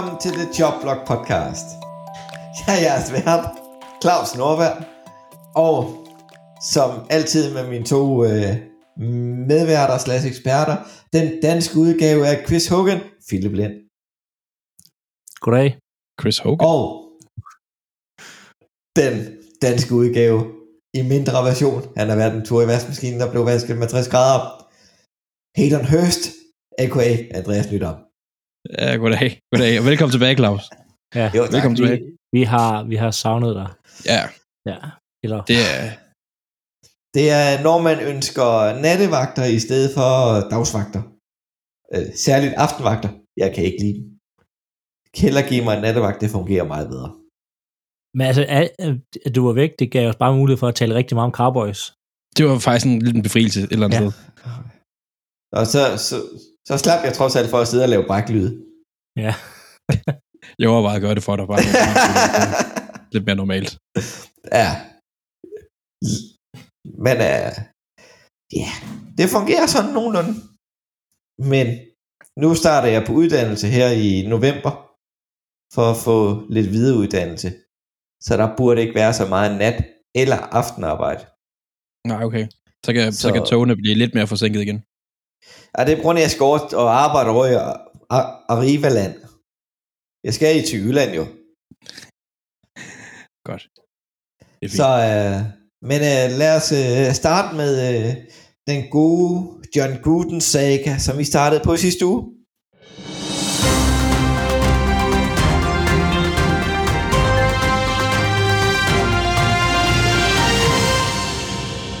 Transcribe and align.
Velkommen 0.00 0.22
til 0.22 0.32
The 0.40 0.48
Jobblock 0.58 1.00
Podcast. 1.12 1.66
Jeg 2.58 2.74
er 2.76 2.82
jeres 2.86 3.08
vært, 3.16 3.44
Claus 4.02 4.30
Norvær, 4.40 4.74
og 5.66 5.76
som 6.74 6.90
altid 7.16 7.44
med 7.56 7.64
mine 7.72 7.84
to 7.84 8.24
øh, 8.24 8.52
medværter 9.50 9.98
slash 9.98 10.26
eksperter, 10.26 10.76
den 11.12 11.26
danske 11.42 11.74
udgave 11.84 12.26
af 12.30 12.46
Chris 12.46 12.68
Hogan, 12.68 13.00
Philip 13.28 13.54
Lind, 13.60 13.74
Goddag. 15.44 15.78
Chris 16.20 16.38
Hogan. 16.38 16.66
og 16.72 16.80
den 19.00 19.14
danske 19.62 19.94
udgave 19.94 20.38
i 20.94 21.02
mindre 21.12 21.44
version. 21.50 21.82
Han 21.96 22.08
har 22.08 22.16
været 22.16 22.34
en 22.34 22.44
tur 22.44 22.62
i 22.62 22.66
vaskemaskinen, 22.66 23.20
der 23.20 23.30
blev 23.30 23.46
vasket 23.46 23.76
med 23.78 23.88
60 23.88 24.08
grader. 24.08 24.42
Hayden 25.56 25.86
Hurst, 25.90 26.22
a.k.a. 26.78 27.38
Andreas 27.38 27.70
Nydam. 27.72 28.09
Ja, 28.78 28.96
goddag. 28.96 29.30
Goddag. 29.52 29.72
Og 29.80 29.84
velkommen 29.86 30.12
tilbage, 30.12 30.36
Claus. 30.36 30.62
Ja, 31.14 31.26
Jo, 31.36 31.42
tak. 31.44 31.52
Velkommen 31.52 31.76
vi, 31.78 31.82
tilbage. 31.82 32.16
vi, 32.36 32.42
har, 32.42 32.84
vi 32.84 32.96
har 32.96 33.10
savnet 33.10 33.54
dig. 33.60 33.68
Ja, 34.12 34.22
Ja. 34.70 34.78
Eller, 35.24 35.40
det 35.50 35.56
er... 35.74 35.82
Det 37.16 37.30
er, 37.30 37.62
når 37.62 37.78
man 37.88 37.98
ønsker 38.12 38.50
nattevagter 38.84 39.44
i 39.44 39.58
stedet 39.66 39.90
for 39.96 40.10
dagsvagter. 40.54 41.02
Øh, 41.94 42.06
særligt 42.26 42.54
aftenvagter. 42.64 43.08
Jeg 43.42 43.48
kan 43.54 43.64
ikke 43.64 43.80
lide 43.84 43.94
dem. 43.98 44.06
Heller 45.22 45.42
give 45.50 45.64
mig 45.64 45.74
en 45.76 45.82
nattevagt, 45.82 46.20
det 46.20 46.30
fungerer 46.30 46.64
meget 46.74 46.88
bedre. 46.88 47.10
men 48.18 48.24
altså, 48.30 48.44
at, 48.48 49.34
du 49.34 49.40
var 49.46 49.52
væk, 49.52 49.70
det 49.78 49.90
gav 49.92 50.08
os 50.08 50.16
bare 50.16 50.36
mulighed 50.36 50.58
for 50.58 50.68
at 50.68 50.74
tale 50.74 50.94
rigtig 50.94 51.14
meget 51.14 51.26
om 51.30 51.32
Cowboys. 51.40 51.80
Det 52.36 52.42
var 52.46 52.58
faktisk 52.58 52.86
en 52.86 53.02
lille 53.02 53.22
befrielse 53.22 53.60
et 53.62 53.72
eller 53.72 53.86
andet 53.86 53.98
Ja. 53.98 54.04
ja. 54.04 54.10
sted. 54.10 54.22
Og 55.58 55.64
så, 55.74 55.82
så, 56.08 56.16
så 56.68 56.74
slap 56.82 57.00
jeg 57.06 57.12
trods 57.18 57.36
alt 57.36 57.50
for 57.50 57.58
at 57.58 57.68
sidde 57.68 57.84
og 57.86 57.88
lave 57.94 58.04
bræklyd. 58.10 58.46
Ja. 59.24 59.34
Jeg 60.60 60.68
overvejede 60.68 60.96
at 60.96 61.02
gøre 61.02 61.14
det 61.14 61.22
for 61.28 61.36
dig, 61.36 61.46
bare 61.46 61.62
lidt 63.12 63.24
mere 63.26 63.36
normalt. 63.42 63.70
ja. 64.60 64.68
Men 67.06 67.16
uh, 67.32 67.52
ja, 68.60 68.70
det 69.18 69.26
fungerer 69.36 69.66
sådan 69.74 69.92
nogenlunde. 69.98 70.32
Men 71.52 71.66
nu 72.42 72.48
starter 72.62 72.88
jeg 72.96 73.02
på 73.06 73.12
uddannelse 73.20 73.66
her 73.76 73.88
i 74.08 74.10
november, 74.34 74.72
for 75.74 75.84
at 75.92 75.98
få 76.06 76.16
lidt 76.56 76.68
videreuddannelse. 76.74 77.48
Så 78.26 78.32
der 78.40 78.56
burde 78.58 78.80
ikke 78.84 78.94
være 79.02 79.14
så 79.20 79.24
meget 79.34 79.50
nat- 79.62 79.84
eller 80.22 80.38
aftenarbejde. 80.58 81.22
Nej, 82.10 82.20
okay. 82.28 82.44
Så 82.86 82.90
kan, 82.94 83.12
så... 83.12 83.18
så 83.20 83.28
Så- 83.28 83.34
kan 83.34 83.44
togene 83.52 83.76
blive 83.82 83.94
lidt 84.02 84.14
mere 84.14 84.26
forsinket 84.32 84.60
igen. 84.66 84.78
Ja, 85.78 85.84
det 85.84 85.92
er 85.92 85.96
på 85.96 86.02
grund 86.02 86.18
af, 86.18 86.22
at 86.22 86.24
jeg 86.24 86.30
skal 86.30 86.42
over 86.44 86.58
og 86.58 86.94
arbejde 87.04 87.30
over 87.30 87.46
i 87.46 87.54
Ar- 87.54 88.44
Arrivaland. 88.48 89.14
Jeg 90.24 90.34
skal 90.34 90.56
i 90.58 90.66
til 90.66 90.78
Jylland 90.84 91.12
jo. 91.14 91.24
Godt. 93.48 93.62
Så, 94.78 94.88
øh, 95.08 95.36
men 95.90 96.00
øh, 96.12 96.38
lad 96.38 96.56
os 96.56 96.72
øh, 96.72 97.14
starte 97.14 97.56
med 97.56 97.72
øh, 97.88 98.14
den 98.68 98.90
gode 98.90 99.62
John 99.76 100.02
Gruden 100.02 100.40
saga, 100.40 100.98
som 100.98 101.18
vi 101.18 101.24
startede 101.24 101.62
på 101.64 101.76
sidste 101.76 102.06
uge. 102.06 102.22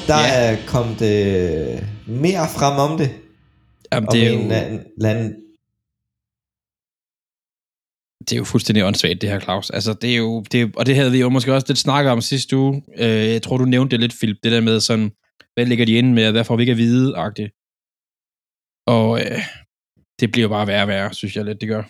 Der 0.08 0.18
Ja. 0.18 0.52
er 0.52 0.56
kommet 0.66 1.02
øh, 1.02 1.82
mere 2.06 2.48
frem 2.48 2.78
om 2.90 2.98
det. 2.98 3.10
Jamen, 3.92 4.08
det, 4.12 4.26
er 4.26 4.32
jo, 4.32 4.38
anden 5.04 5.50
det 8.20 8.32
er 8.32 8.36
jo 8.36 8.44
fuldstændig 8.44 8.84
åndssvagt, 8.84 9.20
det 9.20 9.30
her, 9.30 9.40
Claus. 9.40 9.70
Altså, 9.70 9.92
det 9.92 10.12
er 10.12 10.16
jo, 10.16 10.44
det 10.52 10.60
er, 10.60 10.66
og 10.76 10.86
det 10.86 10.96
havde 10.96 11.12
vi 11.12 11.20
jo 11.20 11.28
måske 11.28 11.54
også 11.54 11.66
lidt 11.68 11.78
snakket 11.78 12.12
om 12.12 12.20
sidste 12.20 12.56
uge. 12.56 12.82
Øh, 12.98 13.28
jeg 13.32 13.42
tror, 13.42 13.56
du 13.56 13.64
nævnte 13.64 13.90
det 13.90 14.00
lidt, 14.00 14.12
Philip, 14.18 14.36
det 14.42 14.52
der 14.52 14.60
med 14.60 14.80
sådan, 14.80 15.10
hvad 15.54 15.66
ligger 15.66 15.86
de 15.86 15.92
inde 15.92 16.12
med, 16.12 16.32
hvad 16.32 16.44
får 16.44 16.56
vi 16.56 16.62
ikke 16.62 16.70
at 16.70 16.78
vide, 16.78 17.16
-agtigt. 17.18 17.50
Og 18.86 19.20
øh, 19.20 19.42
det 20.20 20.32
bliver 20.32 20.42
jo 20.42 20.48
bare 20.48 20.66
værre 20.66 20.82
og 20.82 20.88
værre, 20.88 21.14
synes 21.14 21.36
jeg 21.36 21.44
lidt, 21.44 21.60
det 21.60 21.68
gør. 21.68 21.82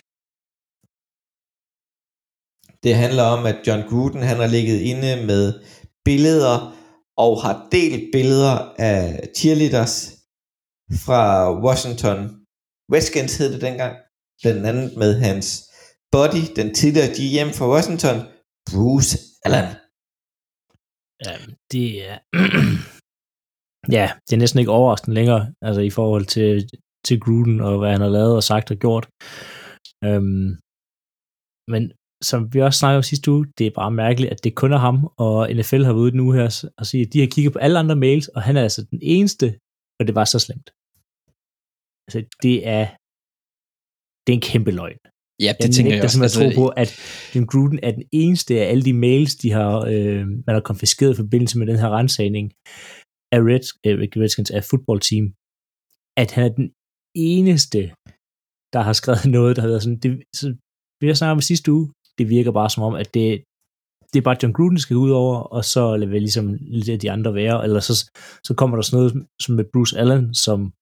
Det 2.83 2.95
handler 2.95 3.23
om, 3.23 3.45
at 3.45 3.57
John 3.67 3.89
Gruden 3.89 4.21
han 4.21 4.37
har 4.37 4.47
ligget 4.47 4.79
inde 4.79 5.25
med 5.25 5.53
billeder 6.05 6.77
og 7.17 7.41
har 7.43 7.67
delt 7.71 8.09
billeder 8.13 8.73
af 8.77 9.29
cheerleaders 9.37 10.20
fra 11.05 11.21
Washington. 11.65 12.19
Redskins 12.93 13.37
hed 13.37 13.53
det 13.53 13.61
dengang. 13.61 13.93
Blandt 14.41 14.65
andet 14.69 14.97
med 14.97 15.11
hans 15.25 15.47
buddy, 16.11 16.43
den 16.59 16.73
tidligere 16.79 17.13
GM 17.17 17.49
fra 17.57 17.69
Washington, 17.73 18.17
Bruce 18.69 19.11
Allen. 19.45 19.69
Ja, 21.25 21.33
det 21.71 21.87
er... 22.09 22.15
ja, 23.97 24.05
det 24.25 24.33
er 24.33 24.41
næsten 24.43 24.59
ikke 24.59 24.71
overraskende 24.71 25.15
længere, 25.15 25.53
altså 25.61 25.81
i 25.81 25.89
forhold 25.89 26.25
til, 26.25 26.69
til 27.07 27.19
Gruden 27.23 27.61
og 27.61 27.79
hvad 27.79 27.91
han 27.91 28.01
har 28.01 28.09
lavet 28.09 28.35
og 28.35 28.43
sagt 28.43 28.71
og 28.71 28.77
gjort. 28.77 29.05
Øhm, 30.07 30.49
men 31.73 31.83
som 32.29 32.53
vi 32.53 32.61
også 32.61 32.79
snakkede 32.79 32.97
om 32.97 33.03
sidste 33.03 33.31
uge, 33.31 33.45
det 33.57 33.67
er 33.67 33.79
bare 33.81 33.91
mærkeligt, 33.91 34.31
at 34.31 34.43
det 34.43 34.55
kun 34.55 34.73
er 34.73 34.81
ham, 34.87 34.97
og 35.17 35.49
NFL 35.57 35.83
har 35.83 35.93
været 35.93 36.05
ude 36.05 36.17
nu 36.17 36.31
her 36.31 36.65
og 36.77 36.85
sige, 36.85 37.05
at 37.05 37.13
de 37.13 37.19
har 37.19 37.27
kigget 37.27 37.53
på 37.53 37.59
alle 37.59 37.79
andre 37.79 37.95
mails, 37.95 38.27
og 38.27 38.41
han 38.41 38.57
er 38.57 38.63
altså 38.63 38.81
den 38.91 38.99
eneste, 39.01 39.47
og 39.99 40.07
det 40.07 40.15
var 40.15 40.25
så 40.25 40.39
slemt. 40.39 40.69
Altså, 42.05 42.19
det 42.45 42.55
er, 42.77 42.85
det 44.23 44.29
er 44.33 44.37
en 44.41 44.47
kæmpe 44.51 44.71
løgn. 44.79 44.99
Ja, 45.45 45.45
Jeg 45.45 45.55
det 45.61 45.75
tænker 45.75 45.91
jeg 45.95 46.03
også. 46.03 46.17
tro 46.17 46.23
Altså, 46.23 46.59
på, 46.59 46.65
at 46.81 46.89
Jim 47.31 47.45
Gruden 47.51 47.79
er 47.87 47.91
den 47.91 48.05
eneste 48.21 48.51
af 48.61 48.65
alle 48.71 48.83
de 48.89 48.93
mails, 48.93 49.33
de 49.43 49.49
har, 49.57 49.73
øh, 49.93 50.23
man 50.45 50.53
har 50.57 50.63
konfiskeret 50.71 51.13
i 51.13 51.21
forbindelse 51.23 51.55
med 51.59 51.67
den 51.67 51.79
her 51.81 51.89
rensagning 51.97 52.45
af 53.35 53.39
Red, 53.49 53.65
øh, 53.87 53.93
Redskins, 54.23 54.51
af 54.51 54.63
footballteam, 54.69 55.25
at 56.21 56.29
han 56.35 56.43
er 56.49 56.53
den 56.59 56.67
eneste, 57.15 57.79
der 58.73 58.81
har 58.87 58.93
skrevet 58.93 59.25
noget, 59.37 59.55
der 59.55 59.61
har 59.61 59.69
været 59.71 59.83
sådan, 59.83 59.99
det, 60.03 60.11
så 60.39 60.47
vi 61.01 61.07
har 61.07 61.13
snakket 61.13 61.37
om 61.37 61.41
sidste 61.51 61.71
uge, 61.75 61.87
det 62.17 62.25
virker 62.29 62.51
bare 62.59 62.69
som 62.69 62.83
om, 62.83 62.93
at 63.03 63.13
det, 63.13 63.27
det 64.11 64.17
er 64.19 64.27
bare 64.27 64.39
John 64.41 64.53
Gruden, 64.53 64.75
der 64.75 64.81
skal 64.85 64.97
ud 65.05 65.11
over, 65.23 65.35
og 65.55 65.65
så 65.73 65.83
lader 65.97 66.11
vi 66.11 66.19
ligesom 66.19 66.47
lidt 66.61 66.89
af 66.89 66.99
de 66.99 67.11
andre 67.11 67.33
være, 67.33 67.63
eller 67.65 67.79
så, 67.79 67.93
så 68.47 68.53
kommer 68.57 68.75
der 68.77 68.83
sådan 68.83 68.97
noget 68.99 69.27
som 69.43 69.55
med 69.55 69.65
Bruce 69.73 69.93
Allen, 70.01 70.33
som 70.33 70.73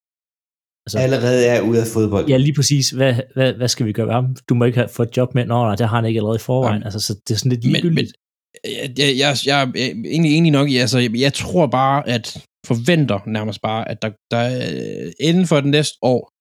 altså, 0.86 1.00
Allerede 1.00 1.46
er 1.46 1.62
ude 1.62 1.82
af 1.82 1.88
fodbold. 1.88 2.28
Ja, 2.28 2.38
lige 2.38 2.54
præcis. 2.54 2.90
Hvad, 2.90 3.14
hvad, 3.36 3.54
hvad 3.54 3.68
skal 3.68 3.86
vi 3.86 3.94
gøre 3.94 4.12
ham? 4.14 4.36
Du 4.50 4.54
må 4.56 4.66
ikke 4.66 4.78
have, 4.78 4.90
få 4.90 5.04
et 5.04 5.18
job 5.18 5.36
med. 5.36 5.46
Nå, 5.46 5.56
nej, 5.64 5.76
det 5.76 5.90
har 5.90 5.96
han 5.96 6.06
ikke 6.06 6.18
allerede 6.18 6.36
i 6.36 6.40
forvejen. 6.40 6.82
Ja. 6.82 6.86
Altså, 6.86 7.00
så 7.00 7.14
det 7.28 7.34
er 7.34 7.38
sådan 7.38 7.52
lidt 7.52 7.64
men, 7.64 7.72
ligegyldigt. 7.74 8.14
men 8.64 8.72
jeg, 8.74 8.94
jeg, 9.00 9.18
jeg, 9.18 9.36
jeg 9.46 9.62
er 9.62 9.66
egentlig 10.06 10.32
enig 10.38 10.52
nok 10.52 10.70
i, 10.70 10.78
altså, 10.78 11.00
jeg, 11.00 11.16
jeg 11.20 11.34
tror 11.34 11.68
bare, 11.68 12.08
at 12.10 12.46
forventer 12.66 13.20
nærmest 13.28 13.62
bare, 13.62 13.90
at 13.92 14.02
der, 14.02 14.12
der 14.32 14.44
øh, 15.06 15.12
inden 15.20 15.48
for 15.48 15.56
det 15.62 15.70
næste 15.70 15.98
år, 16.02 16.32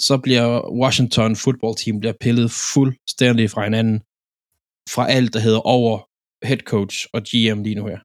så 0.00 0.18
bliver 0.18 0.72
Washington 0.82 1.36
football 1.36 1.74
team 1.76 2.00
bliver 2.00 2.12
pillet 2.20 2.50
fuldstændig 2.74 3.50
fra 3.50 3.64
hinanden, 3.64 3.98
fra 4.94 5.10
alt, 5.10 5.32
der 5.34 5.40
hedder 5.40 5.58
over 5.58 5.98
head 6.46 6.58
coach 6.58 7.06
og 7.14 7.20
GM 7.22 7.62
lige 7.62 7.74
nu 7.74 7.86
her. 7.86 7.98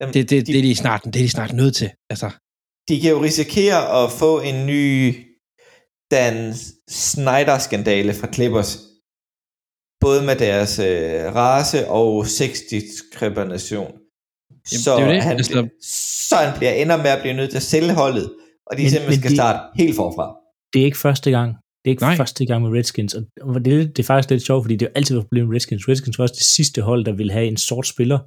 Jamen, 0.00 0.14
Det, 0.14 0.30
det, 0.30 0.46
de- 0.46 0.52
det, 0.52 0.58
er 0.58 0.62
de 0.62 0.74
snart, 0.74 1.02
det 1.04 1.16
er 1.16 1.20
de 1.20 1.28
snart 1.28 1.52
nødt 1.52 1.74
til. 1.76 1.90
Altså, 2.10 2.30
de 2.88 3.00
kan 3.00 3.10
jo 3.10 3.22
risikere 3.22 4.04
at 4.04 4.12
få 4.12 4.40
en 4.40 4.66
ny 4.66 5.14
Dan 6.10 6.54
Snyder-skandale 6.90 8.14
fra 8.14 8.32
Clippers. 8.32 8.78
Både 10.00 10.22
med 10.28 10.36
deres 10.36 10.78
øh, 10.78 11.34
race 11.34 11.88
og 11.88 12.26
sexdiskrimination. 12.26 13.90
Jamen, 14.72 14.82
Så, 14.84 14.96
det 14.96 15.02
er 15.04 15.08
det, 15.12 15.22
han, 15.22 15.36
altså- 15.36 15.52
bliver, 15.52 15.68
så 16.28 16.36
han 16.36 16.58
bliver 16.58 16.72
ender 16.72 16.96
med 16.96 17.10
at 17.10 17.20
blive 17.22 17.34
nødt 17.34 17.50
til 17.50 17.56
at 17.56 17.62
sælge 17.62 17.94
holdet, 17.94 18.26
og 18.66 18.76
de 18.76 18.82
Men- 18.82 18.90
simpelthen 18.90 19.10
men 19.10 19.18
skal 19.20 19.30
de- 19.30 19.36
starte 19.36 19.58
helt 19.82 19.96
forfra. 19.96 20.26
Det 20.72 20.80
er 20.80 20.84
ikke 20.84 20.98
første 20.98 21.30
gang. 21.30 21.48
Det 21.84 21.90
er 21.90 21.92
ikke 21.94 22.02
Nej. 22.02 22.16
Første 22.16 22.46
gang 22.46 22.62
med 22.62 22.70
Redskins. 22.78 23.14
Og 23.40 23.64
det 23.64 23.72
er, 23.72 23.78
det 23.86 23.98
er 23.98 24.02
faktisk 24.02 24.30
lidt 24.30 24.42
sjovt, 24.46 24.64
fordi 24.64 24.74
det 24.76 24.86
er 24.86 24.90
jo 24.90 24.92
altid 24.94 25.14
været 25.14 25.22
et 25.24 25.26
problem 25.26 25.46
med 25.46 25.54
Redskins. 25.54 25.88
Redskins 25.88 26.18
var 26.18 26.22
også 26.24 26.34
det 26.38 26.46
sidste 26.46 26.82
hold, 26.82 27.04
der 27.04 27.12
ville 27.12 27.32
have 27.32 27.46
en 27.46 27.56
sort 27.56 27.86
spiller. 27.86 28.18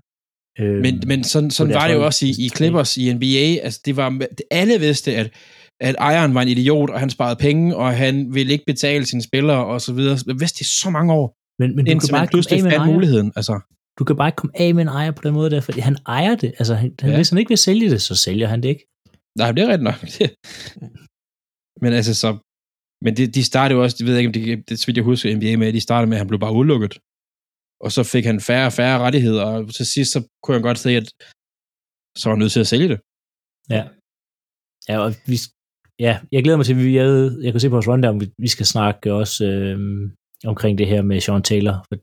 Øhm, 0.59 0.81
Men, 0.81 1.03
men 1.07 1.23
sådan, 1.23 1.51
sådan 1.51 1.73
var 1.73 1.87
det 1.87 1.93
jo 1.93 2.05
også 2.05 2.25
i, 2.25 2.29
i 2.29 2.49
Clippers 2.49 2.97
i 2.97 3.13
NBA. 3.13 3.65
Altså, 3.65 3.79
det 3.85 3.95
var, 3.95 4.21
alle 4.51 4.79
vidste, 4.79 5.15
at 5.15 5.33
at 5.81 5.95
ejeren 5.99 6.33
var 6.33 6.41
en 6.41 6.47
idiot, 6.47 6.89
og 6.89 6.99
han 6.99 7.09
sparede 7.09 7.35
penge, 7.35 7.75
og 7.75 7.97
han 7.97 8.33
ville 8.33 8.53
ikke 8.53 8.65
betale 8.67 9.05
sine 9.05 9.21
spillere, 9.21 9.65
og 9.65 9.81
så 9.81 9.93
videre. 9.93 10.17
Jeg 10.27 10.39
vidste 10.39 10.59
det 10.59 10.67
så 10.67 10.89
mange 10.89 11.13
år, 11.13 11.35
Men, 11.59 11.75
men 11.75 11.85
du 11.85 11.91
indtil 11.91 12.09
kan 12.09 12.13
bare 12.13 12.21
man 12.21 12.29
pludselig 12.29 12.61
fandt 12.61 12.85
muligheden. 12.85 13.31
Altså, 13.35 13.59
Du 13.99 14.03
kan 14.03 14.15
bare 14.15 14.27
ikke 14.27 14.35
komme 14.35 14.51
af 14.59 14.75
med 14.75 14.81
en 14.81 14.87
ejer 14.87 15.11
på 15.11 15.21
den 15.25 15.33
måde 15.33 15.49
der, 15.49 15.61
fordi 15.61 15.79
han 15.79 15.97
ejer 16.07 16.35
det. 16.35 16.53
Altså, 16.59 16.73
han, 16.75 16.91
Ja. 17.03 17.15
hvis 17.15 17.29
han 17.29 17.37
ikke 17.39 17.49
vil 17.49 17.57
sælge 17.57 17.89
det, 17.89 18.01
så 18.01 18.15
sælger 18.15 18.47
han 18.47 18.63
det 18.63 18.69
ikke. 18.69 18.85
nej, 19.37 19.51
det 19.51 19.63
er 19.63 19.67
rigtigt 19.67 19.83
nok. 19.83 19.99
men 21.83 21.93
altså, 21.93 22.13
så... 22.13 22.37
Men 23.05 23.17
det, 23.17 23.35
de 23.35 23.43
startede 23.43 23.77
jo 23.77 23.83
også, 23.83 23.95
det 23.99 24.05
ved 24.05 24.13
jeg 24.13 24.19
ikke, 24.19 24.29
om 24.29 24.33
det, 24.33 24.69
det 24.69 24.79
så 24.79 24.85
vidt 24.85 24.97
jeg 24.97 25.03
husker 25.03 25.35
NBA 25.35 25.57
med, 25.57 25.73
de 25.73 25.81
startede 25.81 26.09
med, 26.09 26.17
at 26.17 26.19
han 26.19 26.27
blev 26.27 26.39
bare 26.39 26.53
udelukket. 26.53 26.93
Og 27.83 27.89
så 27.95 28.01
fik 28.13 28.25
han 28.31 28.39
færre 28.49 28.67
og 28.69 28.73
færre 28.79 28.99
rettigheder, 29.05 29.43
og 29.51 29.73
til 29.77 29.85
sidst, 29.95 30.11
så 30.15 30.19
kunne 30.43 30.55
jeg 30.55 30.63
godt 30.69 30.79
se, 30.85 30.91
at 31.01 31.07
så 32.19 32.23
var 32.25 32.33
han 32.35 32.39
nødt 32.43 32.51
til 32.55 32.59
at 32.65 32.71
sælge 32.73 32.89
det. 32.93 32.99
Ja. 33.75 33.83
Ja, 34.89 34.95
og 35.05 35.09
vi, 35.31 35.35
ja, 36.05 36.13
jeg 36.31 36.43
glæder 36.43 36.57
mig 36.57 36.65
til, 36.65 36.73
at 36.75 36.79
vi, 36.85 36.95
jeg, 36.99 37.07
jeg 37.45 37.51
kan 37.51 37.59
se 37.61 37.69
på 37.69 37.77
vores 37.79 37.87
rundown, 37.87 38.19
vi, 38.21 38.25
vi 38.45 38.49
skal 38.55 38.65
snakke 38.65 39.13
også 39.21 39.45
øh, 39.45 39.77
omkring 40.51 40.73
det 40.77 40.87
her 40.87 41.01
med 41.01 41.21
Sean 41.21 41.43
Taylor. 41.49 41.75
For 41.87 41.95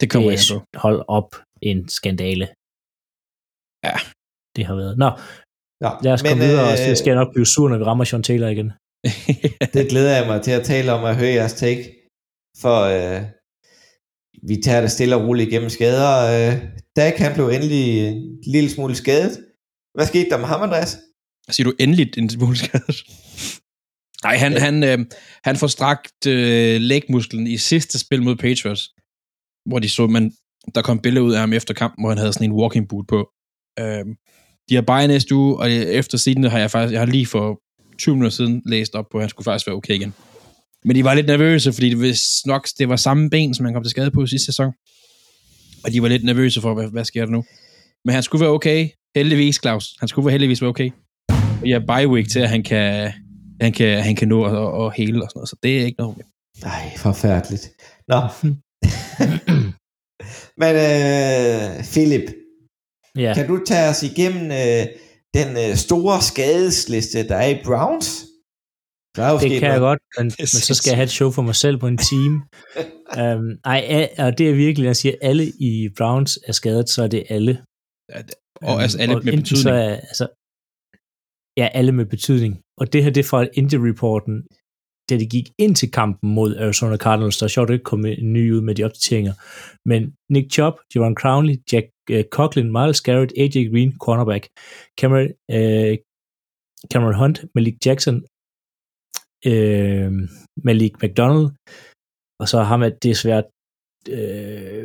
Det 0.00 0.06
kommer 0.10 0.30
det 0.30 0.50
jeg 0.50 0.60
på. 0.60 0.64
hold 0.84 1.00
op, 1.18 1.30
en 1.62 1.88
skandale. 1.98 2.46
Ja. 3.88 3.96
Det 4.56 4.62
har 4.68 4.76
været. 4.82 4.94
Nå, 5.02 5.08
Nå, 5.84 5.90
lad 6.04 6.12
os 6.16 6.22
komme 6.22 6.42
videre, 6.46 6.66
og 6.72 6.76
så 6.78 6.90
skal 6.98 7.10
jeg 7.10 7.20
nok 7.22 7.32
blive 7.34 7.46
sur, 7.54 7.68
når 7.68 7.78
vi 7.78 7.84
rammer 7.84 8.04
Sean 8.04 8.22
Taylor 8.28 8.48
igen. 8.56 8.68
det 9.76 9.84
glæder 9.92 10.12
jeg 10.18 10.26
mig 10.30 10.38
til 10.42 10.54
at 10.58 10.64
tale 10.72 10.88
om 10.96 11.02
at 11.10 11.16
høre 11.20 11.36
jeres 11.38 11.54
take. 11.64 11.82
For 12.62 12.76
øh, 12.96 13.20
vi 14.48 14.56
tager 14.64 14.80
det 14.80 14.90
stille 14.90 15.16
og 15.16 15.28
roligt 15.28 15.48
igennem 15.48 15.70
skader. 15.70 16.50
Øh, 16.52 16.62
Dak 16.96 17.14
han 17.14 17.34
blev 17.34 17.48
endelig 17.48 18.08
en 18.08 18.38
lille 18.46 18.70
smule 18.70 18.94
skadet. 18.94 19.38
Hvad 19.94 20.06
skete 20.06 20.30
der 20.30 20.38
med 20.38 20.46
ham, 20.46 20.62
Andreas? 20.62 20.98
Siger 21.50 21.64
du 21.64 21.74
endelig 21.80 22.18
en 22.18 22.30
smule 22.30 22.56
skadet? 22.56 22.96
Nej, 24.24 24.36
han, 24.36 24.52
han, 24.52 24.84
øh, 24.84 24.98
han 25.44 25.56
får 25.56 25.66
strakt 25.66 26.26
øh, 26.26 26.80
lægmusklen 26.80 27.46
i 27.46 27.56
sidste 27.56 27.98
spil 27.98 28.22
mod 28.22 28.36
Patriots, 28.36 28.88
hvor 29.68 29.78
de 29.78 29.88
så, 29.88 30.06
man, 30.06 30.32
der 30.74 30.82
kom 30.82 30.98
billeder 30.98 31.26
ud 31.26 31.32
af 31.32 31.40
ham 31.40 31.52
efter 31.52 31.74
kampen, 31.74 32.02
hvor 32.02 32.08
han 32.08 32.18
havde 32.18 32.32
sådan 32.32 32.50
en 32.50 32.56
walking 32.56 32.88
boot 32.88 33.06
på. 33.08 33.28
Øh, 33.78 34.04
de 34.68 34.74
har 34.74 34.82
bare 34.82 35.08
næste 35.08 35.34
uge, 35.34 35.56
og 35.56 35.72
efter 35.72 36.18
siden 36.18 36.44
har 36.44 36.58
jeg 36.58 36.70
faktisk, 36.70 36.92
jeg 36.92 37.00
har 37.00 37.06
lige 37.06 37.26
for 37.26 37.60
20 37.98 38.14
minutter 38.14 38.36
siden 38.36 38.62
læst 38.66 38.94
op 38.94 39.06
på, 39.12 39.18
at 39.18 39.22
han 39.22 39.30
skulle 39.30 39.44
faktisk 39.44 39.66
være 39.66 39.76
okay 39.76 39.94
igen. 39.94 40.14
Men 40.84 40.96
de 40.96 41.04
var 41.04 41.14
lidt 41.14 41.26
nervøse, 41.26 41.72
fordi 41.72 41.88
det, 41.88 41.98
hvis 41.98 42.20
nok 42.46 42.68
det 42.78 42.88
var 42.88 42.96
samme 42.96 43.30
ben, 43.30 43.54
som 43.54 43.64
han 43.64 43.74
kom 43.74 43.82
til 43.82 43.90
skade 43.90 44.10
på 44.10 44.26
sidste 44.26 44.46
sæson. 44.46 44.72
Og 45.84 45.92
de 45.92 46.02
var 46.02 46.08
lidt 46.08 46.24
nervøse 46.24 46.60
for, 46.60 46.74
hvad, 46.74 46.88
hvad 46.88 47.04
sker 47.04 47.24
der 47.24 47.32
nu? 47.32 47.44
Men 48.04 48.14
han 48.14 48.22
skulle 48.22 48.40
være 48.40 48.52
okay. 48.52 48.88
Heldigvis, 49.16 49.58
Claus. 49.62 49.96
Han 50.00 50.08
skulle 50.08 50.26
være 50.26 50.32
heldigvis 50.32 50.62
være 50.62 50.68
okay. 50.68 50.90
Og 51.60 51.68
jeg 51.68 51.80
har 51.80 51.98
bye 51.98 52.08
week 52.08 52.28
til, 52.28 52.40
at 52.40 52.48
han 52.48 52.62
kan, 52.62 53.12
han 53.60 53.72
kan, 53.72 54.02
han 54.02 54.16
kan 54.16 54.28
nå 54.28 54.44
at, 54.44 54.52
at, 54.52 54.86
at 54.86 54.92
hele 54.96 55.22
og 55.22 55.30
sådan 55.30 55.38
noget. 55.38 55.48
Så 55.48 55.56
det 55.62 55.80
er 55.80 55.84
ikke 55.84 55.98
noget. 55.98 56.16
Nej, 56.62 56.96
forfærdeligt. 56.96 57.70
Nå. 58.08 58.16
Men 60.62 60.76
øh, 60.76 61.84
Philip, 61.92 62.30
Ja, 63.16 63.34
kan 63.34 63.48
du 63.48 63.60
tage 63.66 63.88
os 63.88 64.02
igennem 64.02 64.50
øh, 64.50 64.86
den 65.34 65.56
øh, 65.56 65.76
store 65.76 66.22
skadesliste, 66.22 67.28
der 67.28 67.36
er 67.36 67.48
i 67.48 67.58
Browns? 67.64 68.24
Der 69.16 69.22
er 69.22 69.38
det 69.38 69.50
kan 69.50 69.70
jeg 69.70 69.78
noget. 69.78 69.80
godt, 69.80 70.00
men, 70.18 70.24
men 70.38 70.46
så 70.46 70.74
skal 70.74 70.90
jeg 70.90 70.96
have 70.96 71.04
et 71.04 71.10
show 71.10 71.30
for 71.30 71.42
mig 71.42 71.54
selv 71.54 71.78
på 71.78 71.86
en 71.86 71.98
team. 71.98 72.32
um, 73.22 73.58
ej, 73.64 74.08
og 74.18 74.38
det 74.38 74.50
er 74.50 74.54
virkelig, 74.54 74.82
når 74.84 74.88
jeg 74.88 74.96
siger, 74.96 75.14
alle 75.22 75.44
i 75.60 75.88
Browns 75.98 76.38
er 76.46 76.52
skadet, 76.52 76.88
så 76.90 77.02
er 77.02 77.06
det 77.06 77.24
alle. 77.28 77.64
Og 78.62 78.82
altså 78.82 78.98
alle 78.98 79.16
og 79.16 79.24
med 79.24 79.32
enten 79.32 79.46
Så 79.46 79.54
betydning. 79.54 79.76
er, 79.76 79.96
altså, 79.96 80.26
ja, 81.56 81.68
alle 81.78 81.92
med 81.92 82.06
betydning. 82.06 82.60
Og 82.80 82.92
det 82.92 83.04
her, 83.04 83.10
det 83.10 83.20
er 83.20 83.28
fra 83.28 83.46
Indy-reporten, 83.58 84.46
da 85.10 85.18
de 85.18 85.26
gik 85.26 85.48
ind 85.58 85.74
til 85.76 85.90
kampen 85.90 86.34
mod 86.34 86.56
Arizona 86.56 86.96
Cardinals, 86.96 87.38
der 87.38 87.44
er 87.44 87.48
sjovt 87.48 87.70
at 87.70 87.74
ikke 87.74 87.84
komme 87.84 88.16
en 88.18 88.32
ny 88.32 88.52
ud 88.54 88.60
med 88.60 88.74
de 88.74 88.84
opdateringer. 88.84 89.34
Men 89.88 90.02
Nick 90.30 90.52
Chubb, 90.52 90.76
Javon 90.94 91.16
Crowley, 91.16 91.56
Jack 91.72 91.86
uh, 92.12 92.22
Coughlin, 92.36 92.72
Miles 92.72 93.00
Garrett, 93.00 93.32
AJ 93.38 93.56
Green, 93.72 93.92
cornerback, 94.04 94.44
Cameron, 95.00 95.28
uh, 95.56 95.94
Cameron 96.92 97.18
Hunt, 97.20 97.44
Malik 97.54 97.74
Jackson, 97.86 98.16
uh, 99.50 100.12
Malik 100.64 100.94
McDonald, 101.02 101.46
og 102.40 102.46
så 102.48 102.62
ham, 102.70 102.82
at 102.82 102.94
det 103.02 103.10
er 103.10 103.14
svært, 103.24 103.44
uh, 104.16 104.84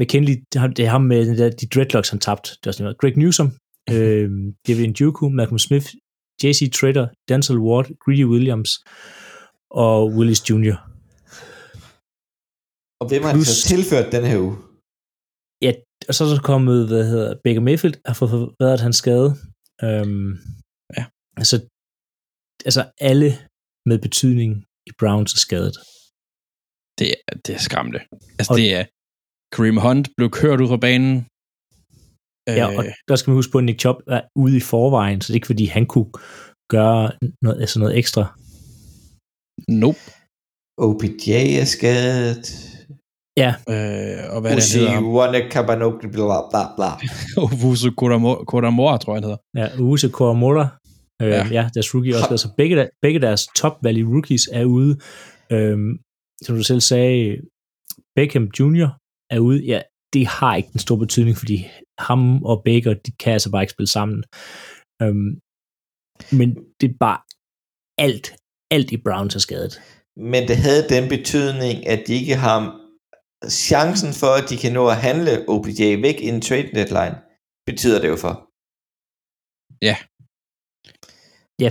McKinley, 0.00 0.34
det 0.52 0.56
er 0.56 0.60
ham- 0.60 0.74
det 0.78 0.84
er 0.84 0.90
ham 0.96 1.02
med 1.12 1.26
den 1.26 1.38
der, 1.38 1.50
de 1.50 1.66
dreadlocks, 1.66 2.10
han 2.10 2.18
tabte. 2.26 2.50
Det 2.50 2.66
var 2.66 2.72
sådan 2.72 2.84
noget. 2.84 2.98
Greg 2.98 3.16
Newsom, 3.16 3.48
øh, 3.94 4.28
David 4.68 4.86
Njoku, 4.88 5.28
Malcolm 5.28 5.58
Smith, 5.58 5.86
J.C. 6.42 6.60
Trader, 6.78 7.06
Denzel 7.28 7.58
Ward, 7.58 7.86
Greedy 8.04 8.24
Williams 8.32 8.70
og 9.70 9.98
Willis 10.16 10.50
Jr. 10.50 10.76
Og 13.00 13.08
hvem 13.08 13.22
har 13.22 13.32
Plus- 13.34 13.64
tilført 13.72 14.12
den 14.12 14.24
her 14.30 14.38
uge? 14.46 14.56
Ja, 15.66 15.72
og 16.08 16.14
så 16.14 16.20
er 16.24 16.28
der 16.28 16.40
kommet, 16.52 16.78
hvad 16.88 17.04
hedder, 17.12 17.34
Baker 17.44 17.60
Mayfield 17.60 17.94
har 18.06 18.14
fået 18.14 18.30
forbedret 18.30 18.80
hans 18.86 18.96
skade. 18.96 19.28
Øhm, 19.84 20.30
Ja. 20.96 21.04
Altså, 21.40 21.56
altså 22.68 22.82
alle 23.10 23.28
med 23.88 23.98
betydning 24.06 24.50
i 24.86 24.90
Browns 25.00 25.32
er 25.34 25.38
skadet. 25.46 25.76
Det, 26.98 27.06
er- 27.10 27.36
det 27.46 27.52
er 27.54 27.62
skræmmende. 27.68 28.00
Altså 28.38 28.52
Og- 28.52 28.58
det 28.58 28.68
er... 28.78 28.84
Kareem 29.56 29.76
Hunt 29.86 30.08
blev 30.16 30.30
kørt 30.30 30.60
ud 30.60 30.68
fra 30.68 30.76
banen. 30.86 31.14
Ja, 32.60 32.66
og 32.78 32.84
der 33.08 33.16
skal 33.16 33.30
man 33.30 33.36
huske 33.38 33.52
på, 33.52 33.58
at 33.58 33.64
Nick 33.64 33.80
Chubb 33.80 33.98
er 34.16 34.20
ude 34.36 34.56
i 34.56 34.60
forvejen, 34.60 35.20
så 35.20 35.26
det 35.26 35.32
er 35.34 35.40
ikke 35.40 35.46
fordi, 35.46 35.64
han 35.66 35.86
kunne 35.86 36.10
gøre 36.74 37.12
noget, 37.42 37.60
altså 37.60 37.78
noget 37.78 37.98
ekstra. 37.98 38.24
Nope. 39.82 39.98
OBJ 40.86 41.28
er 41.62 41.64
skadet. 41.76 42.44
Ja, 43.42 43.50
Øh, 43.74 44.34
og 44.34 44.40
hvad 44.40 44.50
er 44.50 44.54
det, 44.54 44.62
Uzi, 44.64 44.78
han 44.78 44.88
hedder? 44.88 45.14
Wanna 45.16 45.48
Kabanok, 45.48 46.00
bla 46.00 46.38
bla 46.50 46.62
bla. 46.76 46.90
Ovusu 47.42 47.90
Kodamora, 48.00 48.44
Kodamora, 48.44 48.98
tror 48.98 49.12
jeg, 49.14 49.22
han 49.22 49.28
hedder. 49.28 49.40
Ja, 49.60 49.66
Use 49.90 50.08
Koromora, 50.08 50.66
øh, 51.22 51.28
Ja. 51.28 51.46
ja. 51.46 51.70
deres 51.74 51.94
rookie 51.94 52.14
også. 52.14 52.28
Altså 52.30 52.48
begge, 52.56 52.76
der, 52.76 52.88
begge 53.02 53.20
deres 53.20 53.46
top 53.56 53.76
value 53.82 54.14
rookies 54.14 54.48
er 54.52 54.64
ude. 54.64 54.98
Øhm, 55.52 55.98
som 56.42 56.56
du 56.56 56.62
selv 56.62 56.80
sagde, 56.80 57.40
Beckham 58.16 58.48
Jr. 58.60 58.88
er 59.30 59.38
ude. 59.38 59.64
Ja, 59.64 59.80
det 60.12 60.26
har 60.26 60.56
ikke 60.56 60.72
den 60.72 60.80
store 60.80 60.98
betydning, 60.98 61.36
fordi 61.36 61.66
ham 61.98 62.44
og 62.44 62.62
Baker, 62.64 62.94
de 62.94 63.12
kan 63.12 63.32
altså 63.32 63.50
bare 63.50 63.62
ikke 63.62 63.76
spille 63.76 63.88
sammen. 63.98 64.24
Øhm, 65.02 65.30
men 66.38 66.48
det 66.80 66.90
er 66.90 66.94
bare 67.00 67.20
alt, 67.98 68.26
alt 68.70 68.90
i 68.92 68.96
Browns 68.96 69.34
er 69.34 69.38
skadet. 69.38 69.80
Men 70.16 70.48
det 70.48 70.56
havde 70.56 70.88
den 70.88 71.08
betydning, 71.08 71.86
at 71.86 72.00
de 72.06 72.12
ikke 72.14 72.36
har 72.36 72.58
chancen 73.50 74.12
for, 74.20 74.32
at 74.40 74.50
de 74.50 74.56
kan 74.56 74.72
nå 74.72 74.88
at 74.88 74.96
handle 74.96 75.48
OBJ 75.48 75.80
væk 76.06 76.18
i 76.20 76.28
en 76.34 76.40
trade 76.40 76.70
deadline, 76.78 77.16
betyder 77.66 78.00
det 78.00 78.08
jo 78.08 78.16
for. 78.16 78.34
Ja, 79.88 79.96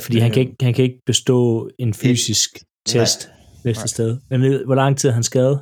fordi 0.05 0.17
han, 0.19 0.29
Øh. 0.31 0.33
kan 0.33 0.41
ikke, 0.41 0.55
han 0.61 0.73
kan 0.73 0.83
ikke 0.87 1.01
bestå 1.05 1.69
en 1.79 1.93
fysisk 1.93 2.49
test 2.87 3.29
næste 3.65 3.87
sted. 3.87 4.19
Men 4.29 4.41
ved, 4.41 4.65
hvor 4.65 4.75
lang 4.75 4.97
tid 4.97 5.09
er 5.09 5.13
han 5.13 5.23
skadet? 5.31 5.57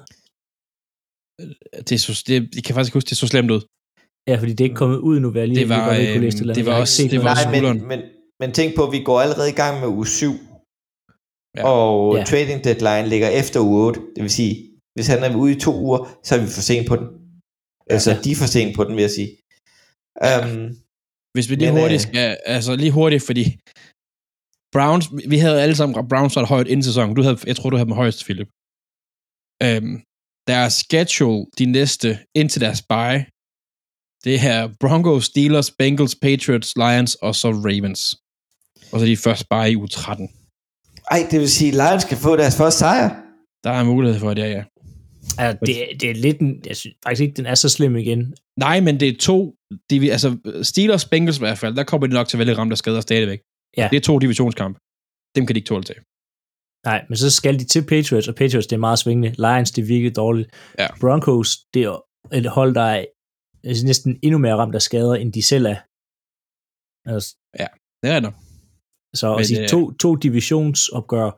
Det, 1.88 1.92
er 1.92 1.98
så, 2.00 2.24
det, 2.28 2.36
jeg 2.56 2.64
kan 2.64 2.76
faktisk 2.76 2.90
ikke 2.90 2.98
huske, 2.98 3.10
det 3.10 3.18
så 3.18 3.28
slemt 3.28 3.52
ud. 3.52 3.62
Ja, 4.30 4.36
fordi 4.40 4.52
det 4.54 4.62
er 4.62 4.70
ikke 4.70 4.76
kommet 4.84 4.98
ud 5.10 5.20
nu, 5.20 5.30
hvad 5.32 5.42
jeg 5.42 5.50
lige 5.50 5.60
Det 5.60 5.70
var, 5.70 5.90
lige 5.94 6.02
ikke 6.02 6.14
kunne 6.14 6.26
læse 6.26 6.38
eller 6.40 6.54
det 6.54 6.62
andet. 6.62 6.74
var 6.74 6.80
også- 6.80 7.04
det 7.12 7.24
var 7.24 7.34
Nej, 7.34 7.62
men, 7.62 7.88
men, 7.92 8.00
men 8.42 8.50
tænk 8.58 8.70
på, 8.76 8.82
at 8.88 8.92
vi 8.92 9.02
går 9.10 9.18
allerede 9.26 9.50
i 9.56 9.58
gang 9.62 9.74
med 9.82 9.88
uge 9.98 10.08
7, 10.08 10.32
Ja. 10.32 11.62
ja. 11.62 11.64
og 11.68 12.14
Ja. 12.14 12.20
ja. 12.20 12.26
trading 12.32 12.60
deadline 12.68 13.08
ligger 13.14 13.30
efter 13.42 13.60
uge 13.70 13.80
8. 13.88 14.00
Det 14.16 14.22
vil 14.26 14.32
sige, 14.40 14.54
hvis 14.96 15.08
han 15.14 15.20
er 15.24 15.36
ude 15.44 15.52
i 15.56 15.60
to 15.68 15.72
uger, 15.86 16.00
så 16.26 16.32
er 16.36 16.40
vi 16.44 16.48
for 16.58 16.62
sent 16.70 16.86
på 16.92 16.96
den. 17.00 17.08
Altså, 17.94 18.12
Ja. 18.12 18.18
de 18.24 18.32
er 18.32 18.36
for 18.42 18.50
sent 18.56 18.72
på 18.76 18.84
den, 18.84 18.94
vil 18.98 19.02
jeg 19.08 19.14
sige. 19.20 19.30
Um, 20.28 20.62
Hvis 21.36 21.50
vi 21.50 21.56
lige 21.56 21.72
Men, 21.72 21.80
hurtigt 21.82 22.02
øh, 22.02 22.08
skal, 22.08 22.38
altså 22.56 22.72
lige 22.76 22.92
hurtigt, 23.00 23.24
fordi 23.30 23.44
Browns, 24.74 25.06
vi 25.30 25.38
havde 25.38 25.62
alle 25.62 25.76
sammen 25.76 26.08
Browns 26.08 26.36
var 26.36 26.46
højt 26.46 26.68
inden 26.68 26.84
sæsonen. 26.84 27.16
Du 27.16 27.22
havde, 27.22 27.38
jeg 27.48 27.56
tror, 27.56 27.70
du 27.70 27.76
havde 27.76 27.90
dem 27.90 27.96
højst, 27.96 28.24
Philip. 28.26 28.50
Øhm, 29.64 30.02
deres 30.48 30.74
schedule, 30.74 31.46
de 31.58 31.66
næste, 31.66 32.20
indtil 32.36 32.62
deres 32.62 32.82
bye, 32.82 33.26
det 34.24 34.36
er 34.54 34.70
Broncos, 34.80 35.26
Steelers, 35.26 35.72
Bengals, 35.72 36.16
Patriots, 36.16 36.76
Lions 36.76 37.16
og 37.16 37.36
så 37.36 37.50
Ravens. 37.52 38.16
Og 38.92 39.00
så 39.00 39.06
de 39.06 39.18
første 39.18 39.46
bye 39.50 39.72
i 39.72 39.76
uge 39.76 39.88
13. 39.88 40.30
ej, 41.12 41.28
det 41.32 41.40
vil 41.40 41.50
sige, 41.50 41.68
at 41.68 41.74
Lions 41.74 42.04
skal 42.04 42.18
få 42.18 42.36
deres 42.36 42.58
første 42.58 42.80
sejr. 42.80 43.10
Der 43.64 43.72
er 43.72 43.84
mulighed 43.84 44.20
for 44.20 44.34
det, 44.34 44.42
ja, 44.42 44.50
ja. 44.50 44.64
Altså, 45.38 45.66
det, 45.66 46.02
det 46.02 46.10
er 46.10 46.14
lidt 46.14 46.40
en, 46.40 46.62
jeg 46.66 46.76
synes 46.76 46.96
faktisk 47.04 47.22
ikke, 47.22 47.34
den 47.34 47.46
er 47.46 47.56
så 47.56 47.70
slem 47.70 47.96
igen. 47.96 48.34
Nej, 48.60 48.80
men 48.80 49.00
det 49.00 49.08
er 49.08 49.18
to, 49.20 49.56
de, 49.90 50.12
altså 50.12 50.38
Steelers, 50.64 51.06
Bengals 51.06 51.38
i 51.38 51.40
hvert 51.40 51.58
fald, 51.58 51.76
der 51.76 51.84
kommer 51.84 52.08
de 52.08 52.14
nok 52.14 52.28
til 52.28 52.38
at 52.38 52.40
vælge 52.40 52.58
ramt 52.58 52.72
og 52.72 52.78
skader 52.78 53.02
stadigvæk. 53.02 53.40
Ja. 53.78 53.88
Det 53.92 53.98
er 53.98 54.02
to 54.10 54.20
divisionskampe. 54.20 54.78
Dem 55.36 55.46
kan 55.46 55.54
de 55.56 55.60
ikke 55.60 55.68
tåle 55.74 55.84
til. 55.84 55.96
Nej, 56.90 57.00
men 57.10 57.18
så 57.24 57.30
skal 57.40 57.60
de 57.60 57.66
til 57.74 57.84
Patriots, 57.94 58.28
og 58.28 58.36
Patriots, 58.36 58.68
det 58.68 58.76
er 58.76 58.80
meget 58.88 59.00
svingende. 59.00 59.30
Lions, 59.46 59.72
det 59.72 59.82
er 59.82 59.86
virkelig 59.86 60.16
dårligt. 60.16 60.50
Ja. 60.80 60.88
Broncos, 61.02 61.50
det 61.74 61.82
er 61.84 61.96
et 62.34 62.46
hold, 62.58 62.72
der 62.76 62.82
er 62.96 63.06
altså, 63.64 63.86
næsten 63.86 64.20
endnu 64.24 64.38
mere 64.38 64.56
ramt 64.56 64.76
af 64.76 64.82
skader, 64.82 65.16
end 65.16 65.34
de 65.34 65.42
selv 65.44 65.66
er. 65.66 65.80
Altså, 67.14 67.30
Det 68.04 68.10
er 68.16 68.20
det. 68.20 68.34
Så 69.16 69.28
Men, 69.32 69.40
at 69.40 69.46
sige 69.48 69.62
øh, 69.62 69.68
to, 69.76 69.92
to 70.04 70.10
divisionsopgør, 70.16 71.30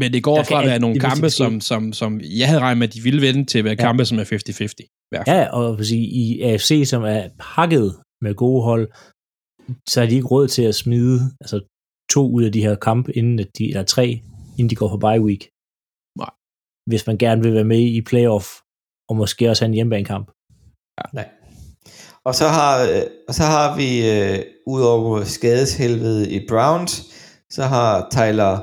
Men 0.00 0.12
det 0.12 0.22
går 0.28 0.42
fra 0.48 0.60
at 0.62 0.66
være 0.70 0.78
nogle 0.78 1.00
kampe, 1.00 1.30
som, 1.30 1.60
som, 1.70 1.92
som 2.00 2.20
jeg 2.40 2.48
havde 2.48 2.60
regnet 2.66 2.78
med, 2.78 2.88
at 2.88 2.94
de 2.94 3.00
ville 3.00 3.20
vinde, 3.26 3.44
til 3.50 3.58
at 3.58 3.64
være 3.64 3.76
Ja. 3.78 3.84
kampe, 3.88 4.04
som 4.04 4.18
er 4.18 4.24
50-50. 4.24 4.28
i 4.82 4.88
hvert 5.10 5.26
fald. 5.28 5.36
ja, 5.36 5.44
og 5.58 5.80
at 5.80 5.86
sige, 5.86 6.06
i 6.22 6.24
AFC, 6.42 6.68
som 6.92 7.02
er 7.02 7.22
pakket 7.38 7.88
med 8.24 8.34
gode 8.34 8.62
hold, 8.62 8.84
så 9.88 10.00
har 10.00 10.08
de 10.08 10.14
ikke 10.14 10.28
råd 10.28 10.48
til 10.48 10.62
at 10.62 10.74
smide 10.74 11.20
altså, 11.40 11.60
to 12.10 12.30
ud 12.36 12.44
af 12.44 12.52
de 12.52 12.60
her 12.66 12.74
kampe, 12.74 13.12
inden 13.12 13.38
at 13.40 13.50
de, 13.58 13.68
eller 13.68 13.82
tre, 13.84 14.06
inden 14.58 14.70
de 14.70 14.76
går 14.76 14.88
på 14.88 14.96
bye 14.96 15.22
week. 15.28 15.42
Nej. 16.18 16.30
Hvis 16.90 17.06
man 17.06 17.18
gerne 17.18 17.42
vil 17.42 17.54
være 17.54 17.64
med 17.74 17.80
i 17.80 18.00
playoff, 18.10 18.46
og 19.08 19.16
måske 19.16 19.50
også 19.50 19.62
have 19.64 19.68
en 19.68 19.74
hjemmebanekamp. 19.74 20.26
Nej. 21.18 21.28
Og 22.28 22.34
så 22.34 22.46
har, 22.56 22.72
øh, 22.82 23.02
og 23.28 23.34
så 23.34 23.42
har 23.42 23.76
vi, 23.80 23.90
øh, 24.12 24.38
udover 24.66 25.24
skadeshelvede 25.24 26.30
i 26.36 26.38
Browns, 26.48 26.92
så 27.50 27.62
har 27.62 28.08
Tyler 28.16 28.54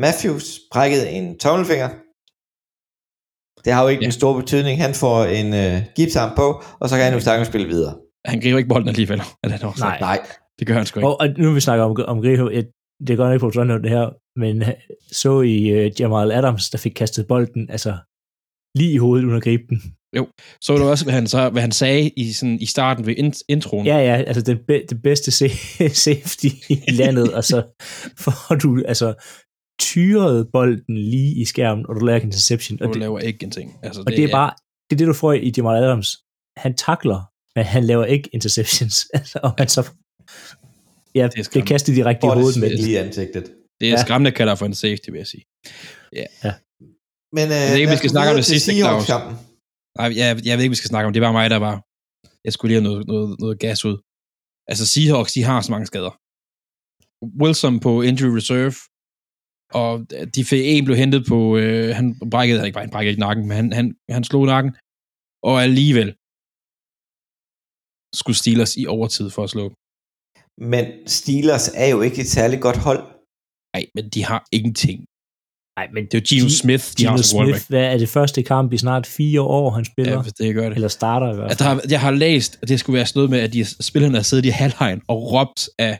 Matthews 0.00 0.46
brækket 0.72 1.16
en 1.16 1.38
tommelfinger. 1.38 1.88
Det 3.64 3.72
har 3.72 3.82
jo 3.82 3.88
ikke 3.88 4.00
Ja. 4.00 4.04
ja. 4.04 4.08
en 4.08 4.20
stor 4.20 4.32
betydning. 4.40 4.74
Han 4.86 4.94
får 4.94 5.18
en 5.24 5.54
øh, 5.62 5.76
gipsarm 5.96 6.32
på, 6.36 6.46
og 6.80 6.88
så 6.88 6.94
kan 6.96 7.04
han 7.04 7.14
jo 7.14 7.20
sagtens 7.20 7.48
spille 7.48 7.68
videre. 7.68 7.94
Han 8.26 8.40
griber 8.40 8.58
ikke 8.58 8.68
bolden 8.68 8.88
alligevel. 8.88 9.20
Er 9.42 9.48
det 9.48 9.64
også? 9.64 9.84
Nej. 9.84 10.00
Nej. 10.00 10.18
Det 10.58 10.66
gør 10.66 10.74
han 10.74 10.86
sgu 10.86 11.00
ikke. 11.00 11.08
Og, 11.08 11.20
og 11.20 11.28
nu 11.38 11.52
vi 11.52 11.60
snakker 11.60 11.84
om, 11.84 11.96
om 12.06 12.20
Griho, 12.22 12.48
et, 12.52 12.70
det 13.06 13.10
er 13.10 13.16
godt 13.16 13.32
ikke 13.34 13.40
på 13.40 13.50
Toronto 13.50 13.78
det 13.78 13.90
her, 13.90 14.10
men 14.40 14.62
øh, 14.62 14.68
så 15.12 15.40
i 15.40 15.86
uh, 15.86 16.00
Jamal 16.00 16.32
Adams, 16.32 16.70
der 16.70 16.78
fik 16.78 16.92
kastet 16.92 17.26
bolden, 17.26 17.70
altså 17.70 17.96
lige 18.78 18.92
i 18.92 18.96
hovedet 18.96 19.24
uden 19.24 19.36
at 19.36 19.42
gribe 19.42 19.62
den. 19.68 19.82
Så 20.60 20.76
du 20.76 20.84
også, 20.84 21.04
hvad 21.04 21.14
han, 21.14 21.26
så, 21.26 21.50
hvad 21.50 21.62
han 21.62 21.72
sagde 21.72 22.08
i, 22.16 22.32
sådan, 22.32 22.58
i 22.60 22.66
starten 22.66 23.06
ved 23.06 23.14
in, 23.16 23.32
introen. 23.48 23.86
Ja, 23.86 23.98
ja, 23.98 24.14
altså 24.22 24.42
det, 24.42 24.60
be, 24.66 24.82
det 24.90 25.02
bedste 25.02 25.30
sa- 25.30 25.88
safety 26.06 26.46
i 26.68 26.90
landet, 26.92 27.34
og 27.34 27.44
så 27.44 27.62
får 28.24 28.54
du 28.54 28.82
altså 28.86 29.14
tyret 29.80 30.48
bolden 30.52 30.96
lige 30.96 31.40
i 31.40 31.44
skærmen, 31.44 31.86
og 31.88 31.94
du 31.94 32.00
laver 32.00 32.20
en 32.20 32.26
interception. 32.26 32.82
Og 32.82 32.88
Du 32.88 32.92
det, 32.92 33.00
laver 33.00 33.18
ikke 33.18 33.44
en 33.44 33.50
ting. 33.50 33.78
Altså, 33.82 34.00
og 34.06 34.12
det 34.12 34.24
er 34.24 34.30
bare, 34.30 34.50
det 34.90 34.96
er 34.96 34.98
det, 34.98 35.06
du 35.06 35.12
får 35.12 35.32
i 35.32 35.52
Jamal 35.56 35.84
Adams. 35.84 36.16
Han 36.56 36.74
takler, 36.74 37.20
men 37.56 37.64
han 37.64 37.84
laver 37.84 38.04
ikke 38.04 38.28
interceptions. 38.32 38.96
Altså, 39.18 39.38
og 39.42 39.54
han 39.58 39.68
så, 39.68 39.82
ja, 41.14 41.28
det, 41.36 41.54
det 41.54 41.66
kaster 41.66 41.94
direkte 41.94 42.26
i 42.26 42.30
hovedet 42.30 42.60
med. 42.60 42.70
lige 42.70 42.90
i 42.92 42.96
ansigtet. 42.96 43.44
Det 43.80 43.88
er 43.88 43.92
Ja. 43.92 44.02
skræmmende, 44.04 44.32
kalder 44.32 44.54
for 44.54 44.66
en 44.66 44.74
safety, 44.74 45.08
vil 45.10 45.18
jeg 45.18 45.26
sige. 45.26 45.44
Men 47.36 47.46
øh, 47.56 47.64
ved 47.72 47.76
ikke, 47.80 47.90
vi 47.90 47.96
skal 47.96 48.10
snakke 48.10 48.30
om 48.30 48.36
det 48.36 48.44
sidste, 48.44 48.72
Claus. 48.76 49.08
Nej, 49.98 50.08
jeg, 50.20 50.26
jeg 50.48 50.54
ved 50.56 50.64
ikke, 50.64 50.76
vi 50.76 50.82
skal 50.82 50.88
snakke 50.92 51.06
om. 51.06 51.12
Det 51.12 51.22
var 51.22 51.32
mig, 51.32 51.50
der 51.50 51.56
var... 51.68 51.74
Jeg 52.44 52.52
skulle 52.52 52.68
lige 52.70 52.80
have 52.82 52.90
noget, 52.92 53.06
noget, 53.06 53.36
noget 53.40 53.58
gas 53.64 53.84
ud. 53.84 53.96
Altså, 54.70 54.84
Seahawks, 54.92 55.32
de 55.32 55.42
har 55.42 55.60
så 55.60 55.70
mange 55.74 55.86
skader. 55.86 56.14
Wilson 57.42 57.80
på 57.80 57.92
injury 58.02 58.32
reserve, 58.40 58.74
og 59.80 59.92
de 60.34 60.44
fik 60.44 60.62
en 60.64 60.84
blev 60.84 60.96
hentet 60.96 61.22
på... 61.28 61.38
Øh, 61.56 61.94
han 61.98 62.06
brækkede, 62.30 62.66
ikke, 62.66 62.78
han 62.78 62.90
brækkede 62.90 63.10
ikke 63.10 63.20
nakken, 63.20 63.44
men 63.48 63.56
han, 63.56 63.72
han, 63.72 63.86
han 64.10 64.24
slog 64.24 64.46
nakken. 64.46 64.72
Og 65.48 65.62
alligevel 65.66 66.08
skulle 68.14 68.36
Steelers 68.36 68.76
i 68.76 68.86
overtid 68.86 69.30
for 69.30 69.44
at 69.44 69.50
slå. 69.50 69.64
Men 70.72 70.84
Steelers 71.06 71.68
er 71.74 71.86
jo 71.94 72.00
ikke 72.00 72.20
et 72.20 72.28
særligt 72.28 72.62
godt 72.62 72.76
hold. 72.76 73.02
Nej, 73.74 73.84
men 73.94 74.04
de 74.14 74.24
har 74.24 74.40
ingenting. 74.52 74.98
Nej, 75.78 75.88
men 75.94 76.02
Det 76.04 76.14
er 76.14 76.18
jo 76.18 76.24
Gino 76.28 76.46
G- 76.46 76.58
Smith, 76.62 76.84
de 76.90 76.96
Gino 76.96 77.10
har. 77.10 77.22
Smith, 77.22 77.62
hvad 77.68 77.84
er 77.94 77.98
det 77.98 78.08
første 78.08 78.42
kamp 78.42 78.72
i 78.72 78.78
snart 78.78 79.06
fire 79.06 79.40
år, 79.40 79.70
han 79.70 79.84
spiller? 79.84 80.12
Ja, 80.12 80.30
det 80.44 80.54
gør 80.54 80.66
det. 80.68 80.74
Eller 80.74 80.88
starter 80.88 81.32
i 81.32 81.36
hvert 81.36 81.50
At 81.50 81.58
fald. 81.58 81.58
der 81.58 81.74
har, 81.74 81.82
jeg 81.90 82.00
har 82.00 82.10
læst, 82.10 82.58
at 82.62 82.68
det 82.68 82.80
skulle 82.80 82.96
være 82.98 83.06
sådan 83.06 83.18
noget 83.18 83.30
med, 83.30 83.40
at 83.40 83.52
de 83.52 83.64
spillerne 83.90 84.14
har 84.14 84.22
siddet 84.22 84.44
i 84.44 84.48
halvlejen 84.48 85.00
og 85.08 85.18
råbt 85.32 85.62
af, 85.88 85.94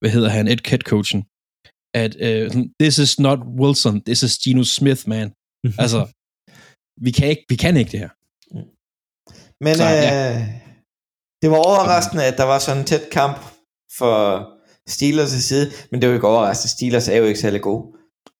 hvad 0.00 0.10
hedder 0.10 0.28
han, 0.36 0.48
Ed 0.48 0.62
Head 0.70 0.82
coachen, 0.92 1.20
at 2.02 2.12
uh, 2.26 2.62
this 2.80 2.94
is 3.04 3.12
not 3.26 3.38
Wilson, 3.60 3.94
this 4.08 4.22
is 4.26 4.38
Geno 4.42 4.64
Smith, 4.78 5.02
man. 5.14 5.26
Altså, 5.84 6.00
vi 7.06 7.10
kan 7.18 7.26
ikke, 7.32 7.44
vi 7.52 7.56
kan 7.56 7.76
ikke 7.80 7.90
det 7.94 8.00
her. 8.04 8.12
Men 9.64 9.74
Så, 9.80 9.84
øh, 9.84 10.04
ja. 10.06 10.65
Det 11.46 11.50
var 11.50 11.56
overraskende, 11.56 12.24
at 12.24 12.36
der 12.36 12.44
var 12.44 12.58
sådan 12.58 12.80
en 12.80 12.86
tæt 12.86 13.02
kamp 13.12 13.36
for 13.98 14.16
Steelers' 14.90 15.40
side, 15.40 15.70
men 15.90 16.00
det 16.00 16.08
var 16.08 16.14
ikke 16.14 16.26
overraskende. 16.28 16.70
Steelers 16.70 17.08
er 17.08 17.16
jo 17.16 17.24
ikke 17.24 17.40
særlig 17.40 17.60
gode. 17.60 17.82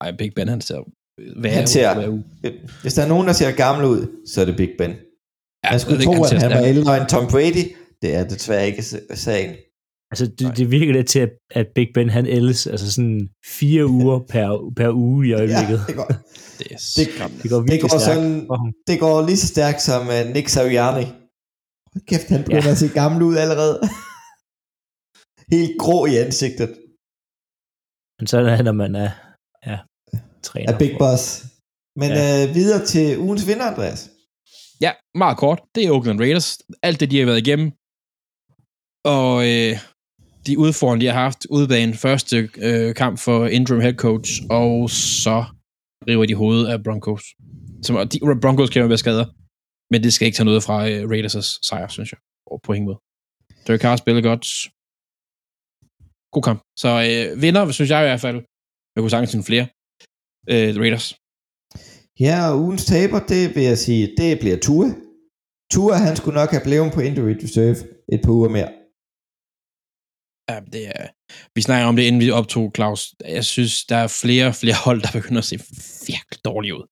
Ej, 0.00 0.12
Big 0.18 0.32
Ben, 0.36 0.48
han 0.48 0.60
ser 0.60 0.80
hvad 1.40 1.50
Han 1.50 1.66
ser- 1.66 2.22
Hvis 2.82 2.94
der 2.94 3.02
er 3.02 3.08
nogen, 3.08 3.26
der 3.26 3.32
ser 3.32 3.50
gammel 3.52 3.84
ud, 3.86 4.06
så 4.28 4.40
er 4.40 4.44
det 4.44 4.56
Big 4.56 4.70
Ben. 4.78 4.90
ja, 5.64 5.70
Man 5.70 5.80
skulle 5.80 6.04
tro, 6.04 6.12
ikke, 6.12 6.22
at 6.24 6.28
ser 6.28 6.38
han 6.48 6.50
var 6.50 6.66
ældre 6.66 6.96
end 7.00 7.06
Tom 7.08 7.26
Brady. 7.30 7.64
Det 8.02 8.14
er 8.14 8.24
desværre 8.28 8.66
ikke 8.66 8.82
sagen. 9.14 9.50
Altså, 10.10 10.26
det, 10.38 10.56
det 10.56 10.70
virker 10.70 10.92
lidt 10.92 11.08
til, 11.08 11.18
at, 11.18 11.30
at 11.50 11.66
Big 11.74 11.88
Ben, 11.94 12.10
han 12.10 12.26
ældes 12.26 12.66
altså 12.66 12.92
sådan 12.92 13.28
fire 13.46 13.86
uger 13.98 14.18
per, 14.28 14.72
per 14.76 14.90
uge 14.92 15.28
i 15.28 15.32
øjeblikket. 15.32 15.80
det, 15.86 15.94
går, 15.96 16.04
Det 16.58 16.66
er 16.70 16.76
det. 16.96 17.42
Det 17.42 17.50
går 17.50 17.56
det, 17.56 17.64
virkelig 17.70 17.80
går 17.80 17.88
stærkt 17.98 18.02
sådan, 18.16 18.44
for 18.46 18.56
ham. 18.56 18.72
det 18.86 19.00
går 19.00 19.26
lige 19.26 19.36
så 19.36 19.46
stærkt 19.46 19.82
som 19.82 20.08
uh, 20.08 20.34
Nick 20.34 20.48
Sirianni. 20.48 21.06
Kæft, 22.08 22.28
han 22.28 22.44
begynder 22.44 22.64
ja. 22.64 22.70
at 22.70 22.78
se 22.78 22.88
gammel 22.88 23.22
ud 23.22 23.36
allerede. 23.36 23.80
Helt 25.54 25.78
grå 25.80 26.06
i 26.06 26.16
ansigtet 26.16 26.70
Men 28.18 28.26
så 28.26 28.38
er 28.38 28.56
det, 28.56 28.64
når 28.64 28.72
man 28.72 28.94
er 28.94 29.10
ja, 29.66 29.78
træner. 30.42 30.72
af 30.72 30.78
Big 30.78 30.96
Boss. 30.98 31.44
Men 31.96 32.10
Ja. 32.10 32.48
uh, 32.48 32.54
videre 32.54 32.86
til 32.86 33.18
ugens 33.18 33.46
vinder, 33.46 33.64
Andreas. 33.64 34.10
Ja, 34.80 34.92
meget 35.14 35.38
kort. 35.38 35.60
Det 35.74 35.84
er 35.84 35.90
Oakland 35.90 36.20
Raiders. 36.20 36.58
Alt 36.82 37.00
det, 37.00 37.10
de 37.10 37.18
har 37.18 37.26
været 37.26 37.46
igennem. 37.46 37.68
Og 39.04 39.32
øh, 39.50 39.72
de 40.46 40.58
udfordringer, 40.58 41.02
de 41.06 41.14
har 41.14 41.22
haft 41.22 41.46
udbanen 41.50 41.94
første 41.94 42.48
øh, 42.56 42.94
kamp 42.94 43.18
for 43.18 43.46
interim 43.46 43.80
head 43.80 43.94
coach, 43.94 44.30
og 44.50 44.90
så 44.90 45.44
river 46.08 46.26
de 46.26 46.34
hovedet 46.34 46.66
af 46.66 46.84
Broncos. 46.84 47.24
Som, 47.82 47.96
og 47.96 48.12
de, 48.12 48.18
Broncos 48.42 48.70
kan 48.70 48.82
jo 48.82 48.88
være 48.88 48.98
skader, 48.98 49.26
men 49.90 49.98
det 50.04 50.10
skal 50.12 50.26
ikke 50.26 50.36
tage 50.36 50.50
noget 50.50 50.62
fra 50.66 50.76
øh, 50.90 51.00
Raiders' 51.12 51.58
sejr, 51.68 51.88
synes 51.96 52.10
jeg. 52.12 52.20
Og 52.50 52.56
på 52.66 52.70
ingen 52.72 52.86
måde. 52.90 53.00
Derek 53.66 53.80
Carr 53.84 53.96
spiller 53.96 54.22
godt. 54.30 54.44
God 56.34 56.42
kamp. 56.48 56.60
Så 56.82 56.90
øh, 57.08 57.42
vinder, 57.42 57.62
synes 57.72 57.90
jeg 57.90 58.00
i 58.02 58.08
hvert 58.08 58.24
fald. 58.26 58.38
Jeg 58.94 59.00
kunne 59.00 59.14
sagtens 59.14 59.30
sige 59.34 59.44
flere. 59.50 59.66
Øh, 60.52 60.70
Raiders. 60.82 61.06
Ja, 62.26 62.36
og 62.50 62.54
ugens 62.64 62.84
taber, 62.92 63.20
det 63.32 63.42
vil 63.54 63.64
jeg 63.72 63.78
sige, 63.86 64.02
det 64.20 64.30
bliver 64.42 64.58
Tua. 64.66 64.88
Tua, 65.72 65.94
han 66.06 66.14
skulle 66.16 66.36
nok 66.40 66.50
have 66.54 66.64
blevet 66.68 66.92
på 66.94 67.00
injury 67.08 67.34
reserve 67.44 67.76
et 68.14 68.20
par 68.24 68.32
uger 68.38 68.50
mere. 68.56 68.70
Ja, 70.50 70.56
det 70.74 70.82
er, 70.96 71.02
vi 71.54 71.60
snakker 71.66 71.86
om 71.90 71.96
det, 71.96 72.02
inden 72.08 72.20
vi 72.24 72.30
optog, 72.40 72.72
Claus. 72.76 73.00
Jeg 73.36 73.44
synes, 73.54 73.74
der 73.90 73.96
er 74.04 74.08
flere 74.22 74.46
og 74.50 74.54
flere 74.62 74.78
hold, 74.86 75.00
der 75.04 75.12
begynder 75.18 75.40
at 75.44 75.48
se 75.52 75.56
virkelig 76.10 76.38
dårlige 76.50 76.74
ud. 76.78 76.84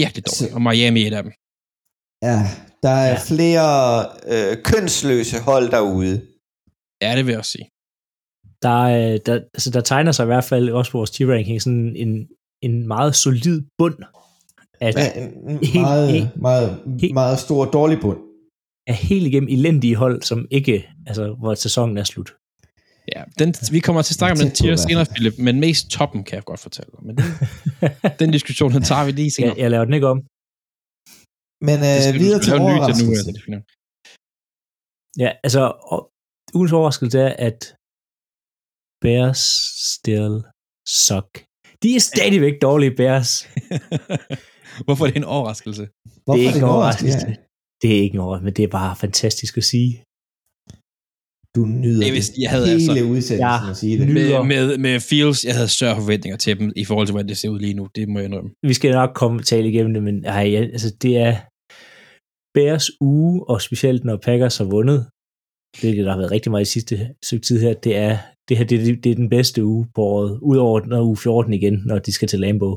Virkelig 0.00 0.22
dårlige. 0.28 0.50
Så- 0.50 0.54
Og 0.56 0.62
Miami 0.66 1.00
er 1.02 1.06
et 1.10 1.16
af 1.20 1.22
dem. 1.26 1.32
Ja, 2.22 2.38
der 2.82 2.88
er 2.90 3.08
Ja. 3.10 3.18
flere 3.28 4.06
øh, 4.32 4.62
kønsløse 4.64 5.40
hold 5.40 5.70
derude. 5.70 6.22
Ja, 7.02 7.16
det 7.16 7.26
vil 7.26 7.32
jeg 7.32 7.38
også 7.38 7.50
sige. 7.50 7.68
Der, 8.62 8.86
er- 8.86 9.18
der, 9.18 9.34
altså, 9.54 9.70
der 9.70 9.80
tegner 9.80 10.12
sig 10.12 10.22
i 10.22 10.26
hvert 10.26 10.44
fald 10.44 10.70
også 10.70 10.90
på 10.92 10.98
vores 10.98 11.10
T-ranking 11.10 11.60
sådan 11.62 11.96
en, 11.96 12.28
en 12.62 12.86
meget 12.88 13.14
solid 13.16 13.62
bund 13.78 13.94
af, 14.80 14.92
Ja, 14.96 15.22
en 15.22 15.58
Helt- 15.62 15.74
meget, 15.74 16.10
helt- 16.12 16.36
meget, 16.36 16.82
helt- 17.00 17.14
meget 17.14 17.38
stor 17.38 17.64
dårlig 17.64 17.98
bund. 18.00 18.18
af 18.86 18.94
helt 18.94 19.26
igennem 19.26 19.48
elendige 19.48 19.96
hold, 19.96 20.22
som 20.22 20.46
ikke, 20.50 20.88
altså 21.06 21.34
hvor 21.38 21.54
sæsonen 21.54 21.98
er 21.98 22.04
slut. 22.04 22.34
Ja, 23.16 23.22
den, 23.38 23.54
vi 23.72 23.80
kommer 23.80 24.02
til 24.02 24.12
at 24.12 24.16
snakke 24.16 24.32
om 24.32 24.38
den 24.46 24.54
tier 24.54 24.76
senere, 24.76 25.06
Philip, 25.14 25.34
men 25.38 25.60
mest 25.60 25.90
toppen 25.90 26.24
kan 26.24 26.34
jeg 26.36 26.44
godt 26.44 26.60
fortælle 26.60 26.90
dig. 26.96 27.06
Men 27.06 27.16
den, 27.16 27.24
den 28.18 28.30
diskussion, 28.30 28.72
den 28.72 28.82
tager 28.82 29.04
vi 29.04 29.10
lige 29.12 29.30
senere. 29.30 29.50
jeg, 29.56 29.58
jeg 29.62 29.70
laver 29.70 29.84
den 29.84 29.94
ikke 29.94 30.06
om. 30.08 30.22
Men 31.66 31.76
Det 31.84 31.92
øh, 31.96 32.00
skal 32.02 32.14
du- 32.14 32.22
videre 32.24 32.40
til 32.44 32.52
lave 32.52 32.62
en 32.62 32.66
ny 32.72 32.76
nu, 32.78 32.84
altså, 32.88 33.30
det 33.36 33.42
er 33.48 33.52
nok. 33.56 33.64
Ja, 35.24 35.30
altså, 35.46 35.62
og, 35.92 36.00
ugens 36.56 36.72
overraskelse 36.78 37.18
er, 37.28 37.32
at 37.48 37.60
Bears 39.02 39.42
still 39.94 40.34
suck. 41.06 41.30
De 41.82 41.88
er 41.96 42.00
stadigvæk 42.12 42.56
dårlige 42.66 42.94
Bears. 43.00 43.30
Hvorfor 44.86 45.02
er 45.04 45.10
det 45.10 45.16
en 45.24 45.30
overraskelse? 45.36 45.84
Hvorfor 46.24 46.36
det 46.36 46.42
er 46.42 46.46
ikke 46.48 46.58
det 46.58 46.62
en 46.66 46.74
overraskelse? 46.74 47.16
overraskelse. 47.18 47.46
Det 47.82 47.88
er 47.96 48.00
ikke 48.04 48.14
en 48.18 48.20
overraskelse, 48.26 48.44
men 48.48 48.54
det 48.56 48.64
er 48.64 48.72
bare 48.80 48.92
fantastisk 49.04 49.52
at 49.62 49.66
sige. 49.74 49.92
Du 51.56 51.62
nyder 51.82 52.00
Det 52.02 52.08
er 52.08 52.16
vist- 52.20 52.38
jeg 52.44 52.50
havde 52.54 52.66
hele 52.66 52.90
altså- 52.90 53.04
udsendelsen 53.14 53.38
Ja. 53.38 53.70
at 53.70 53.76
sige 53.82 53.94
det. 53.98 54.06
Ny- 54.08 54.12
Med, 54.12 54.24
Nyder. 54.28 54.42
med, 54.52 54.64
med 54.86 54.94
Fields, 55.08 55.40
jeg 55.48 55.54
havde 55.58 55.68
større 55.78 55.96
forventninger 56.02 56.38
til 56.44 56.58
dem, 56.58 56.66
i 56.82 56.84
forhold 56.88 57.06
til, 57.06 57.12
hvordan 57.14 57.28
det 57.32 57.38
ser 57.38 57.48
ud 57.54 57.60
lige 57.66 57.74
nu. 57.80 57.84
Det 57.96 58.08
må 58.08 58.16
jeg 58.18 58.26
indrømme. 58.28 58.50
Vi 58.70 58.74
skal 58.78 58.90
nok 59.00 59.10
komme 59.20 59.36
tale 59.52 59.66
igennem 59.72 59.92
det, 59.94 60.02
men 60.08 60.16
ej, 60.24 60.44
ja, 60.54 60.60
altså, 60.76 60.90
det 61.04 61.12
er 61.16 61.34
Bears 62.54 62.86
uge, 63.00 63.48
og 63.50 63.62
specielt 63.62 64.04
når 64.04 64.16
Packers 64.16 64.58
har 64.58 64.64
vundet, 64.64 65.00
det 65.80 65.96
der 65.96 66.10
har 66.10 66.18
været 66.18 66.30
rigtig 66.30 66.50
meget 66.50 66.66
i 66.68 66.74
sidste 66.74 66.94
stykke 67.24 67.46
tid 67.46 67.60
her, 67.60 67.74
det 67.74 67.96
er, 67.96 68.18
det 68.48 68.58
her 68.58 68.64
det, 68.64 69.04
det 69.04 69.10
er 69.12 69.22
den 69.24 69.28
bedste 69.28 69.64
uge 69.64 69.86
på 69.94 70.02
året, 70.02 70.38
udover 70.42 70.80
når 70.80 71.02
uge 71.02 71.16
14 71.16 71.52
igen, 71.52 71.82
når 71.86 71.98
de 71.98 72.12
skal 72.12 72.28
til 72.28 72.40
Lambeau, 72.40 72.74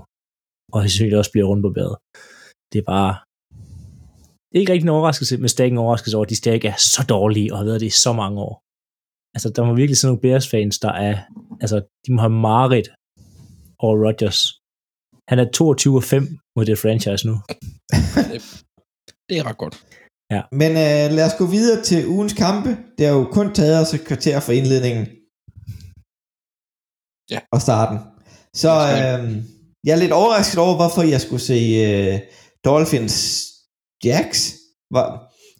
og 0.73 0.89
selvfølgelig 0.89 1.19
også 1.19 1.31
bliver 1.31 1.47
rundt 1.47 1.63
på 1.63 1.71
badet. 1.77 1.97
Det 2.71 2.79
er 2.79 2.87
bare 2.95 3.13
det 4.53 4.57
er 4.57 4.63
ikke 4.63 4.73
rigtig 4.73 4.87
en 4.89 4.97
overraskelse, 4.97 5.37
men 5.37 5.49
stadig 5.49 5.71
en 5.71 5.77
overraskelse 5.77 6.17
over, 6.17 6.25
at 6.25 6.29
de 6.29 6.35
stadig 6.35 6.65
er 6.65 6.77
så 6.77 7.05
dårlige, 7.09 7.51
og 7.51 7.57
har 7.57 7.65
været 7.65 7.81
det 7.81 7.87
i 7.87 8.01
så 8.05 8.13
mange 8.13 8.41
år. 8.41 8.55
altså, 9.35 9.49
der 9.55 9.65
må 9.65 9.73
virkelig 9.75 9.97
sådan 9.97 10.09
nogle 10.09 10.21
Bears-fans, 10.21 10.79
der 10.79 10.93
er, 11.07 11.15
altså, 11.61 11.77
de 12.03 12.13
må 12.13 12.19
have 12.21 12.37
mareridt 12.47 12.89
over 13.79 13.95
Rodgers. 14.05 14.39
Han 15.29 15.39
er 15.39 15.51
22 15.51 15.95
og 15.95 16.03
5 16.03 16.27
mod 16.55 16.65
det 16.65 16.77
franchise 16.77 17.27
nu. 17.29 17.35
Det 19.29 19.37
er 19.37 19.43
ret 19.49 19.57
godt. 19.57 19.85
Men 20.51 20.71
øh, 20.71 21.05
lad 21.17 21.25
os 21.25 21.37
gå 21.37 21.45
videre 21.45 21.83
til 21.83 22.07
ugens 22.07 22.33
kampe. 22.33 22.69
Det 22.97 23.05
har 23.07 23.13
jo 23.13 23.23
kun 23.31 23.53
taget 23.53 23.81
os 23.81 23.93
et 23.93 24.05
kvarter 24.07 24.39
for 24.39 24.51
indledningen. 24.51 25.05
Ja. 27.33 27.39
Og 27.51 27.61
starten. 27.61 27.97
Så 28.55 28.69
øh, 28.69 29.21
jeg 29.85 29.93
er 29.93 30.01
lidt 30.03 30.11
overrasket 30.11 30.59
over, 30.59 30.75
hvorfor 30.75 31.01
jeg 31.01 31.21
skulle 31.21 31.41
se 31.51 31.59
øh, 31.87 32.19
Dolphins 32.65 33.17
Jacks. 34.03 34.39
Var, 34.95 35.07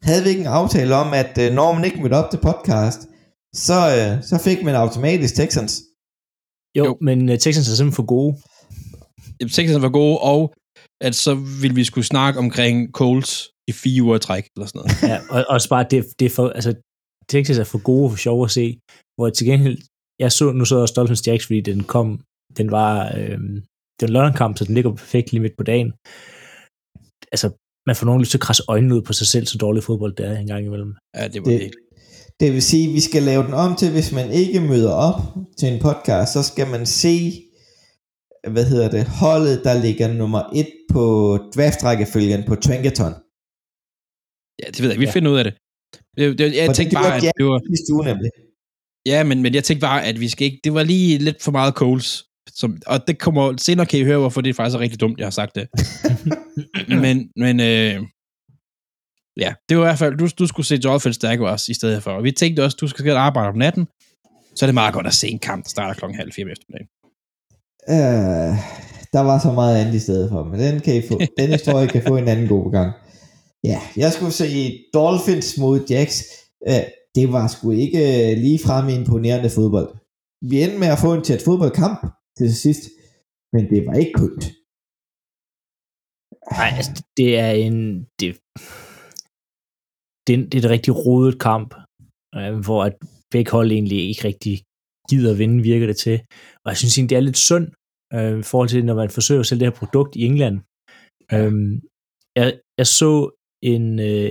havde 0.02 0.24
vi 0.24 0.30
ikke 0.30 0.42
en 0.42 0.48
aftale 0.62 0.96
om, 0.96 1.14
at 1.14 1.38
øh, 1.44 1.54
når 1.54 1.74
man 1.74 1.86
ikke 1.86 2.02
mødte 2.02 2.14
op 2.14 2.30
til 2.32 2.40
podcast, 2.50 3.00
så, 3.56 3.78
øh, 3.98 4.24
så 4.24 4.38
fik 4.44 4.64
man 4.64 4.76
automatisk 4.76 5.36
Texans. 5.36 5.82
Jo, 6.78 6.86
Jo. 6.86 6.98
men 7.02 7.30
uh, 7.30 7.38
Texans 7.38 7.70
er 7.70 7.76
simpelthen 7.76 7.96
for 7.96 8.06
gode. 8.06 8.32
Jamen, 9.40 9.52
Texans 9.52 9.82
var 9.82 9.90
gode, 9.90 10.18
og 10.20 10.54
at 11.02 11.16
så 11.16 11.34
ville 11.62 11.76
vi 11.76 11.84
skulle 11.84 12.06
snakke 12.06 12.40
omkring 12.40 12.92
Colts 12.92 13.50
i 13.70 13.72
fire 13.72 14.04
uger 14.04 14.16
i 14.16 14.20
træk, 14.20 14.46
eller 14.56 14.68
sådan 14.68 14.80
noget. 14.82 14.92
Ja, 15.12 15.18
og 15.34 15.46
også 15.56 15.70
bare, 15.70 15.86
det, 15.92 16.06
det 16.20 16.26
er 16.26 16.30
for, 16.30 16.50
altså, 16.50 16.74
Texas 17.30 17.58
er 17.58 17.64
for 17.64 17.82
gode 17.84 18.10
for 18.10 18.18
sjov 18.18 18.44
at 18.44 18.52
se, 18.52 18.80
hvor 19.18 19.30
til 19.30 19.48
gengæld, 19.48 19.78
jeg 20.20 20.32
så, 20.32 20.52
nu 20.52 20.66
så 20.66 20.76
jeg 20.76 20.82
også 20.82 20.94
Dolphins 20.98 21.28
Jacks, 21.28 21.46
fordi 21.46 21.62
den 21.62 21.84
kom, 21.84 22.22
den 22.58 22.72
var, 22.72 22.94
øh, 23.18 23.38
det 23.96 24.02
var 24.02 24.08
en 24.08 24.14
London-kamp, 24.14 24.58
så 24.58 24.66
den 24.66 24.76
ligger 24.76 24.92
perfekt 24.96 25.32
lige 25.32 25.42
midt 25.42 25.58
på 25.58 25.64
dagen. 25.64 25.90
Altså, 27.34 27.48
man 27.88 27.96
får 27.96 28.06
nogen 28.06 28.22
lyst 28.22 28.32
til 28.32 28.38
at 28.38 28.42
krasse 28.48 28.64
øjnene 28.68 28.96
ud 28.96 29.02
på 29.02 29.14
sig 29.14 29.28
selv, 29.28 29.46
så 29.46 29.58
dårlig 29.58 29.84
fodbold 29.84 30.16
det 30.16 30.26
er 30.28 30.38
en 30.38 30.48
gang 30.48 30.66
imellem. 30.66 30.96
Ja, 31.18 31.28
det 31.28 31.42
var 31.42 31.46
Det- 31.46 31.52
virkelig. 31.60 31.72
Det 32.40 32.54
vil 32.54 32.62
sige, 32.62 32.88
at 32.88 32.94
vi 32.94 33.00
skal 33.00 33.24
lave 33.24 33.44
den 33.44 33.54
om 33.54 33.76
til, 33.76 33.92
hvis 33.92 34.12
man 34.12 34.32
ikke 34.32 34.60
møder 34.60 34.92
op 34.92 35.22
til 35.60 35.68
en 35.74 35.82
podcast, 35.82 36.34
så 36.34 36.44
skal 36.44 36.68
man 36.68 36.86
se, 36.86 37.44
hvad 38.54 38.66
hedder 38.66 38.90
det, 38.90 39.04
holdet, 39.08 39.62
der 39.64 39.82
ligger 39.82 40.14
nummer 40.14 40.42
et 40.56 40.68
på 40.94 41.04
draftrækkefølgen 41.56 42.44
på 42.48 42.56
Trangathon. 42.56 43.14
Ja, 44.62 44.68
det 44.68 44.82
ved 44.82 44.90
jeg. 44.90 45.00
Vi 45.00 45.06
Ja. 45.06 45.12
finder 45.12 45.32
ud 45.32 45.38
af 45.38 45.44
det. 45.44 45.54
det 46.18 46.40
jeg 46.40 46.66
Fordi 46.66 46.78
tænkte 46.78 46.96
det 46.96 47.04
bare, 47.04 47.16
at 47.16 47.34
det 47.38 47.46
var... 47.46 47.62
Sidste 47.76 47.94
uge 47.94 48.06
nemlig. 48.06 48.32
Ja, 49.06 49.24
men, 49.24 49.42
men 49.42 49.54
jeg 49.54 49.64
tænkte 49.64 49.82
bare, 49.82 50.04
at 50.06 50.20
vi 50.20 50.30
skal 50.30 50.46
ikke... 50.46 50.60
Det 50.64 50.74
var 50.74 50.84
lige 50.84 51.18
lidt 51.18 51.42
for 51.44 51.52
meget 51.52 51.74
Coles. 51.74 52.24
Som, 52.50 52.78
og 52.88 53.08
det 53.08 53.20
kommer... 53.20 53.54
Senere 53.58 53.86
kan 53.86 54.00
I 54.00 54.04
høre, 54.04 54.18
hvorfor 54.20 54.42
det 54.42 54.56
faktisk 54.56 54.76
er 54.76 54.80
rigtig 54.80 55.00
dumt, 55.02 55.20
jeg 55.20 55.26
har 55.26 55.32
sagt 55.32 55.56
det. 55.56 55.68
men, 57.04 57.30
men 57.36 57.60
øh, 57.60 57.96
ja, 59.38 59.54
det 59.70 59.78
var 59.78 59.84
i 59.84 59.88
hvert 59.88 60.00
fald... 60.00 60.18
Du, 60.18 60.28
du 60.40 60.48
skulle 60.48 60.66
se 60.66 60.78
Dolphins 60.78 61.20
Jaguars 61.24 61.70
i 61.70 61.74
stedet 61.74 62.04
for. 62.04 62.12
Og 62.12 62.24
vi 62.24 62.32
tænkte 62.32 62.64
også, 62.64 62.78
du 62.82 62.88
skal 62.88 63.12
arbejde 63.12 63.50
om 63.50 63.58
natten. 63.58 63.88
Så 64.56 64.66
er 64.66 64.68
det 64.68 64.74
meget 64.74 64.94
godt 64.94 65.08
at 65.08 65.14
se 65.14 65.28
en 65.28 65.40
kamp, 65.40 65.64
der 65.64 65.70
starter 65.70 65.94
klokken 65.94 66.18
halv 66.20 66.32
fire 66.32 66.46
eftermiddagen. 66.52 66.88
Uh, 67.88 68.58
der 69.14 69.20
var 69.20 69.40
så 69.40 69.52
meget 69.52 69.78
andet 69.78 69.94
i 69.94 70.00
stedet 70.00 70.30
for, 70.30 70.44
men 70.44 70.60
den, 70.60 70.80
kan 70.80 70.96
I 70.96 71.02
få, 71.08 71.20
den 71.40 71.50
historie 71.50 71.88
kan 71.88 72.04
få 72.08 72.18
en 72.18 72.28
anden 72.28 72.48
god 72.48 72.72
gang. 72.72 72.92
Ja, 73.72 73.80
jeg 74.04 74.10
skulle 74.14 74.36
se 74.42 74.50
Dolphins 74.94 75.50
mod 75.62 75.78
Jacks. 75.90 76.18
Uh, 76.72 76.86
det 77.16 77.26
var 77.36 77.46
sgu 77.48 77.66
ikke 77.72 78.02
uh, 78.14 78.32
lige 78.46 78.60
frem 78.68 78.86
imponerende 78.98 79.50
fodbold. 79.58 79.90
Vi 80.50 80.56
endte 80.64 80.80
med 80.80 80.90
at 80.96 81.02
få 81.04 81.10
en 81.14 81.24
tæt 81.28 81.42
fodboldkamp 81.48 82.00
til 82.38 82.50
sidst, 82.64 82.84
men 83.54 83.64
det 83.72 83.80
var 83.88 83.96
ikke 84.02 84.14
kønt. 84.22 84.46
Nej, 86.52 86.70
altså, 86.78 86.94
det 87.18 87.30
er 87.46 87.52
en, 87.66 87.78
det, 88.20 88.28
det, 90.26 90.34
er 90.36 90.42
det 90.50 90.56
er 90.56 90.64
et 90.64 90.74
rigtig 90.76 90.94
rodet 91.06 91.36
kamp, 91.48 91.70
øh, 92.38 92.56
hvor 92.66 92.84
at 92.88 92.96
begge 93.32 93.52
hold 93.52 93.72
egentlig 93.72 94.00
ikke 94.10 94.24
rigtig 94.30 94.56
gider 95.10 95.32
at 95.32 95.40
vinde, 95.40 95.64
virker 95.64 95.88
det 95.88 95.98
til. 95.98 96.18
Og 96.64 96.68
jeg 96.72 96.78
synes 96.78 96.98
egentlig, 96.98 97.10
det 97.10 97.18
er 97.18 97.28
lidt 97.30 97.46
synd, 97.50 97.68
øh, 98.16 98.40
i 98.40 98.48
forhold 98.52 98.70
til, 98.70 98.86
når 98.86 98.96
man 99.02 99.10
forsøger 99.10 99.42
at 99.42 99.48
sælge 99.48 99.60
det 99.60 99.68
her 99.70 99.80
produkt 99.82 100.16
i 100.16 100.26
England. 100.30 100.58
Øhm, 101.34 101.72
jeg, 102.38 102.48
jeg 102.80 102.88
så 102.88 103.12
en, 103.72 103.86
øh, 104.10 104.30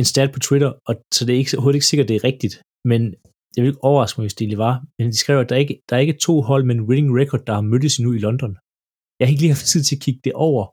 en 0.00 0.06
stat 0.12 0.30
på 0.32 0.38
Twitter, 0.46 0.70
og 0.88 0.94
så 1.14 1.20
det 1.26 1.32
er 1.34 1.40
ikke, 1.42 1.56
overhovedet 1.56 1.78
ikke 1.78 1.90
sikkert, 1.92 2.08
det 2.10 2.16
er 2.16 2.24
rigtigt, 2.30 2.54
men 2.90 3.02
det 3.52 3.58
vil 3.60 3.70
ikke 3.72 3.84
overraske 3.88 4.16
mig, 4.16 4.24
hvis 4.24 4.34
det 4.36 4.42
egentlig 4.42 4.64
var. 4.68 4.74
Men 4.96 5.04
de 5.12 5.16
skrev, 5.22 5.36
at 5.40 5.50
der 5.50 5.56
ikke, 5.64 5.76
der 5.88 5.94
er 5.96 6.00
ikke 6.06 6.18
to 6.26 6.34
hold 6.50 6.62
med 6.64 6.74
en 6.74 6.86
winning 6.88 7.10
record, 7.20 7.42
der 7.46 7.54
har 7.58 7.64
mødtes 7.72 7.94
endnu 7.98 8.12
i 8.14 8.24
London. 8.26 8.52
Jeg 9.16 9.24
har 9.24 9.32
ikke 9.32 9.44
lige 9.44 9.56
haft 9.56 9.70
tid 9.72 9.82
til 9.84 9.96
at 9.96 10.02
kigge 10.06 10.20
det 10.26 10.34
over. 10.48 10.64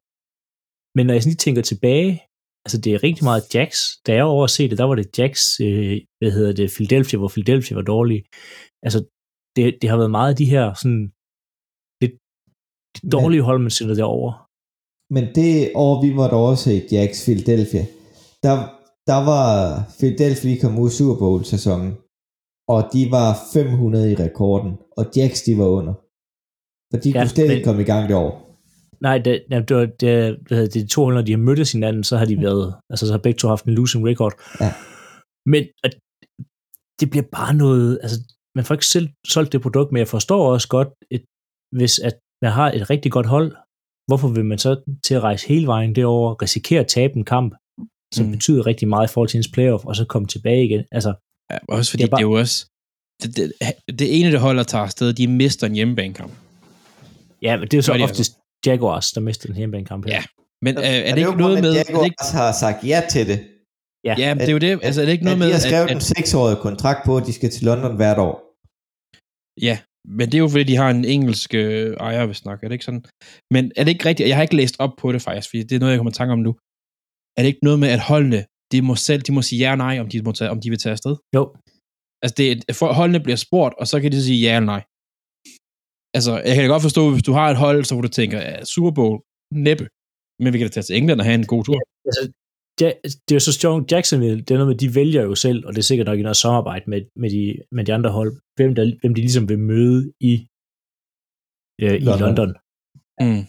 Men 0.95 1.03
når 1.05 1.13
jeg 1.13 1.21
sådan 1.21 1.33
lige 1.35 1.45
tænker 1.45 1.63
tilbage, 1.71 2.11
altså 2.65 2.77
det 2.83 2.89
er 2.91 3.03
rigtig 3.07 3.23
meget 3.29 3.43
Jacks. 3.53 3.79
Da 4.05 4.09
jeg 4.15 4.23
var 4.25 4.35
over 4.37 4.45
at 4.49 4.55
se 4.57 4.63
det, 4.69 4.77
der 4.81 4.87
var 4.89 4.97
det 4.99 5.07
Jacks, 5.17 5.43
øh, 5.65 5.95
hvad 6.19 6.31
hedder 6.37 6.53
det, 6.59 6.73
Philadelphia, 6.75 7.17
hvor 7.19 7.31
Philadelphia 7.35 7.75
var 7.79 7.85
dårlige. 7.93 8.23
Altså, 8.85 8.99
det, 9.55 9.63
det 9.81 9.87
har 9.89 9.97
været 10.01 10.15
meget 10.17 10.31
af 10.33 10.37
de 10.41 10.51
her 10.53 10.65
sådan 10.81 11.01
lidt 12.01 12.15
de 12.95 12.99
Men- 13.03 13.11
dårlige 13.15 13.45
hold, 13.47 13.59
man 13.65 13.75
sender 13.77 13.95
derover. 14.01 14.31
Men 15.15 15.23
det 15.35 15.71
år, 15.75 16.01
vi 16.05 16.13
måtte 16.13 16.33
overse 16.33 16.71
Jacks 16.91 17.19
Philadelphia, 17.25 17.83
der, 18.45 18.55
der 19.11 19.19
var 19.31 19.43
Philadelphia 19.99 20.61
kom 20.61 20.79
ud 20.79 20.89
i 20.89 20.93
Super 20.99 21.17
Bowl-sæsonen, 21.23 21.91
og 22.73 22.79
de 22.93 23.01
var 23.17 23.27
500 23.53 24.11
i 24.11 24.15
rekorden, 24.15 24.71
og 24.97 25.03
Jacks 25.15 25.41
de 25.47 25.57
var 25.57 25.67
under. 25.79 25.93
For 26.91 26.97
de 27.03 27.09
Ja, 27.09 27.19
kunne 27.21 27.29
slet 27.29 27.47
men- 27.47 27.55
ikke 27.55 27.65
komme 27.69 27.81
i 27.81 27.85
gang 27.93 28.03
det 28.09 28.15
år. 28.25 28.31
Nej, 29.07 29.17
det, 29.17 29.43
det, 29.49 29.75
var, 29.75 29.85
det, 29.85 30.39
det, 30.49 30.73
de 30.73 30.87
200, 30.87 31.25
de 31.27 31.31
har 31.31 31.37
mødtes 31.37 31.71
hinanden, 31.71 32.03
så 32.03 32.17
har 32.17 32.25
de 32.25 32.37
været, 32.41 32.75
altså 32.89 33.05
så 33.07 33.13
har 33.13 33.19
begge 33.25 33.37
to 33.37 33.47
haft 33.47 33.65
en 33.65 33.73
losing 33.73 34.07
record. 34.09 34.33
Ja. 34.61 34.71
Men 35.53 35.63
at, 35.85 35.93
det 36.99 37.07
bliver 37.11 37.27
bare 37.39 37.53
noget, 37.53 37.99
altså 38.03 38.17
man 38.55 38.65
får 38.65 38.75
ikke 38.75 38.85
selv 38.95 39.07
solgt 39.27 39.51
det 39.53 39.61
produkt, 39.61 39.91
men 39.91 39.99
jeg 39.99 40.07
forstår 40.07 40.53
også 40.53 40.67
godt, 40.67 40.89
et, 41.11 41.23
hvis 41.79 41.99
at 41.99 42.15
man 42.43 42.51
har 42.51 42.71
et 42.71 42.89
rigtig 42.89 43.11
godt 43.11 43.25
hold, 43.35 43.55
hvorfor 44.11 44.27
vil 44.27 44.45
man 44.45 44.57
så 44.57 44.99
til 45.05 45.13
at 45.15 45.23
rejse 45.23 45.47
hele 45.47 45.67
vejen 45.67 45.95
derover, 45.95 46.41
risikere 46.41 46.79
at 46.79 46.87
tabe 46.87 47.13
en 47.17 47.25
kamp, 47.25 47.53
som 48.13 48.25
Mm. 48.25 48.31
betyder 48.31 48.65
rigtig 48.65 48.87
meget 48.87 49.09
i 49.09 49.11
forhold 49.13 49.29
til 49.29 49.37
ens 49.37 49.47
playoff, 49.47 49.85
og 49.85 49.95
så 49.95 50.05
komme 50.05 50.27
tilbage 50.27 50.65
igen. 50.65 50.83
Altså, 50.91 51.13
Ja, 51.51 51.57
også 51.69 51.91
fordi 51.91 52.03
Det 52.03 52.11
det 52.11 52.13
er 52.13 52.17
er, 52.17 52.17
bare- 52.17 52.19
det 52.19 52.25
er 52.25 52.37
jo 52.37 52.39
også... 52.39 52.65
Det, 53.23 53.35
det, 53.35 53.99
det 53.99 54.19
ene, 54.19 54.31
det 54.31 54.39
holder 54.39 54.63
tager 54.63 54.83
afsted, 54.83 55.13
de 55.13 55.27
mister 55.27 55.67
en 55.67 55.73
hjemmebanekamp. 55.75 56.31
ja, 57.41 57.57
men 57.57 57.63
det 57.67 57.73
er 57.73 57.77
jo 57.77 57.81
så 57.81 57.91
Gør 57.91 57.97
de 57.97 58.03
oftest 58.03 58.31
Jaguars, 58.65 59.11
der 59.11 59.21
mister 59.21 59.49
en 59.49 59.55
hjemmebanekamp 59.55 60.05
her. 60.05 60.13
Ja. 60.13 60.23
Men 60.61 60.77
øh, 60.77 60.83
er, 60.83 61.11
Og 61.11 61.17
det 61.17 61.27
ikke 61.27 61.31
noget 61.45 61.61
med... 61.61 61.69
at 61.71 61.79
Er 61.79 61.83
det 61.83 61.89
ikke, 61.89 62.15
Jaguars 62.21 62.31
har 62.31 62.51
sagt 62.51 62.83
ja 62.87 63.01
til 63.09 63.27
det. 63.27 63.39
Ja. 64.03 64.15
ja, 64.17 64.33
men 64.33 64.39
det 64.41 64.47
er 64.49 64.51
jo 64.53 64.57
det. 64.57 64.79
Altså, 64.83 65.01
er 65.01 65.05
det 65.05 65.11
ikke 65.11 65.21
At 65.21 65.25
noget 65.25 65.37
de 65.39 65.43
med... 65.45 65.51
har 65.53 65.59
skrevet 65.59 65.89
at, 65.89 65.95
en 65.95 66.01
seksårig 66.01 66.57
kontrakt 66.57 66.99
på, 67.05 67.17
at 67.17 67.25
de 67.27 67.33
skal 67.33 67.49
til 67.51 67.63
London 67.65 67.95
hvert 67.95 68.17
år. 68.27 68.33
ja, 69.67 69.77
men 70.07 70.25
det 70.27 70.33
er 70.35 70.43
jo 70.45 70.49
fordi, 70.49 70.63
de 70.63 70.75
har 70.75 70.89
en 70.89 71.05
engelsk 71.05 71.53
øh, 71.53 71.93
ejer, 72.07 72.25
hvis 72.25 72.45
nok. 72.45 72.59
Er 72.63 72.67
det 72.67 72.73
ikke 72.73 72.85
sådan? 72.85 73.05
Men 73.53 73.71
er 73.77 73.83
det 73.83 73.91
ikke 73.91 74.05
rigtigt? 74.05 74.29
Jeg 74.29 74.37
har 74.37 74.43
ikke 74.43 74.55
læst 74.61 74.75
op 74.79 74.93
på 75.01 75.11
det 75.11 75.21
faktisk, 75.21 75.49
fordi 75.49 75.63
det 75.63 75.75
er 75.75 75.79
noget, 75.79 75.91
jeg 75.91 75.99
kommer 75.99 76.11
i 76.11 76.19
tanke 76.19 76.33
om 76.33 76.39
nu. 76.39 76.51
Er 77.37 77.41
det 77.41 77.47
ikke 77.47 77.67
noget 77.67 77.79
med, 77.79 77.89
at 77.89 78.01
holdene, 78.11 78.41
de 78.71 78.81
må 78.81 78.95
selv, 78.95 79.21
de 79.21 79.31
må 79.31 79.41
sige 79.41 79.59
ja 79.63 79.71
og 79.71 79.77
nej, 79.77 79.99
om 79.99 80.09
de, 80.09 80.21
må 80.21 80.31
tage, 80.31 80.49
om 80.53 80.61
de 80.61 80.69
vil 80.69 80.79
tage 80.79 80.95
afsted? 80.97 81.15
Jo, 81.35 81.43
Altså, 82.23 82.35
det, 82.39 82.47
for 82.79 82.87
holdene 82.99 83.23
bliver 83.25 83.39
spurgt, 83.45 83.73
og 83.81 83.85
så 83.91 83.95
kan 84.01 84.11
de 84.11 84.19
sige 84.27 84.39
ja 84.45 84.53
eller 84.55 84.71
nej. 84.75 84.83
Altså, 86.17 86.31
jeg 86.47 86.53
kan 86.53 86.63
da 86.63 86.69
godt 86.75 86.87
forstå, 86.87 87.03
hvis 87.13 87.27
du 87.29 87.33
har 87.39 87.47
et 87.49 87.61
hold, 87.65 87.79
så 87.83 87.91
hvor 87.93 88.05
du 88.07 88.13
tænker, 88.19 88.37
ja, 88.47 88.55
Super 88.73 88.91
Bowl, 88.97 89.15
næppe. 89.67 89.85
Men 90.41 90.49
vi 90.53 90.57
kan 90.57 90.67
da 90.67 90.73
tage 90.73 90.87
til 90.87 90.97
England 90.99 91.19
og 91.21 91.25
have 91.27 91.39
en 91.41 91.51
god 91.53 91.63
tur. 91.65 91.77
altså, 92.09 92.23
Ja- 92.81 92.99
det 93.25 93.31
er 93.31 93.39
jo 93.41 93.47
så 93.49 93.53
sjovt, 93.53 93.91
Jacksonville, 93.91 94.41
det 94.41 94.51
er 94.51 94.59
noget 94.59 94.71
med, 94.71 94.77
de 94.83 94.95
vælger 94.95 95.23
jo 95.29 95.35
selv, 95.35 95.59
og 95.65 95.71
det 95.73 95.79
er 95.79 95.89
sikkert 95.89 96.07
nok 96.07 96.19
i 96.19 96.21
noget 96.21 96.37
samarbejde 96.45 96.85
med, 96.91 97.01
med, 97.21 97.29
de, 97.35 97.43
med 97.71 97.83
de 97.85 97.93
andre 97.93 98.11
hold, 98.17 98.31
hvem, 98.55 98.75
der, 98.75 98.83
hvem 99.01 99.13
de 99.15 99.21
ligesom 99.21 99.49
vil 99.49 99.59
møde 99.59 100.13
i, 100.31 100.33
øh, 101.83 101.95
i 102.01 102.05
London. 102.07 102.27
London. 102.27 102.51
Mm. 103.23 103.43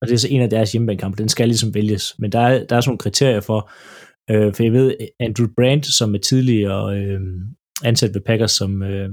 Og 0.00 0.04
det 0.08 0.14
er 0.14 0.22
så 0.24 0.28
en 0.34 0.42
af 0.46 0.50
deres 0.50 0.72
hjemmebanekampe, 0.72 1.16
den 1.22 1.28
skal 1.28 1.48
ligesom 1.48 1.74
vælges. 1.74 2.04
Men 2.18 2.32
der 2.32 2.42
er, 2.48 2.66
der 2.66 2.76
er 2.76 2.80
sådan 2.80 2.90
nogle 2.90 3.04
kriterier 3.06 3.40
for, 3.40 3.60
øh, 4.32 4.54
for 4.54 4.62
jeg 4.62 4.72
ved, 4.72 4.88
Andrew 5.26 5.48
Brandt, 5.56 5.86
som 5.98 6.14
er 6.14 6.22
tidligere 6.30 6.82
øh, 6.98 7.20
ansat 7.90 8.14
ved 8.14 8.22
Packers, 8.28 8.54
som, 8.60 8.82
øh, 8.82 9.08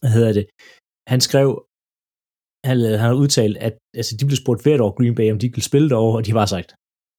hvad 0.00 0.12
hedder 0.16 0.32
det, 0.38 0.46
han 1.12 1.20
skrev, 1.28 1.48
han, 2.68 2.76
han 3.02 3.10
har 3.10 3.22
udtalt, 3.24 3.56
at 3.66 3.74
altså, 3.98 4.12
de 4.16 4.26
blev 4.26 4.36
spurgt 4.36 4.62
hvert 4.62 4.80
år 4.84 4.92
Green 4.98 5.14
Bay, 5.18 5.32
om 5.32 5.38
de 5.38 5.48
ville 5.54 5.70
spille 5.70 5.88
derovre, 5.88 6.18
og 6.18 6.24
de 6.24 6.30
har 6.30 6.38
bare 6.42 6.54
sagt, 6.56 6.70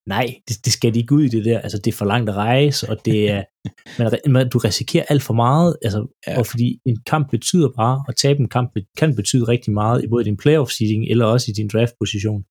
nej, 0.08 0.26
det, 0.48 0.65
det 0.65 0.74
skal 0.74 0.94
de 0.94 1.00
ikke 1.00 1.15
ud 1.15 1.24
i 1.24 1.28
det 1.28 1.46
der. 1.46 1.60
Altså, 1.60 1.78
det 1.78 1.91
er 1.91 1.98
for 1.98 2.06
langt 2.06 2.30
at 2.30 2.36
rejse, 2.36 2.89
og 2.89 3.06
det 3.06 3.30
er, 3.32 3.44
man, 4.00 4.20
man, 4.34 4.50
du 4.50 4.58
risikerer 4.58 5.06
alt 5.10 5.24
for 5.24 5.34
meget, 5.34 5.78
altså, 5.86 6.00
Ja. 6.28 6.32
ja. 6.32 6.39
og 6.39 6.46
fordi 6.46 6.80
en 6.86 6.98
kamp 7.12 7.30
betyder 7.32 7.70
bare, 7.82 8.06
at 8.10 8.15
tabe 8.15 8.39
en 8.39 8.50
kamp 8.50 8.70
kan 8.98 9.15
betyde 9.15 9.44
rigtig 9.54 9.74
meget 9.74 10.04
i 10.04 10.08
både 10.08 10.24
din 10.24 10.38
playoff 10.38 10.72
seeding, 10.72 11.04
eller 11.12 11.26
også 11.26 11.46
i 11.52 11.54
din 11.60 11.68
draft 11.74 11.94
position. 12.02 12.44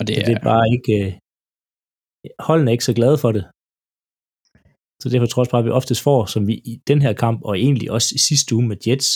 Og 0.00 0.06
det 0.06 0.16
Det 0.16 0.18
er, 0.18 0.22
er, 0.22 0.28
det 0.28 0.36
er 0.40 0.44
bare 0.52 0.66
ikke... 0.76 0.92
Øh, 1.00 1.12
holdene 2.48 2.70
er 2.70 2.72
ikke 2.76 2.90
så 2.90 2.94
glade 3.00 3.18
for 3.24 3.32
det. 3.36 3.44
Så 5.02 5.06
derfor 5.12 5.26
tror 5.26 5.40
jeg 5.40 5.44
også 5.44 5.54
bare, 5.54 5.64
at 5.64 5.68
vi 5.68 5.78
oftest 5.80 6.02
får, 6.08 6.20
som 6.34 6.42
vi 6.50 6.54
i 6.72 6.74
den 6.90 7.00
her 7.02 7.12
kamp, 7.24 7.38
og 7.48 7.54
egentlig 7.58 7.88
også 7.96 8.08
i 8.14 8.20
sidste 8.28 8.54
uge 8.56 8.66
med 8.70 8.76
Jets, 8.86 9.10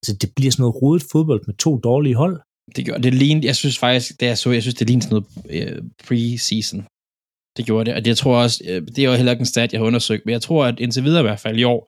altså 0.00 0.12
det 0.22 0.28
bliver 0.36 0.52
sådan 0.52 0.62
noget 0.62 0.78
rodet 0.82 1.04
fodbold 1.12 1.42
med 1.48 1.56
to 1.64 1.70
dårlige 1.88 2.16
hold. 2.22 2.36
Det 2.76 2.86
gør, 2.86 2.96
det 2.98 3.14
lignede, 3.14 3.46
jeg 3.46 3.56
synes 3.56 3.78
faktisk, 3.78 4.20
det 4.20 4.28
er 4.28 4.34
så, 4.34 4.50
jeg 4.50 4.62
synes, 4.62 4.74
det 4.74 4.86
ligner 4.86 5.02
sådan 5.02 5.14
noget 5.14 5.26
øh, 5.50 5.82
pre-season. 6.04 6.80
Det 7.56 7.66
gjorde 7.66 7.84
det, 7.84 7.94
og 7.94 8.06
jeg 8.06 8.16
tror 8.16 8.42
også, 8.42 8.64
øh, 8.68 8.82
det 8.94 8.98
er 8.98 9.08
jo 9.10 9.14
heller 9.14 9.32
ikke 9.32 9.40
en 9.46 9.54
stat, 9.54 9.72
jeg 9.72 9.80
har 9.80 9.86
undersøgt, 9.86 10.26
men 10.26 10.32
jeg 10.32 10.42
tror, 10.42 10.64
at 10.64 10.80
indtil 10.80 11.04
videre 11.04 11.20
i 11.20 11.28
hvert 11.28 11.40
fald 11.40 11.58
i 11.58 11.64
år, 11.64 11.80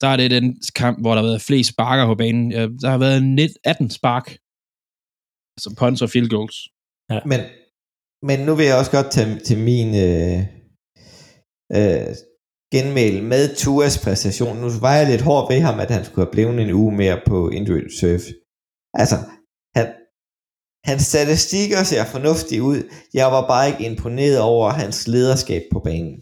der 0.00 0.08
er 0.08 0.16
det 0.16 0.30
den 0.30 0.60
kamp, 0.82 1.00
hvor 1.00 1.12
der 1.14 1.20
har 1.22 1.28
været 1.28 1.42
flest 1.48 1.70
sparker 1.72 2.06
på 2.06 2.14
banen. 2.14 2.52
Øh, 2.52 2.68
Der 2.82 2.90
har 2.90 2.98
været 2.98 3.22
19 3.22 3.56
18 3.64 3.90
spark, 3.90 4.26
altså 5.56 5.68
punts 5.78 6.02
og 6.02 6.10
field 6.10 6.30
goals. 6.36 6.58
Men, 7.30 7.40
men 8.28 8.38
nu 8.46 8.52
vil 8.54 8.66
jeg 8.66 8.78
også 8.80 8.94
godt 8.98 9.10
tage 9.16 9.38
til 9.48 9.58
min 9.68 9.88
øh, 10.06 10.38
øh, 11.78 12.10
genmæl 12.74 13.16
med 13.32 13.42
Tuas 13.60 13.96
præstation. 14.04 14.56
Nu 14.62 14.68
var 14.86 14.94
jeg 14.98 15.06
lidt 15.10 15.26
hård 15.28 15.44
ved 15.52 15.60
ham, 15.68 15.80
at 15.84 15.90
han 15.96 16.04
skulle 16.04 16.24
have 16.26 16.34
blevet 16.36 16.60
en 16.60 16.72
uge 16.80 16.92
mere 17.02 17.18
på 17.30 17.36
injury 17.56 17.84
surf. 17.98 18.24
Altså, 19.02 19.16
han, 19.76 19.86
hans 20.88 21.02
statistikker 21.02 21.82
ser 21.82 22.04
fornuftige 22.04 22.62
ud. 22.62 22.80
Jeg 23.14 23.26
var 23.26 23.42
bare 23.52 23.68
ikke 23.70 23.84
imponeret 23.90 24.40
over 24.40 24.70
hans 24.70 25.08
lederskab 25.08 25.62
på 25.72 25.78
banen. 25.80 26.16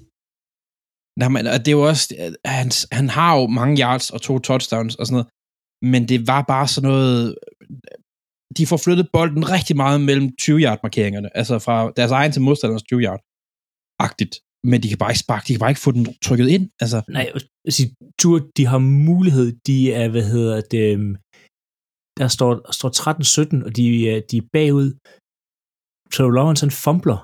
Nej, 1.20 1.28
men 1.28 1.46
og 1.46 1.58
det 1.58 1.68
er 1.68 1.78
jo 1.80 1.88
også, 1.92 2.14
øh, 2.20 2.32
han, 2.44 2.70
han 2.92 3.08
har 3.08 3.30
jo 3.38 3.46
mange 3.46 3.82
yards 3.82 4.10
og 4.10 4.22
to 4.22 4.38
touchdowns 4.38 4.94
og 4.96 5.06
sådan 5.06 5.14
noget, 5.14 5.28
men 5.92 6.08
det 6.08 6.26
var 6.26 6.42
bare 6.42 6.68
sådan 6.68 6.90
noget, 6.90 7.34
de 8.56 8.66
får 8.66 8.76
flyttet 8.76 9.08
bolden 9.12 9.50
rigtig 9.50 9.76
meget 9.76 10.00
mellem 10.00 10.26
20-yard 10.42 10.80
markeringerne, 10.82 11.36
altså 11.36 11.58
fra 11.58 11.92
deres 11.96 12.10
egen 12.10 12.32
til 12.32 12.42
modstanderens 12.42 12.84
20-yard, 12.92 13.20
agtigt, 14.06 14.34
men 14.70 14.82
de 14.82 14.88
kan 14.88 14.98
bare 14.98 15.10
ikke 15.10 15.26
sparke, 15.26 15.44
de 15.48 15.52
kan 15.52 15.60
bare 15.60 15.70
ikke 15.70 15.80
få 15.86 15.92
den 15.92 16.06
trykket 16.22 16.48
ind, 16.48 16.70
altså, 16.80 17.02
Nej, 17.08 17.30
altså, 17.64 17.82
Tour, 18.18 18.38
de 18.56 18.66
har 18.66 18.78
mulighed, 18.78 19.52
de 19.66 19.92
er, 19.92 20.08
hvad 20.08 20.26
hedder 20.34 20.60
det, 20.60 20.92
øhm, 20.92 21.16
der 22.18 22.28
står, 22.36 22.52
står 22.78 22.90
13-17, 22.90 23.64
og 23.66 23.70
de, 23.78 23.84
er- 24.10 24.22
de 24.30 24.36
er 24.42 24.46
bagud. 24.56 24.88
Så 26.16 26.22
Lawrence 26.36 26.62
han 26.66 26.74
fumbler. 26.84 27.18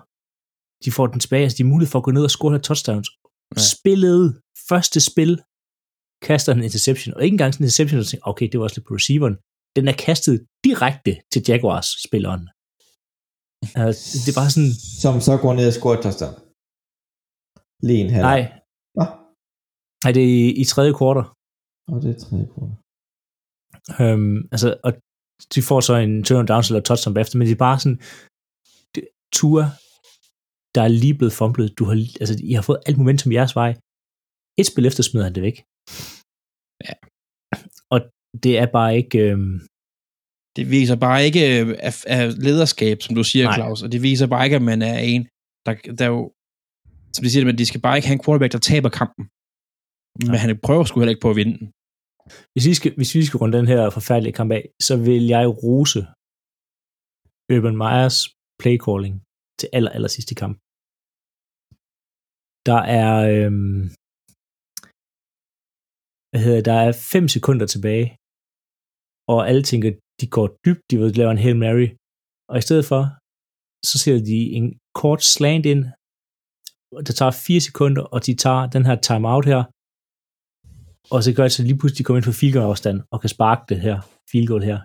De 0.85 0.91
får 0.97 1.07
den 1.13 1.21
tilbage, 1.25 1.45
altså 1.47 1.57
de 1.59 1.63
har 1.65 1.73
mulighed 1.75 1.91
for 1.93 1.99
at 2.01 2.07
gå 2.07 2.11
ned 2.17 2.25
og 2.29 2.35
score 2.37 2.53
her 2.55 2.63
touchdowns. 2.69 3.09
Ja. 3.57 3.61
Spillet, 3.75 4.23
første 4.71 4.99
spil, 5.11 5.33
kaster 6.29 6.51
en 6.53 6.63
interception, 6.69 7.11
og 7.17 7.21
ikke 7.25 7.35
engang 7.37 7.51
sådan 7.53 7.65
en 7.65 7.69
interception, 7.71 7.99
og 8.03 8.07
tænker, 8.11 8.27
okay, 8.33 8.47
det 8.51 8.57
var 8.59 8.65
også 8.67 8.77
lidt 8.79 8.89
på 8.89 8.95
receiveren. 9.01 9.37
Den 9.77 9.85
er 9.93 9.97
kastet 10.09 10.35
direkte 10.67 11.13
til 11.33 11.41
Jaguars-spilleren. 11.49 12.45
Altså, 13.85 14.03
det 14.25 14.29
er 14.33 14.39
bare 14.43 14.51
sådan, 14.55 14.73
Som 15.03 15.15
så 15.29 15.33
går 15.45 15.53
ned 15.59 15.67
og 15.71 15.75
scorer 15.79 15.97
et 15.99 16.03
touchdown. 16.07 16.35
Lige 17.89 18.01
en 18.05 18.11
halv. 18.15 18.25
nej, 18.31 18.43
Nå, 18.99 19.05
nej, 20.03 20.11
det 20.17 20.23
er 20.29 20.33
i, 20.43 20.47
i 20.63 20.65
tredje 20.73 20.93
kvartal. 20.99 21.27
og 21.93 21.97
det 22.03 22.09
er 22.15 22.19
tredje 22.25 22.47
kvartal. 22.53 22.77
Øhm, 24.01 24.39
altså, 24.55 24.69
og 24.87 24.93
de 25.55 25.61
får 25.69 25.81
så 25.81 25.95
en 25.95 26.25
turn 26.25 26.47
down 26.51 26.63
eller 26.69 26.83
touchdown 26.89 27.15
bagefter, 27.15 27.39
men 27.39 27.47
det 27.47 27.55
er 27.55 27.67
bare 27.69 27.79
sådan, 27.81 28.01
det, 28.95 29.03
Tua, 29.37 29.65
der 30.75 30.83
er 30.87 30.93
lige 31.03 31.19
blevet 31.19 31.39
fumblet, 31.41 31.79
du 31.79 31.85
har, 31.89 31.97
altså, 32.21 32.35
I 32.51 32.53
har 32.59 32.65
fået 32.69 32.81
alt 32.87 32.99
momentum 32.99 33.33
i 33.33 33.35
jeres 33.39 33.57
vej. 33.61 33.71
Et 34.61 34.67
spil 34.71 34.87
efter 34.87 35.03
smider 35.03 35.27
han 35.29 35.35
det 35.37 35.43
væk. 35.49 35.59
Ja. 36.87 36.95
Og 37.95 37.99
det 38.45 38.53
er 38.63 38.69
bare 38.79 38.91
ikke, 39.01 39.19
øhm, 39.31 39.57
det 40.57 40.65
viser 40.75 40.97
bare 41.07 41.19
ikke 41.29 41.43
øh, 41.61 41.67
af, 41.89 41.95
af 42.17 42.23
lederskab, 42.47 42.97
som 43.03 43.15
du 43.19 43.25
siger, 43.25 43.45
Nej. 43.47 43.57
Claus, 43.57 43.83
og 43.85 43.89
det 43.93 44.01
viser 44.03 44.27
bare 44.27 44.45
ikke, 44.47 44.57
at 44.61 44.67
man 44.73 44.81
er 44.93 44.99
en, 45.13 45.23
der, 45.67 45.75
der 45.99 46.05
er 46.09 46.13
jo, 46.19 46.23
som 47.15 47.23
de 47.25 47.31
siger, 47.31 47.45
men 47.45 47.59
de 47.59 47.67
skal 47.67 47.81
bare 47.87 47.97
ikke 47.97 48.09
have 48.09 48.19
en 48.19 48.25
quarterback, 48.25 48.53
der 48.53 48.59
taber 48.71 48.91
kampen. 49.01 49.25
Men 50.31 50.39
han 50.45 50.59
prøver 50.67 50.85
sgu 50.85 50.95
heller 51.01 51.15
ikke 51.15 51.27
på 51.27 51.31
at 51.31 51.41
vinde 51.41 51.55
den 51.59 51.67
hvis 52.53 52.67
vi, 52.71 52.75
skal, 52.79 52.91
hvis 52.99 53.15
vi 53.19 53.23
skal 53.25 53.39
runde 53.39 53.59
den 53.59 53.69
her 53.73 53.83
forfærdelige 53.97 54.37
kamp 54.39 54.51
af, 54.59 54.63
så 54.87 54.95
vil 55.07 55.25
jeg 55.35 55.45
rose 55.63 56.01
Urban 57.53 57.77
Meyers 57.83 58.19
playcalling 58.61 59.15
til 59.61 59.69
aller, 59.77 59.93
aller 59.97 60.11
sidste 60.17 60.35
kamp. 60.43 60.55
Der 62.69 62.81
er, 63.01 63.15
øhm, 63.35 63.83
hvad 66.31 66.43
hedder, 66.47 66.63
der 66.71 66.79
er 66.87 66.93
5 66.93 67.29
sekunder 67.37 67.67
tilbage, 67.75 68.07
og 69.33 69.39
alle 69.49 69.65
tænker, 69.71 69.91
de 70.21 70.27
går 70.37 70.47
dybt, 70.65 70.83
de 70.91 70.97
vil 71.01 71.19
lave 71.21 71.31
en 71.33 71.43
Hail 71.45 71.59
Mary, 71.65 71.89
og 72.51 72.57
i 72.61 72.65
stedet 72.67 72.85
for, 72.91 73.03
så 73.89 73.95
sætter 74.03 74.23
de 74.33 74.41
en 74.59 74.67
kort 75.01 75.23
slant 75.35 75.67
ind, 75.73 75.83
der 77.07 77.15
tager 77.19 77.35
4 77.47 77.61
sekunder, 77.69 78.05
og 78.15 78.19
de 78.27 78.33
tager 78.45 78.63
den 78.75 78.85
her 78.89 78.97
timeout 79.09 79.47
her, 79.53 79.63
og 81.15 81.19
så 81.25 81.31
gør 81.37 81.45
det 81.47 81.55
så 81.57 81.63
lige 81.69 81.79
pludselig, 81.79 81.99
de 81.99 82.05
kommer 82.05 82.19
ind 82.19 82.29
på 82.31 82.39
field 82.41 82.57
afstand, 82.73 82.99
og 83.13 83.19
kan 83.23 83.35
sparke 83.37 83.65
det 83.71 83.79
her 83.87 83.97
field 84.31 84.49
goal 84.51 84.65
her. 84.71 84.79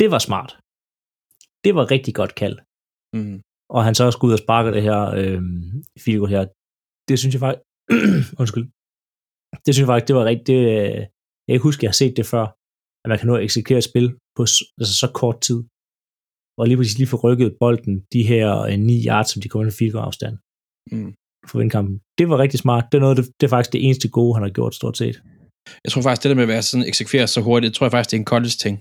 Det 0.00 0.08
var 0.14 0.20
smart. 0.28 0.50
Det 1.64 1.72
var 1.78 1.84
rigtig 1.94 2.12
godt 2.20 2.32
kald. 2.40 2.56
Mm. 3.16 3.36
Og 3.74 3.80
han 3.86 3.94
så 3.94 4.02
også 4.04 4.18
går 4.18 4.28
ud 4.28 4.36
og 4.38 4.44
sparker 4.44 4.70
det 4.76 4.82
her 4.88 5.00
øh, 5.20 5.40
field 6.04 6.20
goal 6.20 6.32
her. 6.36 6.44
Det 7.08 7.16
synes 7.18 7.32
jeg 7.34 7.42
faktisk, 7.44 7.64
undskyld, 8.42 8.66
det 9.64 9.70
synes 9.70 9.84
jeg 9.84 9.90
faktisk, 9.92 10.08
det 10.08 10.16
var 10.18 10.26
rigtig, 10.32 10.46
det, 10.52 10.60
øh, 10.74 10.98
jeg 11.44 11.50
kan 11.50 11.56
ikke 11.56 11.68
huske, 11.68 11.80
at 11.80 11.84
jeg 11.84 11.92
har 11.94 12.02
set 12.02 12.16
det 12.18 12.26
før, 12.34 12.44
at 13.02 13.08
man 13.10 13.18
kan 13.18 13.28
nå 13.28 13.34
at 13.36 13.44
eksekvere 13.46 13.82
et 13.82 13.90
spil 13.90 14.08
på 14.36 14.42
altså 14.80 14.94
så 15.02 15.08
kort 15.20 15.38
tid. 15.48 15.58
Og 16.58 16.64
lige 16.66 16.78
præcis 16.78 16.98
lige 16.98 17.12
få 17.12 17.18
rykket 17.26 17.56
bolden, 17.62 17.94
de 18.14 18.22
her 18.32 18.46
øh, 18.68 18.78
9 18.78 19.06
yards, 19.08 19.28
som 19.30 19.38
de 19.42 19.48
kommer 19.48 19.64
ind 19.64 19.72
på 19.72 19.78
field 19.80 19.96
afstand 20.08 20.36
Mm. 20.92 21.12
For 21.48 21.58
at 21.58 21.60
vinde 21.60 21.70
kampen. 21.70 22.00
Det 22.18 22.28
var 22.28 22.38
rigtig 22.38 22.60
smart. 22.60 22.84
Det 22.92 22.98
er, 22.98 23.00
noget, 23.00 23.16
det, 23.16 23.26
det 23.40 23.46
er 23.46 23.50
faktisk 23.50 23.72
det 23.72 23.84
eneste 23.86 24.08
gode, 24.08 24.34
han 24.34 24.42
har 24.42 24.50
gjort 24.50 24.74
stort 24.74 24.96
set. 24.96 25.16
Jeg 25.84 25.92
tror 25.92 26.02
faktisk, 26.02 26.22
det 26.22 26.28
der 26.30 26.34
med 26.34 26.48
at 26.48 26.54
være 26.54 26.62
sådan 26.62 26.86
eksekveret 26.86 27.30
så 27.30 27.40
hurtigt, 27.40 27.70
det 27.70 27.76
tror 27.76 27.86
jeg 27.86 27.92
faktisk, 27.92 28.10
det 28.10 28.16
er 28.16 28.20
en 28.20 28.32
college-ting. 28.34 28.74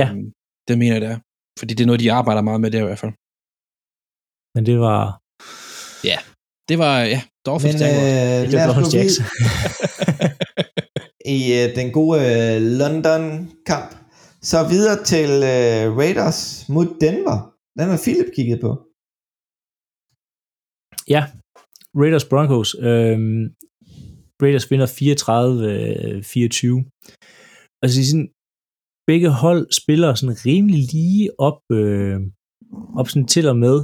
Ja. 0.00 0.08
Øhm, 0.10 0.32
det 0.68 0.78
mener 0.78 0.94
jeg, 0.94 1.00
det 1.00 1.10
er. 1.14 1.18
Fordi 1.58 1.74
det 1.74 1.82
er 1.84 1.86
noget, 1.86 2.00
de 2.00 2.12
arbejder 2.12 2.42
meget 2.42 2.60
med 2.60 2.70
der 2.70 2.82
i 2.82 2.88
hvert 2.88 2.98
fald. 2.98 3.12
Men 4.54 4.66
det 4.66 4.76
var, 4.86 5.02
Det 6.68 6.78
var, 6.78 6.94
ja, 7.14 7.20
Dolphins 7.46 7.74
Men 7.74 7.82
øh, 7.82 8.50
det 8.50 8.58
var 8.68 8.72
hos 8.72 8.94
Jacks. 8.94 9.16
i 11.36 11.38
øh, 11.58 11.66
den 11.78 11.92
gode 11.92 12.16
øh, 12.28 12.62
London-kamp. 12.80 13.90
Så 14.42 14.68
videre 14.68 15.04
til 15.04 15.30
øh, 15.30 15.96
Raiders 15.98 16.68
mod 16.68 16.86
Denver. 17.00 17.38
Den 17.78 17.88
har 17.88 18.00
Philip 18.04 18.30
kigget 18.36 18.60
på. 18.60 18.70
Ja, 21.08 21.22
Raiders 22.00 22.28
Broncos. 22.30 22.74
Øhm, 22.74 23.54
Raiders 24.42 24.70
vinder 24.70 24.86
34-24. 24.86 24.90
Altså 27.82 28.00
øh, 28.00 28.04
sådan, 28.10 28.30
begge 29.10 29.30
hold 29.44 29.62
spiller 29.80 30.14
sådan 30.14 30.36
rimelig 30.46 30.82
lige 30.94 31.40
op, 31.48 31.60
øh, 31.78 32.20
op 32.98 33.08
sådan 33.08 33.28
til 33.34 33.44
og 33.52 33.56
med 33.64 33.76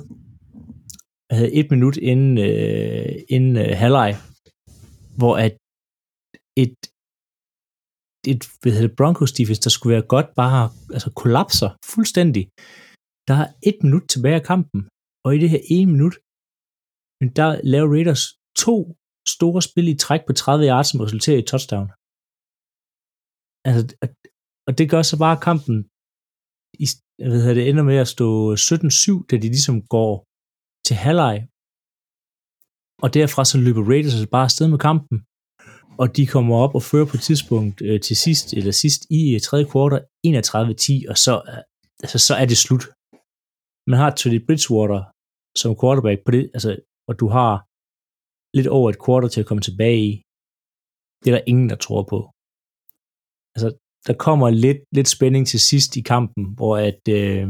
øh, 1.33 1.49
et 1.61 1.71
minut 1.71 1.97
inden, 2.11 2.39
øh, 2.49 3.13
inden 3.35 3.57
øh, 3.65 3.73
halvleg, 3.83 4.11
hvor 5.19 5.35
at 5.47 5.55
et, 6.63 6.77
et 8.33 8.43
hvad 8.61 8.73
hedder 8.73 8.89
det, 8.89 8.97
Broncos 8.97 9.33
defense, 9.39 9.63
der 9.67 9.71
skulle 9.71 9.95
være 9.97 10.13
godt, 10.15 10.29
bare 10.43 10.63
altså 10.95 11.11
kollapser 11.23 11.71
fuldstændig. 11.95 12.43
Der 13.29 13.35
er 13.43 13.49
et 13.71 13.79
minut 13.85 14.05
tilbage 14.13 14.39
af 14.41 14.47
kampen, 14.53 14.81
og 15.25 15.31
i 15.37 15.39
det 15.43 15.51
her 15.55 15.63
ene 15.77 15.93
minut, 15.93 16.15
men 17.21 17.29
der 17.39 17.49
laver 17.73 17.89
Raiders 17.95 18.25
to 18.65 18.75
store 19.35 19.63
spil 19.69 19.87
i 19.89 19.97
træk 20.05 20.23
på 20.27 20.33
30 20.33 20.67
yards, 20.71 20.89
som 20.91 21.01
resulterer 21.07 21.39
i 21.43 21.49
touchdown. 21.53 21.89
Altså, 23.69 23.83
og- 24.69 24.79
det 24.79 24.87
gør 24.93 25.03
så 25.03 25.17
bare 25.25 25.37
kampen, 25.49 25.77
i, 26.85 26.87
hvad 27.29 27.41
hedder 27.43 27.59
det, 27.59 27.69
ender 27.69 27.83
med 27.91 27.99
at 28.05 28.09
stå 28.17 28.29
17-7, 28.55 29.27
da 29.31 29.35
de 29.43 29.49
ligesom 29.57 29.77
går 29.95 30.13
til 30.87 30.97
halvleg. 31.05 31.37
Og 33.05 33.09
derfra 33.17 33.43
så 33.51 33.57
løber 33.67 33.83
Raiders 33.91 34.15
altså 34.17 34.31
bare 34.37 34.49
afsted 34.51 34.67
med 34.75 34.81
kampen, 34.89 35.17
og 36.03 36.07
de 36.17 36.25
kommer 36.35 36.55
op 36.65 36.75
og 36.79 36.83
fører 36.91 37.09
på 37.11 37.17
et 37.19 37.25
tidspunkt 37.31 37.77
øh, 37.89 37.99
til 38.07 38.17
sidst, 38.25 38.47
eller 38.59 38.73
sidst 38.83 39.01
i 39.19 39.21
øh, 39.35 39.41
tredje 39.47 39.67
kvartal 39.73 40.03
31-10, 40.27 41.11
og 41.13 41.17
så, 41.27 41.35
øh, 41.51 41.63
altså, 42.05 42.19
så 42.27 42.33
er 42.43 42.47
det 42.53 42.59
slut. 42.65 42.85
Man 43.91 43.99
har 44.03 44.11
Teddy 44.19 44.39
Bridgewater 44.47 45.01
som 45.61 45.71
quarterback 45.81 46.19
på 46.27 46.31
det, 46.37 46.45
altså, 46.57 46.71
og 47.09 47.15
du 47.21 47.27
har 47.37 47.55
lidt 48.57 48.69
over 48.77 48.89
et 48.91 49.03
kvartal 49.05 49.31
til 49.31 49.43
at 49.43 49.49
komme 49.49 49.63
tilbage 49.69 50.01
i. 50.11 50.13
Det 51.23 51.29
er 51.31 51.37
der 51.37 51.51
ingen, 51.53 51.69
der 51.73 51.79
tror 51.87 52.03
på. 52.13 52.19
Altså, 53.55 53.69
der 54.07 54.15
kommer 54.27 54.47
lidt, 54.51 54.81
lidt 54.97 55.09
spænding 55.17 55.45
til 55.47 55.61
sidst 55.71 55.91
i 56.01 56.03
kampen, 56.13 56.45
hvor 56.57 56.75
at 56.89 57.03
øh, 57.21 57.47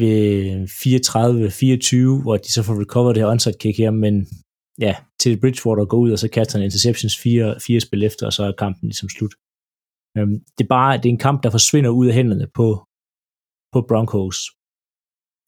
ved 0.00 0.16
34-24, 2.18 2.22
hvor 2.22 2.36
de 2.44 2.50
så 2.52 2.62
får 2.62 2.80
recover 2.84 3.12
det 3.12 3.22
her 3.22 3.32
onside 3.34 3.60
kick 3.62 3.76
her, 3.78 3.90
men 4.04 4.14
ja, 4.86 4.94
til 5.20 5.40
Bridgewater 5.40 5.84
går 5.90 5.98
ud, 6.04 6.10
og 6.12 6.18
så 6.18 6.28
kaster 6.36 6.58
han 6.58 6.64
interceptions 6.64 7.14
fire, 7.24 7.48
fire 7.66 7.80
spil 7.80 8.02
efter, 8.08 8.26
og 8.26 8.32
så 8.32 8.42
er 8.44 8.60
kampen 8.62 8.86
ligesom 8.88 9.08
slut. 9.08 9.34
Øhm, 10.16 10.36
det 10.56 10.62
er 10.64 10.72
bare, 10.78 10.96
det 11.00 11.06
er 11.06 11.14
en 11.16 11.26
kamp, 11.26 11.38
der 11.42 11.50
forsvinder 11.50 11.90
ud 11.90 12.06
af 12.10 12.14
hænderne 12.18 12.46
på, 12.58 12.68
på 13.72 13.78
Broncos. 13.88 14.38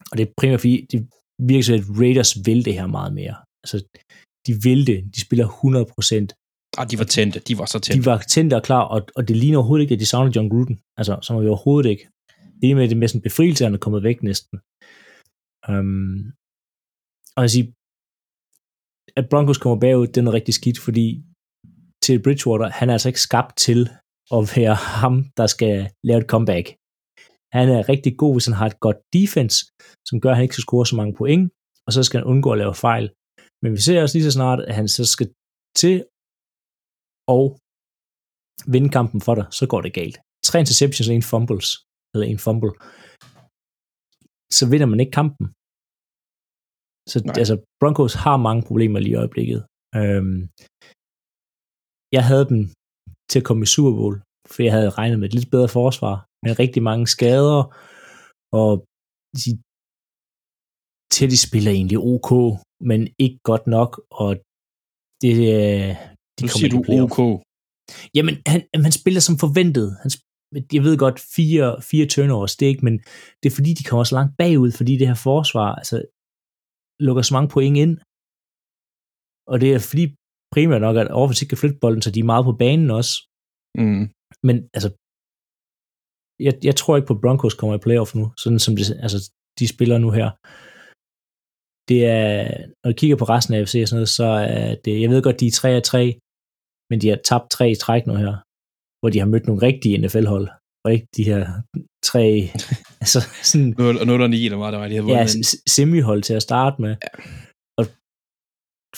Og 0.09 0.13
det 0.17 0.23
er 0.23 0.33
primært 0.37 0.59
fordi, 0.59 0.75
det 0.91 0.97
virker 1.39 1.73
at 1.77 1.83
Raiders 2.01 2.31
vil 2.45 2.65
det 2.65 2.73
her 2.73 2.87
meget 2.87 3.13
mere. 3.13 3.35
Altså, 3.63 3.77
de 4.47 4.53
vil 4.63 4.87
det. 4.87 5.15
De 5.15 5.21
spiller 5.21 5.47
100%. 5.47 6.77
ah, 6.77 6.85
de 6.91 6.97
var 6.99 7.05
tændte. 7.15 7.39
De 7.39 7.57
var 7.57 7.65
så 7.65 7.77
De 7.77 7.83
tændte. 7.83 8.05
var 8.05 8.17
tændte 8.17 8.55
og 8.55 8.63
klar, 8.63 8.83
og, 8.95 9.01
og 9.15 9.27
det 9.27 9.35
ligner 9.37 9.57
overhovedet 9.57 9.83
ikke, 9.83 9.93
at 9.93 9.99
de 9.99 10.05
savner 10.05 10.31
John 10.35 10.49
Gruden. 10.49 10.79
Altså, 10.99 11.19
som 11.21 11.35
jo 11.43 11.47
overhovedet 11.49 11.89
ikke. 11.89 12.05
Det 12.61 12.71
er 12.71 12.75
med 12.75 12.89
det 12.89 12.97
med 12.97 13.07
sådan 13.07 13.21
befrielse, 13.21 13.63
han 13.63 13.73
er 13.73 13.77
kommet 13.85 14.03
væk 14.03 14.23
næsten. 14.23 14.55
Um, 15.69 16.31
og 17.35 17.41
jeg 17.45 17.51
siger, 17.55 17.67
at 19.19 19.29
Broncos 19.31 19.57
kommer 19.57 19.79
bagud, 19.79 20.07
det 20.07 20.17
er 20.17 20.21
noget 20.27 20.37
rigtig 20.39 20.53
skidt, 20.53 20.79
fordi 20.79 21.23
til 22.03 22.23
Bridgewater, 22.23 22.67
han 22.79 22.89
er 22.89 22.93
altså 22.93 23.09
ikke 23.09 23.21
skabt 23.29 23.53
til 23.57 23.79
at 24.35 24.41
være 24.55 24.75
ham, 25.01 25.13
der 25.37 25.47
skal 25.55 25.75
lave 26.03 26.19
et 26.21 26.27
comeback. 26.33 26.65
Han 27.55 27.69
er 27.75 27.89
rigtig 27.93 28.13
god, 28.21 28.33
hvis 28.35 28.45
han 28.49 28.59
har 28.59 28.67
et 28.67 28.79
godt 28.85 28.99
defense, 29.17 29.57
som 30.07 30.21
gør, 30.21 30.29
at 30.29 30.35
han 30.37 30.43
ikke 30.43 30.55
skal 30.55 30.67
score 30.67 30.85
så 30.85 30.95
mange 30.95 31.15
point, 31.21 31.45
og 31.85 31.91
så 31.93 32.03
skal 32.03 32.17
han 32.19 32.29
undgå 32.31 32.49
at 32.51 32.61
lave 32.63 32.75
fejl. 32.87 33.05
Men 33.61 33.71
vi 33.75 33.81
ser 33.85 34.01
også 34.01 34.15
lige 34.17 34.27
så 34.29 34.33
snart, 34.39 34.59
at 34.69 34.75
han 34.79 34.87
så 34.87 35.03
skal 35.15 35.27
til 35.81 35.95
at 37.35 37.43
vinde 38.73 38.89
kampen 38.97 39.19
for 39.25 39.35
dig, 39.39 39.47
så 39.59 39.63
går 39.71 39.81
det 39.81 39.93
galt. 39.99 40.17
Tre 40.47 40.59
interceptions 40.59 41.09
og 41.09 41.15
en 41.15 41.29
fumbles, 41.31 41.67
eller 42.13 42.27
en 42.33 42.43
fumble, 42.45 42.73
så 44.57 44.63
vinder 44.71 44.89
man 44.91 44.99
ikke 45.03 45.17
kampen. 45.21 45.45
Så 47.11 47.17
Nej. 47.25 47.35
altså, 47.41 47.55
Broncos 47.79 48.13
har 48.25 48.37
mange 48.47 48.63
problemer 48.69 48.99
lige 48.99 49.15
i 49.15 49.21
øjeblikket. 49.23 49.59
Øhm, 49.99 50.39
jeg 52.17 52.23
havde 52.29 52.45
dem 52.51 52.59
til 53.31 53.39
at 53.39 53.47
komme 53.47 53.63
i 53.63 53.73
Super 53.75 53.93
Bowl, 53.99 54.15
for 54.51 54.59
jeg 54.63 54.73
havde 54.77 54.95
regnet 54.99 55.19
med 55.19 55.27
et 55.27 55.33
lidt 55.37 55.51
bedre 55.55 55.69
forsvar, 55.79 56.15
men 56.43 56.59
rigtig 56.63 56.81
mange 56.89 57.05
skader, 57.15 57.61
og 58.61 58.69
de, 59.39 59.49
Teddy 61.13 61.37
spiller 61.47 61.71
egentlig 61.71 61.99
ok, 62.13 62.29
men 62.89 62.99
ikke 63.23 63.39
godt 63.49 63.65
nok, 63.75 63.91
og 64.21 64.29
det, 65.21 65.33
øh, 65.55 65.91
de 66.37 66.43
Nu 66.43 66.47
kommer 66.47 66.59
siger 66.59 66.71
du. 66.73 66.79
OK. 67.05 67.19
Jamen, 68.17 68.35
han, 68.51 68.61
han 68.87 68.93
spiller 68.99 69.21
som 69.27 69.37
forventet. 69.45 69.87
Han, 70.01 70.09
jeg 70.75 70.83
ved 70.87 70.95
godt, 71.05 71.17
fire, 71.35 71.69
fire 71.89 72.07
turnovers, 72.13 72.55
det 72.55 72.65
er 72.65 72.73
ikke, 72.73 72.87
men 72.87 72.97
det 73.39 73.47
er 73.49 73.55
fordi, 73.57 73.71
de 73.79 73.87
kommer 73.89 74.03
så 74.03 74.15
langt 74.19 74.33
bagud, 74.41 74.71
fordi 74.79 74.93
det 74.99 75.07
her 75.11 75.19
forsvar 75.29 75.69
altså, 75.81 75.97
lukker 77.07 77.23
så 77.25 77.33
mange 77.37 77.49
point 77.55 77.77
ind. 77.83 77.93
Og 79.51 79.55
det 79.61 79.69
er 79.75 79.81
fordi 79.91 80.03
primært 80.55 80.81
nok, 80.87 80.97
at 80.97 81.07
ikke 81.41 81.51
kan 81.51 81.61
flytte 81.61 81.81
bolden, 81.83 82.01
så 82.01 82.11
de 82.11 82.19
er 82.19 82.31
meget 82.33 82.45
på 82.49 82.53
banen 82.63 82.89
også. 82.99 83.13
Mm. 83.81 84.03
Men 84.47 84.55
altså, 84.75 84.89
jeg, 86.39 86.53
jeg 86.63 86.75
tror 86.75 86.95
ikke 86.95 87.07
på, 87.07 87.13
at 87.13 87.21
Broncos 87.21 87.53
kommer 87.53 87.75
i 87.75 87.85
playoff 87.85 88.15
nu, 88.15 88.31
sådan 88.37 88.59
som 88.59 88.75
det, 88.75 88.85
altså, 89.05 89.31
de 89.59 89.67
spiller 89.67 89.97
nu 89.97 90.09
her. 90.11 90.29
Det 91.89 91.99
er, 92.05 92.33
når 92.81 92.89
jeg 92.91 92.97
kigger 92.97 93.17
på 93.17 93.25
resten 93.25 93.53
af 93.53 93.59
AFC 93.59 93.75
og 93.81 93.87
sådan 93.87 93.97
noget, 93.99 94.09
så 94.09 94.25
er 94.25 94.75
det, 94.85 95.01
jeg 95.01 95.09
ved 95.09 95.21
godt, 95.21 95.39
de 95.39 95.47
er 95.47 95.51
3 95.51 95.69
af 95.69 95.83
3, 95.83 96.19
men 96.89 97.01
de 97.01 97.09
har 97.09 97.19
tabt 97.29 97.51
tre 97.51 97.71
i 97.71 97.75
træk 97.75 98.03
nu 98.07 98.15
her, 98.23 98.33
hvor 98.99 99.09
de 99.09 99.19
har 99.19 99.25
mødt 99.33 99.47
nogle 99.47 99.61
rigtige 99.61 99.97
NFL-hold, 99.97 100.47
og 100.85 100.93
ikke 100.93 101.07
de 101.17 101.23
her 101.31 101.41
tre, 102.09 102.23
altså 103.03 103.19
sådan, 103.49 103.75
0 103.77 104.21
og 104.21 104.29
9 104.29 104.45
eller 104.45 104.57
hvad 104.57 104.71
der 104.71 104.77
var, 104.77 104.87
de 104.87 104.95
havde 104.95 105.19
ja, 105.19 105.25
semihold 105.67 106.21
til 106.23 106.33
at 106.33 106.41
starte 106.49 106.81
med. 106.81 106.89
Ja. 106.89 107.11
Og 107.79 107.85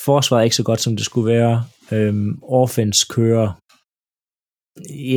forsvaret 0.07 0.41
er 0.41 0.43
ikke 0.43 0.61
så 0.61 0.63
godt, 0.63 0.81
som 0.81 0.95
det 0.95 1.05
skulle 1.05 1.31
være. 1.35 1.55
Øhm, 1.91 2.39
offense 2.43 3.05
kører 3.09 3.47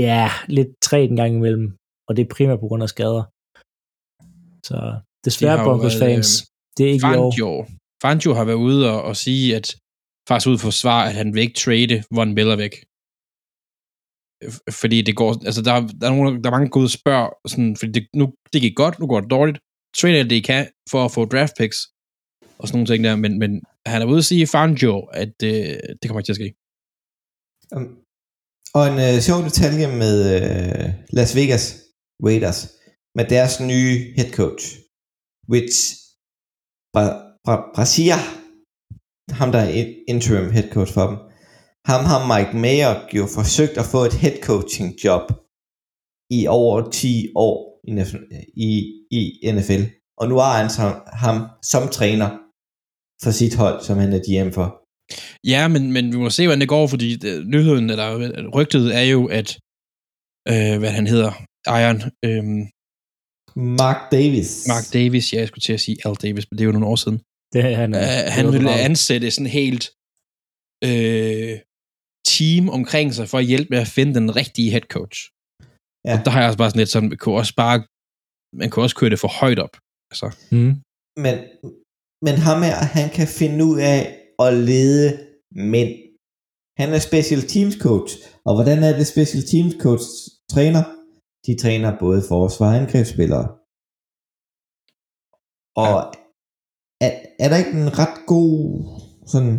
ja, 0.04 0.28
lidt 0.48 0.68
træt 0.82 1.10
en 1.10 1.16
gang 1.16 1.34
imellem, 1.36 1.76
og 2.08 2.16
det 2.16 2.22
er 2.24 2.34
primært 2.34 2.60
på 2.60 2.68
grund 2.68 2.82
af 2.82 2.88
skader. 2.88 3.24
Så 4.68 4.76
desværre 5.24 5.58
De 5.58 5.64
Broncos 5.64 5.94
været, 6.00 6.14
fans, 6.14 6.28
det 6.76 6.82
er 6.88 6.92
ikke 6.96 7.06
i 7.14 7.16
år. 7.18 7.30
Fangio, 7.30 7.50
Fangio 8.02 8.30
har 8.38 8.44
været 8.44 8.62
ude 8.68 8.90
og, 8.94 9.02
og 9.02 9.16
sige, 9.16 9.56
at 9.58 9.66
faktisk 10.28 10.48
ud 10.52 10.58
for 10.58 10.70
svar, 10.70 11.00
at 11.08 11.14
han 11.20 11.34
vil 11.34 11.42
ikke 11.42 11.60
trade 11.64 11.94
Von 12.16 12.34
Miller 12.34 12.56
væk. 12.64 12.74
Fordi 14.80 14.98
det 15.02 15.16
går, 15.16 15.30
altså 15.48 15.62
der, 15.62 15.72
er- 15.72 15.86
der 16.00 16.06
er, 16.08 16.14
nogen, 16.14 16.44
der 16.44 16.48
er 16.50 16.56
mange 16.58 16.70
gode 16.76 16.88
spørg, 16.98 17.26
sådan, 17.52 17.76
fordi 17.76 17.92
det, 17.92 18.04
nu, 18.20 18.24
det 18.52 18.60
gik 18.64 18.76
godt, 18.82 18.98
nu 18.98 19.06
går 19.06 19.20
det 19.20 19.30
dårligt. 19.30 19.58
Trade 19.98 20.18
alt 20.18 20.30
det, 20.30 20.36
I 20.36 20.40
kan, 20.40 20.64
for 20.90 21.04
at 21.04 21.12
få 21.16 21.24
draft 21.24 21.54
picks, 21.58 21.78
og 22.58 22.64
sådan 22.68 22.76
nogle 22.78 22.86
ting 22.90 23.04
der, 23.04 23.16
men, 23.16 23.38
men 23.38 23.50
han 23.86 24.02
er 24.02 24.06
ude 24.06 24.18
at 24.18 24.24
sige, 24.24 24.46
Fangio, 24.46 24.96
at 25.22 25.34
øh, 25.44 25.50
det 25.98 26.04
kommer 26.06 26.20
ikke 26.20 26.26
til 26.28 26.32
at 26.36 26.40
ske. 26.42 26.50
Um, 27.76 27.86
og 28.74 28.82
en 28.90 28.98
øh, 29.06 29.20
sjov 29.28 29.38
detalje 29.48 29.86
med 30.02 30.14
øh, 30.36 30.86
Las 31.16 31.36
Vegas 31.36 31.64
Raiders, 32.26 32.60
med 33.16 33.24
deres 33.34 33.54
nye 33.70 33.94
head 34.16 34.30
coach, 34.40 34.64
which 35.52 35.76
Bra- 36.94 37.18
Bra- 37.46 37.66
Brasia, 37.74 38.18
ham 39.40 39.48
der 39.54 39.58
er 39.58 39.72
interim 40.12 40.50
head 40.56 40.68
coach 40.76 40.92
for 40.96 41.04
dem, 41.10 41.18
ham 41.90 42.02
har 42.10 42.20
Mike 42.32 42.54
Mayock 42.64 43.02
jo 43.18 43.24
forsøgt 43.38 43.76
at 43.82 43.90
få 43.92 44.00
et 44.04 44.16
head 44.22 44.36
coaching 44.48 44.88
job 45.04 45.24
i 46.38 46.40
over 46.46 46.90
10 46.90 47.32
år 47.46 47.56
i, 47.88 48.70
i, 49.18 49.20
i 49.42 49.52
NFL. 49.56 49.82
Og 50.20 50.24
nu 50.28 50.34
har 50.44 50.54
han 50.60 50.70
så, 50.70 50.84
ham 51.24 51.36
som 51.72 51.82
træner 51.98 52.28
for 53.22 53.30
sit 53.30 53.54
hold, 53.54 53.78
som 53.86 53.98
han 53.98 54.12
er 54.12 54.22
GM 54.26 54.50
for. 54.58 54.68
Ja, 55.52 55.68
men, 55.68 55.92
men 55.92 56.04
vi 56.12 56.18
må 56.18 56.30
se, 56.30 56.46
hvordan 56.46 56.60
det 56.60 56.68
går, 56.68 56.86
fordi 56.86 57.16
det, 57.16 57.46
nyheden, 57.54 57.90
eller 57.90 58.06
rygtet 58.56 58.84
er 59.00 59.06
jo, 59.14 59.20
at, 59.40 59.48
øh, 60.52 60.74
hvad 60.80 60.92
han 60.98 61.06
hedder, 61.06 61.32
Iron, 61.66 61.98
øh, 62.26 62.44
Mark 63.82 64.00
Davis. 64.12 64.50
Mark 64.68 64.86
Davis, 64.92 65.32
ja, 65.32 65.38
jeg 65.38 65.48
skulle 65.48 65.66
til 65.68 65.72
at 65.72 65.80
sige 65.80 65.96
Al 66.04 66.14
Davis, 66.14 66.44
men 66.50 66.58
det 66.58 66.62
er 66.64 66.70
jo 66.70 66.72
nogle 66.72 66.86
år 66.86 66.96
siden. 66.96 67.18
Det 67.52 67.60
er 67.64 67.76
han, 67.82 67.90
Uh, 67.94 68.00
det 68.00 68.32
han 68.38 68.52
ville 68.52 68.72
ansætte 68.88 69.30
sådan 69.30 69.54
helt 69.60 69.84
øh, 70.88 71.54
team 72.34 72.64
omkring 72.78 73.08
sig 73.18 73.28
for 73.28 73.38
at 73.38 73.46
hjælpe 73.50 73.70
med 73.70 73.78
at 73.78 73.92
finde 73.96 74.14
den 74.20 74.36
rigtige 74.40 74.70
head 74.74 74.86
coach. 74.96 75.18
Ja. 76.06 76.12
Og 76.14 76.18
der 76.24 76.30
har 76.32 76.40
jeg 76.40 76.48
også 76.48 76.58
bare 76.62 76.70
sådan 76.70 76.82
lidt 76.82 76.92
sådan, 76.94 77.08
man 77.08 77.18
kunne 77.18 77.36
også 77.42 77.54
bare, 77.64 77.76
man 78.60 78.68
kunne 78.70 78.84
også 78.86 78.96
køre 79.00 79.10
det 79.10 79.20
for 79.24 79.32
højt 79.40 79.60
op. 79.66 79.74
Altså, 80.12 80.26
Mm. 80.56 80.74
Men, 81.24 81.34
men 82.26 82.34
ham 82.46 82.58
her, 82.68 82.78
han 82.98 83.08
kan 83.18 83.28
finde 83.40 83.60
ud 83.70 83.78
af 83.94 84.00
at 84.44 84.50
lede 84.70 85.06
mænd. 85.74 85.92
Han 86.80 86.88
er 86.96 87.00
special 87.10 87.42
teams 87.52 87.76
coach. 87.86 88.12
Og 88.46 88.52
hvordan 88.56 88.78
er 88.88 88.92
det 88.98 89.06
special 89.14 89.42
teams 89.50 89.74
coach 89.84 90.06
træner? 90.54 90.82
De 91.46 91.52
træner 91.62 91.98
både 92.04 92.20
forsvar 92.28 92.66
og 92.66 92.76
angrebsspillere. 92.80 93.46
Og 95.84 95.94
er, 97.06 97.12
er 97.42 97.48
der 97.48 97.56
ikke 97.62 97.76
en 97.82 97.98
ret 97.98 98.16
god 98.34 98.56
sådan 99.32 99.54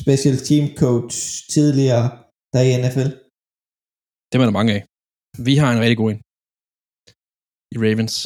special 0.00 0.36
team 0.48 0.64
coach 0.82 1.16
tidligere 1.54 2.06
der 2.52 2.62
i 2.68 2.72
NFL? 2.82 3.10
det 4.28 4.40
er 4.40 4.44
der 4.44 4.60
mange 4.60 4.74
af. 4.74 4.82
Vi 5.48 5.54
har 5.56 5.72
en 5.72 5.80
rigtig 5.80 5.96
god 5.96 6.10
en. 6.12 6.20
I 7.74 7.76
Ravens. 7.84 8.16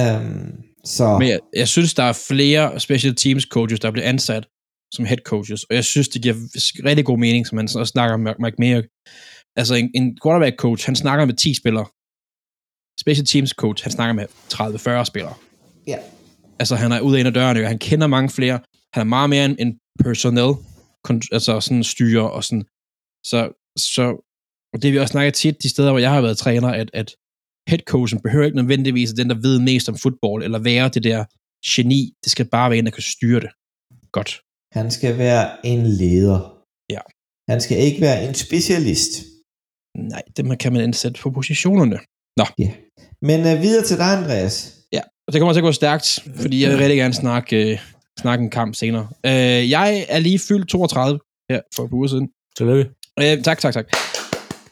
Um, 0.00 0.64
så 0.94 1.06
Men 1.20 1.28
jeg, 1.28 1.40
jeg 1.62 1.68
synes, 1.68 1.94
der 1.94 2.06
er 2.12 2.24
flere 2.30 2.80
special 2.80 3.14
teams 3.22 3.44
coaches, 3.54 3.80
der 3.80 3.90
bliver 3.90 4.08
ansat 4.08 4.44
som 4.94 5.04
head 5.04 5.22
coaches, 5.32 5.64
og 5.64 5.74
jeg 5.74 5.84
synes, 5.84 6.08
det 6.08 6.22
giver 6.22 6.36
rigtig 6.88 7.04
god 7.10 7.18
mening, 7.18 7.46
som 7.46 7.56
man 7.56 7.64
også 7.64 7.92
snakker 7.96 8.14
om 8.14 8.24
Mike 8.44 8.58
Mayock. 8.62 8.86
Altså 9.60 9.74
en, 9.74 9.90
en 9.94 10.18
quarterback 10.22 10.56
coach, 10.64 10.86
han 10.86 10.96
snakker 10.96 11.24
med 11.24 11.36
10 11.36 11.54
spillere. 11.54 11.86
Special 13.00 13.26
teams 13.26 13.50
coach, 13.50 13.84
han 13.84 13.92
snakker 13.92 14.12
med 14.12 14.26
30-40 15.02 15.04
spillere. 15.04 15.34
Ja. 15.86 15.98
Altså 16.58 16.76
han 16.76 16.92
er 16.92 17.00
ude 17.00 17.16
af 17.16 17.20
en 17.20 17.26
af 17.26 17.34
dørene, 17.34 17.66
han 17.66 17.78
kender 17.78 18.06
mange 18.06 18.30
flere. 18.30 18.60
Han 18.94 19.00
er 19.00 19.04
meget 19.04 19.30
mere 19.30 19.44
en, 19.44 19.56
en 19.58 19.78
personnel, 20.04 20.54
altså 21.32 21.60
sådan 21.60 21.84
styre 21.84 22.30
og 22.30 22.44
sådan. 22.44 22.64
Så, 23.24 23.38
så 23.76 24.24
og 24.72 24.82
det 24.82 24.92
vi 24.92 24.98
også 24.98 25.12
snakker 25.12 25.30
tit 25.30 25.62
de 25.62 25.68
steder, 25.68 25.90
hvor 25.90 25.98
jeg 25.98 26.10
har 26.10 26.20
været 26.20 26.38
træner, 26.38 26.68
at, 26.68 26.90
at 26.92 27.14
headcoachen 27.68 28.20
behøver 28.20 28.44
ikke 28.44 28.56
nødvendigvis 28.56 29.10
den, 29.12 29.30
der 29.30 29.34
ved 29.34 29.58
mest 29.58 29.88
om 29.88 29.96
fodbold, 29.96 30.42
eller 30.44 30.58
være 30.58 30.88
det 30.88 31.02
der 31.04 31.24
geni. 31.66 32.12
Det 32.24 32.30
skal 32.32 32.46
bare 32.48 32.70
være 32.70 32.78
en, 32.78 32.84
der 32.84 32.90
kan 32.90 33.02
styre 33.02 33.40
det. 33.40 33.50
Godt. 34.12 34.40
han 34.72 34.90
skal 34.90 35.18
være 35.18 35.66
en 35.66 35.86
leder. 35.86 36.40
Ja. 36.90 37.00
Han 37.50 37.60
skal 37.60 37.78
ikke 37.78 38.00
være 38.00 38.28
en 38.28 38.34
specialist. 38.34 39.12
Nej, 39.96 40.22
det 40.36 40.44
man 40.44 40.58
kan 40.58 40.72
man 40.72 40.82
indsætte 40.82 41.20
på 41.20 41.30
positionerne. 41.30 41.98
Men 43.22 43.40
uh, 43.40 43.62
videre 43.62 43.84
til 43.84 43.96
dig, 43.96 44.18
Andreas. 44.18 44.78
Og 45.28 45.32
det 45.32 45.40
kommer 45.40 45.52
til 45.52 45.60
at 45.60 45.64
gå 45.64 45.72
stærkt, 45.72 46.18
fordi 46.40 46.62
jeg 46.62 46.70
vil 46.70 46.78
rigtig 46.78 46.98
gerne 46.98 47.14
snakke, 47.14 47.72
øh, 47.72 47.78
snakke 48.20 48.42
en 48.42 48.50
kamp 48.50 48.74
senere. 48.74 49.08
Øh, 49.26 49.70
jeg 49.70 50.06
er 50.08 50.18
lige 50.18 50.38
fyldt 50.38 50.68
32 50.68 51.20
her 51.50 51.60
for 51.74 51.84
et 51.84 51.90
par 51.90 51.96
uger 51.96 52.08
siden. 52.08 52.28
Tillykke. 52.56 52.90
Øh, 53.20 53.42
tak, 53.42 53.58
tak, 53.58 53.74
tak. 53.74 53.86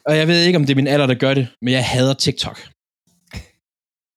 Og 0.07 0.17
jeg 0.17 0.29
ved 0.29 0.45
ikke, 0.45 0.57
om 0.57 0.65
det 0.67 0.71
er 0.71 0.77
min 0.77 0.87
alder, 0.87 1.07
der 1.07 1.15
gør 1.15 1.35
det, 1.35 1.49
men 1.63 1.73
jeg 1.73 1.85
hader 1.87 2.15
TikTok. 2.15 2.59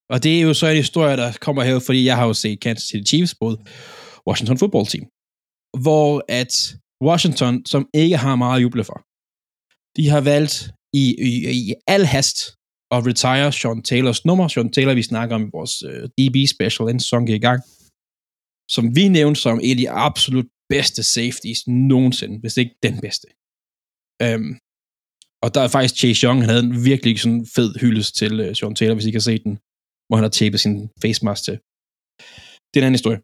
Og 0.09 0.23
det 0.23 0.38
er 0.38 0.41
jo 0.41 0.53
så 0.53 0.67
en 0.67 0.75
historie, 0.75 1.17
der 1.17 1.31
kommer 1.41 1.63
her, 1.63 1.79
fordi 1.79 2.05
jeg 2.05 2.17
har 2.17 2.25
jo 2.25 2.33
set 2.33 2.59
Kansas 2.59 2.88
City 2.89 3.09
Chiefs 3.09 3.35
både 3.39 3.57
Washington 4.27 4.57
Football 4.57 4.85
Team, 4.85 5.05
hvor 5.83 6.23
at 6.27 6.75
Washington, 7.03 7.65
som 7.65 7.88
ikke 7.93 8.17
har 8.17 8.35
meget 8.35 8.57
at 8.57 8.63
juble 8.63 8.83
for, 8.83 8.97
de 9.97 10.09
har 10.09 10.21
valgt 10.21 10.71
i, 10.93 11.15
i, 11.29 11.51
i 11.51 11.73
al 11.88 12.05
hast 12.05 12.38
og 12.93 12.99
retire 13.10 13.52
Sean 13.52 13.82
Taylors 13.89 14.25
nummer. 14.25 14.47
Sean 14.47 14.71
Taylor, 14.71 14.93
vi 14.93 15.04
snakker 15.12 15.36
om 15.36 15.43
i 15.47 15.49
vores 15.58 15.84
øh, 15.89 16.04
DB 16.17 16.36
special, 16.56 16.86
inden 16.89 16.99
sæsonen 16.99 17.28
gik 17.28 17.36
i 17.36 17.47
gang, 17.49 17.62
som 18.75 18.95
vi 18.97 19.08
nævnte 19.08 19.41
som 19.41 19.60
en 19.63 19.71
af 19.75 19.78
de 19.78 19.89
absolut 20.08 20.49
bedste 20.73 21.04
safeties 21.04 21.62
nogensinde, 21.67 22.39
hvis 22.39 22.58
ikke 22.58 22.75
den 22.84 22.95
bedste. 23.06 23.28
Øhm, 24.23 24.54
og 25.43 25.49
der 25.56 25.62
er 25.62 25.67
faktisk 25.75 25.95
Chase 25.95 26.21
Young, 26.25 26.39
han 26.41 26.49
havde 26.49 26.63
en 26.63 26.86
virkelig 26.91 27.19
sådan 27.19 27.45
fed 27.56 27.69
hyldest 27.82 28.15
til 28.15 28.34
øh, 28.39 28.56
Sean 28.56 28.75
Taylor, 28.75 28.95
hvis 28.95 29.10
I 29.10 29.12
kan 29.12 29.28
se 29.30 29.43
den, 29.45 29.54
hvor 30.08 30.15
han 30.17 30.23
har 30.28 30.36
tapet 30.39 30.60
sin 30.60 30.75
face 31.02 31.25
mask 31.25 31.43
til. 31.43 31.56
Det 32.69 32.75
er 32.75 32.82
en 32.84 32.89
anden 32.89 33.02
historie. 33.02 33.19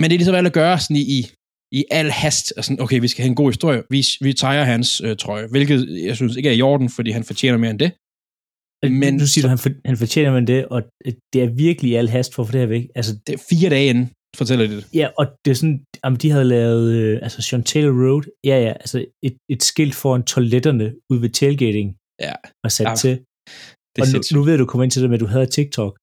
Men 0.00 0.04
det 0.04 0.14
er 0.14 0.20
ligesom 0.22 0.38
alt 0.38 0.46
at 0.52 0.58
gøre 0.60 0.80
sådan 0.80 0.96
i, 1.02 1.04
i, 1.18 1.20
i 1.78 1.80
al 1.90 2.10
hast. 2.10 2.46
Og 2.56 2.64
sådan, 2.64 2.80
okay, 2.84 3.00
vi 3.00 3.08
skal 3.08 3.22
have 3.22 3.32
en 3.34 3.40
god 3.42 3.50
historie. 3.54 3.82
Vi, 3.90 4.00
vi 4.20 4.32
tager 4.32 4.64
hans 4.64 5.00
øh, 5.00 5.16
trøje, 5.16 5.46
hvilket 5.46 5.78
jeg 6.08 6.16
synes 6.16 6.36
ikke 6.36 6.48
er 6.48 6.58
i 6.60 6.62
orden, 6.62 6.88
fordi 6.96 7.10
han 7.10 7.24
fortjener 7.24 7.58
mere 7.58 7.70
end 7.70 7.78
det. 7.78 7.92
Men 8.82 8.92
Men 9.00 9.14
nu 9.14 9.26
siger 9.26 9.42
så- 9.42 9.46
du, 9.46 9.48
han, 9.48 9.58
for, 9.58 9.70
han 9.84 9.96
fortjener 9.96 10.32
man 10.32 10.46
det, 10.46 10.66
og 10.74 10.82
det 11.32 11.42
er 11.42 11.50
virkelig 11.66 11.98
al 11.98 12.08
hast 12.08 12.34
for 12.34 12.42
at 12.42 12.46
få 12.48 12.52
det 12.52 12.60
her 12.60 12.66
væk. 12.76 12.86
Altså, 12.94 13.12
Det 13.26 13.32
er 13.34 13.42
fire 13.50 13.70
dage 13.70 13.86
inden, 13.92 14.06
fortæller 14.36 14.66
de 14.66 14.76
det. 14.76 14.86
ja, 14.94 15.08
og 15.18 15.26
det 15.44 15.50
er 15.50 15.54
sådan, 15.54 15.80
om 16.02 16.16
de 16.16 16.30
havde 16.30 16.44
lavet, 16.44 16.92
øh, 17.00 17.18
altså 17.22 17.42
Sean 17.42 17.62
Taylor 17.62 17.94
Road, 18.04 18.22
ja, 18.44 18.56
ja, 18.66 18.72
altså 18.72 19.04
et, 19.22 19.36
et 19.50 19.62
skilt 19.62 19.94
foran 19.94 20.22
toiletterne 20.22 20.94
ude 21.10 21.22
ved 21.22 21.30
tailgating, 21.30 21.96
Ja, 22.20 22.32
og 22.64 22.72
sat 22.72 22.86
Ja, 22.86 22.94
til. 22.94 23.10
det 23.96 24.00
Og 24.02 24.06
nu, 24.12 24.18
nu 24.38 24.42
ved 24.44 24.58
du 24.58 24.64
komme 24.66 24.84
ind 24.84 24.90
til 24.90 25.02
det 25.02 25.10
med, 25.10 25.16
at 25.18 25.20
du 25.20 25.26
havde 25.26 25.46
TikTok. 25.46 25.94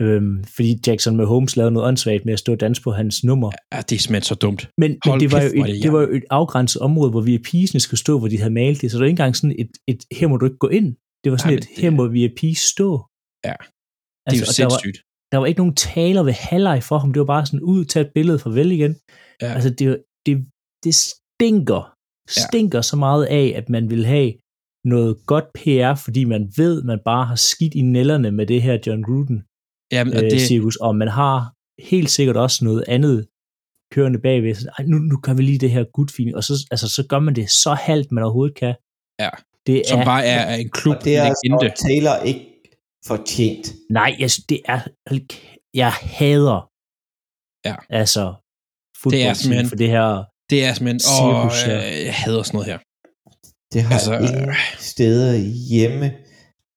Øhm, 0.00 0.44
fordi 0.56 0.70
Jackson 0.86 1.16
Mahomes 1.16 1.56
lavede 1.56 1.72
noget 1.72 1.88
åndssvagt 1.88 2.24
med 2.24 2.32
at 2.32 2.38
stå 2.38 2.52
og 2.52 2.60
danse 2.60 2.82
på 2.82 2.90
hans 2.92 3.24
nummer. 3.24 3.50
Ja, 3.72 3.78
det 3.88 3.96
er 3.96 4.00
simpelthen 4.00 4.22
så 4.22 4.34
dumt. 4.34 4.62
Men, 4.80 4.90
men 5.06 5.20
det, 5.20 5.32
var 5.32 5.40
jo 5.42 5.48
et, 5.62 5.66
det 5.74 5.82
det 5.82 5.92
var 5.92 6.00
jo 6.00 6.10
et 6.18 6.24
afgrænset 6.30 6.82
område, 6.82 7.10
hvor 7.10 7.22
VIP'sene 7.22 7.78
skulle 7.78 8.00
stå, 8.00 8.18
hvor 8.18 8.28
de 8.28 8.38
havde 8.38 8.54
malet 8.54 8.80
det. 8.82 8.90
Så 8.90 8.96
der 8.98 9.02
er 9.02 9.06
ikke 9.06 9.12
engang 9.20 9.36
sådan 9.36 9.56
et, 9.58 9.70
et 9.88 10.00
her 10.18 10.26
må 10.28 10.36
du 10.36 10.44
ikke 10.46 10.58
gå 10.66 10.68
ind. 10.68 10.88
Det 11.26 11.32
var 11.32 11.38
sådan 11.38 11.52
Nej, 11.52 11.58
et, 11.58 11.64
men 11.68 11.74
det- 11.76 11.82
her 11.84 11.90
må 11.98 12.04
VIP's 12.16 12.60
stå. 12.74 12.88
Ja, 13.48 13.54
Det 14.24 14.32
er 14.32 14.38
jo 14.40 14.44
Altså, 14.44 14.44
og 14.50 14.56
der 14.60 14.64
var, 14.74 14.78
sindssygt. 14.82 14.98
der 15.32 15.38
var 15.40 15.46
ikke 15.50 15.60
nogen 15.62 15.74
taler 15.74 16.22
ved 16.28 16.32
halvleg 16.32 16.78
for 16.88 16.98
ham. 16.98 17.12
Det 17.12 17.20
var 17.20 17.26
bare 17.34 17.46
sådan 17.46 17.62
ud, 17.72 17.84
tag 17.84 18.00
et 18.06 18.10
billede, 18.14 18.38
farvel 18.38 18.70
igen. 18.78 18.92
Ja. 19.42 19.46
Altså, 19.56 19.70
det, 19.78 19.86
det, 20.26 20.34
det 20.84 20.94
stinker, 20.94 21.82
stinker 22.28 22.80
så 22.90 22.96
meget 23.06 23.24
af, 23.40 23.46
at 23.60 23.66
man 23.68 23.84
vil 23.92 24.04
have 24.14 24.32
noget 24.92 25.12
godt 25.26 25.46
PR, 25.58 25.94
fordi 26.04 26.22
man 26.34 26.42
ved, 26.56 26.82
man 26.90 27.00
bare 27.10 27.24
har 27.30 27.38
skidt 27.50 27.74
i 27.74 27.82
nælderne 27.96 28.30
med 28.38 28.46
det 28.46 28.62
her 28.62 28.78
John 28.86 29.02
Gruden 29.02 29.38
Jamen, 29.92 30.12
og 30.16 30.24
øh, 30.24 30.30
det, 30.30 30.40
cirkus, 30.40 30.76
og 30.76 30.96
man 30.96 31.08
har 31.08 31.36
helt 31.92 32.10
sikkert 32.10 32.36
også 32.36 32.58
noget 32.64 32.84
andet 32.88 33.18
kørende 33.94 34.18
bagved. 34.26 34.54
Så, 34.54 34.68
Ej, 34.78 34.84
nu, 34.92 34.96
nu 35.10 35.16
gør 35.24 35.34
vi 35.34 35.42
lige 35.42 35.58
det 35.58 35.70
her 35.70 35.84
gudfine, 35.96 36.36
og 36.36 36.44
så, 36.44 36.54
altså, 36.70 36.88
så 36.96 37.02
gør 37.10 37.18
man 37.18 37.34
det 37.34 37.50
så 37.50 37.72
halvt, 37.88 38.12
man 38.12 38.24
overhovedet 38.24 38.56
kan. 38.56 38.74
Ja. 39.24 39.30
Det 39.66 39.82
som 39.88 40.04
bare 40.04 40.26
er, 40.26 40.38
er 40.40 40.54
en 40.56 40.70
klub 40.70 40.96
Og 40.96 41.04
det 41.04 41.16
er 41.16 41.22
legende. 41.44 41.76
så 41.76 41.86
Taylor 41.88 42.16
ikke 42.24 42.40
fortjent. 43.06 43.72
Nej, 43.90 44.16
jeg, 44.18 44.30
synes, 44.30 44.46
det 44.46 44.60
er... 44.64 44.80
Jeg 45.74 45.92
hader... 45.92 46.68
Ja. 47.64 47.74
Altså, 47.90 48.34
Det 49.10 49.22
er 49.26 49.34
simpelthen- 49.34 49.68
for 49.68 49.76
det 49.76 49.88
her... 49.88 50.24
Det 50.50 50.64
er 50.64 50.74
simpelthen, 50.74 51.00
åh, 51.24 51.50
ja. 51.66 51.76
øh, 51.76 52.04
jeg 52.04 52.14
hader 52.14 52.42
sådan 52.42 52.56
noget 52.58 52.72
her. 52.72 52.78
Det 53.72 53.82
har 53.82 53.92
Altså, 53.94 54.12
altså, 54.12 54.34
ingen 54.34 54.54
steder 54.78 55.32
hjemme, 55.70 56.12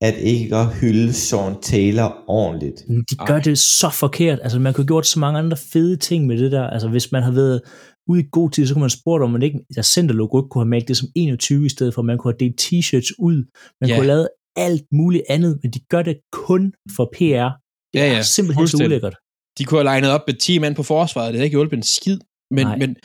at 0.02 0.15
ikke 0.17 0.56
at 0.56 0.75
hylde 0.80 1.13
Sean 1.13 1.62
Taylor 1.62 2.23
ordentligt. 2.28 2.80
De 3.10 3.15
gør 3.28 3.34
Ej. 3.36 3.41
det 3.41 3.60
så 3.60 3.89
forkert. 3.89 4.39
Altså, 4.43 4.60
man 4.60 4.73
kunne 4.73 4.84
have 4.84 4.88
gjort 4.88 5.08
så 5.08 5.19
mange 5.19 5.39
andre 5.39 5.58
fede 5.58 5.97
ting 5.97 6.28
med 6.28 6.38
det 6.38 6.52
der. 6.52 6.67
Altså, 6.67 6.88
hvis 6.88 7.12
man 7.12 7.23
havde 7.23 7.36
været 7.36 7.62
ude 8.10 8.19
i 8.22 8.26
god 8.32 8.52
tid, 8.52 8.67
så 8.67 8.74
kunne 8.74 8.82
man 8.82 8.89
spurgt, 8.89 9.24
om 9.24 9.32
man 9.32 9.41
ikke, 9.41 9.60
der 9.76 9.82
centerlogo 9.82 10.39
ikke 10.41 10.50
kunne 10.50 10.63
have 10.63 10.69
malet 10.69 10.88
det 10.88 10.98
som 10.98 11.08
21 11.15 11.65
i 11.65 11.69
stedet 11.69 11.93
for. 11.93 12.02
Man 12.02 12.17
kunne 12.17 12.34
have 12.34 12.39
delt 12.39 12.62
t-shirts 12.62 13.12
ud. 13.19 13.38
Man 13.82 13.89
Ja. 13.89 13.95
kunne 13.95 14.04
have 14.04 14.08
lavet 14.08 14.28
alt 14.56 14.84
muligt 14.91 15.24
andet, 15.30 15.60
men 15.63 15.72
de 15.72 15.80
gør 15.89 16.02
det 16.02 16.17
kun 16.32 16.74
for 16.95 17.06
PR. 17.13 17.50
Det 17.93 18.00
Ja, 18.00 18.08
er 18.08 18.13
ja, 18.15 18.22
simpelthen 18.22 18.67
så 18.67 18.84
ulækkert. 18.86 19.15
De 19.58 19.63
kunne 19.65 19.78
have 19.78 19.84
legnet 19.84 20.10
op 20.12 20.22
med 20.28 20.36
10 20.36 20.60
mand 20.60 20.76
på 20.76 20.84
forsvaret. 20.84 21.28
Det 21.28 21.36
havde 21.36 21.45
ikke 21.45 21.56
hjulpet 21.58 21.78
en 21.78 21.84
skid. 21.84 22.19
Men, 22.52 22.65
Nej. 22.65 22.78
men 22.78 22.95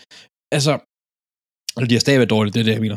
altså, 0.53 0.73
eller 1.77 1.88
de 1.88 1.95
har 1.95 2.01
stadigvæk 2.01 2.31
dårligt, 2.31 2.55
det 2.55 2.61
er 2.61 2.64
det, 2.64 2.73
jeg 2.73 2.81
mener. 2.81 2.97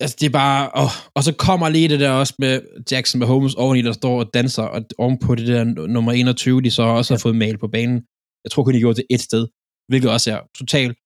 Altså, 0.00 0.16
det 0.20 0.26
er 0.26 0.30
bare, 0.30 0.70
åh, 0.82 0.90
og 1.16 1.22
så 1.24 1.32
kommer 1.46 1.68
lige 1.68 1.88
det 1.88 2.00
der 2.00 2.10
også 2.10 2.34
med 2.38 2.60
Jackson 2.90 3.18
med 3.18 3.26
Holmes 3.26 3.54
oveni, 3.54 3.82
der 3.82 3.92
står 3.92 4.18
og 4.20 4.30
danser, 4.34 4.62
og 4.62 4.82
ovenpå 4.98 5.34
det 5.34 5.46
der 5.46 5.64
nummer 5.64 6.12
21, 6.12 6.60
de 6.62 6.70
så 6.70 6.82
også 6.82 7.14
har 7.14 7.18
fået 7.18 7.36
malet 7.36 7.60
på 7.60 7.68
banen. 7.68 8.02
Jeg 8.44 8.50
tror 8.50 8.64
kun, 8.64 8.74
de 8.74 8.78
gjorde 8.78 8.96
det 8.96 9.06
et 9.10 9.20
sted, 9.20 9.46
hvilket 9.92 10.10
også 10.10 10.28
er 10.32 10.40
totalt. 10.58 10.96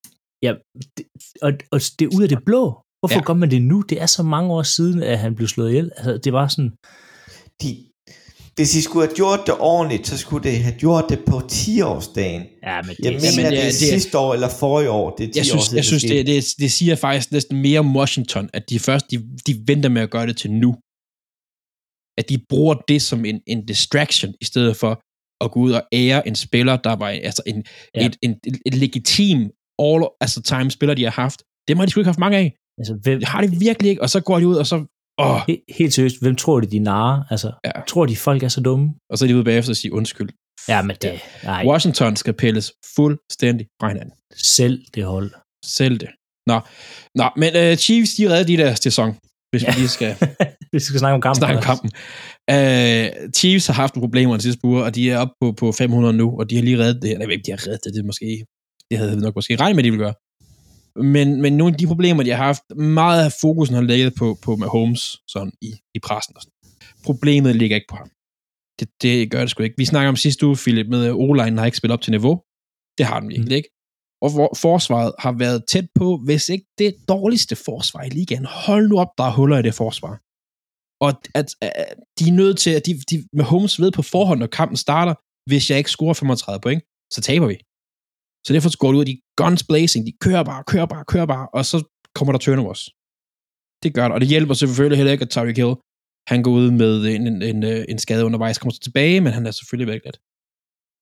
Ja, 0.42 0.52
det, 0.96 1.04
og, 1.42 1.52
og 1.72 1.80
det 1.98 2.04
er 2.06 2.16
ud 2.16 2.22
af 2.22 2.28
det 2.28 2.38
blå. 2.46 2.62
Hvorfor 3.00 3.14
Ja. 3.20 3.24
gør 3.24 3.34
man 3.34 3.50
det 3.50 3.62
nu? 3.62 3.80
Det 3.90 4.02
er 4.02 4.06
så 4.06 4.22
mange 4.22 4.52
år 4.52 4.62
siden, 4.62 5.02
at 5.02 5.18
han 5.18 5.34
blev 5.34 5.48
slået 5.48 5.70
ihjel. 5.70 5.90
Altså, 5.96 6.18
det 6.24 6.32
var 6.32 6.48
sådan, 6.48 6.70
De, 7.62 7.70
hvis 8.56 8.70
de 8.70 8.82
skulle 8.82 9.06
have 9.06 9.16
gjort 9.16 9.40
det 9.46 9.54
ordentligt, 9.58 10.06
så 10.06 10.18
skulle 10.18 10.50
de 10.50 10.56
have 10.56 10.76
gjort 10.78 11.04
det 11.08 11.18
på 11.26 11.36
10-årsdagen. 11.52 12.42
ja, 12.62 12.82
men 12.82 12.96
det, 12.96 13.04
Jeg 13.04 13.12
er 13.14 13.20
mener, 13.20 13.42
Jamen, 13.42 13.52
det 13.52 13.58
er 13.58 13.62
det 13.62 13.66
er- 13.68 13.72
sidste 13.72 14.18
år 14.18 14.34
eller 14.34 14.48
forrige 14.60 14.90
år. 14.90 15.16
Det 15.16 15.28
er 15.28 15.32
10 15.32 15.38
Jeg 15.38 15.46
synes, 15.46 15.62
år 15.62 15.64
siden, 15.64 15.76
jeg 15.76 15.84
synes 15.84 16.02
det, 16.02 16.26
det, 16.26 16.44
det 16.58 16.72
siger 16.72 16.96
faktisk 16.96 17.32
næsten 17.32 17.62
mere 17.62 17.80
om 17.80 17.96
Washington, 17.96 18.50
at 18.52 18.70
de 18.70 18.78
først, 18.78 19.10
de, 19.10 19.16
de 19.46 19.52
venter 19.66 19.88
med 19.88 20.02
at 20.02 20.10
gøre 20.10 20.26
det 20.26 20.36
til 20.36 20.50
nu. 20.52 20.70
At 22.18 22.28
de 22.28 22.38
bruger 22.48 22.74
det 22.88 23.02
som 23.02 23.24
en, 23.24 23.40
en 23.46 23.66
distraction, 23.66 24.34
i 24.40 24.44
stedet 24.44 24.76
for 24.76 25.00
at 25.44 25.50
gå 25.50 25.60
ud 25.60 25.72
og 25.72 25.82
ære 25.92 26.28
en 26.28 26.34
spiller, 26.36 26.76
der 26.76 26.96
var 26.96 27.08
altså 27.08 27.42
en, 27.46 27.64
ja. 27.94 28.06
Et, 28.06 28.16
en, 28.22 28.34
en 28.66 28.72
legitim 28.74 29.38
all, 29.78 30.04
altså 30.20 30.42
time 30.42 30.70
spiller, 30.70 30.94
de 30.94 31.04
har 31.04 31.10
haft. 31.10 31.42
Dem 31.68 31.76
har 31.78 31.84
de 31.84 31.90
sgu 31.90 32.00
ikke 32.00 32.08
haft 32.08 32.18
mange 32.18 32.38
af. 32.38 32.52
altså, 32.78 32.94
hvem, 33.02 33.18
Det 33.18 33.28
har 33.28 33.40
de 33.40 33.50
virkelig 33.58 33.90
ikke, 33.90 34.02
og 34.02 34.10
så 34.10 34.20
går 34.20 34.38
de 34.38 34.46
ud, 34.46 34.54
og 34.56 34.66
så, 34.66 34.76
åh, 35.18 35.40
he, 35.48 35.58
helt 35.78 35.94
seriøst, 35.94 36.20
hvem 36.22 36.36
tror 36.36 36.60
de, 36.60 36.66
de 36.66 36.78
narer? 36.78 37.22
Altså, 37.30 37.52
Ja. 37.64 37.70
tror 37.88 38.06
de, 38.06 38.16
folk 38.16 38.42
er 38.42 38.48
så 38.48 38.60
dumme? 38.60 38.94
og 39.10 39.18
så 39.18 39.24
er 39.24 39.28
de 39.28 39.36
ude 39.36 39.44
bagefter 39.44 39.72
og 39.72 39.76
siger 39.76 39.94
undskyld. 39.94 40.28
Ja, 40.68 40.82
men 40.82 40.96
det, 41.02 41.20
nej, 41.44 41.66
Washington 41.66 42.16
skal 42.16 42.32
pilles 42.34 42.72
fuldstændig 42.96 43.66
fra 43.80 43.88
hinanden. 43.88 44.12
selv 44.34 44.84
det 44.94 45.04
hold. 45.04 45.30
Selv 45.64 45.98
det. 45.98 46.08
Nå, 46.46 46.60
Nå 47.14 47.30
men 47.36 47.50
uh, 47.72 47.76
Chiefs, 47.76 48.14
de 48.14 48.30
redder 48.30 48.44
de 48.44 48.56
der 48.56 48.74
sæson, 48.74 49.16
hvis 49.50 49.62
ja. 49.62 49.72
vi 49.74 49.78
lige 49.80 49.88
skal 49.88 50.16
Vi 50.76 50.80
skal 50.80 50.98
snakke 50.98 51.14
om 51.14 51.20
kampen. 51.20 51.40
snakke 51.40 51.58
om 51.58 51.62
kampen. 51.70 51.90
Uh, 52.56 53.06
Chiefs 53.38 53.66
har 53.66 53.74
haft 53.82 53.94
nogle 53.94 54.06
problemer 54.06 54.32
den 54.34 54.40
sidste 54.40 54.64
uge, 54.64 54.84
og 54.84 54.94
de 54.94 55.10
er 55.10 55.18
oppe 55.18 55.34
på, 55.40 55.52
på 55.52 55.72
500 55.72 56.14
nu, 56.14 56.26
og 56.38 56.50
de 56.50 56.54
har 56.56 56.62
lige 56.62 56.78
reddet 56.78 57.02
det. 57.02 57.10
Jeg 57.10 57.28
ved 57.28 57.34
ikke, 57.36 57.46
de 57.46 57.50
har 57.50 57.66
reddet 57.66 57.80
det, 57.84 57.94
det 57.94 58.04
måske, 58.04 58.46
det 58.90 58.98
havde 58.98 59.10
vi 59.10 59.16
nok 59.16 59.34
måske 59.34 59.56
regnet 59.56 59.76
med, 59.76 59.82
at 59.82 59.86
de 59.86 59.90
ville 59.90 60.04
gøre. 60.04 60.14
Men, 61.14 61.42
men 61.42 61.52
nogle 61.56 61.72
af 61.74 61.78
de 61.78 61.86
problemer, 61.86 62.22
de 62.22 62.30
har 62.30 62.44
haft, 62.44 62.62
meget 62.76 63.24
af 63.24 63.32
fokusen 63.40 63.74
har 63.74 63.82
ligget 63.82 64.14
på, 64.14 64.38
på 64.42 64.56
Mahomes 64.56 65.16
sådan 65.28 65.52
i, 65.62 65.70
i 65.94 65.98
pressen. 65.98 66.36
Og 66.36 66.42
sådan. 66.42 66.52
Problemet 67.04 67.56
ligger 67.56 67.76
ikke 67.76 67.90
på 67.90 67.96
ham. 67.96 68.10
Det, 68.80 68.88
det 69.02 69.30
gør 69.30 69.40
det 69.40 69.50
sgu 69.50 69.62
ikke. 69.62 69.78
Vi 69.78 69.84
snakker 69.84 70.08
om 70.08 70.16
sidste 70.16 70.46
uge, 70.46 70.56
Philip, 70.56 70.86
med 70.88 71.10
O-line 71.10 71.58
har 71.58 71.66
ikke 71.66 71.78
spillet 71.78 71.92
op 71.92 72.00
til 72.00 72.10
niveau. 72.10 72.40
Det 72.98 73.06
har 73.06 73.20
den 73.20 73.28
virkelig 73.28 73.56
ikke. 73.56 73.70
Og 74.22 74.30
for, 74.32 74.52
forsvaret 74.56 75.12
har 75.18 75.32
været 75.32 75.64
tæt 75.72 75.88
på, 75.94 76.20
hvis 76.24 76.48
ikke 76.48 76.66
det 76.78 76.94
dårligste 77.08 77.56
forsvar 77.56 78.02
i 78.02 78.08
ligaen. 78.08 78.44
Hold 78.44 78.88
nu 78.88 78.98
op, 78.98 79.12
der 79.18 79.24
er 79.24 79.30
huller 79.30 79.58
i 79.58 79.62
det 79.62 79.74
forsvar. 79.74 80.20
Og 81.00 81.08
at, 81.08 81.18
at 81.40 81.48
de 82.18 82.24
er 82.28 82.36
nødt 82.42 82.58
til, 82.58 82.70
at 82.78 82.86
de, 82.86 82.92
de 83.10 83.16
med 83.32 83.44
Holmes 83.44 83.80
ved 83.80 83.90
på 83.92 84.02
forhånd, 84.02 84.40
når 84.40 84.46
kampen 84.46 84.76
starter, 84.76 85.14
hvis 85.50 85.70
jeg 85.70 85.78
ikke 85.78 85.90
scorer 85.90 86.14
35 86.14 86.60
point, 86.60 86.82
så 87.14 87.20
taber 87.20 87.46
vi. 87.46 87.56
Så 88.46 88.52
derfor 88.52 88.78
går 88.78 88.92
det 88.92 88.98
ud, 88.98 89.04
de 89.04 89.20
guns 89.36 89.64
blazing, 89.70 90.06
de 90.06 90.12
kører 90.20 90.44
bare, 90.44 90.64
kører 90.72 90.86
bare, 90.86 91.04
kører 91.04 91.26
bare, 91.26 91.48
og 91.56 91.64
så 91.70 91.78
kommer 92.14 92.32
der 92.32 92.38
turnovers. 92.38 92.82
Det 93.82 93.94
gør 93.94 94.04
det, 94.04 94.14
og 94.14 94.20
det 94.20 94.28
hjælper 94.28 94.54
selvfølgelig 94.54 94.96
heller 94.98 95.12
ikke, 95.12 95.26
at 95.26 95.30
Tyreek 95.30 95.56
Hill, 95.56 95.74
han 96.32 96.42
går 96.42 96.52
ud 96.60 96.70
med 96.70 96.92
en, 97.14 97.26
en, 97.26 97.42
en, 97.42 97.64
en 97.92 97.98
skade 97.98 98.24
undervejs, 98.24 98.58
kommer 98.58 98.74
så 98.74 98.80
tilbage, 98.80 99.20
men 99.20 99.32
han 99.32 99.46
er 99.46 99.50
selvfølgelig 99.50 99.92
væk 99.92 100.02
lidt. 100.04 100.18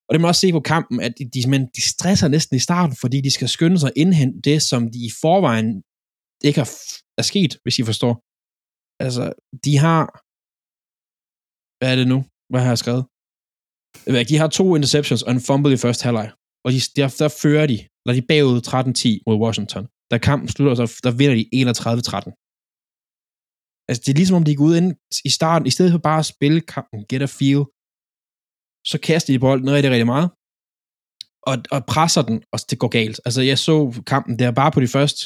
Og 0.09 0.11
det 0.13 0.21
må 0.21 0.27
også 0.29 0.41
se 0.41 0.53
på 0.53 0.61
kampen, 0.61 1.01
at 1.01 1.13
de, 1.19 1.25
de, 1.35 1.51
men 1.51 1.63
de 1.77 1.83
stresser 1.95 2.29
næsten 2.29 2.57
i 2.57 2.59
starten, 2.69 2.97
fordi 3.03 3.21
de 3.21 3.31
skal 3.31 3.49
skynde 3.49 3.79
sig 3.79 3.89
at 3.89 3.93
indhente 3.97 4.41
det, 4.51 4.63
som 4.63 4.81
de 4.95 4.99
i 5.09 5.11
forvejen 5.21 5.83
ikke 6.45 6.59
har 6.63 6.71
er 7.19 7.23
sket, 7.23 7.53
hvis 7.63 7.79
I 7.79 7.85
forstår. 7.91 8.15
Altså, 9.05 9.25
de 9.65 9.75
har... 9.85 10.03
Hvad 11.79 11.89
er 11.93 11.99
det 12.01 12.09
nu? 12.13 12.19
Hvad 12.51 12.63
har 12.65 12.73
jeg 12.75 12.83
skrevet? 12.85 13.05
Ved 14.13 14.25
De 14.31 14.37
har 14.43 14.49
to 14.59 14.67
interceptions 14.77 15.23
og 15.27 15.31
en 15.33 15.45
fumble 15.49 15.73
i 15.75 15.83
første 15.85 16.05
halvleg. 16.07 16.29
Og 16.65 16.71
de, 16.75 16.81
der, 16.99 17.09
der 17.23 17.29
fører 17.43 17.67
de, 17.73 17.79
eller 18.03 18.15
de 18.19 18.27
bagud 18.31 18.59
13-10 18.69 19.23
mod 19.27 19.37
Washington. 19.45 19.85
Da 20.11 20.15
kampen 20.19 20.49
slutter, 20.49 20.75
så 20.75 20.87
der 21.07 21.13
vinder 21.21 21.37
de 21.41 21.45
31-13. 21.55 22.31
Altså, 23.89 24.01
det 24.05 24.11
er 24.13 24.21
ligesom 24.21 24.37
om, 24.37 24.45
de 24.45 24.57
går 24.57 24.65
ud 24.71 24.77
ind 24.81 24.89
i 25.29 25.31
starten, 25.39 25.67
i 25.67 25.75
stedet 25.77 25.93
for 25.93 26.03
bare 26.09 26.23
at 26.23 26.31
spille 26.35 26.61
kampen, 26.75 26.99
get 27.11 27.23
a 27.29 27.31
feel, 27.39 27.63
så 28.91 28.97
kaster 29.09 29.31
de 29.33 29.45
bolden 29.47 29.71
rigtig, 29.75 29.91
rigtig 29.95 30.11
meget, 30.15 30.29
og, 31.51 31.57
og 31.75 31.81
presser 31.95 32.23
den, 32.29 32.37
og 32.53 32.59
det 32.71 32.79
går 32.83 32.91
galt. 32.99 33.19
Altså, 33.27 33.41
jeg 33.51 33.59
så 33.59 33.77
kampen 34.13 34.39
der 34.39 34.51
bare 34.61 34.73
på 34.73 34.81
de 34.85 34.91
første, 34.97 35.21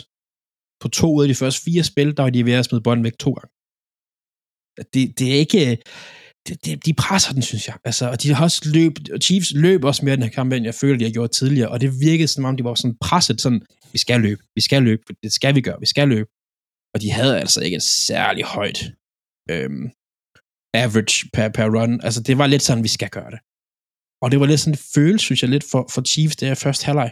på 0.83 0.89
to 0.99 1.09
ud 1.17 1.23
af 1.25 1.29
de 1.29 1.41
første 1.43 1.61
fire 1.67 1.85
spil, 1.91 2.17
der 2.17 2.23
var 2.23 2.31
de 2.31 2.45
ved 2.49 2.53
at 2.61 2.65
smide 2.65 2.87
bolden 2.87 3.05
væk 3.05 3.19
to 3.25 3.31
gange. 3.37 3.51
Det, 4.95 5.19
det 5.19 5.35
er 5.35 5.39
ikke, 5.39 5.79
det, 6.49 6.65
det, 6.65 6.87
de 6.87 6.95
presser 6.95 7.33
den, 7.33 7.43
synes 7.43 7.69
jeg. 7.69 7.77
Altså, 7.85 8.11
og 8.11 8.23
de 8.23 8.35
har 8.35 8.45
også 8.45 8.63
løb, 8.75 8.93
og 9.15 9.19
Chiefs 9.23 9.53
løb 9.55 9.85
også 9.85 10.05
mere 10.05 10.17
den 10.17 10.23
her 10.23 10.31
kamp, 10.31 10.53
end 10.53 10.65
jeg 10.65 10.75
føler, 10.75 10.99
de 10.99 11.05
har 11.05 11.13
gjort 11.13 11.31
tidligere, 11.31 11.69
og 11.69 11.81
det 11.81 12.01
virkede 12.01 12.29
som 12.29 12.45
om, 12.45 12.57
de 12.57 12.65
var 12.65 12.75
sådan 12.75 12.97
presset, 13.01 13.41
sådan, 13.41 13.63
vi 13.93 13.99
skal 13.99 14.21
løbe, 14.21 14.43
vi 14.55 14.61
skal 14.61 14.83
løbe, 14.83 15.03
det 15.23 15.33
skal 15.33 15.55
vi 15.55 15.61
gøre, 15.61 15.81
vi 15.81 15.87
skal 15.87 16.09
løbe. 16.09 16.31
Og 16.95 17.01
de 17.03 17.11
havde 17.11 17.41
altså 17.41 17.61
ikke 17.61 17.77
et 17.77 17.83
særlig 17.83 18.45
højt 18.45 18.81
øhm, 19.51 19.91
average 20.75 21.29
per, 21.35 21.49
per 21.49 21.69
run. 21.77 22.01
Altså, 22.07 22.23
det 22.23 22.39
var 22.39 22.47
lidt 22.47 22.63
sådan, 22.63 22.85
vi 22.89 22.89
skal 22.89 23.11
gøre 23.11 23.31
det. 23.31 23.41
Og 24.23 24.31
det 24.31 24.41
var 24.41 24.47
lidt 24.47 24.61
sådan 24.61 24.75
en 24.75 24.85
følelse, 24.95 25.25
synes 25.25 25.43
jeg, 25.43 25.51
lidt 25.51 25.67
for, 25.73 25.83
for 25.95 26.03
Chiefs, 26.03 26.37
det 26.37 26.49
her 26.49 26.55
første 26.55 26.87
halvleg. 26.87 27.11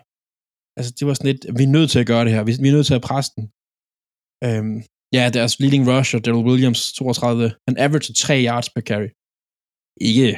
Altså, 0.78 0.90
det 0.98 1.06
var 1.06 1.14
sådan 1.14 1.32
lidt, 1.32 1.42
vi 1.58 1.62
er 1.62 1.74
nødt 1.76 1.90
til 1.90 1.98
at 2.02 2.06
gøre 2.12 2.24
det 2.24 2.32
her, 2.32 2.42
vi, 2.48 2.52
vi 2.62 2.68
er 2.68 2.76
nødt 2.76 2.86
til 2.86 3.00
at 3.00 3.06
presse 3.08 3.30
den. 3.36 3.44
Øhm, 4.46 4.78
ja, 5.16 5.24
deres 5.38 5.54
leading 5.62 5.84
rusher, 5.92 6.18
Daryl 6.24 6.46
Williams, 6.50 6.80
32, 6.92 7.50
han 7.68 7.74
average 7.84 8.10
3 8.12 8.34
yards 8.48 8.68
per 8.74 8.82
carry. 8.90 9.10
Ikke, 10.10 10.28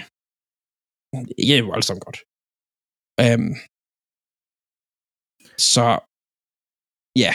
ikke 1.44 1.64
voldsomt 1.72 2.02
godt. 2.06 2.18
Øhm, 3.24 3.52
Så 5.72 5.86
ja, 7.24 7.32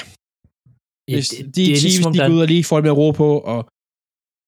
Ja, 1.12 1.16
hvis 1.18 1.30
det- 1.30 1.46
de 1.46 1.52
det 1.56 1.64
er 1.72 1.78
Chiefs, 1.82 1.84
ligesom, 1.98 2.12
de 2.14 2.20
går 2.20 2.34
ud 2.38 2.42
og 2.46 2.50
lige 2.54 2.64
får 2.70 2.78
lidt 2.78 2.88
mere 2.88 3.00
ro 3.02 3.08
på, 3.24 3.30
og 3.54 3.60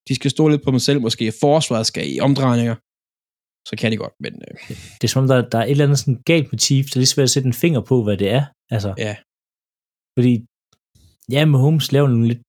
de 0.07 0.13
skal 0.19 0.31
stå 0.35 0.43
lidt 0.51 0.63
på 0.65 0.71
dem 0.73 0.79
selv, 0.87 0.99
måske 1.07 1.25
forsvaret 1.45 1.85
skal 1.91 2.05
i 2.13 2.17
omdrejninger, 2.27 2.75
så 3.69 3.73
kan 3.79 3.91
de 3.91 3.97
godt, 4.03 4.15
men 4.23 4.33
øh, 4.47 4.55
Det 4.99 5.03
er 5.07 5.11
som 5.13 5.21
om, 5.23 5.27
der, 5.31 5.37
der 5.51 5.59
er 5.61 5.65
et 5.67 5.71
eller 5.75 5.85
andet 5.87 5.99
sådan 6.01 6.21
galt 6.31 6.47
med 6.51 6.59
Chiefs, 6.65 6.89
det 6.89 6.95
er 6.97 7.03
lige 7.03 7.13
svært 7.15 7.29
at 7.29 7.33
sætte 7.35 7.47
en 7.51 7.61
finger 7.63 7.81
på, 7.91 7.95
hvad 8.05 8.17
det 8.21 8.29
er. 8.37 8.43
Altså, 8.75 8.91
Ja. 9.07 9.13
Fordi, 10.15 10.33
ja, 11.35 11.41
med 11.51 11.59
Holmes 11.65 11.87
laver 11.95 12.09
nogle 12.13 12.27
lidt 12.31 12.43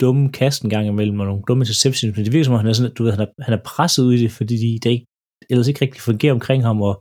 dumme 0.00 0.32
kast 0.32 0.62
en 0.62 0.70
gang 0.70 0.86
imellem, 0.86 1.20
og 1.20 1.26
nogle 1.26 1.42
dumme 1.48 1.62
interceptions, 1.62 2.16
men 2.16 2.24
det 2.24 2.32
virker 2.32 2.44
som 2.44 2.54
om, 2.54 2.60
han 2.60 2.68
er, 2.68 2.72
sådan, 2.72 2.94
du 2.94 3.02
ved, 3.04 3.12
han 3.12 3.20
er, 3.26 3.42
han 3.46 3.54
er 3.58 3.62
presset 3.64 4.02
ud 4.04 4.14
i 4.14 4.22
det, 4.22 4.32
fordi 4.32 4.54
de, 4.64 4.78
det 4.82 4.90
ikke, 4.90 5.06
ellers 5.50 5.68
ikke 5.68 5.80
rigtig 5.84 6.00
fungerer 6.08 6.32
omkring 6.38 6.62
ham, 6.68 6.82
og 6.82 6.94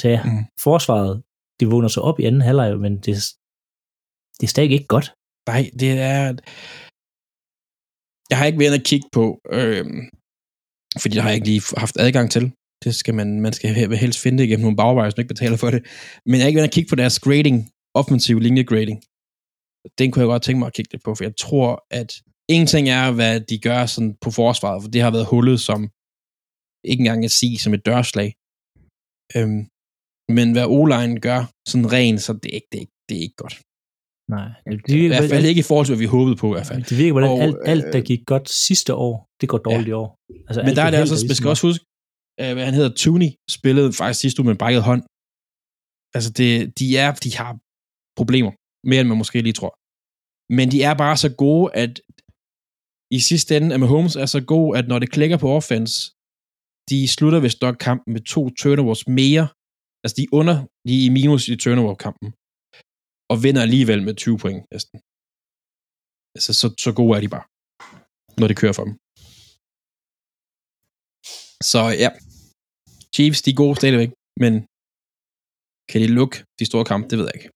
så 0.00 0.04
ja, 0.14 0.20
Mm. 0.24 0.44
forsvaret, 0.66 1.22
de 1.60 1.66
vågner 1.66 1.88
så 1.88 2.00
op 2.00 2.20
i 2.20 2.24
anden 2.24 2.40
halvleg, 2.48 2.78
men 2.84 2.92
det, 3.04 3.14
det 4.38 4.44
er 4.46 4.52
stadig 4.54 4.72
ikke 4.72 4.86
godt. 4.96 5.08
nej, 5.52 5.62
det 5.80 5.90
er... 6.12 6.22
Jeg 8.30 8.38
har 8.38 8.46
ikke 8.46 8.58
været 8.58 8.78
og 8.80 8.84
kigge 8.90 9.08
på, 9.12 9.24
øh, 9.58 9.84
fordi 11.02 11.12
det 11.14 11.22
har 11.22 11.30
jeg 11.30 11.38
ikke 11.38 11.50
lige 11.52 11.62
haft 11.84 11.96
adgang 12.04 12.30
til. 12.34 12.44
Det 12.84 12.94
skal 13.00 13.14
man, 13.20 13.28
man 13.40 13.52
skal 13.52 13.68
he- 13.76 13.94
helst 14.04 14.18
finde 14.22 14.38
det 14.38 14.48
gennem 14.48 14.64
nogle 14.66 14.76
bagveje, 14.82 15.06
hvis 15.06 15.16
man 15.16 15.22
ikke 15.22 15.34
betaler 15.36 15.56
for 15.56 15.70
det. 15.74 15.80
Men 16.26 16.34
jeg 16.34 16.42
har 16.42 16.48
ikke 16.48 16.60
været 16.60 16.70
og 16.72 16.76
kigge 16.76 16.90
på 16.92 16.96
deres 17.02 17.16
grading, 17.26 17.56
offensiv 18.00 18.36
linje 18.46 18.62
grading. 18.70 18.98
Den 19.98 20.10
kunne 20.10 20.22
jeg 20.22 20.32
godt 20.34 20.42
tænke 20.42 20.58
mig 20.58 20.66
at 20.66 20.76
kigge 20.76 20.92
lidt 20.92 21.04
på, 21.04 21.14
for 21.14 21.24
jeg 21.24 21.36
tror, 21.44 21.70
at 21.90 22.10
en 22.56 22.66
ting 22.66 22.88
er, 22.88 23.06
hvad 23.18 23.34
de 23.40 23.58
gør 23.58 23.86
sådan 23.86 24.12
på 24.24 24.30
forsvaret, 24.30 24.82
for 24.82 24.90
det 24.90 25.02
har 25.02 25.10
været 25.16 25.30
hullet 25.32 25.58
som, 25.68 25.80
ikke 26.90 27.00
engang 27.04 27.24
at 27.24 27.34
sige, 27.40 27.58
som 27.58 27.74
et 27.74 27.86
dørslag. 27.90 28.28
Øhm, 29.36 29.62
men 30.36 30.46
hvad 30.54 30.66
o 30.76 30.80
gør 31.26 31.40
sådan 31.70 31.92
ren, 31.96 32.18
så 32.24 32.30
det 32.42 32.48
er 32.52 32.56
ikke, 32.60 32.68
det 32.72 32.78
er 32.78 32.84
ikke, 32.86 32.98
det 33.08 33.14
er 33.18 33.22
ikke 33.26 33.40
godt. 33.44 33.56
Nej, 34.36 34.48
det 34.66 34.94
I 34.94 34.98
virker, 35.00 35.14
hvert 35.14 35.30
fald 35.34 35.46
ikke 35.50 35.62
i 35.64 35.68
forhold 35.70 35.86
til, 35.86 35.94
hvad 35.94 36.04
vi 36.06 36.14
håbede 36.16 36.36
på 36.42 36.46
i 36.50 36.54
hvert 36.56 36.68
fald. 36.70 36.82
det 36.90 36.96
virker, 37.02 37.14
hvordan 37.16 37.30
Og, 37.30 37.42
alt, 37.44 37.56
alt, 37.72 37.86
der 37.94 38.00
øh, 38.02 38.08
gik 38.10 38.22
godt 38.32 38.46
sidste 38.68 38.92
år, 39.06 39.14
det 39.40 39.46
går 39.52 39.60
dårligt 39.68 39.90
ja. 39.92 39.94
i 39.94 40.00
år. 40.02 40.10
Altså, 40.48 40.60
Men 40.66 40.72
der 40.76 40.82
er 40.86 40.90
det 40.90 40.98
altså, 41.02 41.26
man 41.30 41.36
skal 41.38 41.48
også 41.54 41.64
huske, 41.68 41.82
øh, 42.40 42.52
hvad 42.54 42.64
han 42.68 42.74
hedder, 42.78 42.92
Tooney, 43.02 43.30
spillede 43.56 43.88
faktisk 44.00 44.20
sidste 44.20 44.38
uge 44.38 44.46
med 44.48 44.54
en 44.56 44.62
brækket 44.62 44.82
hånd. 44.90 45.02
Altså, 46.16 46.30
det, 46.38 46.50
de, 46.78 46.86
er, 47.04 47.10
de 47.24 47.30
har 47.40 47.52
problemer, 48.20 48.52
mere 48.88 49.00
end 49.00 49.08
man 49.10 49.18
måske 49.22 49.38
lige 49.46 49.58
tror. 49.60 49.72
Men 50.58 50.66
de 50.72 50.78
er 50.88 50.94
bare 51.04 51.16
så 51.24 51.30
gode, 51.44 51.64
at 51.82 51.92
i 53.18 53.20
sidste 53.30 53.50
ende, 53.56 53.74
at 53.74 53.80
Mahomes 53.80 54.16
er 54.16 54.28
så 54.36 54.40
god, 54.54 54.68
at 54.78 54.86
når 54.90 54.98
det 55.02 55.12
klikker 55.16 55.38
på 55.40 55.48
offense, 55.58 55.94
de 56.90 56.98
slutter 57.14 57.40
vist 57.46 57.60
nok 57.66 57.76
kampen 57.86 58.10
med 58.14 58.22
to 58.34 58.42
turnovers 58.60 59.04
mere. 59.20 59.46
Altså, 60.02 60.14
de 60.18 60.22
er 60.26 60.32
under, 60.40 60.56
de 60.86 60.92
er 60.98 61.04
i 61.08 61.14
minus 61.16 61.44
i 61.54 61.56
turnover-kampen. 61.64 62.28
Og 63.32 63.36
vinder 63.44 63.62
alligevel 63.66 64.00
med 64.06 64.14
20 64.14 64.38
point 64.42 64.60
næsten. 64.74 64.96
Altså, 66.36 66.50
så, 66.60 66.66
så 66.84 66.90
gode 66.98 67.12
er 67.16 67.22
de 67.24 67.30
bare, 67.36 67.46
når 68.40 68.46
det 68.48 68.60
kører 68.60 68.76
for 68.78 68.84
dem. 68.88 68.94
Så 71.72 71.80
ja, 72.02 72.10
Chiefs, 73.14 73.42
de 73.44 73.50
er 73.50 73.60
gode 73.62 73.76
stadigvæk, 73.80 74.10
men 74.42 74.52
kan 75.90 75.98
de 76.02 76.08
lukke 76.18 76.36
de 76.58 76.64
store 76.70 76.84
kampe, 76.90 77.06
det 77.10 77.16
ved 77.18 77.26
jeg 77.28 77.36
ikke. 77.38 77.50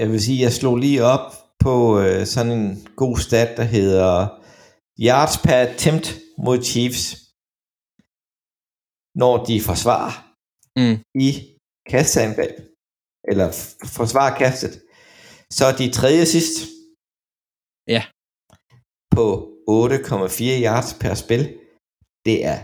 Jeg 0.00 0.06
vil 0.12 0.20
sige, 0.26 0.42
jeg 0.46 0.52
slog 0.52 0.76
lige 0.76 1.02
op 1.14 1.26
på 1.64 1.74
øh, 2.04 2.26
sådan 2.34 2.52
en 2.60 2.68
god 3.02 3.16
stat, 3.26 3.50
der 3.58 3.66
hedder 3.76 4.12
yards 5.08 5.36
per 5.44 5.58
attempt 5.66 6.06
mod 6.44 6.58
Chiefs, 6.70 7.04
når 9.22 9.34
de 9.48 9.56
forsvarer 9.70 10.14
Mm. 10.80 10.96
i 11.28 11.30
kastangreb, 11.92 12.54
eller 13.30 13.48
forsvarer 13.98 14.34
kastet, 14.42 14.74
så 15.56 15.62
er 15.70 15.74
de 15.80 15.86
tredje 15.98 16.24
sidst. 16.34 16.54
Ja. 17.94 18.02
På 19.16 19.24
8,4 19.68 20.64
yards 20.66 20.90
per 21.02 21.14
spil. 21.24 21.42
Det 22.26 22.36
er 22.52 22.58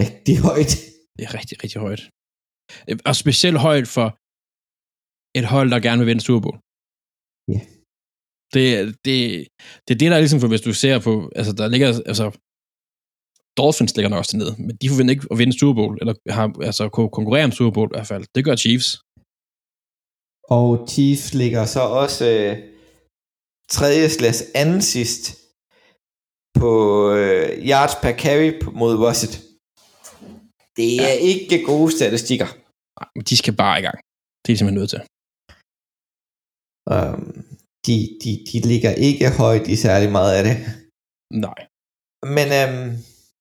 rigtig 0.00 0.36
højt. 0.48 0.72
Det 1.16 1.22
er 1.28 1.32
rigtig, 1.38 1.56
rigtig 1.64 1.80
højt. 1.86 2.02
Og 3.08 3.14
specielt 3.22 3.58
højt 3.68 3.88
for 3.96 4.08
et 5.38 5.46
hold, 5.54 5.68
der 5.74 5.80
gerne 5.86 5.98
vil 6.00 6.06
vinde 6.10 6.24
Super 6.28 6.42
Bowl. 6.44 6.58
Ja. 7.52 7.60
Det, 8.54 8.64
det, 9.04 9.16
det 9.84 9.92
er 9.94 9.98
det, 10.00 10.10
der 10.10 10.16
er 10.16 10.24
ligesom 10.24 10.40
for, 10.40 10.48
hvis 10.48 10.66
du 10.68 10.72
ser 10.74 10.98
på, 10.98 11.12
altså 11.38 11.52
der 11.52 11.66
ligger, 11.68 11.88
altså 12.10 12.26
Dolphins 13.58 13.94
ligger 13.96 14.10
nok 14.10 14.18
også 14.22 14.32
dernede, 14.36 14.54
men 14.66 14.76
de 14.80 14.88
forventer 14.88 15.14
ikke 15.14 15.28
at 15.30 15.38
vinde 15.38 15.58
Super 15.58 15.74
Bowl, 15.80 15.98
eller 16.00 16.14
har, 16.38 16.46
altså 16.68 16.88
konkurrere 16.88 17.44
om 17.44 17.52
Super 17.52 17.74
Bowl 17.76 17.90
i 17.90 17.94
hvert 17.96 18.10
fald. 18.12 18.24
Det 18.34 18.44
gør 18.44 18.56
Chiefs. 18.56 18.88
Og 20.56 20.68
Chiefs 20.90 21.34
ligger 21.34 21.64
så 21.64 21.82
også 22.02 22.24
øh, 22.36 22.54
tredje 23.76 24.08
slags 24.08 24.40
anden 24.54 24.82
sidst 24.82 25.22
på 26.60 26.72
øh, 27.18 27.48
yards 27.70 27.94
per 28.02 28.14
carry 28.24 28.50
mod 28.80 28.94
Russet. 29.04 29.34
Det 30.76 30.90
er 31.08 31.14
ja. 31.14 31.24
ikke 31.32 31.64
gode 31.70 31.90
statistikker. 31.98 32.48
Nej, 32.98 33.08
men 33.14 33.24
de 33.28 33.36
skal 33.36 33.54
bare 33.62 33.78
i 33.80 33.82
gang. 33.86 33.98
Det 34.42 34.48
er 34.48 34.54
de 34.54 34.58
simpelthen 34.58 34.80
nødt 34.80 34.90
til. 34.94 35.02
Um, 36.92 37.44
de, 37.86 37.96
de, 38.22 38.30
de 38.52 38.58
ligger 38.70 38.92
ikke 39.08 39.30
højt 39.30 39.66
i 39.68 39.76
særlig 39.76 40.10
meget 40.12 40.32
af 40.38 40.42
det. 40.48 40.56
Nej. 41.46 41.60
Men 42.36 42.46
um, 42.60 42.96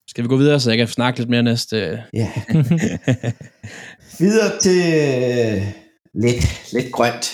Skal 0.10 0.24
vi 0.24 0.28
gå 0.28 0.38
videre, 0.38 0.60
så 0.60 0.70
jeg 0.70 0.78
kan 0.78 0.88
snakke 0.88 1.20
lidt 1.20 1.30
mere 1.30 1.44
næste... 1.44 1.78
ja, 2.14 2.30
videre 4.22 4.52
til 4.66 4.82
øh, 5.04 5.62
lidt, 6.24 6.44
lidt 6.76 6.90
grønt. 6.96 7.26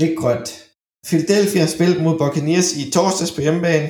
Lidt 0.00 0.18
grønt. 0.20 0.50
Philadelphia 1.08 1.66
spillede 1.66 2.02
mod 2.02 2.18
Buccaneers 2.18 2.70
i 2.80 2.90
torsdags 2.90 3.32
på 3.34 3.40
hjemmebane. 3.40 3.88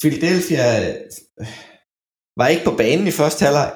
Philadelphia 0.00 0.66
øh, 0.86 0.94
var 2.38 2.48
ikke 2.52 2.64
på 2.64 2.74
banen 2.82 3.06
i 3.06 3.18
første 3.20 3.40
halvleg. 3.44 3.70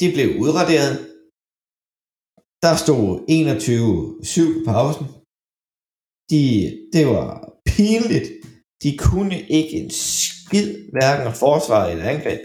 De 0.00 0.06
blev 0.14 0.28
udraderet. 0.42 1.15
Der 2.66 2.76
stod 2.84 3.08
21-7 3.30 4.64
på 4.64 4.70
pausen. 4.72 5.06
De, 6.30 6.42
det 6.94 7.04
var 7.14 7.28
pinligt. 7.70 8.28
De 8.82 8.90
kunne 9.06 9.38
ikke 9.58 9.74
en 9.80 9.90
skid, 9.90 10.68
hverken 10.94 11.32
forsvar 11.44 11.82
eller 11.90 12.06
angreb. 12.14 12.42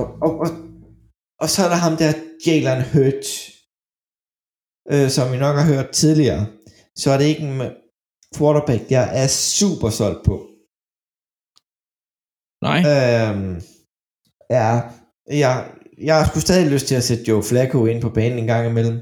Og, 0.00 0.06
og, 0.24 0.32
og, 0.42 0.48
og 1.42 1.48
så 1.52 1.58
er 1.64 1.70
der 1.72 1.80
ham 1.86 1.96
der 2.02 2.12
Jalen 2.46 2.82
Hurt, 2.92 3.26
øh, 4.92 5.08
som 5.16 5.26
vi 5.32 5.36
nok 5.44 5.56
har 5.60 5.66
hørt 5.72 5.90
tidligere. 6.00 6.42
Så 7.00 7.06
er 7.10 7.18
det 7.18 7.30
ikke 7.32 7.46
en 7.48 7.58
quarterback, 8.36 8.82
jeg 8.96 9.06
er 9.22 9.28
super 9.56 9.90
solgt 9.98 10.22
på. 10.28 10.36
Nej. 12.66 12.78
Øhm, 12.90 13.54
ja, 14.58 14.68
jeg, 15.44 15.54
jeg 16.06 16.14
har 16.18 16.24
sgu 16.28 16.40
stadig 16.40 16.72
lyst 16.72 16.86
til 16.86 16.94
at 16.94 17.04
sætte 17.04 17.24
Joe 17.28 17.42
Flacco 17.42 17.86
ind 17.86 18.02
på 18.02 18.10
banen 18.10 18.38
en 18.38 18.46
gang 18.46 18.64
imellem. 18.70 18.98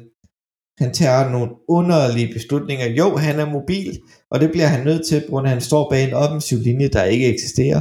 Han 0.83 0.93
tager 0.95 1.31
nogle 1.31 1.51
underlige 1.69 2.33
beslutninger. 2.33 2.87
Jo, 2.87 3.17
han 3.17 3.41
er 3.41 3.51
mobil, 3.59 4.01
og 4.31 4.41
det 4.41 4.51
bliver 4.51 4.67
han 4.67 4.85
nødt 4.85 5.07
til, 5.07 5.21
på 5.21 5.31
grund 5.31 5.47
af, 5.47 5.51
at 5.51 5.57
han 5.57 5.69
står 5.71 5.91
bag 5.91 6.05
en 6.05 6.15
offensiv 6.15 6.59
linje, 6.59 6.89
der 6.89 7.05
ikke 7.05 7.27
eksisterer. 7.35 7.81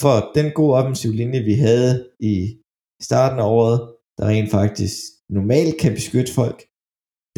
For 0.00 0.14
den 0.34 0.52
gode 0.52 0.74
offensiv 0.74 1.12
linje, 1.12 1.40
vi 1.40 1.54
havde 1.54 2.10
i 2.20 2.56
starten 3.02 3.38
af 3.38 3.48
året, 3.58 3.80
der 4.18 4.26
rent 4.26 4.50
faktisk 4.50 4.94
normalt 5.28 5.80
kan 5.80 5.92
beskytte 5.92 6.32
folk, 6.32 6.58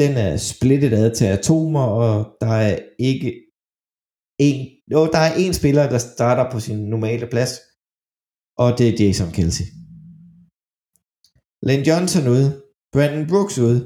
den 0.00 0.12
er 0.16 0.36
splittet 0.36 0.92
ad 0.92 1.14
til 1.14 1.24
atomer, 1.24 1.86
og 2.02 2.36
der 2.40 2.52
er 2.68 2.78
ikke 2.98 3.30
en, 4.38 4.56
jo, 4.92 5.00
der 5.14 5.18
er 5.18 5.34
en 5.34 5.54
spiller, 5.54 5.88
der 5.88 5.98
starter 5.98 6.50
på 6.50 6.60
sin 6.60 6.78
normale 6.94 7.26
plads, 7.26 7.52
og 8.58 8.78
det 8.78 8.88
er 8.88 9.06
Jason 9.06 9.30
Kelsey. 9.32 9.64
Lane 11.68 11.84
Johnson 11.88 12.24
ude, 12.34 12.48
Brandon 12.92 13.26
Brooks 13.30 13.56
ude, 13.66 13.80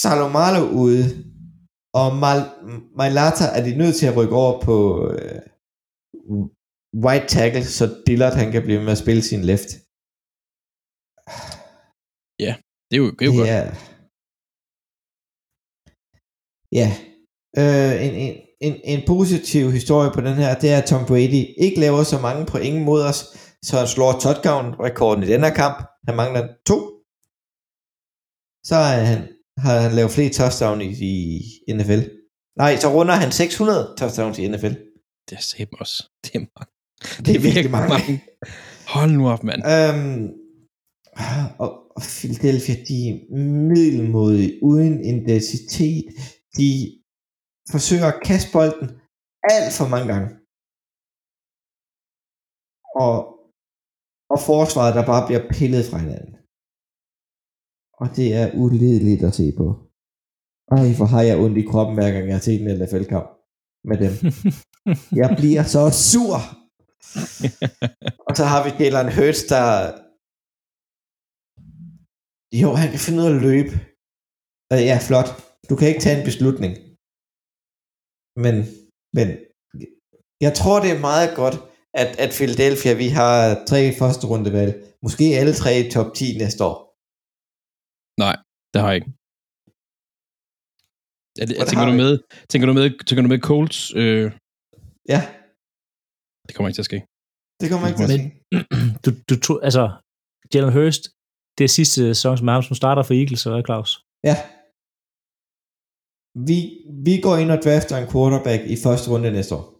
Salomalo 0.00 0.62
ude, 0.84 1.02
og 2.00 2.08
Mal- 2.22 2.56
Mailata 2.98 3.46
er 3.56 3.62
de 3.68 3.72
nødt 3.80 3.96
til 3.96 4.06
at 4.10 4.16
rykke 4.18 4.36
over 4.42 4.54
på 4.68 4.76
øh, 5.12 5.40
white 7.04 7.28
tackle, 7.34 7.64
så 7.78 7.84
Dillard 8.06 8.36
han 8.42 8.52
kan 8.52 8.62
blive 8.66 8.82
med 8.84 8.92
at 8.96 9.02
spille 9.04 9.22
sin 9.30 9.42
left. 9.50 9.70
Det 12.88 12.94
er 12.96 13.02
jo, 13.04 13.10
det 13.16 13.22
er 13.24 13.30
jo 13.32 13.38
godt. 13.38 13.50
er... 13.56 13.64
Ja. 16.80 16.88
Øh, 17.60 17.94
en, 18.06 18.14
en, 18.24 18.34
en, 18.66 18.74
en 18.92 19.00
positiv 19.12 19.64
historie 19.78 20.10
på 20.14 20.20
den 20.20 20.36
her, 20.42 20.50
det 20.62 20.68
er, 20.72 20.78
at 20.78 20.88
Tom 20.90 21.04
Brady 21.10 21.42
ikke 21.64 21.80
laver 21.84 22.02
så 22.02 22.18
mange 22.26 22.42
point 22.52 22.82
mod 22.88 23.00
os, 23.10 23.20
så 23.66 23.72
han 23.78 23.88
slår 23.88 24.12
touchdown-rekorden 24.24 25.22
i 25.24 25.26
den 25.26 25.40
her 25.44 25.54
kamp. 25.62 25.78
Han 26.06 26.16
mangler 26.16 26.42
to. 26.66 26.78
Så 28.68 28.76
er 28.76 29.00
han, 29.10 29.20
har 29.64 29.80
han 29.80 29.92
lavet 29.92 30.10
flere 30.10 30.32
touchdown 30.38 30.80
i, 30.80 30.90
i 31.68 31.72
NFL. 31.78 32.02
Nej, 32.62 32.76
så 32.76 32.88
runder 32.94 33.14
han 33.14 33.32
600 33.32 33.94
touchdowns 33.98 34.38
i 34.38 34.48
NFL. 34.48 34.74
Det 35.28 35.36
er 35.36 35.40
sæben 35.40 35.76
også. 35.80 35.98
Det 36.24 36.34
er 36.34 36.44
mange. 36.56 36.72
Det 37.24 37.36
er 37.36 37.40
virkelig 37.40 37.70
mange. 37.70 38.24
Hold 38.94 39.10
nu 39.10 39.28
op, 39.28 39.42
mand. 39.44 39.62
Øhm, 39.74 40.24
Og, 41.58 41.70
og 41.96 42.02
Philadelphia, 42.18 42.74
de 42.88 42.96
er 43.10 43.16
middelmodige, 43.72 44.58
uden 44.62 45.04
intensitet. 45.04 46.04
De 46.56 46.68
forsøger 47.70 48.06
at 48.12 48.20
kaste 48.24 48.48
bolden 48.52 48.88
alt 49.54 49.72
for 49.78 49.88
mange 49.88 50.08
gange. 50.12 50.28
Og, 53.04 53.37
og 54.32 54.38
forsvaret, 54.50 54.94
der 54.98 55.04
bare 55.12 55.26
bliver 55.26 55.42
pillet 55.56 55.84
fra 55.90 55.98
hinanden. 56.04 56.34
Og 58.00 58.06
det 58.16 58.28
er 58.40 58.46
ulideligt 58.64 59.22
at 59.28 59.36
se 59.40 59.46
på. 59.60 59.66
Ej, 60.76 60.86
hvor 60.96 61.08
har 61.14 61.22
jeg 61.28 61.40
ondt 61.44 61.58
i 61.62 61.68
kroppen, 61.70 61.94
hver 61.96 62.10
gang 62.12 62.24
jeg 62.26 62.36
har 62.38 62.46
set 62.48 62.60
en 62.60 62.70
NFL-kamp 62.78 63.28
med 63.88 63.96
dem. 64.04 64.14
Jeg 65.20 65.28
bliver 65.40 65.64
så 65.74 65.82
sur. 66.10 66.36
Og 68.28 68.32
så 68.38 68.44
har 68.52 68.60
vi 68.64 68.70
Jalen 68.80 69.14
Hurts, 69.16 69.42
der... 69.52 69.66
Jo, 72.62 72.68
han 72.80 72.88
kan 72.92 73.00
finde 73.04 73.18
ud 73.20 73.28
af 73.28 73.34
at 73.34 73.42
løbe. 73.48 73.72
Og 74.70 74.76
ja, 74.90 74.96
flot. 75.08 75.28
Du 75.68 75.74
kan 75.76 75.88
ikke 75.88 76.04
tage 76.04 76.18
en 76.18 76.28
beslutning. 76.30 76.72
Men, 78.44 78.54
men 79.16 79.28
jeg 80.46 80.52
tror, 80.58 80.76
det 80.84 80.90
er 80.92 81.06
meget 81.10 81.30
godt, 81.40 81.56
at, 82.02 82.10
at 82.24 82.30
Philadelphia, 82.38 82.92
vi 83.02 83.08
har 83.18 83.36
tre 83.70 83.80
første 84.00 84.24
rundevalg. 84.30 84.72
Måske 85.06 85.24
alle 85.40 85.54
tre 85.60 85.70
i 85.80 85.90
top 85.94 86.08
10 86.14 86.38
næste 86.42 86.60
år. 86.70 86.76
Nej, 88.24 88.36
det 88.72 88.78
har 88.82 88.88
jeg 88.92 88.98
ikke. 89.00 89.10
Er 91.40 91.46
det, 91.46 91.54
tænker, 91.70 91.86
du 91.90 91.96
med, 92.02 92.12
tænker 92.50 92.66
du 92.66 92.74
med, 92.80 92.86
tænker 93.06 93.22
du 93.22 93.30
med 93.34 93.40
Colts? 93.48 93.78
Øh, 94.02 94.26
Ja, 95.14 95.20
det 96.46 96.52
kommer 96.54 96.68
ikke 96.68 96.76
til 96.76 96.86
at 96.86 96.90
ske. 96.92 96.98
det 97.60 97.66
kommer 97.70 97.86
ikke 97.88 97.98
til 98.00 98.06
at 98.08 98.12
Men 98.14 98.20
ske. 98.20 98.56
du, 99.04 99.10
du 99.30 99.34
tror, 99.44 99.58
altså, 99.68 99.84
Jalen 100.54 100.72
Hurst, 100.76 101.02
det 101.58 101.64
er 101.64 101.68
sidste 101.78 101.94
sæson 102.14 102.36
som 102.38 102.48
ham, 102.48 102.62
som 102.62 102.76
starter 102.82 103.02
for 103.02 103.14
Eagles, 103.20 103.40
så 103.40 103.50
er 103.58 103.62
Claus. 103.68 103.90
Ja. 104.28 104.36
Vi, 106.48 106.58
vi 107.06 107.14
går 107.24 107.36
ind 107.42 107.50
og 107.56 107.60
drafter 107.64 107.96
en 107.96 108.08
quarterback 108.12 108.62
i 108.74 108.76
første 108.84 109.06
runde 109.10 109.30
næste 109.30 109.54
år. 109.58 109.77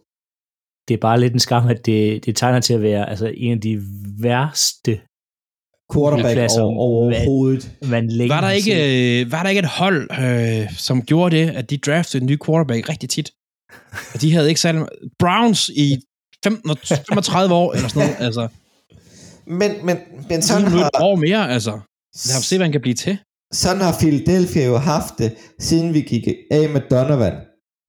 Det 0.89 0.95
er 0.95 1.01
bare 1.01 1.19
lidt 1.19 1.33
en 1.33 1.39
skam, 1.39 1.67
at 1.67 1.85
det, 1.85 2.25
det 2.25 2.35
tegner 2.35 2.59
til 2.59 2.73
at 2.73 2.81
være 2.81 3.09
altså, 3.09 3.31
en 3.37 3.51
af 3.51 3.61
de 3.61 3.81
værste, 4.19 4.99
Quarterback 5.93 6.35
Pladser. 6.35 6.61
over, 6.61 6.77
overhovedet. 6.77 7.71
man 7.81 8.07
længe 8.07 8.33
Var 8.33 8.41
der, 8.41 8.49
ikke, 8.49 9.21
øh, 9.21 9.31
var 9.31 9.43
der 9.43 9.49
ikke 9.49 9.59
et 9.59 9.65
hold, 9.65 10.09
øh, 10.21 10.73
som 10.77 11.01
gjorde 11.01 11.35
det, 11.35 11.49
at 11.49 11.69
de 11.69 11.77
draftede 11.77 12.21
en 12.23 12.27
ny 12.27 12.37
quarterback 12.45 12.89
rigtig 12.89 13.09
tit? 13.09 13.31
Og 14.13 14.21
de 14.21 14.33
havde 14.33 14.49
ikke 14.49 14.61
særlig... 14.61 14.85
Browns 15.19 15.69
i 15.69 15.97
15, 16.43 16.69
og 16.69 16.77
35 16.87 17.55
år, 17.55 17.73
eller 17.73 17.87
sådan 17.87 18.07
noget. 18.07 18.25
Altså, 18.25 18.47
Men, 19.45 19.71
men, 19.83 19.97
men 20.29 20.41
så 20.41 20.47
sådan, 20.47 20.71
nu 20.71 20.77
har, 20.77 20.85
et 20.85 21.01
år 21.01 21.15
mere, 21.15 21.51
altså. 21.51 21.71
Lad 22.27 22.37
os 22.37 22.45
se, 22.45 22.57
hvad 22.57 22.65
han 22.65 22.71
kan 22.71 22.81
blive 22.81 22.95
til. 22.95 23.17
sådan 23.53 23.81
har 23.81 23.95
Philadelphia 23.99 24.65
jo 24.65 24.77
haft 24.77 25.13
det, 25.17 25.35
siden 25.59 25.93
vi 25.93 26.01
gik 26.01 26.27
af 26.51 26.69
med 26.69 26.81
Donovan. 26.91 27.33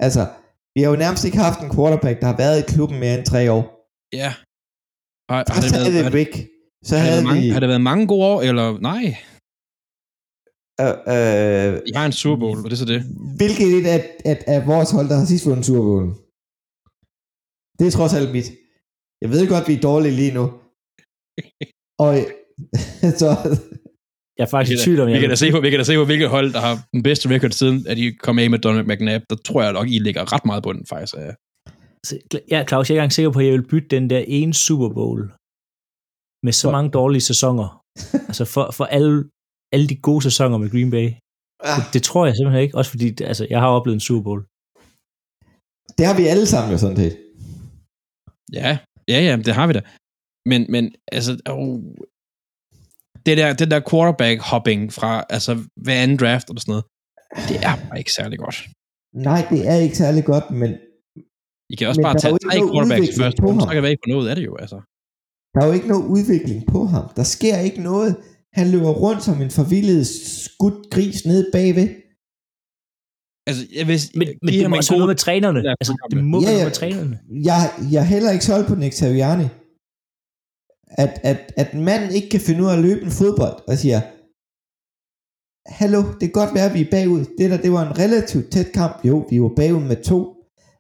Altså, 0.00 0.26
vi 0.74 0.78
har 0.82 0.90
jo 0.92 0.96
nærmest 1.04 1.24
ikke 1.24 1.38
haft 1.46 1.60
en 1.64 1.70
quarterback, 1.76 2.16
der 2.20 2.26
har 2.32 2.38
været 2.44 2.56
i 2.60 2.70
klubben 2.72 2.96
mere 3.02 3.14
end 3.18 3.26
tre 3.32 3.42
år. 3.56 3.64
Ja. 4.20 4.30
Har, 5.30 5.38
har, 5.54 5.60
det 5.64 5.72
været, 5.76 5.92
det, 5.96 6.14
Rick, 6.18 6.34
så 6.88 6.92
har, 6.96 7.02
det 7.02 7.10
havde 7.10 7.16
været 7.16 7.28
mange, 7.30 7.42
vi... 7.42 7.48
har 7.54 7.60
det 7.60 7.68
været 7.72 7.86
mange 7.90 8.04
gode 8.12 8.24
år, 8.32 8.38
eller 8.48 8.66
nej? 8.90 9.04
Øh, 10.82 10.96
øh, 11.14 11.70
I 11.90 11.92
har 11.98 12.06
en 12.06 12.16
Super 12.22 12.38
Bowl, 12.42 12.58
og 12.64 12.68
det 12.68 12.76
er 12.76 12.82
så 12.84 12.90
det. 12.94 13.00
hvilket 13.40 13.68
et 13.78 13.86
af, 13.94 14.00
af, 14.30 14.36
af 14.54 14.60
vores 14.72 14.90
hold, 14.96 15.08
der 15.10 15.16
har 15.18 15.24
sidst 15.24 15.46
vundet 15.46 15.66
Super 15.66 15.84
Bowl? 15.90 16.06
Det 17.78 17.84
er 17.86 17.94
trods 17.98 18.14
alt 18.18 18.30
mit. 18.36 18.48
Jeg 19.22 19.28
ved 19.34 19.42
godt, 19.52 19.68
vi 19.68 19.74
er 19.74 19.86
dårlige 19.88 20.18
lige 20.20 20.34
nu. 20.38 20.44
Og 22.06 22.12
så, 23.20 23.30
Jeg 24.40 24.46
er 24.48 24.52
faktisk 24.54 24.70
Vi 24.70 24.74
i 24.74 24.76
kan, 24.78 24.84
tvivl 24.86 25.00
om, 25.00 25.06
da, 25.08 25.12
vi, 25.14 25.20
kan 25.24 25.30
da 25.34 25.38
se 25.42 25.46
på, 25.54 25.60
vi 25.66 25.70
kan 25.70 25.78
da 25.82 25.84
se 25.90 25.94
på, 26.00 26.04
hvilket 26.10 26.28
hold, 26.36 26.48
der 26.56 26.60
har 26.66 26.74
den 26.94 27.02
bedste 27.08 27.24
record 27.34 27.50
siden, 27.60 27.76
at 27.90 27.96
de 28.00 28.04
kom 28.26 28.38
af 28.42 28.50
med 28.54 28.58
Donald 28.66 28.86
McNabb. 28.90 29.24
Der 29.30 29.36
tror 29.48 29.60
jeg 29.62 29.72
nok, 29.78 29.88
I 29.96 29.98
ligger 30.06 30.22
ret 30.34 30.44
meget 30.50 30.62
på 30.66 30.70
den, 30.76 30.82
faktisk. 30.92 31.14
Ja. 31.24 31.32
Ja, 32.52 32.58
Claus, 32.68 32.84
jeg 32.84 32.94
er 32.94 32.94
ikke 32.94 33.00
engang 33.00 33.12
sikker 33.18 33.30
på, 33.34 33.38
at 33.38 33.44
jeg 33.46 33.52
vil 33.56 33.68
bytte 33.72 33.88
den 33.96 34.04
der 34.10 34.22
ene 34.38 34.54
Super 34.66 34.88
Bowl 34.98 35.20
med 36.46 36.52
så 36.52 36.66
For- 36.66 36.72
mange 36.76 36.90
dårlige 36.98 37.24
sæsoner. 37.30 37.68
altså 38.30 38.44
for, 38.54 38.64
for 38.78 38.84
alle, 38.96 39.14
alle 39.74 39.86
de 39.92 39.96
gode 40.08 40.22
sæsoner 40.28 40.56
med 40.62 40.70
Green 40.74 40.90
Bay. 40.96 41.06
ah, 41.68 41.76
Det, 41.78 41.84
det 41.94 42.02
tror 42.08 42.22
jeg 42.26 42.34
simpelthen 42.36 42.62
ikke, 42.64 42.76
også 42.80 42.90
fordi 42.94 43.08
altså, 43.30 43.44
jeg 43.50 43.60
har 43.64 43.68
oplevet 43.78 43.96
en 43.96 44.06
Super 44.08 44.22
Bowl. 44.28 44.40
det 45.98 46.04
har 46.08 46.16
vi 46.20 46.24
alle 46.32 46.46
sammen 46.52 46.70
jo 46.74 46.78
sådan 46.84 46.96
set. 47.02 47.14
Ja, 48.58 48.70
ja, 49.12 49.18
ja, 49.28 49.32
det 49.46 49.52
har 49.58 49.66
vi 49.66 49.72
da. 49.78 49.82
Men, 50.50 50.60
men 50.74 50.84
altså, 51.16 51.30
oh, 51.54 51.78
det 53.26 53.34
der, 53.38 53.52
det 53.60 53.70
der 53.70 53.80
quarterback-hopping 53.90 54.80
fra 54.98 55.24
altså, 55.30 55.52
hver 55.84 56.02
anden 56.02 56.16
draft 56.16 56.50
og 56.50 56.60
sådan 56.60 56.72
noget, 56.72 56.84
det 57.48 57.56
er 57.68 57.74
bare 57.88 57.98
ikke 57.98 58.12
særlig 58.12 58.38
godt. 58.38 58.58
Nej, 59.14 59.46
det 59.50 59.68
er 59.68 59.76
ikke 59.86 59.96
særlig 59.96 60.24
godt, 60.24 60.50
men 60.60 60.70
I 61.72 61.74
kan 61.78 61.88
også 61.88 62.02
bare 62.02 62.18
tage 62.18 62.38
tre 62.46 62.58
quarterbacks 62.72 63.08
i 63.08 63.10
udvikling 63.10 63.22
første 63.22 63.40
på 63.42 63.46
runde, 63.46 63.60
så 63.60 63.68
kan 63.74 63.82
være 63.82 63.90
ikke 63.90 64.06
på 64.06 64.12
noget 64.14 64.28
af 64.30 64.36
det 64.36 64.44
jo, 64.50 64.54
altså. 64.56 64.78
der 65.54 65.60
er 65.62 65.66
jo 65.66 65.72
ikke 65.72 65.88
noget 65.88 66.04
udvikling 66.16 66.60
på 66.72 66.80
ham. 66.94 67.04
Der 67.16 67.22
sker 67.22 67.56
ikke 67.58 67.82
noget. 67.90 68.16
Han 68.58 68.66
løber 68.74 68.92
rundt 69.04 69.22
som 69.22 69.42
en 69.42 69.50
forvildet 69.50 70.06
skudt 70.46 70.90
gris 70.94 71.26
nede 71.26 71.44
bagved. 71.52 71.88
Altså, 73.48 73.62
jeg 73.78 73.86
vil, 73.90 73.98
Men, 74.18 74.28
men 74.42 74.54
det 74.54 74.70
må 74.70 74.76
også 74.76 74.92
være 74.92 74.98
noget 74.98 75.12
med 75.14 75.20
trænerne. 75.26 75.60
Ja, 75.68 75.74
Altså, 75.80 75.92
det 76.10 76.24
må 76.24 76.40
Ja, 76.40 76.64
med 76.64 76.72
trænerne. 76.80 77.18
Jeg, 77.50 77.60
jeg 77.92 78.00
er 78.00 78.10
heller 78.14 78.30
ikke 78.30 78.44
solgt 78.44 78.68
på 78.68 78.74
Nick 78.74 78.94
Sirianni. 78.94 79.46
At, 80.98 81.20
at, 81.22 81.52
at 81.56 81.74
manden 81.74 82.10
ikke 82.14 82.28
kan 82.28 82.40
finde 82.40 82.62
ud 82.62 82.68
af 82.68 82.72
at 82.76 82.82
løbe 82.82 83.02
en 83.02 83.10
fodbold, 83.10 83.56
og 83.68 83.78
siger, 83.78 84.00
hallo, 85.78 86.00
det 86.12 86.20
kan 86.20 86.32
godt 86.42 86.54
være, 86.54 86.68
at 86.70 86.74
vi 86.74 86.80
er 86.80 86.90
bagud. 86.90 87.24
Det 87.38 87.50
der, 87.50 87.56
det 87.56 87.72
var 87.72 87.82
en 87.90 87.98
relativt 87.98 88.50
tæt 88.52 88.72
kamp. 88.74 89.04
Jo, 89.04 89.26
vi 89.30 89.40
var 89.42 89.52
bagud 89.56 89.82
med 89.92 90.02
to, 90.04 90.20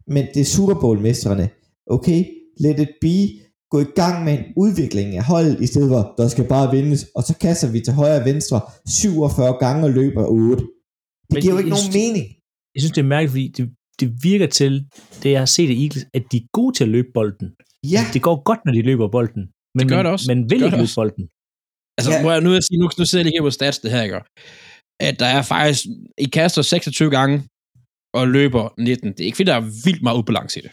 men 0.06 0.26
det 0.34 0.40
er 0.40 0.44
Super 0.56 0.74
Bowl-mestrene. 0.80 1.48
Okay, 1.86 2.24
let 2.60 2.78
it 2.80 2.88
be. 3.00 3.16
Gå 3.70 3.78
i 3.80 3.84
gang 4.00 4.24
med 4.24 4.32
en 4.38 4.44
udvikling 4.56 5.16
af 5.16 5.24
holdet, 5.24 5.60
i 5.60 5.66
stedet 5.66 5.88
for, 5.88 6.14
der 6.18 6.28
skal 6.28 6.44
bare 6.48 6.70
vindes, 6.76 7.06
og 7.14 7.22
så 7.22 7.38
kaster 7.38 7.70
vi 7.72 7.80
til 7.80 7.92
højre 7.92 8.20
og 8.20 8.24
venstre 8.24 8.60
47 8.88 9.56
gange 9.60 9.84
og 9.84 9.90
løber 9.90 10.24
8. 10.26 10.62
Det 10.62 10.68
Men 11.32 11.40
giver 11.42 11.52
jo 11.54 11.58
ikke 11.58 11.70
nogen 11.70 11.82
synes- 11.84 11.94
mening. 12.02 12.26
Jeg 12.74 12.80
synes, 12.82 12.92
det 12.92 13.02
er 13.02 13.06
mærkeligt, 13.16 13.30
fordi 13.32 13.48
det, 13.56 13.70
det 14.00 14.08
virker 14.22 14.46
til, 14.46 14.72
det 15.22 15.30
jeg 15.30 15.38
har 15.40 15.46
set 15.56 15.70
i 15.70 15.84
Eagles, 15.84 16.06
at 16.14 16.22
de 16.32 16.36
er 16.36 16.46
gode 16.52 16.76
til 16.76 16.84
at 16.84 16.90
løbe 16.90 17.08
bolden. 17.14 17.48
Ja, 17.94 18.00
Det 18.14 18.22
går 18.22 18.42
godt, 18.42 18.58
når 18.64 18.72
de 18.72 18.82
løber 18.82 19.08
bolden. 19.16 19.42
Men, 19.76 19.82
Det 19.82 19.88
gør 19.92 20.02
det 20.04 20.12
også. 20.12 20.26
Det 20.28 20.36
vil 20.50 20.62
ikke 20.64 20.76
løbe 20.76 20.94
bolden. 21.00 21.24
Altså, 21.98 22.10
Ja. 22.10 22.16
ja. 22.16 22.22
må 22.24 22.28
jeg 22.34 22.40
nu, 22.46 22.50
at 22.58 22.64
sige, 22.64 22.78
nu, 22.80 22.86
nu 22.98 23.04
sidder 23.04 23.20
jeg 23.22 23.26
lige 23.28 23.38
her 23.38 23.46
på 23.48 23.50
stats, 23.58 23.78
det 23.78 23.90
her, 23.94 24.02
ikke? 24.02 24.16
At 25.08 25.14
der 25.22 25.26
er 25.36 25.42
faktisk, 25.54 25.80
I 26.18 26.24
kaster 26.38 26.62
26 26.62 27.10
gange 27.10 27.36
og 28.18 28.28
løber 28.36 28.64
19. 28.78 29.08
Det 29.12 29.20
er 29.20 29.24
ikke 29.24 29.36
fordi, 29.36 29.50
der 29.52 29.58
er 29.62 29.66
vildt 29.84 30.02
meget 30.02 30.18
ubalance 30.18 30.54
i 30.60 30.62
det. 30.66 30.72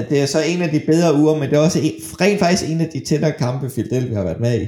at 0.00 0.04
det 0.10 0.18
er 0.22 0.26
så 0.26 0.40
en 0.52 0.62
af 0.62 0.70
de 0.74 0.80
bedre 0.92 1.14
uger, 1.20 1.34
men 1.38 1.46
det 1.50 1.56
er 1.58 1.62
også 1.68 1.78
en, 1.88 1.92
rent 2.22 2.38
faktisk 2.44 2.70
en 2.72 2.80
af 2.80 2.88
de 2.94 3.00
tættere 3.08 3.32
kampe, 3.44 3.64
Philadelphia 3.74 4.16
har 4.16 4.24
været 4.24 4.40
med 4.40 4.54
i. 4.62 4.66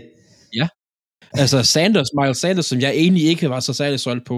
Altså 1.32 1.62
Sanders, 1.62 2.10
Miles 2.18 2.38
Sanders, 2.38 2.66
som 2.66 2.78
jeg 2.80 2.90
egentlig 3.02 3.24
ikke 3.32 3.50
var 3.50 3.60
så 3.60 3.72
særlig 3.72 4.00
solgt 4.00 4.26
på, 4.26 4.36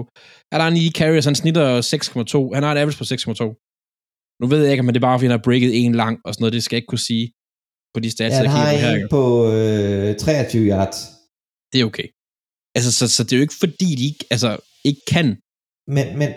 han 0.51 0.61
har 0.61 0.69
9 0.69 0.91
carries, 0.99 1.25
han 1.25 1.35
snitter 1.35 1.65
6,2. 1.81 2.53
Han 2.55 2.63
har 2.63 2.71
et 2.75 2.79
average 2.81 2.97
på 3.01 3.03
6,2. 3.03 3.43
Nu 4.41 4.45
ved 4.51 4.61
jeg 4.63 4.71
ikke, 4.71 4.81
om 4.81 4.87
det 4.87 4.95
er 4.95 5.07
bare, 5.09 5.17
fordi 5.19 5.25
han 5.29 5.37
har 5.39 5.43
breaket 5.47 5.71
en 5.85 5.95
lang 6.03 6.15
og 6.25 6.33
sådan 6.33 6.41
noget. 6.43 6.53
Det 6.53 6.63
skal 6.63 6.75
jeg 6.75 6.81
ikke 6.81 6.91
kunne 6.93 7.07
sige 7.11 7.25
på 7.93 7.99
de 8.03 8.09
stats, 8.15 8.33
Ja, 8.33 8.37
han 8.37 8.47
har 8.57 8.71
her. 8.71 8.89
en 8.89 8.95
ikke? 8.97 9.09
på 9.17 9.23
øh, 9.51 10.15
23 10.17 10.69
yards. 10.71 10.97
Det 11.71 11.77
er 11.81 11.85
okay. 11.91 12.07
Altså, 12.77 12.91
så, 12.99 13.05
så 13.15 13.21
det 13.23 13.33
er 13.33 13.37
jo 13.41 13.45
ikke 13.47 13.61
fordi, 13.65 13.89
de 13.99 14.05
ikke, 14.11 14.25
altså, 14.33 14.49
ikke 14.89 15.03
kan. 15.13 15.27
Men, 15.95 16.05
men, 16.19 16.29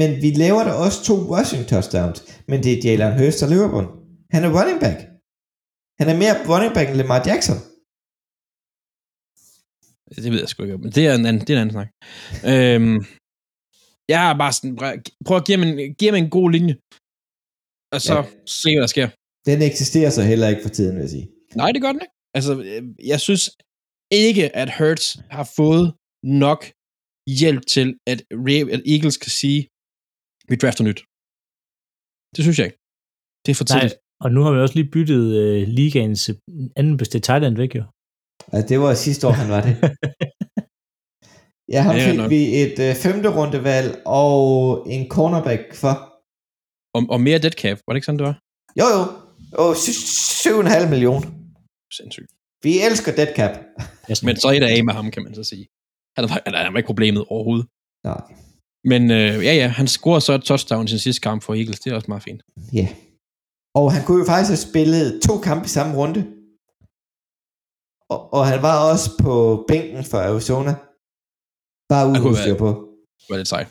men 0.00 0.10
vi 0.24 0.30
laver 0.44 0.62
der 0.68 0.74
også 0.84 0.98
to 1.08 1.14
rushing 1.32 1.62
touchdowns, 1.72 2.18
men 2.50 2.58
det 2.64 2.70
er 2.72 2.78
Jalen 2.84 3.18
Hurst, 3.18 3.40
der 3.42 3.48
løber 3.54 3.68
på 3.74 3.80
den. 3.84 3.90
Han 4.34 4.40
er 4.46 4.50
running 4.58 4.78
back. 4.84 4.98
Han 6.00 6.06
er 6.12 6.16
mere 6.22 6.34
running 6.50 6.72
back 6.76 6.86
end 6.88 6.96
Lamar 7.00 7.22
Jackson. 7.28 7.58
Det 10.24 10.30
ved 10.32 10.40
jeg 10.44 10.48
sgu 10.48 10.58
ikke. 10.62 10.78
Men 10.84 10.90
det 10.96 11.02
er 11.08 11.14
en 11.14 11.26
anden, 11.28 11.42
det 11.46 11.50
er 11.50 11.56
en 11.56 11.62
anden 11.64 11.76
snak. 11.78 11.88
Øhm, 12.52 12.98
jeg 14.12 14.20
har 14.24 14.32
bare 14.42 14.52
sådan, 14.56 14.74
prøv 15.26 15.36
at 15.40 15.46
give 15.46 15.56
ham 15.58 15.64
en, 15.68 15.94
give 15.98 16.10
ham 16.10 16.18
en 16.24 16.30
god 16.38 16.48
linje. 16.56 16.74
Og 17.94 18.00
så 18.06 18.14
ja. 18.16 18.22
se, 18.60 18.68
hvad 18.74 18.82
der 18.86 18.92
sker. 18.96 19.08
Den 19.46 19.58
eksisterer 19.70 20.10
så 20.10 20.22
heller 20.22 20.48
ikke 20.48 20.62
for 20.62 20.68
tiden, 20.76 20.94
vil 20.96 21.00
jeg 21.06 21.10
sige. 21.16 21.26
Nej, 21.60 21.70
det 21.72 21.80
gør 21.82 21.92
den 21.92 22.00
ikke. 22.04 22.14
Altså, 22.36 22.52
øh, 22.70 22.82
jeg 23.12 23.20
synes 23.26 23.42
ikke, 24.24 24.56
at 24.56 24.68
Hurts 24.78 25.06
har 25.36 25.46
fået 25.56 25.86
nok 26.44 26.60
hjælp 27.40 27.62
til, 27.74 27.86
at, 28.12 28.18
at 28.76 28.80
Eagles 28.94 29.16
kan 29.24 29.32
sige, 29.42 29.60
vi 30.50 30.54
drafter 30.62 30.84
nyt. 30.88 31.00
Det 32.36 32.40
synes 32.44 32.58
jeg 32.58 32.66
ikke. 32.68 32.80
Det 33.44 33.50
er 33.52 33.58
for 33.60 33.66
Nej, 33.68 33.72
tidligt. 33.80 33.96
og 34.24 34.28
nu 34.34 34.40
har 34.44 34.52
vi 34.54 34.58
også 34.64 34.74
lige 34.78 34.90
byttet 34.96 35.24
øh, 35.42 35.60
ligaens 35.78 36.22
øh, 36.30 36.34
anden 36.78 36.96
bedste 37.00 37.18
Thailand 37.28 37.56
væk, 37.62 37.72
jo. 37.80 37.84
Altså, 38.52 38.66
det 38.70 38.78
var 38.80 38.94
sidste 38.94 39.22
år, 39.28 39.34
han 39.42 39.48
var 39.54 39.60
det. 39.66 39.74
Ja, 41.74 41.80
ham 41.86 41.96
Ja, 41.96 42.10
fik 42.10 42.18
nok. 42.18 42.30
vi 42.30 42.40
et 42.64 42.76
øh, 42.86 42.92
femte 43.04 43.28
rundevalg 43.38 43.90
og 44.06 44.36
en 44.94 45.02
cornerback 45.14 45.62
for. 45.82 45.94
Og, 46.96 47.02
og 47.14 47.20
mere 47.26 47.38
dead 47.44 47.56
cap, 47.62 47.76
var 47.84 47.90
det 47.92 47.98
ikke 47.98 48.06
sådan, 48.08 48.18
det 48.18 48.26
var? 48.30 48.36
Jo, 48.80 48.86
jo. 48.96 49.02
Og 49.52 49.72
7,5 49.72 50.88
millioner. 50.88 51.28
Sindssygt. 51.92 52.30
Vi 52.62 52.80
elsker 52.80 53.12
dead 53.14 53.34
cap. 53.36 53.54
Næsten. 54.08 54.26
Men 54.26 54.36
så 54.36 54.48
er 54.48 54.52
det 54.52 54.66
af 54.66 54.84
med 54.84 54.94
ham, 54.94 55.10
kan 55.10 55.22
man 55.22 55.34
så 55.34 55.44
sige. 55.44 55.68
Han 56.16 56.22
var, 56.28 56.42
han 56.64 56.72
var 56.72 56.78
ikke 56.78 56.86
problemet 56.86 57.24
overhovedet. 57.28 57.66
Nej. 58.04 58.22
Men 58.84 59.10
øh, 59.10 59.44
ja, 59.44 59.54
ja, 59.54 59.68
han 59.68 59.88
scorer 59.88 60.20
så 60.20 60.32
et 60.32 60.42
touchdown 60.42 60.84
i 60.84 60.88
sin 60.88 60.98
sidste 60.98 61.20
kamp 61.20 61.42
for 61.42 61.54
Eagles. 61.54 61.80
Det 61.80 61.90
er 61.90 61.94
også 61.94 62.08
meget 62.08 62.22
fint. 62.22 62.42
Ja. 62.72 62.88
Og 63.74 63.92
han 63.92 64.04
kunne 64.04 64.18
jo 64.18 64.24
faktisk 64.24 64.50
have 64.50 64.70
spillet 64.70 65.22
to 65.26 65.38
kampe 65.38 65.64
i 65.64 65.68
samme 65.68 65.96
runde. 65.96 66.20
Og, 68.10 68.32
og 68.34 68.46
han 68.46 68.62
var 68.62 68.90
også 68.90 69.10
på 69.22 69.64
bænken 69.68 70.04
for 70.04 70.18
Arizona. 70.18 70.74
Bare 71.88 72.08
uden 72.08 72.56
på. 72.58 72.68
Det 73.20 73.30
var 73.30 73.36
lidt 73.36 73.48
sejt. 73.48 73.68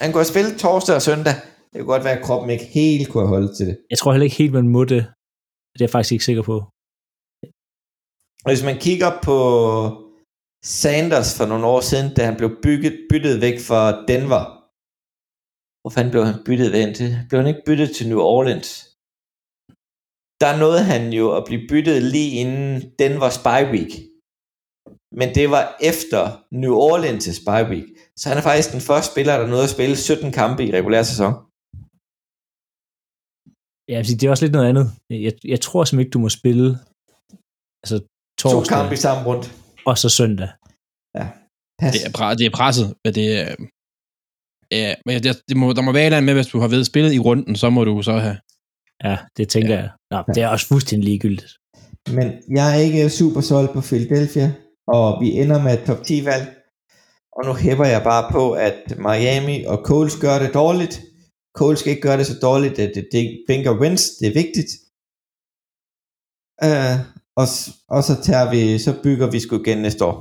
Han 0.00 0.12
kunne 0.12 0.22
have 0.24 0.32
spillet 0.34 0.58
torsdag 0.58 0.94
og 0.94 1.02
søndag. 1.02 1.34
Det 1.76 1.84
kunne 1.84 1.94
godt 1.96 2.08
være, 2.08 2.18
at 2.18 2.26
kroppen 2.28 2.50
ikke 2.50 2.64
helt 2.64 3.08
kunne 3.12 3.32
holdt 3.34 3.56
til 3.56 3.66
det. 3.66 3.76
Jeg 3.90 3.98
tror 3.98 4.12
heller 4.12 4.28
ikke 4.28 4.42
helt, 4.42 4.52
man 4.52 4.68
må 4.76 4.82
det. 4.84 5.02
Det 5.72 5.80
er 5.80 5.86
jeg 5.86 5.94
faktisk 5.94 6.12
ikke 6.12 6.28
sikker 6.30 6.44
på. 6.50 6.56
Og 8.44 8.48
hvis 8.52 8.64
man 8.68 8.78
kigger 8.86 9.10
på 9.28 9.38
Sanders 10.80 11.30
for 11.38 11.46
nogle 11.50 11.66
år 11.74 11.80
siden, 11.90 12.08
da 12.16 12.20
han 12.28 12.36
blev 12.40 12.50
bygget, 12.66 12.94
byttet 13.10 13.34
væk 13.46 13.58
fra 13.68 13.82
Denver. 14.10 14.42
Hvor 15.80 15.90
fanden 15.94 16.12
blev 16.14 16.24
han 16.30 16.38
byttet 16.46 16.70
hen 16.80 16.94
til? 16.94 17.08
Blev 17.28 17.38
han 17.40 17.50
ikke 17.52 17.66
byttet 17.68 17.90
til 17.96 18.08
New 18.10 18.22
Orleans? 18.36 18.70
Der 20.42 20.58
nåede 20.62 20.82
han 20.92 21.02
jo 21.18 21.26
at 21.38 21.42
blive 21.48 21.62
byttet 21.70 21.98
lige 22.14 22.30
inden 22.42 22.70
Denver 23.00 23.30
Spy 23.40 23.60
Week. 23.74 23.92
Men 25.20 25.28
det 25.38 25.46
var 25.54 25.64
efter 25.90 26.22
New 26.62 26.74
Orleans 26.90 27.24
Spy 27.40 27.62
Week. 27.72 27.86
Så 28.18 28.24
han 28.28 28.38
er 28.38 28.46
faktisk 28.48 28.72
den 28.76 28.86
første 28.88 29.08
spiller, 29.12 29.34
der 29.38 29.46
nåede 29.46 29.68
at 29.68 29.74
spille 29.76 29.96
17 29.96 30.32
kampe 30.40 30.62
i 30.64 30.72
regulær 30.78 31.02
sæson. 31.02 31.34
Ja, 33.88 34.02
det 34.02 34.22
er 34.24 34.30
også 34.30 34.44
lidt 34.44 34.52
noget 34.52 34.68
andet. 34.68 34.86
Jeg, 35.10 35.32
jeg 35.44 35.60
tror 35.60 35.84
simpelthen 35.84 36.00
ikke, 36.06 36.14
du 36.14 36.18
må 36.18 36.28
spille 36.28 36.66
altså, 37.84 37.98
To 38.38 38.48
torsdag 38.50 38.76
kampe 38.76 38.94
i 38.94 38.96
samme 38.96 39.22
runde. 39.28 39.48
og 39.86 39.98
så 39.98 40.08
søndag. 40.08 40.48
Pas. 41.80 41.92
Det 41.94 42.00
er, 42.06 42.12
pre- 42.18 42.34
det 42.38 42.46
er 42.46 42.50
presset, 42.60 42.94
men 43.04 43.14
det 43.14 43.26
er... 43.40 43.54
Ja, 44.72 44.94
men 45.06 45.22
det, 45.22 45.42
det 45.48 45.56
må, 45.56 45.72
der 45.72 45.82
må 45.82 45.92
være 45.92 46.02
et 46.02 46.06
eller 46.06 46.16
andet 46.16 46.26
med, 46.26 46.34
hvis 46.34 46.46
du 46.52 46.58
har 46.60 46.68
ved 46.68 46.84
spillet 46.84 47.12
i 47.14 47.18
runden, 47.18 47.56
så 47.56 47.70
må 47.70 47.84
du 47.84 48.02
så 48.02 48.12
have... 48.12 48.38
Ja, 49.04 49.18
det 49.36 49.48
tænker 49.48 49.74
Ja. 49.74 49.80
ja. 49.80 49.82
jeg. 49.82 50.24
Nå, 50.26 50.34
det 50.34 50.42
er 50.42 50.48
også 50.48 50.66
fuldstændig 50.66 51.08
ligegyldigt. 51.08 51.52
Men 52.16 52.26
jeg 52.56 52.66
er 52.74 52.78
ikke 52.86 53.10
super 53.10 53.40
solgt 53.40 53.72
på 53.72 53.80
Philadelphia, 53.80 54.52
og 54.88 55.20
vi 55.22 55.28
ender 55.30 55.62
med 55.62 55.72
et 55.78 55.84
top 55.86 56.04
10 56.04 56.24
valg. 56.24 56.46
Og 57.36 57.44
nu 57.46 57.52
hæpper 57.54 57.84
jeg 57.84 58.02
bare 58.02 58.32
på, 58.32 58.52
at 58.52 58.78
Miami 58.98 59.64
og 59.64 59.78
Coles 59.84 60.16
gør 60.20 60.38
det 60.38 60.54
dårligt. 60.54 61.02
Coles 61.56 61.78
skal 61.80 61.90
ikke 61.90 62.02
gøre 62.02 62.18
det 62.18 62.26
så 62.26 62.38
dårligt, 62.42 62.78
at 62.78 62.92
det, 63.12 63.38
bænker 63.46 63.80
wins. 63.80 64.02
Det 64.20 64.26
er 64.28 64.34
vigtigt. 64.42 64.70
Uh, 66.66 66.96
og, 67.40 67.46
og 67.96 68.00
så 68.08 68.14
tager 68.22 68.50
vi, 68.50 68.78
så 68.78 68.94
bygger 69.02 69.30
vi 69.30 69.40
sgu 69.40 69.60
igen 69.60 69.78
næste 69.78 70.04
år. 70.04 70.16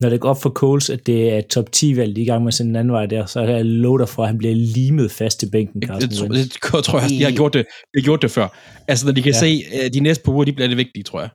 Når 0.00 0.08
det 0.10 0.20
går 0.20 0.28
op 0.30 0.42
for 0.42 0.50
Coles, 0.50 0.90
at 0.90 1.06
det 1.06 1.32
er 1.32 1.38
et 1.38 1.46
top 1.46 1.68
10-valg, 1.76 2.16
de 2.16 2.20
er 2.20 2.24
i 2.24 2.26
gang 2.26 2.44
med 2.44 2.52
sende 2.52 2.70
en 2.70 2.76
anden 2.76 2.92
vej 2.92 3.06
der, 3.06 3.26
så 3.26 3.40
er 3.40 3.48
jeg 3.48 3.64
love 3.64 3.98
dig 3.98 4.08
for, 4.08 4.22
at 4.22 4.28
han 4.28 4.38
bliver 4.38 4.54
limet 4.54 5.10
fast 5.10 5.40
til 5.40 5.50
bænken, 5.50 5.80
Det, 5.80 5.88
Carsten 5.88 6.10
det, 6.10 6.30
det, 6.30 6.72
det 6.72 6.84
tror 6.84 7.00
jeg, 7.00 7.08
de 7.10 7.22
har 7.22 7.30
gjort 7.30 7.52
det, 7.54 7.66
de 7.66 8.00
har 8.00 8.04
gjort 8.04 8.22
det 8.22 8.30
før. 8.30 8.48
Altså, 8.88 9.06
når 9.06 9.12
de 9.12 9.22
kan 9.22 9.32
Ja. 9.32 9.46
ja. 9.46 9.58
se, 9.58 9.84
at 9.84 9.94
de 9.94 10.00
næste 10.00 10.24
par 10.24 10.32
uger, 10.32 10.44
de 10.44 10.52
bliver 10.52 10.68
det 10.68 10.76
vigtige, 10.76 11.02
tror 11.02 11.20
jeg. 11.20 11.30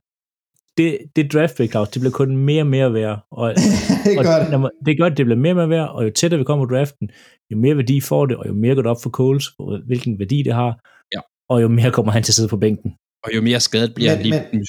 Det, 0.76 0.98
det 1.16 1.32
draft 1.32 1.56
pick, 1.56 1.70
Claus, 1.70 1.88
det 1.88 2.00
bliver 2.00 2.12
kun 2.12 2.36
mere 2.36 2.62
og 2.62 2.66
mere 2.66 2.92
værd. 2.92 3.26
Og, 3.30 3.46
det 4.04 4.18
og 4.18 4.24
gør 4.24 4.36
det. 4.50 4.60
man- 4.60 4.70
det 4.86 4.98
gør, 4.98 5.06
at 5.06 5.16
det 5.16 5.26
bliver 5.26 5.38
mere 5.44 5.52
og 5.52 5.56
mere 5.56 5.68
værd, 5.68 5.88
og 5.88 6.04
jo 6.04 6.10
tættere 6.10 6.38
vi 6.38 6.44
kommer 6.44 6.66
på 6.66 6.74
draften, 6.74 7.10
jo 7.50 7.56
mere 7.56 7.76
værdi 7.76 8.00
får 8.00 8.26
det, 8.26 8.36
og 8.36 8.48
jo 8.48 8.52
mere 8.62 8.74
går 8.74 8.82
det 8.82 8.90
op 8.90 9.02
for 9.02 9.10
Coles, 9.10 9.44
hvilken 9.86 10.18
værdi 10.18 10.42
det 10.42 10.54
har, 10.54 10.72
Ja. 11.14 11.20
og 11.52 11.62
jo 11.62 11.68
mere 11.68 11.90
kommer 11.96 12.12
han 12.12 12.22
til 12.22 12.30
at 12.32 12.34
sidde 12.34 12.48
på 12.48 12.56
bænken. 12.56 12.90
Og 13.24 13.30
jo 13.36 13.40
mere 13.42 13.60
skadet 13.60 13.94
bliver 13.94 14.10
Men- 14.10 14.16
han 14.16 14.26
lige... 14.26 14.48
men- 14.52 14.66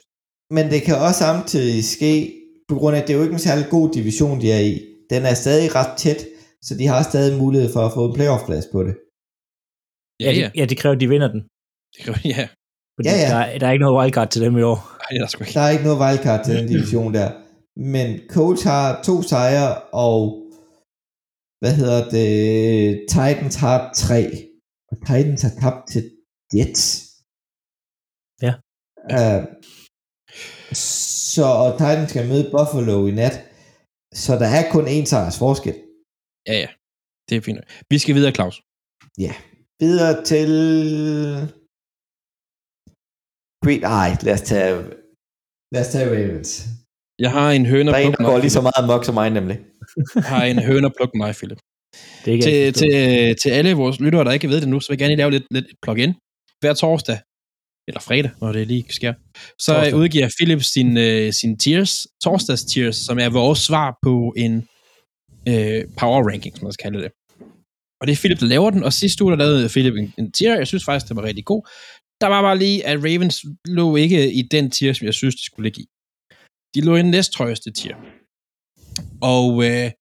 Men 0.57 0.65
det 0.73 0.81
kan 0.87 0.95
også 1.07 1.19
samtidig 1.27 1.83
ske, 1.95 2.11
på 2.69 2.75
grund 2.79 2.95
af, 2.95 3.01
at 3.01 3.07
det 3.07 3.13
er 3.13 3.17
jo 3.17 3.23
ikke 3.23 3.33
en 3.33 3.39
særlig 3.49 3.65
god 3.69 3.87
division, 3.93 4.41
de 4.41 4.51
er 4.51 4.59
i. 4.71 4.73
Den 5.09 5.21
er 5.31 5.33
stadig 5.33 5.75
ret 5.75 5.97
tæt, 5.97 6.19
så 6.61 6.71
de 6.79 6.85
har 6.87 7.03
stadig 7.03 7.39
mulighed 7.43 7.73
for 7.73 7.79
at 7.87 7.91
få 7.95 8.01
en 8.07 8.13
playoff-plads 8.17 8.67
på 8.73 8.79
det. 8.87 8.95
ja, 10.25 10.31
ja. 10.31 10.45
det, 10.45 10.51
ja, 10.59 10.65
det 10.65 10.77
kræver, 10.77 10.95
at 10.95 11.01
de 11.01 11.09
vinder 11.09 11.27
den. 11.35 11.41
Det 11.93 11.99
kan- 12.05 12.15
ja. 12.35 12.47
Fordi 12.95 13.09
Ja, 13.09 13.15
ja. 13.23 13.29
Der, 13.33 13.41
er, 13.45 13.57
der 13.59 13.67
er 13.67 13.71
ikke 13.71 13.85
noget 13.85 13.97
wildcard 13.99 14.29
til 14.29 14.41
dem 14.41 14.57
i 14.57 14.61
år. 14.71 14.79
Ej, 15.01 15.07
det 15.09 15.17
er 15.17 15.21
der 15.21 15.27
sgu 15.27 15.43
ikke. 15.43 15.53
Der 15.53 15.65
er 15.67 15.69
ikke 15.75 15.87
noget 15.89 16.01
wildcard 16.03 16.41
til 16.45 16.53
den 16.57 16.67
division 16.67 17.13
der. 17.13 17.29
Men 17.93 18.07
Colts 18.29 18.63
har 18.63 19.03
to 19.07 19.15
sejre, 19.21 19.81
og 20.07 20.19
hvad 21.61 21.73
hedder 21.79 22.01
det, 22.15 22.29
Titans 23.09 23.55
har 23.55 23.77
tre. 24.03 24.21
Og 24.91 24.95
Titans 25.07 25.41
har 25.41 25.53
tabt 25.61 25.81
til 25.91 26.03
Jets. 26.55 26.83
Ja. 28.45 28.53
Uh, 29.17 29.41
så 31.35 31.45
og 31.63 31.71
Titans 31.79 32.09
skal 32.09 32.27
møde 32.27 32.51
Buffalo 32.53 33.07
i 33.07 33.11
nat. 33.11 33.35
Så 34.13 34.31
der 34.41 34.49
er 34.57 34.71
kun 34.71 34.85
én 34.87 35.05
sejrs 35.05 35.37
forskel. 35.39 35.75
Ja, 36.47 36.53
ja. 36.63 36.69
Det 37.29 37.37
er 37.37 37.41
fint. 37.41 37.59
Vi 37.89 37.97
skal 37.99 38.15
videre, 38.15 38.33
Claus. 38.37 38.55
Videre 39.79 40.23
til... 40.31 40.51
Green, 43.65 43.83
ej, 43.83 44.17
lad 44.21 44.33
os 44.33 44.41
tage, 44.41 44.71
lad 45.73 45.81
os 45.81 45.87
tage 45.87 46.05
Ravens. 46.15 46.65
Jeg 47.19 47.31
har 47.31 47.51
en 47.51 47.65
høne 47.65 47.91
Der 47.91 47.97
at 47.97 48.03
er 48.03 48.07
en, 48.07 48.11
plukke 48.11 48.23
der 48.23 48.29
går 48.29 48.37
lige 48.39 48.49
så 48.49 48.61
meget 48.61 48.73
amok 48.77 49.05
som 49.05 49.13
mig, 49.13 49.29
nemlig. 49.29 49.57
Jeg 50.15 50.23
har 50.23 50.43
en 50.43 50.59
høne 50.59 50.85
at 50.85 50.93
plukke 50.97 51.17
mig, 51.17 51.35
Philip. 51.35 51.57
Det 52.25 52.43
til, 52.43 52.73
til, 52.73 52.73
forstået. 52.73 53.37
til 53.41 53.49
alle 53.49 53.73
vores 53.73 53.99
lyttere, 53.99 54.23
der 54.23 54.31
ikke 54.31 54.49
ved 54.49 54.61
det 54.61 54.69
nu, 54.69 54.79
så 54.79 54.87
vil 54.89 54.93
jeg 54.93 54.99
gerne 54.99 55.09
lige 55.09 55.17
lave 55.17 55.31
lidt, 55.31 55.43
lidt 55.51 55.65
plug-in. 55.81 56.13
Hver 56.59 56.73
torsdag, 56.73 57.19
eller 57.87 58.01
fredag, 58.01 58.31
når 58.41 58.51
det 58.51 58.67
lige 58.67 58.85
sker, 58.89 59.13
så 59.13 59.19
Torsdag. 59.65 59.75
torsdag. 59.75 59.95
udgiver 59.95 60.29
Philip 60.37 60.61
sin, 60.63 60.97
øh, 60.97 61.33
sin 61.33 61.57
tiers, 61.57 62.07
torsdags 62.23 62.63
tiers, 62.63 62.95
som 62.95 63.19
er 63.19 63.29
vores 63.29 63.59
svar 63.59 63.97
på 64.03 64.33
en 64.37 64.67
øh, 65.49 65.83
power 65.99 66.29
ranking, 66.29 66.57
som 66.57 66.63
man 66.65 66.73
skal 66.73 66.83
kalde 66.83 67.03
det. 67.03 67.11
Og 68.01 68.07
det 68.07 68.13
er 68.13 68.17
Philip, 68.21 68.39
der 68.39 68.45
laver 68.45 68.69
den, 68.69 68.83
og 68.83 68.93
sidste 68.93 69.23
uge, 69.23 69.31
der 69.31 69.37
lavede 69.37 69.69
Philip 69.69 69.95
en, 69.95 70.13
en 70.17 70.31
tier, 70.31 70.55
jeg 70.57 70.67
synes 70.67 70.85
faktisk, 70.85 71.07
det 71.07 71.15
var 71.15 71.23
rigtig 71.23 71.45
god. 71.45 71.61
Der 72.21 72.27
var 72.27 72.41
bare 72.41 72.57
lige, 72.57 72.85
at 72.85 72.97
Ravens 73.05 73.45
lå 73.65 73.95
ikke 73.95 74.33
i 74.33 74.41
den 74.41 74.71
tier, 74.71 74.93
som 74.93 75.05
jeg 75.05 75.13
synes, 75.13 75.35
de 75.35 75.45
skulle 75.45 75.65
ligge 75.67 75.81
i. 75.81 75.85
De 76.75 76.81
lå 76.81 76.95
i 76.95 76.99
den 76.99 77.11
næsthøjeste 77.11 77.71
tier. 77.71 77.97
Og 79.21 79.49
øh, 79.67 79.91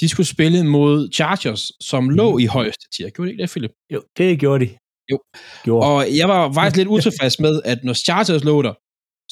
de 0.00 0.08
skulle 0.08 0.26
spille 0.26 0.64
mod 0.64 1.12
Chargers, 1.12 1.62
som 1.80 2.10
lå 2.10 2.38
i 2.38 2.46
højeste 2.46 2.86
tier. 2.94 3.10
Gjorde 3.10 3.28
de 3.28 3.32
ikke 3.32 3.42
det, 3.42 3.50
Philip? 3.50 3.72
Jo, 3.92 4.02
det 4.18 4.40
gjorde 4.40 4.66
de. 4.66 4.70
Jo. 5.10 5.18
Gjorde. 5.64 5.86
Og 5.86 6.16
jeg 6.16 6.28
var 6.28 6.52
faktisk 6.52 6.76
lidt 6.76 6.88
utilfreds 6.88 7.40
med, 7.40 7.54
at 7.64 7.78
når 7.84 7.94
Chargers 7.94 8.44
lå 8.44 8.62
der, 8.62 8.74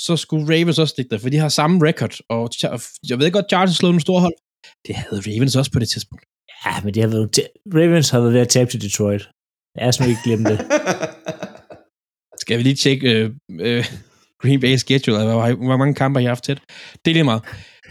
så 0.06 0.16
skulle 0.16 0.44
Ravens 0.52 0.78
også 0.78 0.94
ligge 0.96 1.10
der, 1.10 1.18
for 1.18 1.28
de 1.28 1.36
har 1.36 1.48
samme 1.48 1.88
record. 1.88 2.14
Og 2.28 2.50
jeg 3.10 3.18
ved 3.18 3.32
godt, 3.32 3.50
Chargers 3.52 3.76
slog 3.76 3.90
en 3.90 4.00
stor 4.00 4.18
hold. 4.20 4.36
Det 4.86 4.94
havde 4.94 5.20
Ravens 5.26 5.56
også 5.56 5.72
på 5.72 5.78
det 5.78 5.88
tidspunkt. 5.88 6.24
Ja, 6.64 6.74
men 6.84 6.94
det 6.94 7.02
har 7.02 7.10
været, 7.10 7.38
Ravens 7.74 8.10
har 8.10 8.20
været 8.20 8.32
ved 8.32 8.40
at 8.40 8.48
tabe 8.48 8.70
til 8.70 8.80
Detroit. 8.82 9.28
Jeg 9.76 9.86
er 9.86 9.90
simpelthen 9.90 10.10
ikke 10.10 10.26
glemme 10.26 10.44
det. 10.50 10.58
Skal 12.48 12.58
vi 12.58 12.62
lige 12.62 12.74
tjekke 12.74 13.12
øh, 13.12 13.30
øh, 13.60 13.84
Green 14.42 14.60
Bay 14.60 14.76
schedule, 14.76 15.18
eller 15.18 15.32
hvor, 15.32 15.66
hvor 15.66 15.76
mange 15.76 15.94
kampe 15.94 16.18
har 16.18 16.22
jeg 16.22 16.30
haft 16.30 16.44
tæt? 16.44 16.60
Det 17.04 17.10
er 17.10 17.14
lige 17.14 17.24
meget. 17.24 17.42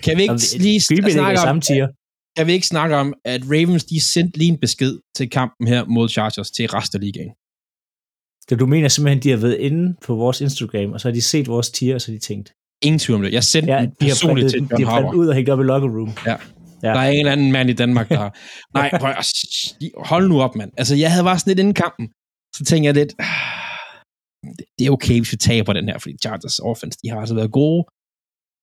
Kan 0.03 0.18
vi 0.18 0.22
ikke 0.22 0.34
lige 0.58 0.82
Green 0.89 1.12
snakke 1.12 1.39
om, 1.39 1.62
tier. 1.62 1.88
kan 2.38 2.47
vi 2.47 2.51
ikke 2.51 2.68
snakke 2.68 2.95
om, 2.95 3.14
at 3.26 3.41
Ravens 3.43 3.84
de 3.84 4.01
sendte 4.01 4.38
lige 4.38 4.51
en 4.51 4.60
besked 4.60 4.99
til 5.16 5.30
kampen 5.30 5.68
her 5.68 5.86
mod 5.86 6.10
Chargers 6.10 6.51
til 6.51 6.68
resten 6.68 6.97
af 6.99 7.01
ligaen? 7.05 7.32
Så 8.49 8.55
du 8.55 8.66
mener 8.66 8.88
simpelthen, 8.88 9.24
de 9.24 9.30
har 9.30 9.38
været 9.38 9.58
inde 9.58 9.95
på 10.05 10.16
vores 10.16 10.41
Instagram, 10.41 10.91
og 10.91 11.01
så 11.01 11.08
har 11.08 11.14
de 11.14 11.22
set 11.22 11.47
vores 11.47 11.70
tier, 11.70 11.95
og 11.95 12.01
så 12.01 12.12
har 12.12 12.18
de 12.20 12.26
tænkt, 12.26 12.53
Ingen 12.82 12.99
tvivl 12.99 13.16
om 13.18 13.24
det. 13.24 13.34
Jeg 13.34 13.43
sendte 13.43 13.74
ja, 13.74 13.82
den 13.82 13.89
de 13.89 14.05
har 14.05 14.10
personligt 14.10 14.45
printet, 14.45 14.51
til 14.51 14.60
John 14.60 14.82
de 14.82 14.86
har 14.86 15.01
printet 15.01 15.20
ud 15.20 15.28
og 15.28 15.36
hængt 15.36 15.49
op 15.49 15.60
i 15.60 15.64
locker 15.64 15.89
room. 15.89 16.12
Ja. 16.26 16.36
Ja. 16.84 16.88
Der 16.88 16.99
er 16.99 17.10
en 17.10 17.20
eller 17.20 17.32
anden 17.32 17.51
mand 17.51 17.70
i 17.70 17.74
Danmark, 17.74 18.10
der... 18.10 18.30
Nej, 18.78 18.99
prøv 18.99 19.10
at... 19.10 19.26
Hold 19.97 20.30
nu 20.30 20.41
op, 20.41 20.55
mand. 20.55 20.72
Altså, 20.78 20.95
jeg 20.95 21.12
havde 21.12 21.24
bare 21.24 21.39
sådan 21.39 21.51
lidt 21.51 21.60
inden 21.60 21.74
kampen. 21.74 22.08
Så 22.55 22.64
tænkte 22.66 22.86
jeg 22.86 22.93
lidt 22.93 23.14
det- 24.57 24.85
er 24.87 24.91
okay, 24.97 25.17
hvis 25.19 25.31
vi 25.35 25.37
taber 25.37 25.73
den 25.73 25.89
her, 25.89 25.97
fordi 26.03 26.15
Chargers 26.23 26.59
offense, 26.71 26.99
de 27.01 27.09
har 27.11 27.19
altså 27.23 27.35
været 27.35 27.51
gode, 27.61 27.81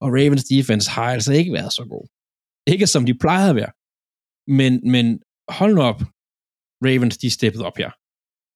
og 0.03 0.09
Ravens 0.16 0.45
defense 0.55 0.87
har 0.97 1.09
altså 1.16 1.32
ikke 1.41 1.53
været 1.59 1.72
så 1.78 1.85
god. 1.95 2.07
Ikke 2.72 2.87
som 2.87 3.03
de 3.09 3.14
plejede 3.24 3.51
at 3.51 3.57
være. 3.61 3.72
Men, 4.59 4.72
men 4.95 5.07
hold 5.59 5.74
nu 5.74 5.82
op. 5.91 6.01
Ravens, 6.87 7.16
de 7.18 7.30
steppede 7.39 7.64
op 7.68 7.76
her. 7.82 7.91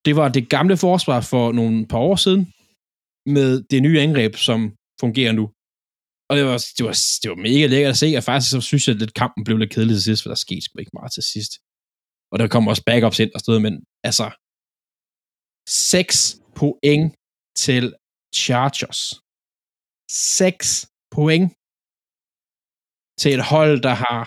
Det 0.07 0.13
var 0.21 0.29
det 0.37 0.45
gamle 0.57 0.77
forsvar 0.87 1.21
for 1.33 1.45
nogle 1.59 1.77
par 1.93 2.03
år 2.11 2.17
siden, 2.25 2.43
med 3.37 3.51
det 3.71 3.79
nye 3.87 4.01
angreb, 4.07 4.33
som 4.49 4.61
fungerer 5.03 5.33
nu. 5.41 5.45
Og 6.29 6.33
det 6.37 6.45
var, 6.51 6.59
det 6.77 6.83
var, 6.89 6.95
det 7.23 7.29
var 7.33 7.41
mega 7.49 7.67
lækkert 7.73 7.95
at 7.95 8.03
se, 8.05 8.09
og 8.19 8.25
faktisk 8.31 8.51
så 8.51 8.61
synes 8.71 8.85
jeg, 8.87 8.95
at 8.95 9.01
lidt 9.03 9.15
kampen 9.23 9.43
blev 9.45 9.57
lidt 9.59 9.73
kedelig 9.75 9.95
til 9.97 10.03
sidst, 10.09 10.23
for 10.23 10.31
der 10.31 10.45
skete 10.47 10.63
sgu 10.65 10.75
ikke 10.79 10.97
meget 10.99 11.13
til 11.17 11.25
sidst. 11.35 11.53
Og 12.33 12.37
der 12.41 12.47
kom 12.49 12.69
også 12.71 12.83
backups 12.91 13.19
ind 13.25 13.33
og 13.37 13.41
stod, 13.45 13.59
men 13.67 13.75
altså, 14.09 14.27
6 15.69 16.15
point 16.59 17.15
til 17.65 17.85
Chargers. 18.43 19.01
6 20.11 20.87
point 21.15 21.47
til 23.21 23.31
et 23.37 23.45
hold, 23.53 23.75
der 23.89 23.95
har 24.05 24.23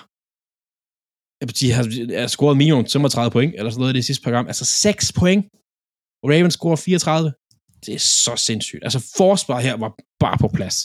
de 1.60 1.72
har, 1.72 1.84
har 2.22 2.28
scoret 2.28 2.58
minimum 2.58 2.86
35 2.86 3.32
point, 3.32 3.54
eller 3.58 3.72
sådan 3.72 3.80
noget 3.80 3.94
i 3.94 3.98
det 3.98 4.06
sidste 4.06 4.24
program. 4.24 4.48
Altså 4.48 4.66
6 4.66 5.14
point. 5.14 5.46
Og 6.24 6.30
Ravens 6.30 6.54
scorer 6.54 6.76
34. 6.76 7.34
Det 7.86 7.96
er 7.96 8.00
så 8.00 8.36
sindssygt. 8.36 8.84
Altså 8.84 9.00
forsvaret 9.18 9.64
her 9.64 9.76
var 9.78 9.92
bare 10.20 10.38
på 10.38 10.48
plads. 10.58 10.78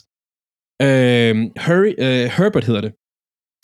Øh, 0.86 1.34
Hurry, 1.66 1.92
øh, 2.05 2.26
Herbert 2.36 2.64
hedder 2.64 2.80
det. 2.80 2.92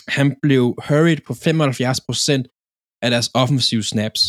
Han 0.09 0.37
blev 0.43 0.63
hurried 0.89 1.21
på 1.27 1.33
75% 1.33 2.99
af 3.05 3.11
deres 3.11 3.31
offensive 3.35 3.83
snaps. 3.83 4.21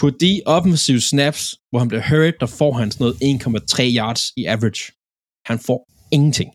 På 0.00 0.10
de 0.10 0.32
offensive 0.46 1.00
snaps, 1.00 1.40
hvor 1.70 1.78
han 1.78 1.88
blev 1.88 2.02
hurried, 2.10 2.38
der 2.40 2.46
får 2.46 2.72
han 2.72 2.90
sådan 2.90 3.04
noget 3.04 3.16
1,3 3.20 3.96
yards 3.98 4.22
i 4.40 4.44
average. 4.54 4.82
Han 5.50 5.58
får 5.58 5.80
ingenting. 6.16 6.50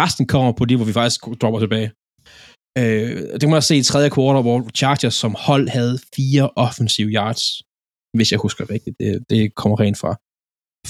Resten 0.00 0.26
kommer 0.26 0.52
på 0.52 0.64
de, 0.64 0.76
hvor 0.76 0.84
vi 0.84 0.92
faktisk 0.92 1.20
dropper 1.40 1.60
tilbage. 1.60 1.88
Øh, 2.78 3.40
det 3.40 3.48
må 3.48 3.56
også 3.56 3.68
se 3.68 3.76
i 3.76 3.82
tredje 3.82 4.10
kvartal, 4.10 4.42
hvor 4.42 4.58
Chargers 4.80 5.14
som 5.14 5.34
hold 5.38 5.68
havde 5.68 5.98
fire 6.16 6.50
offensive 6.66 7.10
yards, 7.18 7.44
hvis 8.16 8.32
jeg 8.32 8.38
husker 8.38 8.70
rigtigt. 8.70 8.96
Det, 9.00 9.24
det 9.30 9.54
kommer 9.54 9.80
rent 9.80 9.98
fra, 10.02 10.12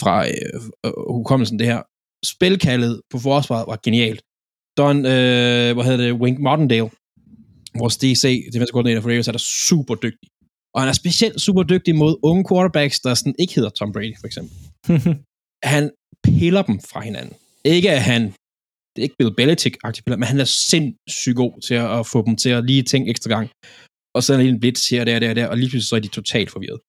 fra 0.03 0.14
øh, 0.29 0.61
øh, 0.87 0.93
hukommelsen, 1.16 1.59
det 1.59 1.66
her. 1.66 1.83
Spilkaldet 2.35 3.01
på 3.11 3.18
forsvaret 3.18 3.66
var 3.66 3.79
genialt. 3.87 4.23
Don, 4.79 4.97
øh, 4.97 5.73
hvad 5.75 5.85
hedder 5.85 6.05
det, 6.05 6.12
Wink 6.12 6.39
Martindale, 6.39 6.91
vores 7.79 7.97
DC, 7.97 8.25
defensive 8.53 8.75
coordinator 8.77 9.01
for 9.01 9.11
Ravens, 9.11 9.29
er 9.29 9.33
der 9.33 9.49
super 9.68 9.95
dygtig. 9.95 10.29
Og 10.75 10.79
han 10.83 10.89
er 10.89 10.93
specielt 11.03 11.41
super 11.41 11.62
dygtig 11.62 11.95
mod 12.03 12.12
unge 12.23 12.45
quarterbacks, 12.49 13.01
der 13.01 13.14
sådan 13.14 13.35
ikke 13.39 13.55
hedder 13.55 13.70
Tom 13.70 13.93
Brady, 13.93 14.14
for 14.20 14.27
eksempel. 14.27 14.55
han 15.75 15.85
piller 16.25 16.62
dem 16.62 16.81
fra 16.91 17.01
hinanden. 17.01 17.35
Ikke 17.64 17.91
at 17.91 18.03
han, 18.03 18.23
det 18.93 18.99
er 18.99 19.07
ikke 19.09 19.18
Bill 19.18 19.37
Belichick-agtig 19.39 20.01
piller, 20.05 20.20
men 20.20 20.29
han 20.33 20.41
er 20.41 20.51
sindssygt 20.70 21.37
god 21.37 21.53
til 21.66 21.75
at, 21.75 21.89
at 21.99 22.07
få 22.12 22.18
dem 22.27 22.37
til 22.43 22.51
at 22.51 22.64
lige 22.64 22.83
tænke 22.83 23.11
ekstra 23.11 23.31
gang. 23.37 23.47
Og 24.14 24.23
så 24.23 24.33
er 24.33 24.37
der 24.37 24.43
lige 24.45 24.55
en 24.55 24.61
blitz 24.61 24.89
her, 24.91 25.05
der, 25.05 25.18
der, 25.18 25.35
der, 25.35 25.47
og 25.51 25.57
lige 25.57 25.70
pludselig 25.70 25.89
så 25.89 25.97
er 25.97 26.05
de 26.07 26.18
totalt 26.18 26.51
forvirret. 26.51 26.81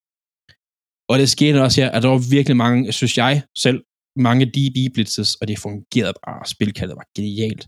Og 1.12 1.16
det 1.20 1.30
skete 1.30 1.64
også 1.66 1.82
her, 1.82 1.90
at 1.92 2.04
der 2.04 2.10
var 2.10 2.24
virkelig 2.38 2.58
mange, 2.58 2.92
synes 2.92 3.18
jeg 3.18 3.44
selv, 3.66 3.80
mange 4.28 4.46
DB 4.56 4.78
blitzes, 4.94 5.36
og 5.36 5.48
det 5.48 5.60
fungerede 5.60 6.16
bare. 6.26 6.46
Spilkaldet 6.46 6.96
var 6.96 7.08
genialt. 7.18 7.64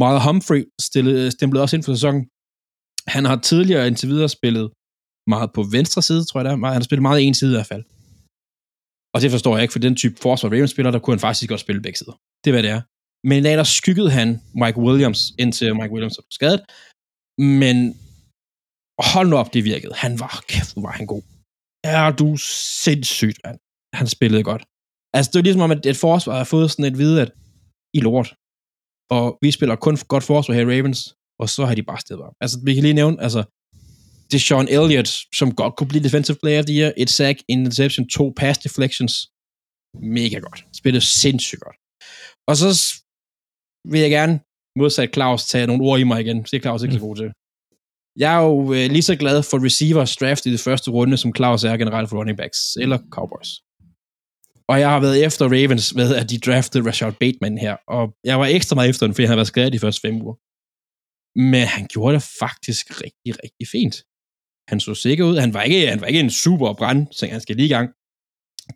Marlon 0.00 0.24
Humphrey 0.26 0.62
stillede, 0.88 1.30
stemplede 1.30 1.62
også 1.64 1.76
ind 1.76 1.84
for 1.84 1.94
sæsonen. 1.94 2.22
Han 3.14 3.24
har 3.24 3.36
tidligere 3.50 3.86
indtil 3.86 4.08
videre 4.08 4.28
spillet 4.28 4.66
meget 5.34 5.50
på 5.56 5.62
venstre 5.76 6.02
side, 6.08 6.24
tror 6.24 6.40
jeg 6.40 6.44
det 6.44 6.52
er. 6.52 6.56
Han 6.56 6.80
har 6.80 6.88
spillet 6.88 7.02
meget 7.08 7.20
en 7.26 7.34
side 7.34 7.52
i 7.52 7.56
hvert 7.58 7.72
fald. 7.72 7.84
Og 9.14 9.18
det 9.22 9.30
forstår 9.34 9.52
jeg 9.56 9.62
ikke, 9.64 9.76
for 9.76 9.84
den 9.86 9.96
type 10.02 10.16
forsvar 10.26 10.50
Ravens 10.50 10.70
spiller, 10.74 10.90
der 10.90 10.98
kunne 10.98 11.14
han 11.16 11.26
faktisk 11.26 11.48
godt 11.48 11.64
spille 11.66 11.82
begge 11.82 11.98
sider. 11.98 12.16
Det 12.42 12.48
er, 12.50 12.54
hvad 12.56 12.62
det 12.66 12.72
er. 12.76 12.82
Men 13.28 13.36
i 13.38 13.42
dag, 13.46 13.56
der 13.60 13.68
skyggede 13.78 14.10
han 14.18 14.28
Mike 14.62 14.78
Williams, 14.86 15.20
indtil 15.42 15.76
Mike 15.80 15.92
Williams 15.94 16.16
blev 16.16 16.36
skadet. 16.40 16.62
Men 17.62 17.76
hold 19.12 19.28
nu 19.28 19.36
op, 19.42 19.50
det 19.54 19.64
virkede. 19.72 19.94
Han 20.04 20.12
var, 20.24 20.34
kæft, 20.52 20.72
var 20.86 20.94
han 20.98 21.06
god. 21.12 21.22
Er 21.96 22.06
du 22.20 22.28
sindssygt, 22.84 23.38
mand. 23.44 23.58
Han 23.98 24.06
spillede 24.16 24.44
godt. 24.50 24.62
Altså, 25.16 25.28
det 25.30 25.38
er 25.38 25.46
ligesom 25.46 25.66
om, 25.66 25.70
at 25.76 25.86
et 25.86 25.96
forsvar 26.06 26.36
har 26.40 26.48
fået 26.54 26.70
sådan 26.70 26.90
et 26.92 26.98
vide, 27.02 27.22
at 27.24 27.30
I 27.98 28.00
lort. 28.00 28.28
Og 29.16 29.24
vi 29.42 29.50
spiller 29.50 29.76
kun 29.76 29.96
godt 30.12 30.24
forsvar 30.24 30.54
her 30.54 30.66
i 30.66 30.70
Ravens, 30.72 31.00
og 31.42 31.46
så 31.54 31.60
har 31.66 31.74
de 31.74 31.82
bare 31.90 32.00
stedet 32.00 32.22
op. 32.26 32.34
Altså, 32.40 32.56
vi 32.66 32.74
kan 32.74 32.82
lige 32.82 33.00
nævne, 33.00 33.16
altså, 33.26 33.40
det 34.30 34.34
er 34.34 34.44
Sean 34.48 34.68
Elliott, 34.68 35.10
som 35.34 35.54
godt 35.54 35.76
kunne 35.76 35.88
blive 35.88 36.04
defensive 36.04 36.36
player 36.42 36.58
of 36.58 36.64
the 36.64 36.78
year, 36.80 36.92
et 36.96 37.10
sack, 37.10 37.38
en 37.48 37.58
interception, 37.58 38.08
to 38.08 38.32
pass 38.36 38.58
deflections. 38.58 39.14
Mega 40.02 40.38
godt. 40.38 40.64
Spillede 40.80 41.04
sindssygt 41.04 41.60
godt. 41.60 41.76
Og 42.48 42.56
så 42.56 42.68
vil 43.90 44.00
jeg 44.00 44.10
gerne 44.10 44.40
modsat 44.78 45.14
Claus 45.14 45.46
tage 45.46 45.66
nogle 45.66 45.84
ord 45.84 46.00
i 46.00 46.04
mig 46.04 46.20
igen. 46.20 46.42
Det 46.42 46.54
er 46.54 46.60
Claus 46.60 46.82
ikke 46.82 46.94
så 46.94 47.00
god 47.00 47.16
til. 47.16 47.32
Jeg 48.18 48.34
er 48.34 48.42
jo 48.50 48.72
øh, 48.72 48.90
lige 48.90 49.02
så 49.02 49.16
glad 49.16 49.42
for 49.42 49.64
receivers 49.64 50.16
draft 50.16 50.46
i 50.46 50.52
det 50.52 50.60
første 50.60 50.90
runde, 50.90 51.16
som 51.16 51.34
Claus 51.36 51.64
er 51.64 51.76
generelt 51.76 52.08
for 52.08 52.18
running 52.18 52.38
backs, 52.38 52.60
eller 52.76 52.98
Cowboys. 53.10 53.50
Og 54.68 54.80
jeg 54.80 54.90
har 54.90 55.00
været 55.00 55.24
efter 55.26 55.44
Ravens 55.44 55.94
med, 55.94 56.14
at 56.20 56.30
de 56.30 56.38
draftede 56.38 56.88
Rashad 56.88 57.12
Bateman 57.12 57.58
her, 57.58 57.76
og 57.88 58.04
jeg 58.24 58.40
var 58.40 58.46
ekstra 58.46 58.74
meget 58.74 58.90
efter 58.90 59.06
den, 59.06 59.14
fordi 59.14 59.24
han 59.24 59.30
havde 59.30 59.42
været 59.42 59.54
skadet 59.54 59.72
de 59.72 59.78
første 59.78 60.00
fem 60.00 60.22
uger. 60.22 60.36
Men 61.52 61.64
han 61.74 61.84
gjorde 61.92 62.14
det 62.16 62.24
faktisk 62.42 62.84
rigtig, 63.04 63.32
rigtig 63.42 63.66
fint. 63.74 63.96
Han 64.70 64.80
så 64.80 64.94
sikker 64.94 65.24
ud. 65.24 65.36
Han 65.44 65.54
var 65.54 65.62
ikke, 65.62 65.88
han 65.88 66.00
var 66.00 66.06
ikke 66.06 66.20
en 66.20 66.30
super 66.30 66.74
brand, 66.80 67.06
så 67.12 67.26
han 67.26 67.40
skal 67.40 67.56
lige 67.56 67.66
i 67.66 67.74
gang. 67.76 67.88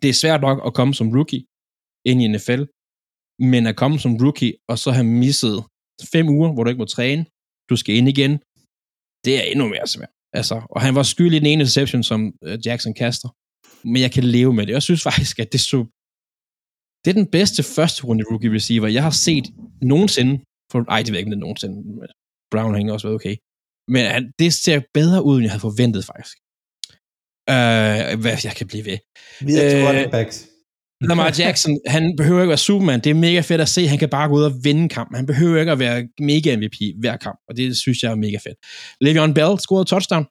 Det 0.01 0.09
er 0.09 0.13
svært 0.13 0.41
nok 0.41 0.57
at 0.67 0.73
komme 0.73 0.93
som 0.93 1.11
rookie 1.17 1.43
ind 2.05 2.21
i 2.23 2.27
NFL, 2.27 2.63
men 3.51 3.67
at 3.67 3.75
komme 3.75 3.99
som 3.99 4.13
rookie, 4.23 4.53
og 4.69 4.79
så 4.79 4.91
have 4.91 5.09
misset 5.23 5.57
fem 6.13 6.29
uger, 6.29 6.53
hvor 6.53 6.63
du 6.63 6.69
ikke 6.69 6.83
må 6.85 6.85
træne, 6.85 7.25
du 7.69 7.75
skal 7.75 7.95
ind 7.95 8.07
igen, 8.09 8.31
det 9.25 9.33
er 9.39 9.43
endnu 9.51 9.67
mere 9.67 9.87
svært. 9.87 10.13
Altså, 10.33 10.55
og 10.69 10.81
han 10.81 10.95
var 10.95 11.03
skyld 11.03 11.33
i 11.33 11.39
den 11.39 11.45
ene 11.45 11.61
interception, 11.61 12.03
som 12.03 12.33
øh, 12.43 12.57
Jackson 12.65 12.93
kaster. 12.93 13.29
Men 13.87 14.01
jeg 14.01 14.11
kan 14.11 14.23
leve 14.23 14.53
med 14.53 14.67
det. 14.67 14.73
Jeg 14.73 14.81
synes 14.81 15.03
faktisk, 15.03 15.39
at 15.39 15.51
det 15.53 15.61
så... 15.71 15.79
Det 17.05 17.09
er 17.11 17.17
den 17.21 17.31
bedste 17.37 17.63
første 17.75 17.99
runde 18.07 18.23
rookie 18.31 18.55
receiver, 18.57 18.87
jeg 18.87 19.03
har 19.03 19.15
set 19.27 19.45
nogensinde. 19.81 20.33
For, 20.71 20.79
ej, 20.93 20.99
det 20.99 21.11
ved 21.11 21.19
jeg 21.19 21.27
ikke, 21.27 21.39
nogensinde. 21.39 21.77
Brown 22.51 22.73
har 22.75 22.93
også 22.93 23.07
været 23.07 23.19
okay. 23.19 23.35
Men 23.87 24.05
han, 24.05 24.31
det 24.39 24.53
ser 24.53 24.81
bedre 24.93 25.23
ud, 25.25 25.35
end 25.35 25.43
jeg 25.43 25.51
havde 25.51 25.61
forventet, 25.61 26.05
faktisk. 26.05 26.37
Uh, 27.49 28.21
hvad 28.21 28.37
jeg 28.43 28.53
kan 28.55 28.67
blive 28.67 28.85
ved. 28.85 28.97
Videre 29.41 29.69
til 29.69 29.79
Øh, 29.79 29.87
running 29.87 30.11
backs. 30.11 30.47
Lamar 31.01 31.35
Jackson, 31.39 31.79
han 31.87 32.15
behøver 32.17 32.39
ikke 32.39 32.43
at 32.43 32.47
være 32.47 32.57
Superman. 32.57 32.99
Det 32.99 33.09
er 33.09 33.13
mega 33.13 33.39
fedt 33.39 33.61
at 33.61 33.69
se. 33.69 33.87
Han 33.87 33.97
kan 33.99 34.09
bare 34.09 34.27
gå 34.29 34.35
ud 34.35 34.43
og 34.43 34.53
vinde 34.63 34.89
kampen. 34.89 35.15
Han 35.15 35.25
behøver 35.25 35.59
ikke 35.59 35.71
at 35.71 35.79
være 35.79 36.07
mega 36.19 36.55
MVP 36.55 36.77
hver 36.99 37.17
kamp, 37.17 37.39
og 37.49 37.57
det 37.57 37.77
synes 37.77 38.03
jeg 38.03 38.11
er 38.11 38.15
mega 38.15 38.37
fedt. 38.37 38.57
Le'Veon 39.05 39.33
Bell 39.33 39.59
scorede 39.59 39.85
touchdown. 39.85 40.25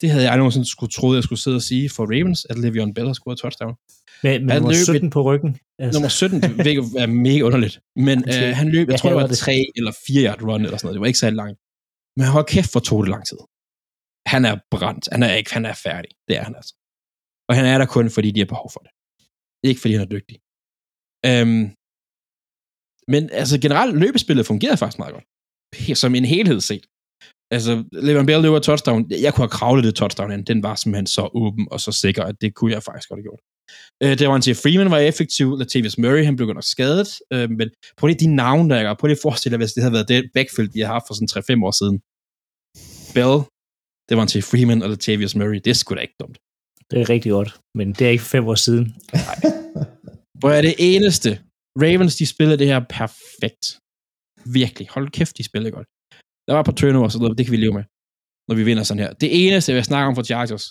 Det 0.00 0.10
havde 0.10 0.22
jeg 0.24 0.32
aldrig 0.32 0.38
nogensinde 0.44 0.70
skulle 0.70 0.92
troet, 0.92 1.16
jeg 1.16 1.22
skulle 1.24 1.38
sidde 1.40 1.56
og 1.56 1.62
sige 1.62 1.90
for 1.90 2.04
Ravens, 2.14 2.46
at 2.50 2.56
Le'Veon 2.56 2.92
Bell 2.92 3.06
har 3.06 3.12
scoret 3.20 3.38
touchdown. 3.38 3.74
Med, 4.22 4.40
med 4.40 4.52
Han 4.52 4.62
nummer 4.62 4.72
løb 4.72 4.84
17 4.84 5.10
på 5.10 5.22
ryggen. 5.22 5.56
Altså, 5.78 5.96
Nummer 5.96 6.08
17, 6.08 6.50
hvilket 6.62 6.84
er 6.98 7.06
mega 7.06 7.42
underligt. 7.42 7.80
Men 7.96 8.18
Okay. 8.28 8.48
øh, 8.48 8.56
han 8.56 8.68
løb, 8.68 8.86
jeg 8.88 8.92
Jeg 8.92 9.00
tror 9.00 9.08
det 9.10 9.16
var 9.16 9.26
det. 9.26 9.38
3 9.38 9.64
eller 9.76 9.92
4 10.06 10.24
yard 10.26 10.42
run 10.42 10.64
eller 10.64 10.76
sådan 10.76 10.86
noget. 10.86 10.94
Det 10.94 11.00
var 11.00 11.06
ikke 11.06 11.18
særlig 11.18 11.36
langt. 11.36 11.58
Men 12.16 12.26
hold 12.34 12.46
kæft, 12.54 12.72
hvor 12.72 12.84
tog 12.88 13.00
det 13.02 13.10
lang 13.14 13.24
tid. 13.30 13.40
Han 14.32 14.42
er 14.50 14.54
brændt. 14.74 15.04
Han 15.14 15.22
er 15.22 15.32
ikke, 15.38 15.52
han 15.58 15.64
er 15.70 15.76
færdig. 15.86 16.10
Det 16.28 16.34
er 16.38 16.44
han 16.48 16.54
altså. 16.60 16.74
Og 17.48 17.52
han 17.58 17.66
er 17.72 17.78
der 17.78 17.86
kun, 17.96 18.06
fordi 18.16 18.28
de 18.30 18.40
har 18.40 18.52
behov 18.54 18.68
for 18.74 18.80
det. 18.84 18.92
Ikke 19.68 19.80
fordi 19.80 19.94
han 19.96 20.04
er 20.06 20.12
dygtig. 20.16 20.36
Øhm, 21.28 21.64
men 23.12 23.22
altså 23.40 23.56
generelt, 23.64 23.94
løbespillet 24.04 24.46
fungerede 24.46 24.80
faktisk 24.82 24.98
meget 25.02 25.14
godt. 25.16 25.26
Som 26.02 26.14
en 26.14 26.24
helhed 26.34 26.60
set. 26.70 26.84
Altså, 27.50 27.84
Levan 27.92 28.26
Bell 28.26 28.42
løber 28.42 28.58
touchdown. 28.58 29.10
Jeg 29.10 29.34
kunne 29.34 29.42
have 29.42 29.58
kravlet 29.58 29.84
det 29.84 29.94
touchdown 29.94 30.32
ind. 30.32 30.46
Den 30.46 30.62
var 30.62 30.74
simpelthen 30.74 31.06
så 31.06 31.30
åben 31.34 31.68
og 31.70 31.80
så 31.80 31.92
sikker, 31.92 32.24
at 32.24 32.34
det 32.40 32.54
kunne 32.54 32.72
jeg 32.72 32.82
faktisk 32.82 33.08
godt 33.08 33.18
have 33.18 33.28
gjort. 33.28 33.40
Øh, 34.02 34.18
det 34.18 34.28
var 34.28 34.38
til 34.38 34.54
Freeman 34.54 34.90
var 34.90 34.98
effektiv. 34.98 35.56
Latavius 35.58 35.98
Murray, 35.98 36.24
han 36.24 36.36
blev 36.36 36.46
godt 36.46 36.56
nok 36.56 36.64
skadet. 36.64 37.08
Øh, 37.32 37.50
men 37.50 37.70
på 37.96 38.08
det 38.08 38.20
de 38.20 38.34
navne, 38.34 38.74
der 38.74 38.76
er, 38.76 38.94
på 39.00 39.08
det 39.08 39.18
forestiller 39.22 39.56
jeg, 39.56 39.62
hvis 39.64 39.72
det 39.72 39.82
havde 39.82 39.92
været 39.92 40.08
det 40.08 40.30
backfield, 40.34 40.68
de 40.68 40.80
har 40.80 40.92
haft 40.92 41.04
for 41.06 41.14
sådan 41.14 41.60
3-5 41.60 41.64
år 41.66 41.74
siden. 41.80 41.96
Bell, 43.14 43.36
det 44.08 44.16
var 44.16 44.26
til 44.26 44.42
Freeman 44.42 44.82
og 44.82 44.88
Latavius 44.90 45.36
Murray. 45.36 45.60
Det 45.64 45.70
er 45.70 45.74
sgu 45.74 45.94
da 45.94 46.00
ikke 46.00 46.18
dumt. 46.20 46.38
det 46.90 47.00
er 47.00 47.08
rigtig 47.10 47.30
godt, 47.32 47.50
men 47.74 47.92
det 47.92 48.06
er 48.06 48.10
ikke 48.10 48.24
fem 48.24 48.44
år 48.46 48.54
siden. 48.54 48.84
Hvor 50.40 50.50
er 50.50 50.62
det 50.62 50.74
eneste. 50.78 51.30
Ravens, 51.82 52.16
de 52.16 52.26
spillede 52.26 52.58
det 52.58 52.66
her 52.66 52.80
perfekt. 53.00 53.64
Virkelig. 54.44 54.86
Hold 54.90 55.10
kæft, 55.10 55.38
de 55.38 55.44
spillede 55.44 55.72
godt. 55.72 55.88
Der 56.46 56.52
var 56.52 56.60
et 56.60 56.66
par 56.66 56.72
turnovers, 56.72 57.12
så 57.12 57.34
det 57.38 57.46
kan 57.46 57.52
vi 57.52 57.56
leve 57.56 57.72
med, 57.72 57.84
når 58.48 58.54
vi 58.54 58.62
vinder 58.64 58.82
sådan 58.82 59.02
her. 59.02 59.12
Det 59.12 59.46
eneste, 59.46 59.72
jeg 59.72 59.76
vil 59.76 59.84
snakke 59.84 60.08
om 60.08 60.14
for 60.14 60.22
Chargers, 60.22 60.64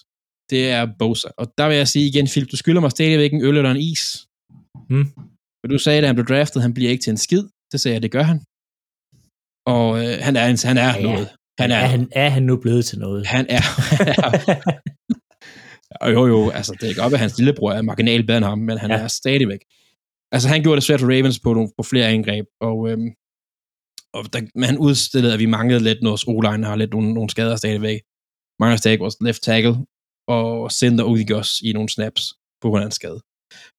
det 0.49 0.69
er 0.69 0.88
Bosa. 0.99 1.28
Og 1.38 1.47
der 1.57 1.67
vil 1.67 1.78
jeg 1.78 1.88
sige 1.88 2.07
igen, 2.07 2.28
Philip, 2.28 2.51
du 2.51 2.57
skylder 2.57 2.82
mig 2.82 2.91
stadigvæk 2.91 3.34
en 3.34 3.41
øl 3.45 3.57
eller 3.57 3.71
en 3.71 3.78
is. 3.78 4.28
Mm. 4.89 5.05
For 5.59 5.67
du 5.69 5.78
sagde, 5.78 5.99
at 5.99 6.05
han 6.07 6.15
blev 6.15 6.26
draftet, 6.26 6.61
han 6.61 6.73
bliver 6.73 6.91
ikke 6.91 7.03
til 7.03 7.11
en 7.11 7.17
skid. 7.17 7.43
Det 7.71 7.82
sagde 7.82 7.93
jeg, 7.93 8.03
det 8.03 8.11
gør 8.11 8.23
han. 8.23 8.39
Og 9.65 9.88
øh, 10.05 10.17
han 10.21 10.36
er, 10.36 10.45
en, 10.47 10.57
han 10.63 10.78
er 10.78 10.95
Ja, 10.97 11.01
noget. 11.03 11.28
Han 11.59 11.71
er, 11.71 11.76
er, 11.76 11.86
han, 11.86 12.09
er 12.11 12.30
han 12.30 12.43
nu 12.43 12.57
blevet 12.57 12.86
til 12.86 12.99
noget? 12.99 13.26
han 13.28 13.45
er, 13.49 13.61
Og 16.01 16.11
jo, 16.15 16.28
jo, 16.28 16.49
altså 16.49 16.78
det 16.82 16.89
er 16.89 16.95
godt, 17.01 17.13
at 17.13 17.19
hans 17.19 17.38
lillebror 17.38 17.71
er 17.71 17.82
marginalt 17.82 18.28
bedre 18.28 18.38
end 18.38 18.45
ham, 18.45 18.59
men 18.59 18.78
han 18.78 18.89
ja. 18.91 18.97
Ja. 18.97 19.03
er 19.03 19.07
stadigvæk. 19.07 19.59
Altså 20.32 20.49
han 20.49 20.61
gjorde 20.63 20.76
det 20.76 20.84
svært 20.84 20.99
for 20.99 21.07
Ravens 21.07 21.39
på, 21.39 21.53
nogle, 21.53 21.69
på 21.78 21.84
flere 21.84 22.07
angreb, 22.07 22.45
og, 22.61 22.89
øhm, 22.89 23.09
og 24.16 24.34
der, 24.34 24.39
men 24.59 24.66
han 24.70 24.78
udstillede, 24.88 25.34
at 25.34 25.39
vi 25.43 25.45
manglede 25.57 25.84
lidt, 25.84 26.01
når 26.01 26.13
O-line 26.32 26.66
har 26.70 26.76
lidt 26.76 26.91
nogle, 26.95 27.13
nogle 27.13 27.30
skader 27.30 27.55
stadigvæk. 27.55 27.99
Mangler 28.59 28.78
stadig 28.78 28.99
vores 28.99 29.18
left 29.22 29.41
tackle, 29.49 29.76
og 30.28 30.72
Center 30.72 31.03
udgik 31.03 31.32
også 31.32 31.53
i 31.68 31.70
nogle 31.74 31.89
snaps 31.89 32.22
på 32.61 32.70
grund 32.70 32.84
af 32.84 32.86
en 32.86 32.99
skade. 32.99 33.20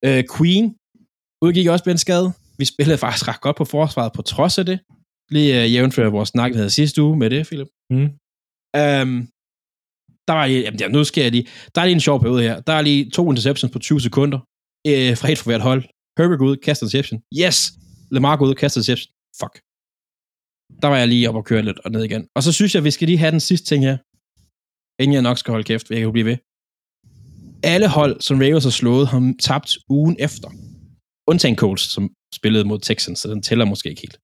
Øh, 0.07 0.23
Queen 0.35 0.67
udgik 1.45 1.67
også 1.67 1.85
med 1.87 1.95
en 1.95 2.05
skade. 2.07 2.29
Vi 2.59 2.65
spillede 2.65 2.99
faktisk 2.99 3.29
ret 3.29 3.41
godt 3.41 3.57
på 3.57 3.65
forsvaret 3.65 4.13
på 4.13 4.23
trods 4.23 4.59
af 4.59 4.67
det. 4.71 4.79
Lige 5.35 5.51
uh, 5.65 5.73
jævnfør 5.73 6.09
vores 6.11 6.29
snak, 6.29 6.51
vi 6.53 6.57
havde 6.57 6.71
sidste 6.71 7.03
uge 7.03 7.17
med 7.23 7.31
det, 7.31 7.47
Philip. 7.47 7.69
Mm. 7.91 8.09
Um, 8.83 9.13
der 10.29 10.35
var 10.39 10.47
lige, 10.47 10.63
jamen, 10.63 10.81
ja, 10.81 10.89
nu 10.89 11.05
skal 11.05 11.23
jeg 11.23 11.33
lige, 11.33 11.47
der 11.75 11.81
er 11.81 11.85
lige 11.85 11.95
en 11.95 12.07
sjov 12.09 12.21
periode 12.21 12.43
her. 12.43 12.61
Der 12.61 12.73
er 12.73 12.83
lige 12.83 13.11
to 13.11 13.31
interceptions 13.31 13.73
på 13.73 13.79
20 13.79 14.01
sekunder, 14.01 14.39
øh, 14.91 15.17
fra 15.21 15.31
et 15.33 15.39
for 15.39 15.51
hvert 15.51 15.67
hold. 15.69 15.83
Herbert 16.19 16.39
går 16.39 16.47
ud, 16.47 16.57
kaster 16.57 16.85
interception. 16.85 17.23
Yes! 17.43 17.57
Lamar 18.11 18.37
går 18.37 18.47
ud, 18.47 18.55
kaster 18.55 18.79
interception. 18.81 19.11
Fuck. 19.41 19.66
Der 20.83 20.89
var 20.89 20.97
jeg 20.97 21.09
lige 21.09 21.29
op 21.29 21.35
og 21.35 21.45
køre 21.45 21.63
lidt 21.63 21.79
og 21.85 21.91
ned 21.91 22.05
igen. 22.05 22.27
Og 22.37 22.43
så 22.43 22.53
synes 22.53 22.75
jeg, 22.75 22.85
vi 22.85 22.91
skal 22.91 23.09
lige 23.09 23.19
have 23.19 23.31
den 23.31 23.41
sidste 23.41 23.67
ting 23.67 23.85
her, 23.85 23.97
inden 25.03 25.15
jeg 25.15 25.23
nok 25.23 25.39
skal 25.39 25.53
holde 25.53 25.65
kæft, 25.65 25.91
jeg 25.91 25.97
kan 25.97 26.05
jo 26.05 26.13
blive 26.13 26.27
ved. 26.27 26.37
Alle 27.63 27.89
hold, 27.89 28.21
som 28.21 28.39
Ravens 28.41 28.65
har 28.65 28.71
slået, 28.71 29.09
har 29.09 29.35
tabt 29.41 29.79
ugen 29.89 30.17
efter. 30.19 30.49
undtagen 31.29 31.57
Colts, 31.57 31.83
som 31.83 32.11
spillede 32.35 32.65
mod 32.65 32.79
Texans, 32.79 33.19
så 33.19 33.29
den 33.29 33.43
tæller 33.43 33.65
måske 33.65 33.89
ikke 33.89 34.01
helt. 34.01 34.19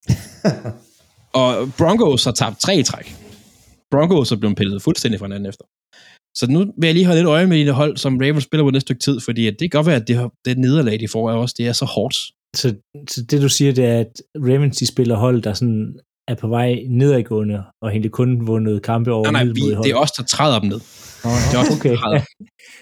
og 1.40 1.72
Broncos 1.78 2.24
har 2.24 2.32
tabt 2.32 2.60
tre 2.60 2.76
i 2.76 2.82
træk. 2.82 3.16
Broncos 3.90 4.32
er 4.32 4.36
blevet 4.36 4.56
pillet 4.56 4.82
fuldstændig 4.82 5.18
fra 5.18 5.26
hinanden 5.26 5.48
efter. 5.48 5.64
Så 6.36 6.46
nu 6.50 6.58
vil 6.58 6.86
jeg 6.86 6.94
lige 6.94 7.06
holde 7.06 7.20
lidt 7.20 7.28
øje 7.28 7.46
med 7.46 7.66
det 7.66 7.74
hold, 7.74 7.96
som 7.96 8.18
Ravens 8.18 8.44
spiller 8.44 8.64
på 8.64 8.70
næste 8.70 8.86
stykke 8.86 9.00
tid, 9.00 9.20
fordi 9.20 9.44
det 9.44 9.60
kan 9.60 9.70
godt 9.70 9.86
være, 9.86 9.96
at 9.96 10.08
det, 10.08 10.30
det 10.44 10.58
nederlag, 10.58 11.00
de 11.00 11.08
får, 11.08 11.30
er 11.30 11.34
også 11.34 11.54
det 11.58 11.66
er 11.66 11.72
så 11.72 11.84
hårdt. 11.84 12.16
Så, 12.56 12.74
så 13.08 13.24
det 13.30 13.42
du 13.42 13.48
siger, 13.48 13.72
det 13.72 13.84
er, 13.84 14.00
at 14.00 14.12
Ravens 14.36 14.76
de 14.76 14.86
spiller 14.86 15.16
hold, 15.16 15.42
der 15.42 15.52
sådan 15.54 16.00
er 16.28 16.34
på 16.34 16.48
vej 16.48 16.84
nedadgående, 16.88 17.64
og 17.82 17.90
egentlig 17.90 18.10
kun 18.10 18.46
vundet 18.46 18.82
kampe 18.82 19.12
over 19.12 19.30
Nej, 19.30 19.44
nej, 19.44 19.52
vi, 19.52 19.60
det 19.84 19.90
er 19.90 19.96
os, 19.96 20.12
der 20.12 20.22
træder 20.22 20.60
dem 20.60 20.68
ned. 20.68 20.80
Oh, 21.24 21.30
Det 21.50 21.54
er 21.56 21.60
os, 21.62 21.70
okay. 21.78 21.96
træder. 21.96 22.20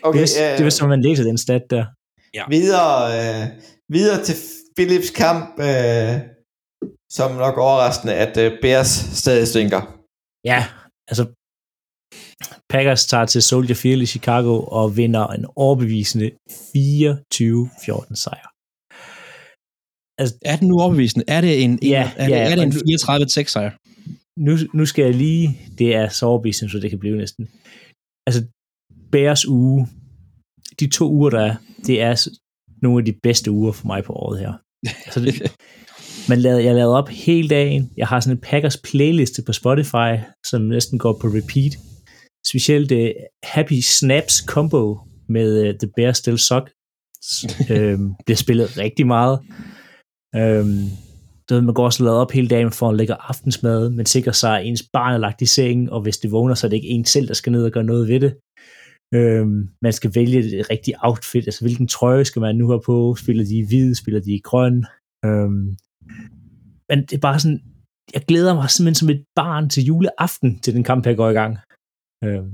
Okay, 0.02 0.20
det, 0.20 0.40
er, 0.40 0.52
øh, 0.52 0.58
det 0.58 0.64
var 0.64 0.70
som 0.70 0.88
man 0.88 1.02
læser 1.02 1.24
den 1.24 1.38
stat 1.38 1.62
der. 1.70 1.84
videre, 2.48 2.94
øh, 3.18 3.46
videre 3.88 4.24
til 4.24 4.36
Philips 4.76 5.10
kamp, 5.10 5.60
øh, 5.60 6.12
som 7.10 7.30
nok 7.44 7.58
overraskende, 7.58 8.14
at 8.14 8.36
øh, 8.36 8.52
Bears 8.62 8.88
stadig 9.22 9.48
stinker. 9.48 9.80
Ja, 10.44 10.60
altså 11.08 11.24
Packers 12.70 13.06
tager 13.06 13.26
til 13.26 13.42
Soldier 13.42 13.76
Field 13.76 14.02
i 14.02 14.06
Chicago 14.06 14.54
og 14.78 14.96
vinder 14.96 15.26
en 15.26 15.46
overbevisende 15.56 16.30
24-14 16.50 18.14
sejr. 18.14 18.48
Er 20.44 20.56
den 20.56 20.68
nu 20.68 20.80
overbevisende? 20.80 21.24
Er 21.28 21.40
det 21.40 21.64
en, 21.64 21.78
Ja, 21.82 22.12
er 22.16 22.24
det, 22.26 22.32
ja, 22.32 22.38
er 22.38 22.54
det 22.54 22.62
en 22.62 22.68
og 22.68 22.74
nu- 23.18 23.24
34-6 23.24 23.52
sejr? 23.52 23.70
Nu, 24.40 24.56
nu 24.74 24.86
skal 24.86 25.04
jeg 25.04 25.14
lige, 25.14 25.60
det 25.78 25.94
er 25.94 26.08
så 26.08 26.26
overbevisende, 26.26 26.72
så 26.72 26.78
det 26.78 26.90
kan 26.90 26.98
blive 26.98 27.16
næsten. 27.16 27.48
Altså, 28.26 28.44
Bears 29.12 29.46
uge, 29.46 29.88
de 30.80 30.86
to 30.90 31.10
uger, 31.10 31.30
der 31.30 31.40
er, 31.40 31.54
det 31.86 32.00
er 32.02 32.28
nogle 32.82 32.98
af 33.00 33.04
de 33.04 33.12
bedste 33.22 33.50
uger 33.50 33.72
for 33.72 33.86
mig 33.86 34.04
på 34.04 34.12
året 34.12 34.40
her. 34.40 34.52
Altså, 35.06 35.20
det, 35.20 35.52
man 36.28 36.38
lavede, 36.40 36.64
jeg 36.64 36.74
lavede 36.74 36.96
op 36.98 37.08
hele 37.08 37.48
dagen. 37.48 37.90
Jeg 37.96 38.06
har 38.06 38.20
sådan 38.20 38.36
en 38.36 38.40
Packers 38.40 38.76
playliste 38.76 39.42
på 39.46 39.52
Spotify, 39.52 40.12
som 40.46 40.62
næsten 40.62 40.98
går 40.98 41.18
på 41.20 41.26
repeat. 41.26 41.78
Specielt 42.46 42.92
uh, 42.92 43.08
Happy 43.44 43.80
Snaps 43.80 44.34
combo 44.46 44.98
med 45.28 45.68
uh, 45.68 45.74
The 45.78 45.90
Bear 45.96 46.12
Still 46.12 46.38
Suck 46.38 46.70
øhm, 47.70 48.14
bliver 48.26 48.36
spillet 48.36 48.78
rigtig 48.78 49.06
meget. 49.06 49.38
Øhm, 50.36 50.84
du 51.46 51.54
ved, 51.54 51.62
man 51.62 51.74
går 51.74 51.84
også 51.84 52.04
lavet 52.04 52.18
op 52.18 52.30
hele 52.30 52.48
dagen 52.48 52.72
for 52.72 52.88
at 52.88 52.96
lægge 52.96 53.14
aftensmad, 53.14 53.90
men 53.90 54.06
sikrer 54.06 54.32
sig, 54.32 54.58
at 54.58 54.66
ens 54.66 54.82
barn 54.92 55.14
er 55.14 55.18
lagt 55.18 55.42
i 55.42 55.46
sengen, 55.46 55.88
og 55.88 56.00
hvis 56.02 56.18
det 56.18 56.32
vågner, 56.32 56.54
så 56.54 56.66
er 56.66 56.68
det 56.68 56.76
ikke 56.76 56.88
en 56.88 57.04
selv, 57.04 57.28
der 57.28 57.34
skal 57.34 57.52
ned 57.52 57.64
og 57.64 57.72
gøre 57.72 57.84
noget 57.84 58.08
ved 58.08 58.20
det. 58.20 58.32
Øhm, 59.14 59.68
man 59.82 59.92
skal 59.92 60.14
vælge 60.14 60.42
det 60.42 60.70
rigtige 60.70 60.96
outfit, 61.02 61.46
altså 61.46 61.64
hvilken 61.64 61.88
trøje 61.88 62.24
skal 62.24 62.40
man 62.40 62.56
nu 62.56 62.68
have 62.68 62.82
på, 62.86 63.14
spiller 63.14 63.44
de 63.44 63.58
i 63.58 63.66
hvid, 63.68 63.94
spiller 63.94 64.20
de 64.20 64.32
i 64.34 64.40
grøn. 64.48 64.86
Øhm, 65.24 65.66
men 66.88 66.98
det 67.06 67.12
er 67.12 67.26
bare 67.28 67.40
sådan, 67.40 67.62
jeg 68.14 68.22
glæder 68.28 68.54
mig 68.54 68.70
simpelthen 68.70 69.00
som 69.00 69.10
et 69.10 69.24
barn 69.34 69.68
til 69.68 69.84
juleaften, 69.84 70.60
til 70.60 70.74
den 70.74 70.84
kamp 70.84 71.06
jeg 71.06 71.16
går 71.16 71.30
i 71.30 71.38
gang. 71.40 71.52
Øhm, 72.24 72.50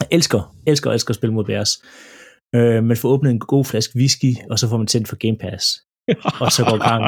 jeg 0.00 0.08
elsker, 0.16 0.56
elsker, 0.66 0.90
elsker 0.90 1.10
at 1.10 1.16
spille 1.16 1.34
mod 1.34 1.44
Bears. 1.44 1.72
Øh, 2.54 2.84
man 2.84 2.96
får 2.96 3.08
åbnet 3.08 3.30
en 3.30 3.38
god 3.38 3.64
flaske 3.64 3.96
whisky, 3.96 4.32
og 4.50 4.58
så 4.58 4.68
får 4.68 4.76
man 4.76 4.86
tændt 4.86 5.08
for 5.08 5.16
Game 5.24 5.38
Pass 5.38 5.64
og 6.44 6.50
så 6.56 6.62
går 6.68 6.78
gang. 6.88 7.00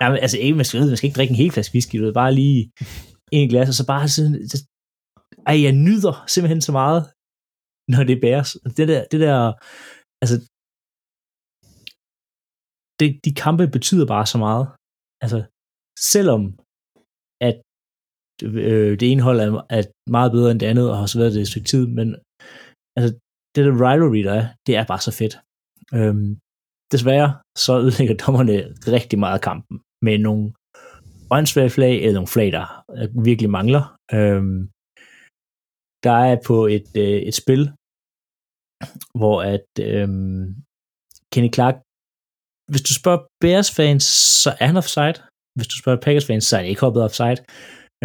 Nej, 0.00 0.08
men, 0.10 0.18
altså, 0.24 0.38
ikke, 0.44 0.56
man, 0.60 0.64
skal, 0.64 0.80
man 0.80 0.96
skal 0.96 1.08
ikke 1.08 1.18
drikke 1.18 1.32
en 1.34 1.42
hel 1.42 1.52
flaske 1.54 1.74
whisky, 1.74 1.96
du 1.98 2.04
ved, 2.04 2.14
bare 2.22 2.34
lige 2.40 2.60
en 3.32 3.48
glas, 3.48 3.68
og 3.72 3.76
så 3.80 3.84
bare 3.92 4.08
sådan, 4.08 4.34
det, 4.50 4.58
ej, 5.50 5.56
jeg 5.66 5.74
nyder 5.86 6.14
simpelthen 6.32 6.62
så 6.68 6.72
meget, 6.80 7.00
når 7.92 8.02
det 8.10 8.22
bæres. 8.24 8.50
Det 8.76 8.88
der, 8.92 9.00
det 9.12 9.20
der 9.26 9.36
altså, 10.22 10.36
det, 13.00 13.08
de 13.26 13.32
kampe 13.44 13.64
betyder 13.76 14.06
bare 14.14 14.26
så 14.32 14.38
meget. 14.46 14.66
Altså, 15.24 15.38
selvom 16.14 16.42
at 17.48 17.56
øh, 18.42 18.92
det 19.00 19.06
ene 19.12 19.22
hold 19.28 19.38
er, 19.40 19.50
er 19.76 19.82
meget 20.16 20.32
bedre 20.36 20.50
end 20.50 20.60
det 20.60 20.66
andet, 20.72 20.86
og 20.90 20.96
har 20.98 21.06
så 21.06 21.18
været 21.18 21.34
det 21.34 21.42
et 21.42 21.52
stykke 21.52 21.70
tid, 21.72 21.84
men 21.98 22.08
altså, 22.96 23.10
det 23.54 23.60
der 23.66 23.74
rivalry, 23.84 24.22
der 24.28 24.34
er, 24.40 24.46
det 24.66 24.72
er 24.76 24.84
bare 24.92 25.02
så 25.08 25.12
fedt. 25.20 25.34
Øhm, 25.98 26.30
desværre, 26.92 27.30
så 27.64 27.72
ødelægger 27.82 28.16
dommerne 28.26 28.56
rigtig 28.96 29.18
meget 29.18 29.36
af 29.38 29.44
kampen, 29.50 29.76
med 30.06 30.18
nogle 30.18 30.44
åndssvage 31.36 31.70
flag, 31.70 31.94
eller 31.96 32.18
nogle 32.18 32.34
flag, 32.36 32.48
der 32.52 32.66
virkelig 33.30 33.50
mangler. 33.58 33.84
Øhm, 34.18 34.60
der 36.06 36.16
er 36.30 36.36
på 36.48 36.56
et, 36.76 36.90
øh, 37.04 37.20
et 37.28 37.36
spil, 37.42 37.62
hvor 39.20 39.36
at 39.54 39.70
øhm, 39.88 40.44
Kenny 41.32 41.50
Clark, 41.56 41.76
hvis 42.70 42.86
du 42.88 42.92
spørger 43.00 43.22
Bears 43.42 43.70
fans, 43.78 44.04
så 44.42 44.50
er 44.60 44.66
han 44.70 44.80
offside. 44.82 45.18
Hvis 45.56 45.68
du 45.72 45.76
spørger 45.78 46.00
Packers 46.04 46.26
fans, 46.26 46.44
så 46.44 46.56
er 46.56 46.60
han 46.60 46.70
ikke 46.70 46.84
hoppet 46.86 47.02
offside. 47.06 47.40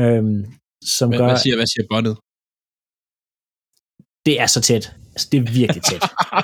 Øhm, 0.03 0.39
som 0.97 1.07
Hvad, 1.09 1.19
gør, 1.19 1.27
hvad, 1.27 1.41
siger, 1.43 1.55
hvad 1.59 1.69
siger 1.73 1.85
båndet? 1.91 2.15
det 4.25 4.35
er 4.43 4.47
så 4.55 4.61
tæt. 4.61 4.85
Altså, 5.13 5.27
det 5.31 5.37
er 5.39 5.53
virkelig 5.61 5.83
tæt. 5.83 6.03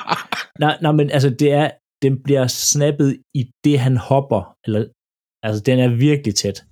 nej, 0.63 0.77
nej, 0.81 0.91
men 0.91 1.07
altså, 1.11 1.29
det 1.29 1.51
er, 1.51 1.71
den 2.01 2.23
bliver 2.23 2.47
snappet 2.47 3.17
i 3.33 3.51
det, 3.63 3.79
han 3.79 3.97
hopper. 3.97 4.57
Eller, 4.65 4.85
altså, 5.43 5.63
den 5.63 5.79
er 5.79 5.95
virkelig 5.95 6.35
tæt. 6.35 6.63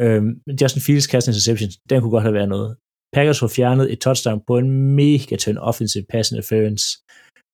Øhm, 0.00 0.30
Justin 0.60 0.82
Fields 0.82 1.06
kast 1.06 1.28
interception, 1.28 1.70
den 1.90 2.00
kunne 2.00 2.10
godt 2.10 2.28
have 2.28 2.34
været 2.34 2.48
noget. 2.48 2.76
Packers 3.14 3.40
får 3.40 3.48
fjernet 3.48 3.92
et 3.92 4.00
touchdown 4.00 4.40
på 4.46 4.58
en 4.58 4.70
mega 4.96 5.36
tynd 5.36 5.58
offensive 5.58 6.04
pass 6.12 6.30
interference. 6.30 6.84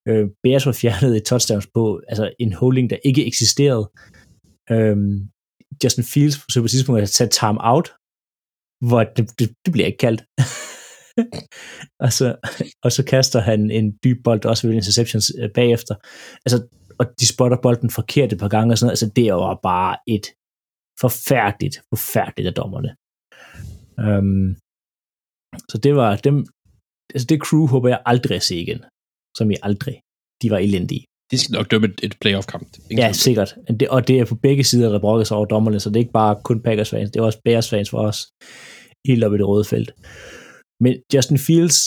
Øh, 0.08 0.26
Bears 0.42 0.64
får 0.64 0.72
fjernet 0.72 1.16
et 1.16 1.24
touchdown 1.24 1.62
på 1.74 2.00
altså 2.08 2.30
en 2.38 2.52
holding, 2.52 2.90
der 2.90 2.98
ikke 3.04 3.26
eksisterede. 3.26 3.90
Øhm, 4.70 5.28
Justin 5.84 6.04
Fields 6.04 6.36
så 6.52 6.60
på 6.60 6.64
et 6.64 6.70
tidspunkt 6.70 7.02
at 7.02 7.10
tage 7.10 7.30
time 7.30 7.58
out, 7.72 7.88
hvor 8.88 9.04
det, 9.04 9.38
det, 9.38 9.48
det 9.64 9.72
bliver 9.72 9.86
ikke 9.86 10.04
kaldt. 10.06 10.22
og, 12.04 12.12
så, 12.18 12.26
og 12.84 12.92
så 12.92 13.02
kaster 13.04 13.40
han 13.40 13.70
en 13.70 13.98
dyb 14.04 14.18
bold, 14.24 14.44
også 14.44 14.66
ved 14.66 14.74
interceptions 14.74 15.32
øh, 15.40 15.50
bagefter. 15.54 15.94
Altså, 16.46 16.58
og 17.00 17.06
de 17.20 17.26
spotter 17.26 17.58
bolden 17.62 17.90
forkert 17.90 18.32
et 18.32 18.38
par 18.38 18.48
gange 18.48 18.72
og 18.72 18.78
sådan 18.78 18.86
noget. 18.86 18.96
Altså, 18.96 19.10
det 19.16 19.32
var 19.32 19.60
bare 19.62 19.96
et 20.16 20.26
forfærdeligt, 21.00 21.76
forfærdeligt 21.92 22.48
af 22.50 22.54
dommerne. 22.54 22.90
Um, 24.06 24.56
så 25.70 25.76
det 25.84 25.94
var 26.00 26.16
dem, 26.16 26.36
altså 27.14 27.26
det 27.30 27.42
crew 27.46 27.66
håber 27.66 27.88
jeg 27.88 28.00
aldrig 28.06 28.36
at 28.36 28.42
se 28.42 28.56
igen. 28.56 28.80
Som 29.36 29.50
i 29.50 29.56
aldrig. 29.62 29.96
De 30.42 30.50
var 30.50 30.58
elendige. 30.58 31.04
De 31.30 31.38
skal 31.38 31.52
nok 31.52 31.70
dømme 31.70 31.86
et, 31.88 32.00
et 32.02 32.14
playoff-kamp. 32.20 32.66
Ja, 32.90 32.96
tvivl. 32.96 33.14
sikkert. 33.14 33.50
Det, 33.80 33.88
og 33.88 34.08
det 34.08 34.18
er 34.18 34.24
på 34.24 34.34
begge 34.34 34.64
sider, 34.64 34.88
der 34.92 35.00
brokker 35.00 35.24
sig 35.24 35.36
over 35.36 35.46
dommerne, 35.46 35.80
så 35.80 35.88
det 35.88 35.96
er 35.96 36.00
ikke 36.06 36.20
bare 36.22 36.40
kun 36.44 36.62
Packers 36.62 36.90
fans, 36.90 37.10
det 37.10 37.20
er 37.20 37.24
også 37.24 37.40
Bears 37.44 37.70
fans 37.70 37.90
for 37.90 37.98
os, 37.98 38.18
helt 39.08 39.24
oppe 39.24 39.36
i 39.36 39.38
det 39.38 39.48
røde 39.48 39.64
felt. 39.64 39.90
Men 40.80 40.92
Justin 41.14 41.38
Fields, 41.38 41.78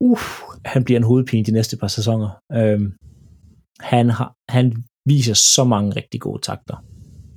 uh, 0.00 0.22
han 0.64 0.84
bliver 0.84 0.98
en 0.98 1.08
hovedpine 1.10 1.44
de 1.44 1.52
næste 1.52 1.76
par 1.76 1.88
sæsoner. 1.88 2.30
Øhm, 2.58 2.86
han, 3.80 4.10
har, 4.10 4.34
han 4.48 4.84
viser 5.06 5.34
så 5.34 5.64
mange 5.64 5.96
rigtig 5.96 6.20
gode 6.20 6.42
takter. 6.42 6.76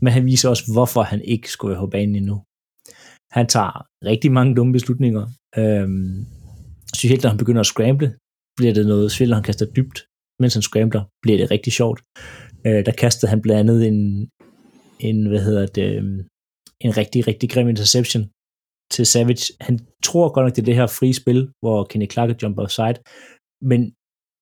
Men 0.02 0.14
han 0.14 0.26
viser 0.26 0.50
også, 0.50 0.64
hvorfor 0.74 1.02
han 1.02 1.22
ikke 1.22 1.52
skulle 1.52 1.72
være 1.72 1.82
på 1.86 1.88
banen 1.88 2.16
endnu. 2.16 2.44
Han 3.32 3.48
tager 3.48 3.88
rigtig 4.06 4.32
mange 4.32 4.56
dumme 4.56 4.74
beslutninger. 4.74 5.24
Øhm, 5.58 6.26
specielt 6.96 7.24
når 7.24 7.30
han 7.30 7.38
begynder 7.38 7.60
at 7.60 7.72
scramble, 7.74 8.16
bliver 8.58 8.74
det 8.74 8.86
noget, 8.88 9.12
specielt 9.12 9.30
når 9.30 9.36
han 9.36 9.44
kaster 9.44 9.66
dybt, 9.66 9.98
mens 10.42 10.54
han 10.54 10.62
scrambler, 10.62 11.04
bliver 11.22 11.38
det 11.38 11.52
rigtig 11.52 11.74
sjovt. 11.74 12.00
Øh, 12.68 12.86
der 12.86 12.92
kastede 12.92 13.30
han 13.30 13.42
blandt 13.42 13.60
andet 13.60 13.88
en, 13.88 14.30
en 15.00 15.28
hvad 15.30 15.42
hedder 15.48 15.66
det, 15.66 15.88
øhm, 15.98 16.20
en 16.86 16.98
rigtig, 16.98 17.28
rigtig 17.28 17.50
grim 17.50 17.70
interception 17.70 18.24
til 18.94 19.06
Savage. 19.06 19.46
Han 19.62 19.80
tror 20.04 20.34
godt 20.34 20.46
nok, 20.46 20.56
det 20.56 20.62
er 20.62 20.70
det 20.72 20.76
her 20.76 20.88
frie 20.88 21.14
spil, 21.22 21.42
hvor 21.62 21.84
Kenny 21.90 22.12
Clark 22.12 22.44
jumper 22.44 22.64
offside, 22.64 22.98
men 23.72 23.82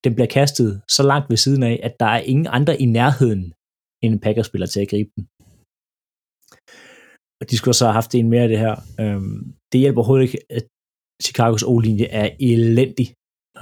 den 0.03 0.15
bliver 0.15 0.27
kastet 0.27 0.81
så 0.89 1.03
langt 1.03 1.29
ved 1.29 1.37
siden 1.37 1.63
af, 1.63 1.79
at 1.83 1.99
der 1.99 2.05
er 2.05 2.19
ingen 2.19 2.47
andre 2.49 2.81
i 2.81 2.85
nærheden 2.85 3.53
end 4.03 4.13
en 4.13 4.19
Packers-spiller 4.19 4.67
til 4.67 4.81
at 4.81 4.89
gribe 4.89 5.11
den. 5.15 5.27
Og 7.41 7.49
de 7.49 7.57
skulle 7.57 7.75
så 7.75 7.85
have 7.85 7.93
haft 7.93 8.15
en 8.15 8.29
mere 8.29 8.41
af 8.41 8.47
det 8.49 8.59
her. 8.59 8.75
Øhm, 8.99 9.53
det 9.71 9.79
hjælper 9.79 10.01
overhovedet 10.01 10.25
ikke, 10.25 10.39
at 10.49 10.65
Chicagos 11.23 11.63
O-linje 11.63 12.05
er 12.05 12.29
elendig, 12.39 13.07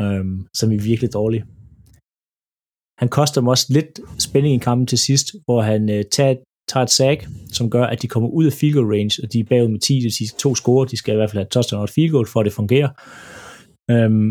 øhm, 0.01 0.47
som 0.57 0.71
er 0.71 0.81
virkelig 0.89 1.13
dårlig. 1.13 1.41
Han 3.01 3.09
koster 3.09 3.41
dem 3.41 3.47
også 3.47 3.65
lidt 3.69 3.99
spænding 4.19 4.55
i 4.55 4.65
kampen 4.67 4.87
til 4.87 4.97
sidst, 4.97 5.27
hvor 5.45 5.61
han 5.61 5.89
øh, 5.89 6.03
tager, 6.11 6.35
tager 6.69 6.83
et 6.83 6.89
sack, 6.89 7.27
som 7.57 7.69
gør, 7.69 7.85
at 7.85 8.01
de 8.01 8.07
kommer 8.07 8.29
ud 8.29 8.45
af 8.45 8.53
field 8.53 8.73
goal 8.73 8.91
range, 8.95 9.23
og 9.23 9.33
de 9.33 9.39
er 9.39 9.43
bagud 9.43 9.67
med 9.67 9.79
10, 9.79 9.95
det 9.95 10.03
vil 10.03 10.11
sige 10.11 10.31
to 10.39 10.55
score, 10.55 10.87
de 10.87 10.97
skal 10.97 11.13
i 11.13 11.17
hvert 11.17 11.29
fald 11.29 11.43
have 11.43 11.49
touchdown 11.49 11.79
og 11.79 11.83
et 11.83 11.89
field 11.89 12.11
goal, 12.11 12.27
for 12.27 12.39
at 12.39 12.45
det 12.45 12.53
fungerer. 12.53 12.89
Øhm, 13.91 14.29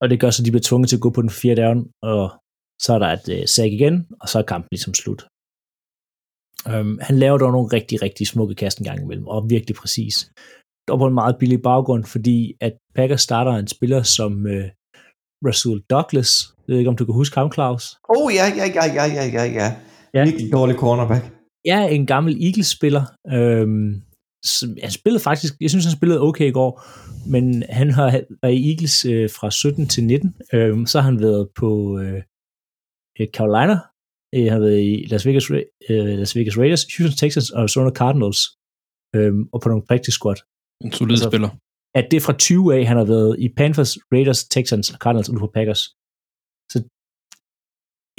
og 0.00 0.10
det 0.10 0.20
gør 0.20 0.30
så, 0.30 0.42
at 0.42 0.46
de 0.46 0.50
bliver 0.50 0.68
tvunget 0.68 0.88
til 0.88 0.96
at 0.96 1.04
gå 1.06 1.10
på 1.10 1.22
den 1.22 1.30
fjerde 1.30 1.62
down, 1.62 1.80
og 2.02 2.24
så 2.84 2.94
er 2.94 2.98
der 2.98 3.10
et 3.18 3.28
øh, 3.36 3.46
sack 3.54 3.72
igen, 3.72 4.06
og 4.20 4.28
så 4.28 4.38
er 4.38 4.42
kampen 4.52 4.68
ligesom 4.70 4.94
slut. 4.94 5.22
Øhm, 6.72 6.98
han 7.08 7.18
laver 7.18 7.38
dog 7.38 7.52
nogle 7.52 7.68
rigtig, 7.76 8.02
rigtig 8.02 8.26
smukke 8.26 8.54
kast 8.54 8.78
en 8.78 8.84
gang 8.84 9.02
imellem, 9.02 9.26
og 9.26 9.50
virkelig 9.50 9.76
præcis. 9.76 10.30
Dog 10.88 10.98
på 10.98 11.06
en 11.06 11.14
meget 11.14 11.36
billig 11.40 11.62
baggrund, 11.62 12.04
fordi 12.04 12.54
at 12.60 12.74
Packers 12.94 13.20
starter 13.20 13.52
en 13.52 13.68
spiller 13.68 14.02
som 14.02 14.46
øh, 14.46 14.68
Rasul 15.46 15.82
Douglas. 15.90 16.32
Jeg 16.58 16.72
ved 16.72 16.78
ikke, 16.78 16.90
om 16.90 16.96
du 16.96 17.04
kan 17.04 17.14
huske 17.14 17.38
ham, 17.38 17.52
Claus? 17.52 17.96
Oh, 18.08 18.34
ja, 18.34 18.46
ja, 18.60 18.66
ja, 18.78 18.84
ja, 18.98 19.04
ja, 19.16 19.24
ja, 19.36 19.44
ja. 19.58 19.68
Ja. 20.14 20.24
Virkelig 20.24 20.52
dårlig 20.52 20.76
cornerback. 20.76 21.24
Er 21.66 21.82
en 21.86 22.06
gammel 22.06 22.32
Eagles-spiller. 22.46 23.04
Øhm, 23.36 24.02
han 24.82 24.90
spillede 24.90 25.22
faktisk, 25.22 25.52
jeg 25.60 25.70
synes, 25.70 25.84
han 25.84 25.96
spillede 25.96 26.20
okay 26.20 26.48
i 26.48 26.56
går, 26.58 26.72
men 27.34 27.62
han 27.70 27.90
har 27.90 28.08
været 28.42 28.54
i 28.54 28.70
Eagles 28.70 29.04
øh, 29.04 29.30
fra 29.30 29.50
17 29.50 29.88
til 29.88 30.04
19. 30.04 30.34
Øhm, 30.54 30.86
så 30.86 31.00
har 31.00 31.10
han 31.10 31.20
været 31.20 31.48
på 31.60 31.98
øh, 32.00 32.22
Carolina, 33.36 33.76
øh, 34.34 34.44
han 34.44 34.52
har 34.52 34.64
været 34.66 34.82
i 34.82 35.06
Las 35.10 35.26
Vegas, 35.26 35.50
øh, 35.90 36.18
Las 36.20 36.36
Vegas 36.36 36.58
Raiders, 36.58 36.84
Houston 36.96 37.16
Texans 37.16 37.50
og 37.50 37.60
Arizona 37.60 37.90
Cardinals, 37.90 38.40
øhm, 39.16 39.42
og 39.52 39.58
på 39.60 39.68
nogle 39.68 39.86
practice 39.88 40.16
squad. 40.18 40.38
En 40.84 40.92
solid 40.92 41.12
Altså, 41.16 41.30
spiller. 41.30 41.50
At 41.98 42.06
det 42.10 42.16
er 42.16 42.20
fra 42.26 42.36
20 42.36 42.74
af, 42.76 42.86
han 42.86 42.96
har 42.96 43.04
været 43.04 43.32
i 43.38 43.48
Panthers, 43.58 43.92
Raiders, 44.12 44.44
Texans 44.54 44.90
og 44.94 44.98
Cardinals 45.02 45.28
og 45.28 45.34
nu 45.34 45.40
på 45.40 45.50
Packers. 45.56 45.82
Så 46.72 46.78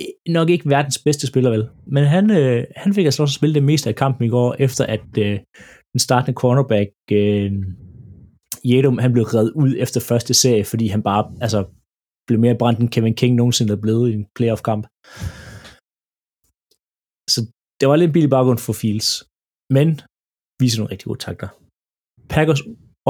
øh, 0.02 0.34
nok 0.38 0.50
ikke 0.50 0.70
verdens 0.70 1.00
bedste 1.06 1.28
spiller, 1.28 1.50
vel? 1.50 1.70
Men 1.96 2.04
han, 2.16 2.26
øh, 2.32 2.66
han 2.76 2.94
fik 2.94 3.06
altså 3.06 3.24
også 3.24 3.36
spille 3.36 3.56
det 3.56 3.64
meste 3.64 3.90
af 3.90 3.96
kampen 3.96 4.28
i 4.28 4.30
går, 4.30 4.56
efter 4.60 4.84
at 4.96 5.18
øh, 5.18 5.40
den 5.94 6.00
startende 6.00 6.36
cornerback, 6.42 6.90
øh, 7.12 7.52
Jedum, 8.70 8.98
han 8.98 9.14
blev 9.14 9.24
reddet 9.24 9.52
ud 9.52 9.76
efter 9.78 10.00
første 10.10 10.34
serie, 10.34 10.66
fordi 10.66 10.88
han 10.88 11.04
bare 11.04 11.24
altså, 11.42 11.60
blev 12.28 12.40
mere 12.40 12.58
brændt 12.62 12.80
end 12.80 12.90
Kevin 12.90 13.16
King 13.16 13.36
nogensinde 13.36 13.74
er 13.74 13.82
blevet 13.86 14.10
i 14.10 14.14
en 14.14 14.26
playoff-kamp. 14.36 14.84
Så 17.34 17.40
det 17.80 17.86
var 17.88 17.96
lidt 17.96 18.10
en 18.10 18.14
billig 18.14 18.30
baggrund 18.30 18.60
for 18.66 18.74
Fields. 18.74 19.10
Men 19.78 19.88
viser 20.62 20.78
nogle 20.80 20.92
rigtig 20.92 21.08
gode 21.10 21.20
takter. 21.20 21.50
Packers 22.34 22.62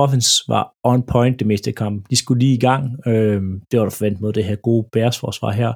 offense 0.03 0.31
var 0.53 0.63
on 0.91 1.01
point 1.13 1.39
det 1.39 1.47
meste 1.47 1.69
af 1.69 1.75
kampen. 1.75 2.05
De 2.09 2.15
skulle 2.15 2.39
lige 2.39 2.57
i 2.57 2.65
gang. 2.69 2.83
Øh, 3.07 3.41
det 3.69 3.75
var 3.79 3.85
der 3.85 3.97
forventet 3.97 4.21
mod 4.21 4.33
det 4.33 4.45
her 4.49 4.55
gode 4.55 4.89
Bears 4.93 5.19
forsvar 5.19 5.51
her. 5.61 5.71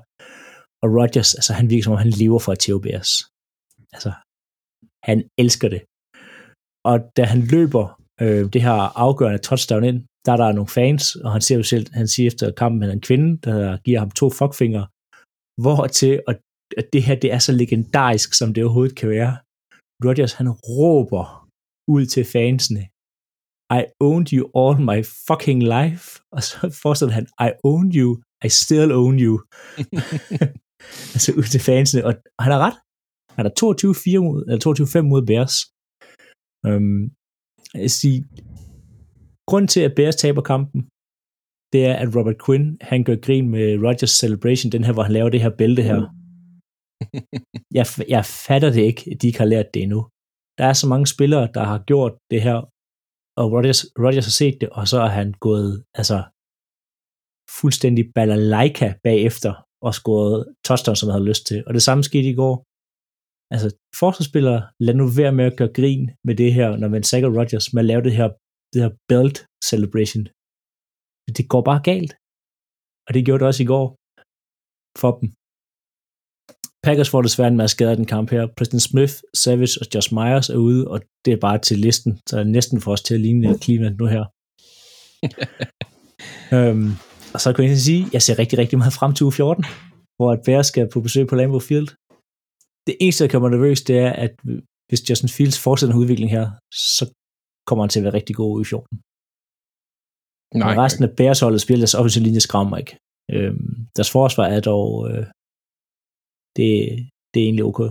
Og 0.83 0.87
Rodgers, 0.97 1.35
altså 1.35 1.53
han 1.53 1.69
virker 1.69 1.83
som 1.83 1.93
om 1.93 2.03
han 2.05 2.13
lever 2.21 2.39
for 2.39 2.51
at 2.51 2.59
tæve 2.59 2.81
Bears. 2.81 3.11
Altså, 3.95 4.11
han 5.09 5.17
elsker 5.43 5.69
det. 5.69 5.81
Og 6.85 6.99
da 7.17 7.23
han 7.23 7.41
løber 7.41 8.01
øh, 8.21 8.53
det 8.53 8.61
her 8.61 8.97
afgørende 9.05 9.37
touchdown 9.47 9.83
ind, 9.83 9.99
der 10.25 10.31
er 10.33 10.37
der 10.37 10.51
nogle 10.51 10.67
fans, 10.67 11.15
og 11.15 11.31
han 11.31 11.41
siger 11.41 11.57
jo 11.57 11.63
selv, 11.63 11.85
han 11.93 12.07
siger 12.07 12.27
efter 12.27 12.51
kampen, 12.51 12.83
at 12.83 12.87
han 12.87 12.89
er 12.89 12.99
en 12.99 13.01
kvinde, 13.01 13.37
der 13.37 13.77
giver 13.85 13.99
ham 13.99 14.11
to 14.11 14.29
fuckfingre, 14.29 14.87
hvor 15.63 15.87
til, 15.87 16.21
og 16.27 16.33
at 16.77 16.85
det 16.93 17.03
her, 17.03 17.15
det 17.15 17.33
er 17.33 17.39
så 17.39 17.51
legendarisk, 17.51 18.33
som 18.33 18.53
det 18.53 18.63
overhovedet 18.63 18.97
kan 18.97 19.09
være. 19.09 19.37
Rodgers, 20.05 20.33
han 20.33 20.49
råber 20.49 21.25
ud 21.87 22.05
til 22.05 22.25
fansene, 22.25 22.83
I 23.79 23.81
owned 23.99 24.29
you 24.33 24.43
all 24.59 24.75
my 24.89 24.99
fucking 25.27 25.61
life. 25.75 26.05
Og 26.35 26.43
så 26.43 26.79
fortsætter 26.83 27.15
han, 27.15 27.27
I 27.47 27.49
owned 27.63 27.93
you, 27.95 28.09
I 28.45 28.49
still 28.49 28.91
own 28.91 29.19
you. 29.19 29.35
altså 31.15 31.29
ud 31.39 31.47
til 31.53 31.61
fansene, 31.69 32.05
og 32.07 32.13
han 32.43 32.51
har 32.53 32.59
ret. 32.67 32.77
Han 33.37 33.45
er 33.45 33.53
22-4 34.17 34.23
mod, 34.25 34.39
eller 34.47 34.61
22-5 35.01 35.01
mod 35.11 35.21
Bears. 35.29 35.55
Um, 36.67 37.11
jeg 37.73 37.91
siger, 37.99 38.21
grund 39.49 39.67
til, 39.67 39.81
at 39.87 39.95
Bears 39.95 40.15
taber 40.15 40.41
kampen, 40.41 40.81
det 41.73 41.81
er, 41.89 41.95
at 42.03 42.15
Robert 42.15 42.39
Quinn, 42.45 42.77
han 42.81 43.03
gør 43.03 43.15
grin 43.25 43.49
med 43.55 43.67
Rodgers 43.85 44.15
Celebration, 44.21 44.71
den 44.71 44.83
her, 44.83 44.93
hvor 44.93 45.03
han 45.03 45.11
laver 45.17 45.29
det 45.29 45.41
her 45.41 45.57
bælte 45.59 45.83
her. 45.89 45.99
Jeg, 47.77 47.85
jeg 48.15 48.25
fatter 48.25 48.69
det 48.75 48.81
ikke, 48.81 49.03
at 49.11 49.21
de 49.21 49.27
ikke 49.27 49.39
har 49.39 49.45
lært 49.53 49.73
det 49.73 49.83
endnu. 49.83 50.01
Der 50.57 50.65
er 50.65 50.73
så 50.73 50.87
mange 50.87 51.07
spillere, 51.07 51.49
der 51.53 51.63
har 51.63 51.79
gjort 51.91 52.13
det 52.31 52.41
her, 52.41 52.57
og 53.39 53.45
Rodgers, 53.53 53.81
Rodgers 54.03 54.25
har 54.25 54.37
set 54.41 54.57
det, 54.61 54.69
og 54.69 54.87
så 54.87 54.97
er 55.07 55.11
han 55.19 55.33
gået, 55.47 55.83
altså, 55.93 56.17
fuldstændig 57.59 58.03
balalaika 58.15 58.93
bagefter, 59.03 59.53
og 59.81 59.93
scoret 59.93 60.55
touchdown, 60.65 60.95
som 60.95 61.07
han 61.07 61.13
havde 61.13 61.29
lyst 61.31 61.45
til. 61.47 61.63
Og 61.67 61.73
det 61.73 61.81
samme 61.81 62.03
skete 62.03 62.29
i 62.29 62.39
går. 62.41 62.55
Altså, 63.53 63.69
forsvarsspillere, 64.01 64.61
lad 64.85 64.95
nu 64.95 65.05
være 65.21 65.33
med 65.39 65.45
at 65.45 65.57
gøre 65.59 65.73
grin 65.77 66.03
med 66.27 66.35
det 66.41 66.53
her, 66.53 66.69
når 66.81 66.89
man 66.95 67.03
sækker 67.03 67.29
Rodgers 67.37 67.73
med 67.73 67.81
at 67.81 67.89
lave 67.91 68.03
det 68.07 68.15
her, 68.19 68.29
det 68.73 68.79
her 68.83 68.93
belt 69.11 69.37
celebration. 69.69 70.25
Det 71.37 71.45
går 71.53 71.61
bare 71.69 71.81
galt. 71.91 72.13
Og 73.07 73.11
det 73.13 73.25
gjorde 73.25 73.39
det 73.39 73.47
også 73.47 73.63
i 73.63 73.71
går 73.73 73.85
for 75.01 75.11
dem. 75.19 75.27
Packers 76.85 77.09
får 77.09 77.21
desværre 77.21 77.47
en 77.47 77.61
masse 77.61 77.75
skader 77.75 77.93
i 77.93 77.95
den 77.95 78.11
kamp 78.15 78.27
her. 78.31 78.47
Preston 78.57 78.79
Smith, 78.79 79.13
Savage 79.43 79.75
og 79.81 79.85
Josh 79.93 80.13
Myers 80.13 80.49
er 80.49 80.59
ude, 80.69 80.87
og 80.87 81.01
det 81.25 81.33
er 81.33 81.37
bare 81.47 81.59
til 81.59 81.79
listen, 81.79 82.19
så 82.29 82.39
er 82.39 82.43
næsten 82.43 82.81
for 82.81 82.91
os 82.91 83.01
til 83.01 83.13
at 83.13 83.21
ligne 83.21 83.57
Cleveland 83.63 83.95
nu 83.97 84.05
her. 84.05 84.23
øhm, 86.55 86.91
og 87.33 87.39
så 87.41 87.53
kan 87.53 87.65
jeg 87.65 87.77
sige, 87.77 88.05
at 88.05 88.13
jeg 88.13 88.21
ser 88.21 88.39
rigtig, 88.39 88.59
rigtig 88.59 88.77
meget 88.77 88.93
frem 88.93 89.13
til 89.13 89.23
uge 89.23 89.31
14, 89.31 89.63
hvor 90.17 90.31
at 90.31 90.41
Bears 90.45 90.67
skal 90.67 90.89
på 90.93 91.01
besøg 91.01 91.27
på 91.27 91.35
Lambeau 91.35 91.59
Field. 91.59 91.87
Det 92.87 92.95
eneste, 93.03 93.23
der 93.23 93.31
kommer 93.31 93.49
nervøs, 93.49 93.81
det 93.81 93.97
er, 93.97 94.11
at 94.25 94.33
hvis 94.89 95.09
Justin 95.09 95.29
Fields 95.29 95.59
fortsætter 95.65 95.93
en 95.93 96.01
udvikling 96.01 96.31
her, 96.37 96.45
så 96.97 97.03
kommer 97.67 97.83
han 97.83 97.89
til 97.89 97.99
at 97.99 98.03
være 98.03 98.13
rigtig 98.13 98.35
god 98.35 98.51
uge 98.57 98.65
14. 98.65 98.97
Nej, 100.55 100.69
Men 100.69 100.83
resten 100.83 101.03
af 101.03 101.15
Bears 101.17 101.39
holdet 101.39 101.61
spiller 101.61 101.81
deres 101.81 101.93
offensive 101.99 102.23
linje 102.23 102.39
skræmmer 102.39 102.77
ikke. 102.77 102.97
Øhm, 103.35 103.87
deres 103.95 104.11
forsvar 104.11 104.45
er 104.55 104.59
dog 104.59 105.09
øh, 105.09 105.25
det, 106.57 106.71
det 107.31 107.39
er 107.39 107.45
egentlig 107.49 107.65
okay. 107.65 107.89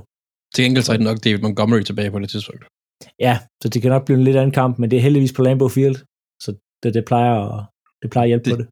Til 0.54 0.64
gengæld 0.64 0.84
så 0.84 0.92
er 0.92 0.96
det 0.96 1.04
nok 1.10 1.24
David 1.24 1.40
Montgomery 1.42 1.82
tilbage 1.82 2.10
på 2.10 2.18
det 2.18 2.30
tidspunkt. 2.30 2.64
Ja, 3.18 3.34
så 3.62 3.68
det 3.68 3.82
kan 3.82 3.90
nok 3.90 4.04
blive 4.04 4.18
en 4.18 4.24
lidt 4.24 4.36
anden 4.36 4.52
kamp, 4.52 4.78
men 4.78 4.90
det 4.90 4.96
er 4.96 5.00
heldigvis 5.00 5.32
på 5.32 5.42
Lambeau 5.42 5.68
Field, 5.68 5.96
så 6.42 6.56
det, 6.82 6.94
det 6.94 7.04
plejer 7.04 7.34
at, 7.48 7.66
det 8.02 8.10
plejer 8.10 8.24
at 8.24 8.28
hjælpe 8.28 8.44
det, 8.44 8.56
på 8.56 8.62
det. 8.62 8.68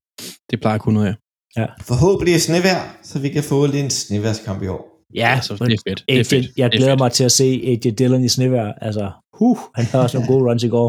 Det 0.51 0.61
plejer 0.61 0.79
kun 0.79 0.95
noget, 0.95 1.07
ja. 1.07 1.61
ja. 1.61 1.67
Forhåbentlig 1.81 2.35
er 2.35 2.39
snevær, 2.39 2.99
så 3.03 3.19
vi 3.21 3.29
kan 3.29 3.43
få 3.43 3.67
lidt 3.67 3.85
en 3.85 3.91
sneværdskamp 3.91 4.63
i 4.63 4.67
år. 4.67 4.98
Ja, 5.15 5.29
altså, 5.37 5.53
det 5.55 5.73
er 5.73 5.83
fedt. 5.89 6.05
Det 6.09 6.21
er 6.21 6.25
fedt. 6.25 6.47
Jeg 6.57 6.65
er 6.65 6.69
glæder 6.69 6.93
fedt. 6.93 7.01
mig 7.01 7.13
til 7.13 7.25
at 7.25 7.33
se 7.33 7.45
AJ 7.67 7.91
Dillon 7.99 8.25
i 8.25 8.29
snevær. 8.29 8.73
Altså, 8.73 9.13
huh, 9.33 9.59
han 9.75 9.85
har 9.85 10.03
også 10.03 10.17
nogle 10.17 10.33
gode 10.33 10.45
runs 10.51 10.63
i 10.63 10.69
går. 10.69 10.89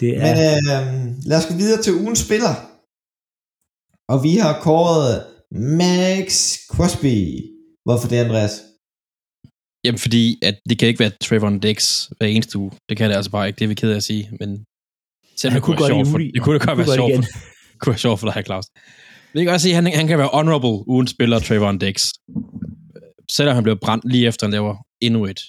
Det 0.00 0.10
er... 0.16 0.20
Men 0.26 0.34
øh, 0.48 1.14
lad 1.28 1.38
os 1.38 1.46
gå 1.46 1.54
videre 1.54 1.82
til 1.82 1.92
ugens 1.94 2.18
spiller. 2.18 2.54
Og 4.12 4.22
vi 4.26 4.36
har 4.36 4.60
kåret 4.68 5.14
Max 5.80 6.28
Crosby. 6.72 7.16
Hvorfor 7.86 8.08
det, 8.08 8.16
Andreas? 8.16 8.54
Jamen, 9.84 9.98
fordi 9.98 10.38
at 10.42 10.56
det 10.68 10.78
kan 10.78 10.88
ikke 10.88 11.00
være 11.00 11.12
Trayvon 11.24 11.58
Dix 11.60 11.80
hver 12.16 12.26
eneste 12.26 12.58
uge. 12.58 12.72
Det 12.88 12.96
kan 12.96 13.10
det 13.10 13.16
altså 13.16 13.30
bare 13.30 13.46
ikke. 13.46 13.58
Det 13.58 13.64
er 13.64 13.68
vi 13.68 13.74
ked 13.74 13.90
af 13.90 13.96
at 13.96 14.02
sige. 14.02 14.24
Men 14.40 14.64
selv 15.36 15.52
Han 15.52 15.56
det 15.56 15.64
kunne, 15.64 15.76
kunne 15.76 15.88
være 15.88 15.96
godt 15.96 16.06
sjovt 16.06 16.12
for, 16.12 16.18
det 16.18 16.42
kunne 16.42 16.58
da 16.58 16.64
godt 16.64 16.78
være 16.78 16.86
kunne 16.86 16.94
sjovt 17.00 17.14
for, 17.14 17.78
kunne 17.80 17.90
være 17.92 17.98
sjovt 18.06 18.20
for 18.20 18.30
dig, 18.30 18.44
Claus. 18.44 18.66
Vi 19.36 19.44
kan 19.44 19.52
også 19.52 19.64
sige, 19.64 19.76
at 19.76 19.82
han, 19.82 19.92
han 20.00 20.06
kan 20.06 20.18
være 20.18 20.36
honorable 20.38 20.88
ugen 20.88 21.08
spiller 21.14 21.38
Trayvon 21.38 21.78
Dix. 21.78 21.96
Øh, 22.96 23.02
selvom 23.36 23.54
han 23.54 23.64
blev 23.66 23.76
brændt 23.84 24.04
lige 24.12 24.26
efter, 24.26 24.46
han 24.46 24.52
laver 24.52 24.74
endnu 25.00 25.24
et 25.24 25.40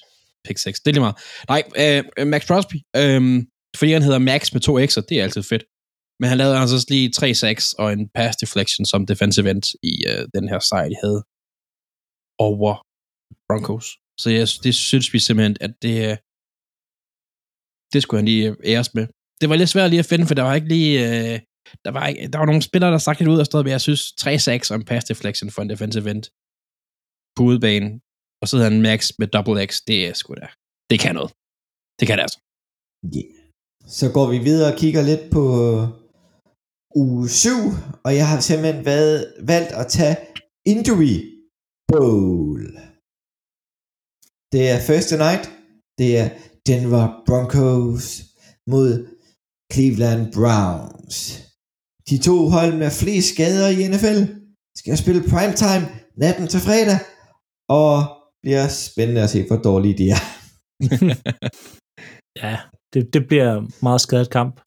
pick 0.45 0.57
6. 0.59 0.79
Det 0.79 0.89
er 0.89 0.93
lige 0.93 1.05
meget. 1.07 1.17
Nej, 1.53 1.61
øh, 1.83 2.27
Max 2.27 2.47
Crosby. 2.47 2.77
Øh, 3.01 3.21
fordi 3.79 3.91
han 3.91 4.03
hedder 4.07 4.19
Max 4.19 4.53
med 4.53 4.61
to 4.61 4.71
x'er, 4.79 5.05
det 5.09 5.15
er 5.19 5.23
altid 5.23 5.43
fedt. 5.43 5.63
Men 6.19 6.29
han 6.29 6.38
lavede 6.38 6.57
altså 6.57 6.75
også 6.75 6.89
lige 6.89 7.07
3-6 7.17 7.73
og 7.81 7.93
en 7.93 8.09
pass 8.17 8.38
deflection 8.38 8.85
som 8.85 9.05
defensive 9.11 9.49
end 9.51 9.63
i 9.83 9.93
øh, 10.11 10.23
den 10.35 10.49
her 10.49 10.59
sejr, 10.59 10.89
de 10.89 10.97
havde 11.03 11.21
over 12.47 12.71
Broncos. 13.47 13.88
Så 14.21 14.27
jeg, 14.29 14.47
det 14.63 14.75
synes 14.75 15.13
vi 15.13 15.19
simpelthen, 15.19 15.57
at 15.61 15.73
det, 15.81 15.95
øh, 16.09 16.17
det 17.93 17.99
skulle 18.03 18.19
han 18.21 18.29
lige 18.31 18.55
æres 18.73 18.93
med. 18.93 19.05
Det 19.41 19.49
var 19.49 19.55
lidt 19.55 19.69
svært 19.69 19.89
lige 19.89 19.99
at 19.99 20.11
finde, 20.11 20.25
for 20.27 20.35
der 20.35 20.43
var 20.43 20.55
ikke 20.55 20.67
lige... 20.75 20.93
Øh, 21.07 21.39
der, 21.86 21.91
var 21.91 22.05
der 22.34 22.38
var 22.38 22.45
nogle 22.45 22.61
spillere, 22.61 22.91
der 22.91 22.97
sagde 22.97 23.20
lidt 23.20 23.30
ud 23.30 23.39
af 23.39 23.45
stedet, 23.45 23.65
men 23.65 23.72
jeg 23.72 23.82
synes 23.82 24.13
3 24.13 24.39
sacks 24.39 24.72
og 24.72 24.76
en 24.78 24.86
pass 24.86 25.05
deflection 25.05 25.51
for 25.51 25.61
en 25.61 25.70
defensive 25.70 26.11
end 26.11 26.24
på 27.36 27.43
udebane, 27.43 27.99
og 28.41 28.47
så 28.47 28.57
hedder 28.57 28.72
han 28.72 28.82
Max 28.82 29.11
med 29.20 29.28
double 29.28 29.65
X, 29.68 29.82
det 29.88 30.07
er 30.07 30.13
sgu 30.13 30.34
da. 30.34 30.47
Det 30.89 30.99
kan 30.99 31.15
noget. 31.15 31.32
Det 31.99 32.07
kan 32.07 32.18
det 32.18 32.24
altså. 32.28 32.39
Yeah. 33.15 33.38
Så 33.88 34.11
går 34.13 34.28
vi 34.34 34.38
videre 34.38 34.74
og 34.74 34.80
kigger 34.80 35.01
lidt 35.01 35.32
på 35.32 35.43
øh, 35.65 35.84
uge 36.95 37.30
7, 37.30 37.49
og 38.05 38.15
jeg 38.15 38.28
har 38.32 38.39
simpelthen 38.39 38.86
været, 38.86 39.34
valgt 39.51 39.72
at 39.82 39.88
tage 39.88 40.18
Injury 40.65 41.15
Bowl. 41.91 42.61
Det 44.53 44.63
er 44.74 44.80
første 44.89 45.15
night. 45.18 45.43
Det 45.99 46.09
er 46.22 46.28
Denver 46.68 47.24
Broncos 47.28 48.05
mod 48.68 48.91
Cleveland 49.74 50.34
Browns. 50.34 51.46
De 52.10 52.18
to 52.18 52.36
hold 52.55 52.74
med 52.78 52.91
flest 52.91 53.28
skader 53.34 53.68
i 53.70 53.88
NFL 53.91 54.20
skal 54.78 54.97
spille 54.97 55.22
primetime 55.32 55.86
natten 56.18 56.47
til 56.47 56.60
fredag, 56.60 56.99
og 57.70 57.93
bliver 58.43 58.68
spændende 58.68 59.22
at 59.24 59.30
se, 59.30 59.47
hvor 59.47 59.55
dårlige 59.55 59.97
de 59.97 60.10
er. 60.10 60.22
ja, 62.43 62.58
det, 62.93 63.14
det 63.14 63.28
bliver 63.28 63.84
meget 63.84 64.01
skadet 64.01 64.30
kamp. 64.30 64.62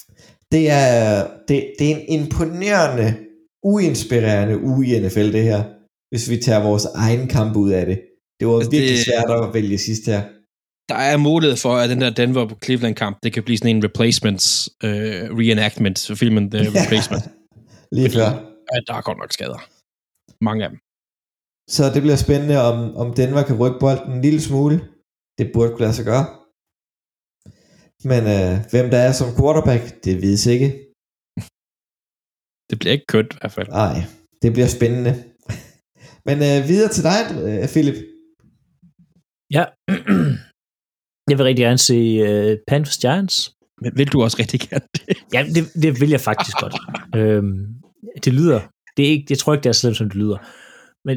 Det 0.53 0.71
er, 0.71 1.27
det, 1.49 1.73
det 1.79 1.91
er 1.93 1.97
en 1.97 2.21
imponerende, 2.21 3.09
uinspirerende 3.63 4.61
uge 4.61 4.87
i 4.87 5.01
NFL, 5.07 5.33
det 5.33 5.43
her. 5.43 5.65
Hvis 6.11 6.31
vi 6.31 6.37
tager 6.37 6.63
vores 6.63 6.85
egen 6.85 7.29
kamp 7.29 7.57
ud 7.57 7.71
af 7.71 7.87
det. 7.87 8.01
Det 8.41 8.49
var 8.49 8.57
Altså, 8.57 8.71
virkelig 8.71 8.97
det- 8.97 9.05
svært 9.05 9.31
at 9.45 9.55
vælge 9.55 9.79
sidst 9.79 10.07
her. 10.07 10.23
Der 10.91 11.01
er 11.13 11.17
mulighed 11.17 11.57
for, 11.65 11.75
at 11.83 11.91
den 11.91 12.01
der 12.01 12.11
Denver 12.11 12.45
på 12.49 12.57
Cleveland 12.65 12.95
kamp, 12.95 13.19
det 13.23 13.33
kan 13.33 13.43
blive 13.47 13.59
sådan 13.59 13.77
en 13.77 13.85
replacements 13.85 14.47
uh, 14.85 14.91
reenactment, 15.41 15.99
så 15.99 16.15
filmen 16.23 16.51
The 16.51 16.61
Replacement. 16.79 17.25
Lige 17.97 18.11
før. 18.17 18.29
Ja, 18.71 18.77
der 18.87 18.95
er 18.99 19.03
godt 19.09 19.19
nok 19.19 19.33
skader. 19.33 19.61
Mange 20.49 20.61
af 20.65 20.71
dem. 20.71 20.79
Så 21.77 21.83
det 21.95 22.01
bliver 22.05 22.21
spændende, 22.27 22.57
om, 22.71 22.79
om 23.03 23.09
Denver 23.15 23.43
kan 23.49 23.57
rykke 23.63 23.79
bolden 23.85 24.13
en 24.13 24.23
lille 24.27 24.41
smule. 24.49 24.77
Det 25.39 25.51
burde 25.55 25.71
kunne 25.71 25.87
lade 25.87 25.97
sig 25.99 26.07
gøre. 26.13 26.27
Men 28.11 28.23
øh, 28.37 28.53
hvem 28.73 28.87
der 28.95 29.01
er 29.09 29.13
som 29.21 29.29
quarterback, 29.39 29.83
det 30.05 30.23
vides 30.23 30.47
ikke. 30.55 30.69
Det 32.71 32.77
bliver 32.79 32.93
ikke 32.97 33.11
kønt 33.15 33.33
i 33.35 33.39
hvert 33.41 33.53
fald. 33.53 33.69
Nej, 33.69 33.97
det 34.43 34.53
bliver 34.53 34.71
spændende. 34.79 35.13
Men 36.29 36.37
øh, 36.49 36.59
videre 36.71 36.91
til 36.93 37.03
dig, 37.11 37.21
øh, 37.47 37.69
Philip. 37.75 37.99
Ja. 39.57 39.65
Jeg 41.31 41.39
vil 41.39 41.45
rigtig 41.45 41.65
gerne 41.65 41.79
se 41.79 41.99
uh, 42.23 42.59
Panthers 42.69 42.99
Giants. 42.99 43.55
Men 43.83 43.93
vil 43.97 44.09
du 44.13 44.23
også 44.23 44.37
rigtig 44.41 44.61
gerne 44.61 44.87
det? 44.97 45.17
Ja, 45.35 45.41
det, 45.55 45.83
det 45.83 46.01
vil 46.01 46.11
jeg 46.11 46.21
faktisk 46.21 46.57
godt. 46.61 46.77
øhm, 47.19 47.67
det 48.25 48.33
lyder, 48.35 48.61
det 48.97 49.07
er 49.07 49.11
ikke, 49.11 49.27
jeg 49.31 49.39
tror 49.39 49.53
ikke, 49.53 49.63
det 49.63 49.69
er 49.69 49.73
så 49.73 49.81
slemt, 49.81 49.97
som 49.97 50.09
det 50.11 50.17
lyder. 50.17 50.39
Men 51.09 51.17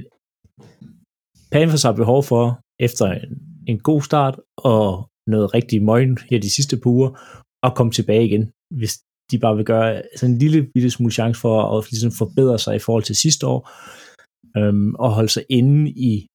Panthers 1.51 1.83
har 1.83 1.91
behov 1.91 2.23
for, 2.23 2.59
efter 2.79 3.05
en, 3.05 3.37
en 3.67 3.79
god 3.79 4.01
start 4.01 4.39
og 4.57 5.09
noget 5.27 5.53
rigtig 5.53 5.83
møgen 5.83 6.17
her 6.29 6.39
de 6.39 6.49
sidste 6.49 6.77
par 6.77 6.89
uger, 6.89 7.11
at 7.65 7.75
komme 7.75 7.91
tilbage 7.91 8.25
igen, 8.25 8.51
hvis 8.79 8.93
de 9.31 9.39
bare 9.39 9.55
vil 9.55 9.65
gøre 9.65 9.95
altså 9.95 10.25
en 10.25 10.37
lille 10.37 10.67
bitte 10.73 10.89
smule 10.89 11.13
chance 11.13 11.41
for 11.41 11.77
at 11.77 11.91
ligesom 11.91 12.11
forbedre 12.11 12.59
sig 12.59 12.75
i 12.75 12.79
forhold 12.79 13.03
til 13.03 13.15
sidste 13.15 13.47
år, 13.47 13.59
øhm, 14.57 14.95
og 14.95 15.11
holde 15.11 15.29
sig 15.29 15.43
inde 15.49 15.91
i 15.91 16.27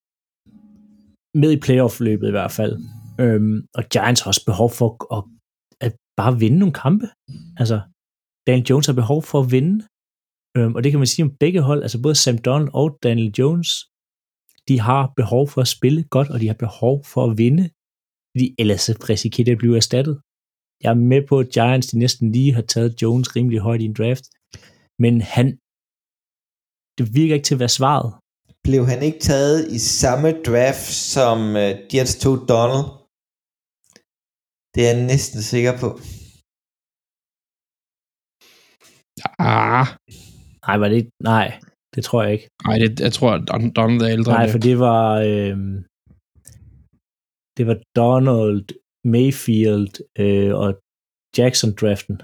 med 1.35 1.51
i 1.53 1.61
playoff-løbet 1.61 2.29
i 2.29 2.31
hvert 2.31 2.53
fald. 2.53 2.77
Øhm, 3.23 3.67
og 3.79 3.83
Giants 3.93 4.21
har 4.21 4.29
også 4.31 4.45
behov 4.51 4.71
for 4.79 4.89
at, 5.17 5.23
at 5.87 5.93
bare 6.17 6.39
vinde 6.39 6.59
nogle 6.59 6.75
kampe. 6.85 7.07
Altså, 7.61 7.81
Daniel 8.47 8.67
Jones 8.71 8.87
har 8.87 8.93
behov 9.03 9.23
for 9.23 9.41
at 9.41 9.51
vinde. 9.51 9.77
Øhm, 10.57 10.75
og 10.75 10.81
det 10.83 10.91
kan 10.93 11.01
man 11.01 11.13
sige 11.13 11.25
om 11.25 11.37
begge 11.41 11.61
hold, 11.69 11.83
altså 11.83 12.03
både 12.03 12.15
Sam 12.15 12.39
Donald 12.39 12.71
og 12.75 12.99
Daniel 13.03 13.31
Jones, 13.39 13.71
de 14.69 14.81
har 14.81 15.13
behov 15.17 15.49
for 15.49 15.61
at 15.61 15.69
spille 15.69 16.05
godt, 16.05 16.29
og 16.31 16.41
de 16.41 16.47
har 16.47 16.59
behov 16.67 17.05
for 17.13 17.23
at 17.25 17.39
vinde, 17.39 17.65
fordi 18.33 18.47
ellers 18.59 18.85
risikerer 19.11 19.45
det 19.45 19.53
at 19.53 19.59
blive 19.59 19.77
erstattet. 19.77 20.21
Jeg 20.83 20.91
er 20.91 21.01
med 21.13 21.23
på, 21.29 21.39
at 21.39 21.49
Giants 21.49 21.87
de 21.87 21.99
næsten 21.99 22.33
lige 22.33 22.55
har 22.55 22.63
taget 22.63 23.03
Jones 23.03 23.37
rimelig 23.37 23.61
højt 23.61 23.83
i 23.83 23.85
en 23.85 23.99
draft, 24.01 24.25
men 24.99 25.15
han, 25.21 25.47
det 26.99 27.15
virker 27.19 27.35
ikke 27.35 27.49
til 27.49 27.55
at 27.55 27.65
være 27.65 27.77
svaret. 27.81 28.11
Blev 28.65 28.87
han 28.87 29.03
ikke 29.03 29.19
taget 29.19 29.73
i 29.77 29.79
samme 29.79 30.43
draft, 30.47 30.87
som 31.15 31.39
øh, 31.57 31.71
uh, 31.71 31.95
Jets 31.95 32.17
tog 32.23 32.37
Donald? 32.49 32.98
Det 34.79 34.87
er 34.87 34.95
jeg 34.95 35.07
næsten 35.15 35.41
sikker 35.53 35.73
på. 35.83 35.89
Ah, 39.53 39.87
Nej, 40.67 40.77
var 40.81 40.89
det 40.89 40.97
ikke? 41.01 41.13
Nej, 41.33 41.49
det 41.95 42.01
tror 42.07 42.21
jeg 42.25 42.33
ikke. 42.37 42.49
nej, 42.67 42.77
det, 42.83 42.91
jeg 43.07 43.13
tror, 43.17 43.31
at 43.37 43.43
Don- 43.51 43.73
Donald 43.79 44.03
er 44.07 44.11
ældre. 44.17 44.33
Nej, 44.39 44.47
for 44.53 44.59
det. 44.59 44.67
det 44.69 44.77
var, 44.89 45.05
øh, 45.31 45.57
det 47.57 47.65
var 47.71 47.77
Donald, 48.01 48.67
Mayfield 49.15 49.95
øh, 50.23 50.53
og 50.63 50.71
Jackson 51.39 51.71
draften. 51.81 52.17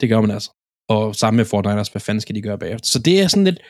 Det 0.00 0.08
gør 0.08 0.20
man 0.20 0.30
altså. 0.30 0.50
Og 0.88 1.14
sammen 1.20 1.36
med 1.38 1.46
49ers, 1.54 1.92
hvad 1.92 2.04
fanden 2.06 2.20
skal 2.20 2.34
de 2.34 2.42
gøre 2.42 2.58
bagefter? 2.58 2.86
Så 2.86 2.98
det 2.98 3.14
er 3.22 3.28
sådan 3.28 3.44
lidt, 3.44 3.60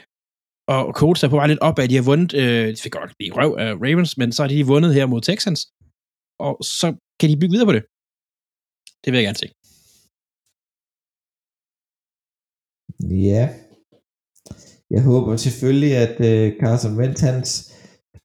og 0.68 0.82
Colts 0.98 1.22
er 1.22 1.28
på 1.28 1.36
vej 1.36 1.46
lidt 1.46 1.58
op 1.68 1.78
at 1.78 1.90
de 1.90 1.94
har 1.94 2.02
vundet, 2.02 2.34
øh, 2.34 2.68
de 2.68 2.82
fik 2.82 2.92
godt 2.92 3.12
lige 3.20 3.32
røv 3.32 3.56
af 3.58 3.72
Ravens, 3.84 4.16
men 4.18 4.32
så 4.32 4.42
har 4.42 4.48
de 4.48 4.66
vundet 4.66 4.94
her 4.94 5.06
mod 5.06 5.20
Texans, 5.20 5.60
og 6.38 6.54
så 6.78 6.86
kan 7.20 7.30
de 7.30 7.40
bygge 7.40 7.54
videre 7.54 7.70
på 7.70 7.76
det. 7.76 7.84
Det 9.02 9.08
vil 9.12 9.18
jeg 9.18 9.26
gerne 9.28 9.42
se. 9.42 9.48
Ja. 13.28 13.44
Jeg 14.90 15.02
håber 15.02 15.36
selvfølgelig, 15.36 15.92
at 15.96 16.16
øh, 16.30 16.46
Carson 16.60 16.96
Wentz 16.98 17.20
hans 17.20 17.50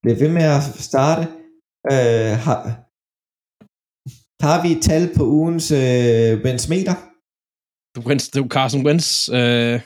bliver 0.02 0.18
ved 0.18 0.30
med 0.38 0.46
at 0.58 0.64
starte. 0.90 1.24
Øh, 1.94 2.34
har, 2.46 2.58
har 4.46 4.58
vi 4.64 4.70
et 4.78 4.84
tal 4.90 5.04
på 5.18 5.24
ugens 5.26 5.72
øh, 5.72 6.32
Wentz 6.44 6.70
meter? 6.70 6.96
Wentz, 8.08 8.30
det 8.30 8.40
er 8.44 8.48
Carson 8.48 8.86
Wentz. 8.86 9.30
Øh, 9.30 9.38
jeg 9.38 9.82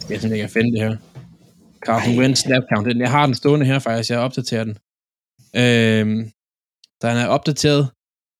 simpelthen 0.00 0.32
ikke 0.32 0.48
finde 0.48 0.70
det 0.72 0.80
her. 0.86 0.96
Carson. 1.86 2.18
Wentz 2.18 2.40
snap 2.40 2.62
count. 2.72 2.98
Jeg 2.98 3.10
har 3.10 3.26
den 3.26 3.34
stående 3.34 3.66
her 3.66 3.78
faktisk. 3.78 4.10
Jeg 4.10 4.18
opdaterer 4.18 4.64
den. 4.64 4.78
Øh, 5.56 6.06
den 7.02 7.14
er 7.22 7.26
opdateret. 7.36 7.84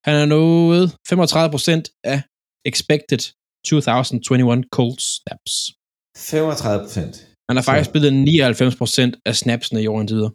Han 0.07 0.15
er 0.23 0.27
nået 0.37 0.85
35% 0.89 2.01
af 2.13 2.19
expected 2.71 3.23
2021 3.67 4.65
Colts 4.77 5.07
snaps. 5.23 5.53
35 6.17 6.85
procent. 6.85 7.15
Han 7.49 7.57
har 7.57 7.65
faktisk 7.69 7.91
spillet 7.91 8.13
99% 8.13 9.21
af 9.27 9.37
snapsene 9.37 9.83
i 9.83 9.87
år 9.87 10.01
indtil 10.01 10.17
videre. 10.17 10.33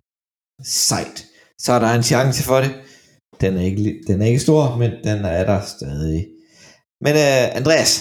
Sejt. 0.89 1.17
Så 1.63 1.69
er 1.73 1.79
der 1.79 1.91
en 1.99 2.03
chance 2.03 2.43
for 2.49 2.57
det. 2.63 2.71
Den 3.41 3.57
er 3.57 3.61
ikke, 3.69 4.03
den 4.07 4.21
er 4.21 4.25
ikke 4.25 4.39
stor, 4.47 4.75
men 4.81 4.91
den 5.07 5.19
er 5.25 5.43
der 5.51 5.59
stadig. 5.75 6.19
Men 7.05 7.13
øh, 7.25 7.45
Andreas, 7.59 7.91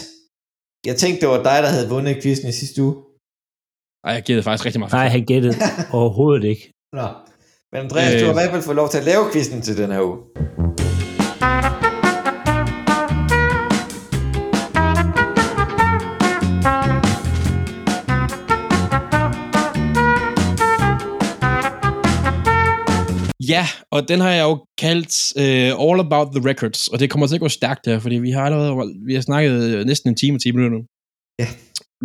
jeg 0.87 0.97
tænkte, 0.97 1.21
det 1.21 1.29
var 1.29 1.43
dig, 1.51 1.59
der 1.65 1.71
havde 1.77 1.89
vundet 1.95 2.23
quizzen 2.23 2.49
i 2.49 2.53
sidste 2.53 2.83
uge. 2.83 2.95
Ej, 4.07 4.13
jeg 4.15 4.27
det 4.27 4.45
faktisk 4.45 4.67
rigtig 4.67 4.81
meget. 4.81 4.93
Nej, 4.93 5.09
han 5.17 5.25
gættede 5.33 5.55
overhovedet 5.99 6.45
ikke. 6.53 6.65
Nå. 6.99 7.07
Men 7.73 7.81
Andreas, 7.81 8.15
øh... 8.15 8.21
du 8.21 8.25
har 8.27 8.33
Øh. 8.33 8.39
i 8.39 8.43
hvert 8.43 8.51
fald 8.51 8.63
fået 8.63 8.77
lov 8.77 8.89
til 8.89 8.99
at 8.99 9.05
lave 9.05 9.25
quizzen 9.33 9.63
til 9.63 9.77
den 9.77 9.91
her 9.91 10.01
uge. 10.03 10.19
Ja, 23.49 23.67
og 23.91 24.09
den 24.09 24.21
har 24.21 24.31
jeg 24.31 24.45
jo 24.51 24.55
kaldt 24.79 25.15
uh, 25.43 25.85
All 25.85 26.01
About 26.07 26.29
the 26.37 26.49
Records, 26.51 26.89
og 26.89 26.97
det 27.01 27.11
kommer 27.11 27.27
til 27.27 27.35
at 27.35 27.41
gå 27.41 27.49
stærkt 27.49 27.87
her, 27.87 27.99
fordi 27.99 28.17
vi 28.27 28.31
har 28.31 28.45
allerede 28.47 28.95
vi 29.07 29.15
har 29.15 29.21
snakket 29.21 29.53
øh, 29.63 29.85
næsten 29.85 30.11
en 30.11 30.17
time 30.17 30.37
og 30.37 30.41
10 30.43 30.53
minutter 30.53 30.79
nu. 30.79 30.85
Ja. 31.41 31.49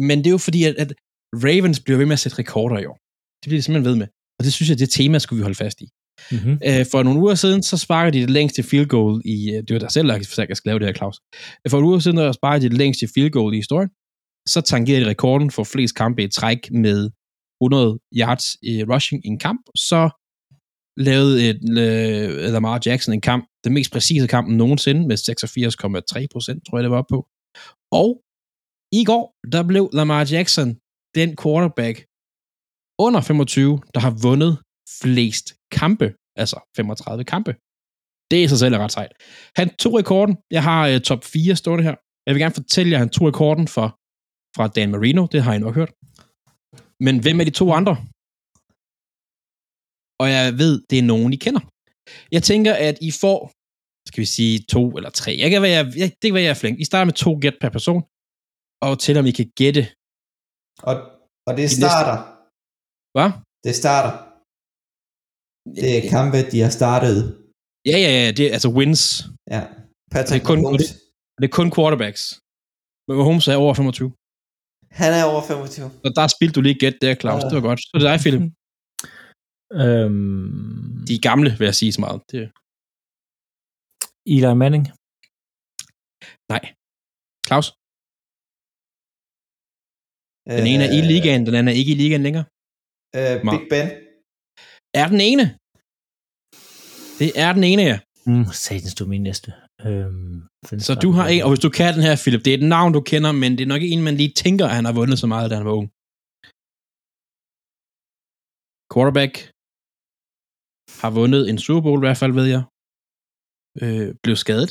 Men 0.07 0.17
det 0.19 0.27
er 0.27 0.31
jo 0.31 0.37
fordi, 0.37 0.63
at, 0.63 0.75
at 0.83 0.93
Ravens 1.45 1.79
bliver 1.79 1.97
ved 1.97 2.05
med 2.05 2.13
at 2.13 2.19
sætte 2.19 2.39
rekorder 2.39 2.77
i 2.79 2.85
år. 2.85 2.97
Det 3.41 3.47
bliver 3.49 3.59
de 3.59 3.63
simpelthen 3.63 3.89
ved 3.91 3.97
med. 4.01 4.07
Og 4.39 4.45
det 4.45 4.53
synes 4.53 4.69
jeg, 4.69 4.79
det 4.79 4.89
tema 4.89 5.19
skulle 5.19 5.37
vi 5.37 5.43
holde 5.43 5.55
fast 5.55 5.81
i. 5.81 5.89
Mm-hmm. 6.31 6.51
Uh, 6.51 6.85
for 6.91 7.03
nogle 7.03 7.19
uger 7.19 7.35
siden, 7.35 7.63
så 7.63 7.77
sparkede 7.77 8.17
de 8.17 8.21
det 8.21 8.29
længste 8.29 8.63
field 8.63 8.87
goal 8.87 9.21
i... 9.25 9.49
Uh, 9.49 9.63
det 9.67 9.73
var 9.73 9.79
der 9.79 9.87
selv, 9.87 10.07
der 10.07 10.45
jeg 10.49 10.57
skal 10.57 10.69
lave 10.69 10.79
det 10.79 10.87
her, 10.87 10.93
Claus. 10.93 11.19
Uh, 11.65 11.69
for 11.69 11.77
nogle 11.77 11.87
uger 11.87 11.99
siden, 11.99 12.17
der 12.17 12.31
sparkede 12.31 12.65
de 12.65 12.69
det 12.69 12.77
længste 12.77 13.07
field 13.13 13.31
goal 13.31 13.53
i 13.53 13.57
historien. 13.57 13.89
Så 14.47 14.61
tangerede 14.61 15.05
de 15.05 15.09
rekorden 15.09 15.51
for 15.51 15.63
flest 15.63 15.95
kampe 15.95 16.23
i 16.23 16.27
træk 16.27 16.71
med 16.71 17.09
100 17.61 17.99
yards 18.15 18.55
i 18.61 18.83
rushing 18.83 19.25
i 19.25 19.27
en 19.27 19.39
kamp, 19.39 19.61
så 19.75 20.09
lavede 20.97 21.49
et, 21.49 21.61
øh, 21.79 22.53
Lamar 22.53 22.81
Jackson 22.85 23.13
en 23.13 23.21
kamp, 23.21 23.45
den 23.63 23.73
mest 23.73 23.91
præcise 23.91 24.27
kamp 24.27 24.47
nogensinde, 24.49 25.07
med 25.07 25.17
86,3 25.17 26.27
procent, 26.31 26.65
tror 26.65 26.77
jeg 26.77 26.83
det 26.83 26.91
var 26.91 27.05
på. 27.09 27.27
Og 27.91 28.21
i 28.91 29.03
går, 29.03 29.35
der 29.51 29.63
blev 29.63 29.89
Lamar 29.93 30.27
Jackson 30.31 30.75
den 31.15 31.35
quarterback 31.41 32.05
under 33.05 33.21
25, 33.21 33.81
der 33.93 33.99
har 33.99 34.13
vundet 34.27 34.53
flest 35.01 35.45
kampe, 35.71 36.07
altså 36.41 36.57
35 36.77 37.23
kampe. 37.23 37.51
Det 38.31 38.43
i 38.43 38.47
sig 38.47 38.59
selv 38.59 38.73
er 38.73 38.79
ret 38.85 38.91
sejt. 38.91 39.13
Han 39.59 39.67
tog 39.81 39.93
rekorden. 40.01 40.37
Jeg 40.51 40.63
har 40.63 40.81
uh, 40.93 40.99
top 41.09 41.23
4 41.23 41.55
stående 41.55 41.83
her. 41.83 41.95
Jeg 42.25 42.31
vil 42.33 42.41
gerne 42.41 42.59
fortælle 42.61 42.91
jer, 42.91 42.97
at 42.97 43.05
han 43.05 43.09
tog 43.09 43.27
rekorden 43.27 43.67
for, 43.75 43.87
fra 44.57 44.67
Dan 44.75 44.91
Marino. 44.91 45.21
Det 45.33 45.43
har 45.43 45.53
I 45.53 45.59
nok 45.59 45.75
hørt. 45.79 45.91
Men 47.05 47.15
hvem 47.23 47.39
er 47.39 47.45
de 47.49 47.59
to 47.61 47.65
andre? 47.79 47.95
Og 50.21 50.27
jeg 50.35 50.45
ved, 50.61 50.73
det 50.89 50.97
er 50.99 51.07
nogen, 51.13 51.33
I 51.33 51.39
kender. 51.45 51.63
Jeg 52.35 52.43
tænker, 52.43 52.73
at 52.87 52.97
I 53.01 53.11
får, 53.21 53.39
skal 54.09 54.21
vi 54.21 54.29
sige, 54.37 54.55
to 54.73 54.83
eller 54.97 55.09
tre. 55.09 55.31
Jeg 55.43 55.49
kan 55.51 55.61
være, 55.61 55.85
jeg, 56.01 56.07
det 56.19 56.25
kan 56.27 56.33
være, 56.33 56.47
jeg 56.49 56.55
er 56.55 56.61
flink. 56.61 56.79
I 56.79 56.85
starter 56.85 57.05
med 57.05 57.13
to 57.13 57.31
gæt 57.41 57.57
per 57.61 57.71
person, 57.77 58.01
og 58.85 58.99
til 59.03 59.17
om 59.17 59.25
I 59.31 59.33
kan 59.39 59.49
gætte. 59.61 59.83
Og, 60.89 60.95
og 61.47 61.51
det 61.57 61.63
De 61.69 61.75
starter. 61.81 62.36
Hvad? 63.17 63.29
Det 63.65 63.73
starter. 63.81 64.13
Det 65.79 65.89
er 65.97 66.01
kampe, 66.15 66.37
de 66.51 66.57
har 66.65 66.71
startet. 66.79 67.17
Ja, 67.91 67.97
ja, 68.05 68.11
ja, 68.23 68.27
det 68.37 68.43
er 68.47 68.53
altså 68.57 68.69
wins. 68.79 69.01
Ja. 69.55 69.61
Patrick 70.13 70.41
Det 70.43 70.45
er 70.45 70.51
kun- 70.51 70.61
Mahomes, 70.65 70.87
Det 71.39 71.45
er 71.49 71.53
kun 71.59 71.69
quarterbacks. 71.75 72.23
Men 73.07 73.13
Mahomes 73.19 73.45
er 73.51 73.55
over 73.63 73.73
25. 73.81 74.09
han 75.01 75.11
er 75.19 75.23
over 75.31 75.41
25. 75.51 75.87
Så 76.03 76.09
der 76.17 76.25
spildte 76.35 76.55
du 76.57 76.61
lige 76.67 76.79
gæt 76.83 76.97
der, 77.03 77.13
Claus. 77.21 77.41
Ja. 77.41 77.47
Det 77.49 77.55
var 77.59 77.65
godt. 77.69 77.79
Så 77.87 77.91
er 77.95 77.99
det 78.01 78.09
dig, 78.11 78.19
Philip. 78.25 78.43
Øhm, 79.81 81.05
De 81.07 81.11
er 81.17 81.23
gamle, 81.29 81.49
vil 81.59 81.65
jeg 81.71 81.77
sige 81.81 81.93
så 81.97 82.01
meget. 82.05 82.19
Det, 82.31 82.41
Eli 84.33 84.53
Manning. 84.63 84.85
nej. 86.53 86.63
Claus, 87.47 87.67
den 90.59 90.65
ene 90.73 90.83
er 90.87 90.91
i 90.99 91.01
ligaen, 91.11 91.41
den 91.47 91.55
anden 91.57 91.71
er 91.73 91.77
ikke 91.81 91.91
i 91.95 91.99
ligaen 92.03 92.23
længere. 92.27 92.45
Øh, 93.15 93.33
Big 93.51 93.63
Ben. 93.71 93.87
Er 95.01 95.07
den 95.13 95.21
ene? 95.29 95.45
Det 97.21 97.29
er 97.45 97.51
den 97.57 97.63
ene, 97.71 97.83
ja. 97.91 97.97
Mm, 98.29 98.45
satans, 98.65 98.95
du 98.97 99.03
er 99.03 99.11
min 99.15 99.23
næste. 99.29 99.49
Øhm, 99.87 100.35
Så 100.87 100.93
du 101.05 101.09
har 101.17 101.25
en, 101.33 101.41
og 101.45 101.49
hvis 101.51 101.63
du 101.65 101.69
kan 101.79 101.93
den 101.95 102.03
her, 102.07 102.15
Philip, 102.23 102.41
det 102.45 102.51
er 102.53 102.57
et 102.61 102.69
navn, 102.75 102.89
du 102.97 103.01
kender, 103.11 103.31
men 103.41 103.49
det 103.57 103.63
er 103.63 103.71
nok 103.73 103.81
ikke 103.83 103.95
en, 103.97 104.07
man 104.09 104.17
lige 104.21 104.33
tænker, 104.43 104.65
at 104.69 104.75
han 104.79 104.85
har 104.89 104.95
vundet 104.99 105.17
så 105.23 105.27
meget, 105.33 105.49
da 105.51 105.55
han 105.59 105.65
var 105.69 105.75
ung. 105.81 105.87
Quarterback 108.91 109.33
har 111.01 111.11
vundet 111.19 111.41
en 111.51 111.57
Super 111.65 111.81
Bowl 111.85 111.99
i 112.01 112.05
hvert 112.05 112.19
fald, 112.21 112.33
ved 112.39 112.47
jeg. 112.55 112.63
Øh, 113.83 114.07
blev 114.23 114.35
skadet. 114.43 114.69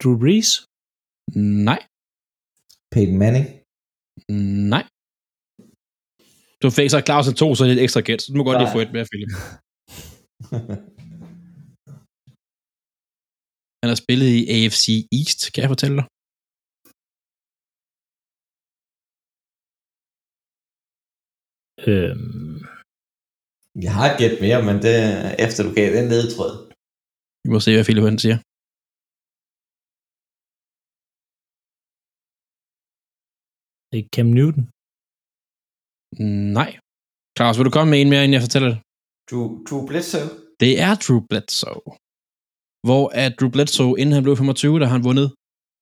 Drew 0.00 0.16
Brees. 0.22 0.50
Nej. 1.68 1.80
Peyton 2.92 3.18
Manning. 3.22 3.46
Nej. 4.72 4.84
Du 6.64 6.68
fik 6.78 6.88
så 6.90 6.98
Claus 7.08 7.26
en 7.28 7.36
to, 7.42 7.48
så 7.54 7.60
er 7.64 7.68
et 7.68 7.82
ekstra 7.86 8.00
gæt, 8.08 8.20
så 8.22 8.28
du 8.32 8.36
må 8.38 8.44
godt 8.44 8.56
Nej. 8.56 8.62
lige 8.62 8.74
få 8.76 8.80
et 8.86 8.92
mere, 8.94 9.06
Philip. 9.10 9.30
Han 13.82 13.88
har 13.92 13.98
spillet 14.04 14.28
i 14.38 14.40
AFC 14.56 14.84
East, 15.18 15.40
kan 15.52 15.60
jeg 15.62 15.70
fortælle 15.74 15.96
dig. 16.00 16.06
Øhm, 21.90 22.58
Jeg 23.84 23.92
har 23.98 24.06
et 24.10 24.18
gæt 24.20 24.36
mere, 24.44 24.60
men 24.68 24.76
det 24.84 24.94
er 25.08 25.14
efter 25.44 25.60
du 25.66 25.70
gav 25.78 25.88
den 25.98 26.06
ledetråd. 26.12 26.54
Vi 27.44 27.48
må 27.54 27.58
se, 27.60 27.70
hvad 27.74 27.86
Philip 27.88 28.06
han 28.10 28.18
siger. 28.24 28.36
det 33.90 33.98
er 34.02 34.06
Cam 34.16 34.28
Newton. 34.38 34.64
Nej. 36.58 36.70
Claus, 37.36 37.58
vil 37.58 37.64
du 37.64 37.70
komme 37.70 37.90
med 37.90 38.00
en 38.00 38.10
mere, 38.10 38.24
inden 38.24 38.34
jeg 38.34 38.42
fortæller 38.42 38.68
det? 38.68 38.78
Drew, 39.30 39.46
Drew 39.66 39.86
Bledsoe. 39.86 40.28
Det 40.60 40.80
er 40.80 40.94
Drew 40.94 41.20
Bledsoe. 41.30 41.90
Hvor 42.86 43.04
at 43.22 43.32
Drew 43.40 43.50
Bledsoe, 43.50 44.00
inden 44.00 44.12
han 44.12 44.22
blev 44.22 44.36
25, 44.36 44.80
der 44.80 44.86
har 44.86 44.92
han 44.92 45.04
vundet 45.04 45.28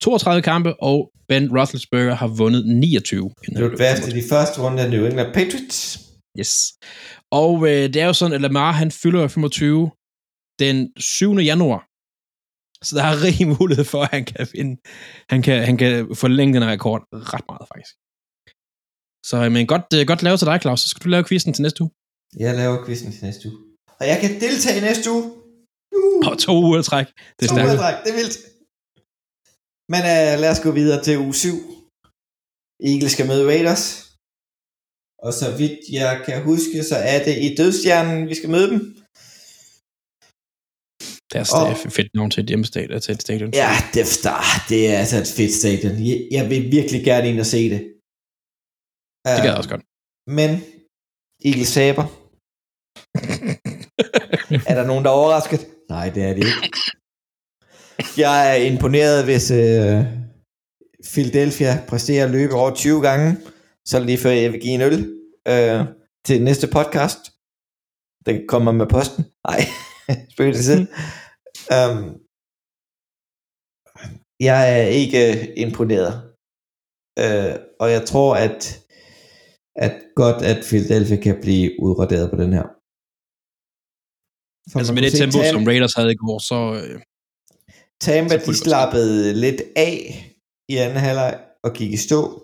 32 0.03 0.43
kampe, 0.43 0.83
og 0.83 1.11
Ben 1.29 1.59
Roethlisberger 1.59 2.15
har 2.15 2.27
vundet 2.27 2.63
29. 2.67 3.31
Inden 3.45 3.57
Blev 3.57 3.69
han 3.71 3.79
draftet 3.79 4.17
i 4.17 4.29
første 4.33 4.57
runde 4.63 4.83
af 4.83 4.91
New 4.91 5.05
England 5.07 5.35
Patriots. 5.35 5.99
Yes. 6.41 6.53
Og 7.31 7.55
øh, 7.69 7.85
det 7.93 7.97
er 7.97 8.07
jo 8.07 8.13
sådan, 8.13 8.35
at 8.35 8.41
Lamar, 8.41 8.73
han 8.73 8.91
fylder 8.91 9.29
25 9.29 9.91
den 10.59 10.77
7. 10.97 11.35
januar. 11.51 11.83
Så 12.87 12.93
der 12.99 13.05
er 13.11 13.17
rig 13.27 13.49
mulighed 13.59 13.85
for, 13.93 14.03
at 14.03 14.11
han 14.17 14.25
kan 14.25 14.47
finde, 14.47 14.75
han 15.33 15.43
kan, 15.43 15.65
han 15.69 15.77
kan 15.77 15.93
forlænge 16.15 16.55
den 16.55 16.65
rekord 16.75 17.03
ret 17.13 17.47
meget, 17.51 17.67
faktisk. 17.73 17.95
Så 19.31 19.37
øh, 19.45 19.53
men 19.53 19.67
godt, 19.73 19.87
øh, 19.97 20.03
godt 20.11 20.23
lavet 20.27 20.39
til 20.41 20.47
dig, 20.51 20.59
Claus. 20.63 20.81
Så 20.81 20.89
skal 20.89 21.03
du 21.05 21.09
lave 21.09 21.25
quizzen 21.29 21.53
til 21.55 21.63
næste 21.67 21.83
uge. 21.83 21.91
Jeg 22.45 22.53
laver 22.61 22.77
quizzen 22.87 23.13
til 23.13 23.25
næste 23.29 23.49
uge. 23.49 23.59
Og 24.01 24.05
jeg 24.11 24.19
kan 24.23 24.31
deltage 24.45 24.81
næste 24.89 25.07
uge. 25.15 25.25
Uh, 25.97 26.27
Og 26.29 26.35
to 26.47 26.53
uger 26.67 26.83
træk. 26.83 27.07
Det 27.37 27.43
er 27.45 27.49
to 27.51 27.55
stærkt. 27.55 27.71
udtræk, 27.73 27.97
det 28.05 28.11
er 28.13 28.19
vildt. 28.21 28.37
Men 29.93 30.01
uh, 30.13 30.35
lad 30.43 30.51
os 30.55 30.61
gå 30.67 30.71
videre 30.81 31.01
til 31.07 31.19
uge 31.27 31.35
7. 31.35 31.49
Eagles 32.91 33.13
skal 33.13 33.27
møde 33.31 33.45
Raiders. 33.53 33.85
Og 35.27 35.33
så 35.41 35.47
vidt 35.61 35.79
jeg 36.01 36.13
kan 36.27 36.43
huske, 36.51 36.83
så 36.91 36.97
er 37.13 37.19
det 37.27 37.35
i 37.47 37.49
dødstjernen, 37.59 38.29
vi 38.31 38.35
skal 38.35 38.51
møde 38.51 38.69
dem. 38.73 38.81
Det 41.31 41.37
er, 41.43 41.47
Og- 41.57 41.69
det 41.71 41.87
er 41.87 41.91
fedt 41.91 42.15
navn 42.15 42.31
til 42.31 42.43
et 42.43 42.49
hjemmestadion. 42.49 43.01
Til 43.01 43.13
et 43.15 43.23
stadion. 43.23 43.51
Ja, 43.55 43.71
Death 43.95 44.11
Star, 44.11 44.45
det 44.69 44.81
er 44.91 44.99
altså 44.99 45.17
et 45.17 45.29
fedt 45.37 45.53
stadion. 45.53 46.07
Jeg, 46.09 46.29
jeg 46.31 46.51
vil 46.51 46.63
virkelig 46.73 47.05
gerne 47.05 47.29
ind 47.29 47.41
og 47.41 47.47
se 47.47 47.71
det. 47.71 47.92
Det 49.25 49.43
gad 49.43 49.51
jeg 49.51 49.57
også 49.57 49.71
godt. 49.71 49.85
Men 50.39 50.51
Eagles 51.45 51.73
taber. 51.75 52.03
er 54.71 54.75
der 54.79 54.87
nogen, 54.87 55.05
der 55.05 55.11
er 55.11 55.15
overrasket? 55.23 55.61
Nej, 55.89 56.11
det 56.15 56.23
er 56.23 56.35
det 56.35 56.45
ikke. 56.47 56.73
Jeg 58.17 58.51
er 58.51 58.55
imponeret, 58.73 59.25
hvis 59.25 59.51
øh, 59.51 59.97
Philadelphia 61.13 61.73
præsterer 61.89 62.25
at 62.25 62.31
løbe 62.31 62.55
over 62.55 62.75
20 62.75 63.03
gange, 63.09 63.37
så 63.87 64.01
lige 64.01 64.19
før, 64.19 64.31
jeg 64.31 64.53
vil 64.53 64.61
give 64.61 64.75
en 64.75 64.81
øl 64.81 64.99
øh, 65.49 65.87
til 66.27 66.43
næste 66.43 66.67
podcast. 66.67 67.19
Den 68.27 68.47
kommer 68.49 68.73
med 68.73 68.87
posten. 68.87 69.25
Nej, 69.49 69.61
spøg 70.33 70.55
det 70.55 70.65
selv. 70.65 70.87
um, 71.77 72.21
jeg 74.41 74.79
er 74.79 74.83
ikke 74.83 75.53
imponeret. 75.59 76.13
Øh, 77.19 77.55
og 77.81 77.91
jeg 77.91 78.07
tror, 78.07 78.37
at, 78.37 78.82
at 79.77 80.03
godt, 80.17 80.45
at 80.45 80.65
Philadelphia 80.69 81.17
kan 81.17 81.37
blive 81.43 81.71
udraderet 81.83 82.31
på 82.31 82.37
den 82.43 82.53
her. 82.53 82.67
For 84.73 84.79
Altså 84.79 84.93
med 84.95 85.03
det 85.03 85.13
tempo, 85.13 85.39
Tam- 85.39 85.53
som 85.53 85.65
Raiders 85.65 85.95
havde 85.95 86.13
i 86.13 86.17
går, 86.25 86.39
så... 86.39 86.59
Øh, 86.85 87.01
Tampa, 88.01 88.39
Så 88.39 88.51
de 88.51 88.57
slappede 88.57 89.35
lidt 89.35 89.63
af 89.77 89.97
i 90.69 90.77
anden 90.77 90.99
halvleg 90.99 91.41
og 91.65 91.73
gik 91.73 91.93
i 91.93 91.97
stå. 91.97 92.43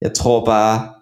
Jeg 0.00 0.14
tror 0.14 0.44
bare, 0.44 0.94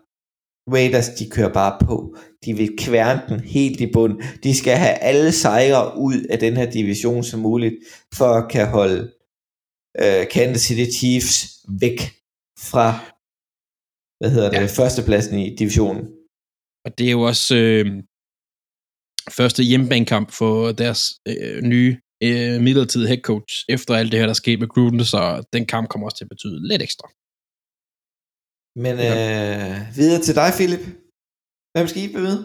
Raiders, 0.75 1.09
de 1.09 1.31
kører 1.31 1.53
bare 1.53 1.79
på. 1.87 2.17
De 2.45 2.55
vil 2.55 2.77
kværne 2.79 3.23
den 3.29 3.41
helt 3.41 3.81
i 3.81 3.93
bund. 3.93 4.23
De 4.43 4.59
skal 4.59 4.77
have 4.77 4.95
alle 4.95 5.33
sejre 5.33 5.99
ud 5.99 6.27
af 6.31 6.39
den 6.39 6.57
her 6.57 6.71
division 6.71 7.25
som 7.25 7.41
muligt, 7.41 7.75
for 8.15 8.25
at 8.25 8.51
kan 8.51 8.69
holde 8.69 9.13
øh, 10.03 10.29
Kansas 10.29 10.63
City 10.63 10.99
Chiefs 10.99 11.65
væk 11.81 11.99
fra, 12.59 12.87
hvad 14.21 14.31
hedder 14.31 14.51
det, 14.51 14.57
ja. 14.57 14.67
førstepladsen 14.67 15.39
i 15.39 15.57
divisionen. 15.57 16.05
og 16.85 16.99
det 16.99 17.07
er 17.07 17.15
jo 17.19 17.23
også 17.31 17.57
øh, 17.57 17.87
første 19.39 19.63
hjemmebanekamp 19.63 20.29
for 20.31 20.73
deres 20.73 21.03
øh, 21.29 21.63
nye 21.63 21.93
øh, 22.27 22.61
midlertidige 22.67 23.09
head 23.09 23.23
coach, 23.31 23.53
efter 23.69 23.95
alt 23.95 24.13
det 24.13 24.19
her, 24.21 24.27
der 24.27 24.37
er 24.37 24.43
sket 24.45 24.59
med 24.61 24.69
Gruden, 24.69 25.05
så 25.05 25.21
den 25.53 25.67
kamp 25.67 25.89
kommer 25.89 26.07
også 26.07 26.17
til 26.19 26.25
at 26.25 26.33
betyde 26.35 26.69
lidt 26.71 26.83
ekstra. 26.83 27.07
Men 28.85 28.95
øh, 29.09 29.77
videre 29.99 30.21
til 30.27 30.35
dig, 30.41 30.51
Philip. 30.59 30.85
Hvem 31.75 31.87
skal 31.89 32.03
I 32.03 32.13
bemøde? 32.17 32.43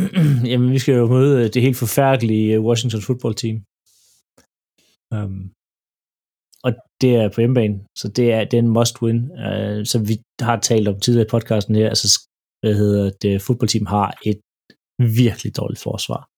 Jamen, 0.50 0.70
vi 0.74 0.78
skal 0.82 0.94
jo 0.94 1.06
møde 1.16 1.34
øh, 1.40 1.46
det 1.52 1.62
helt 1.66 1.80
forfærdelige 1.84 2.54
øh, 2.54 2.64
Washington 2.68 3.02
football 3.06 3.34
team. 3.42 3.56
Um, 5.14 5.36
og 6.64 6.72
det 7.00 7.16
er 7.16 7.28
på 7.28 7.40
hjemmebane, 7.40 7.80
så 7.98 8.08
det 8.08 8.32
er, 8.32 8.44
det 8.44 8.54
er 8.54 8.62
en 8.62 8.68
must 8.68 9.02
win. 9.02 9.38
Øh, 9.38 9.78
uh, 9.78 9.84
som 9.84 10.08
vi 10.08 10.14
har 10.40 10.60
talt 10.60 10.88
om 10.88 11.00
tidligere 11.00 11.26
i 11.26 11.30
podcasten 11.30 11.74
her, 11.74 11.88
altså, 11.88 12.28
hvad 12.60 12.74
hedder 12.74 13.10
det, 13.22 13.42
fodboldteam 13.42 13.86
har 13.86 14.18
et 14.26 14.40
virkelig 14.98 15.56
dårligt 15.56 15.82
forsvar. 15.82 16.28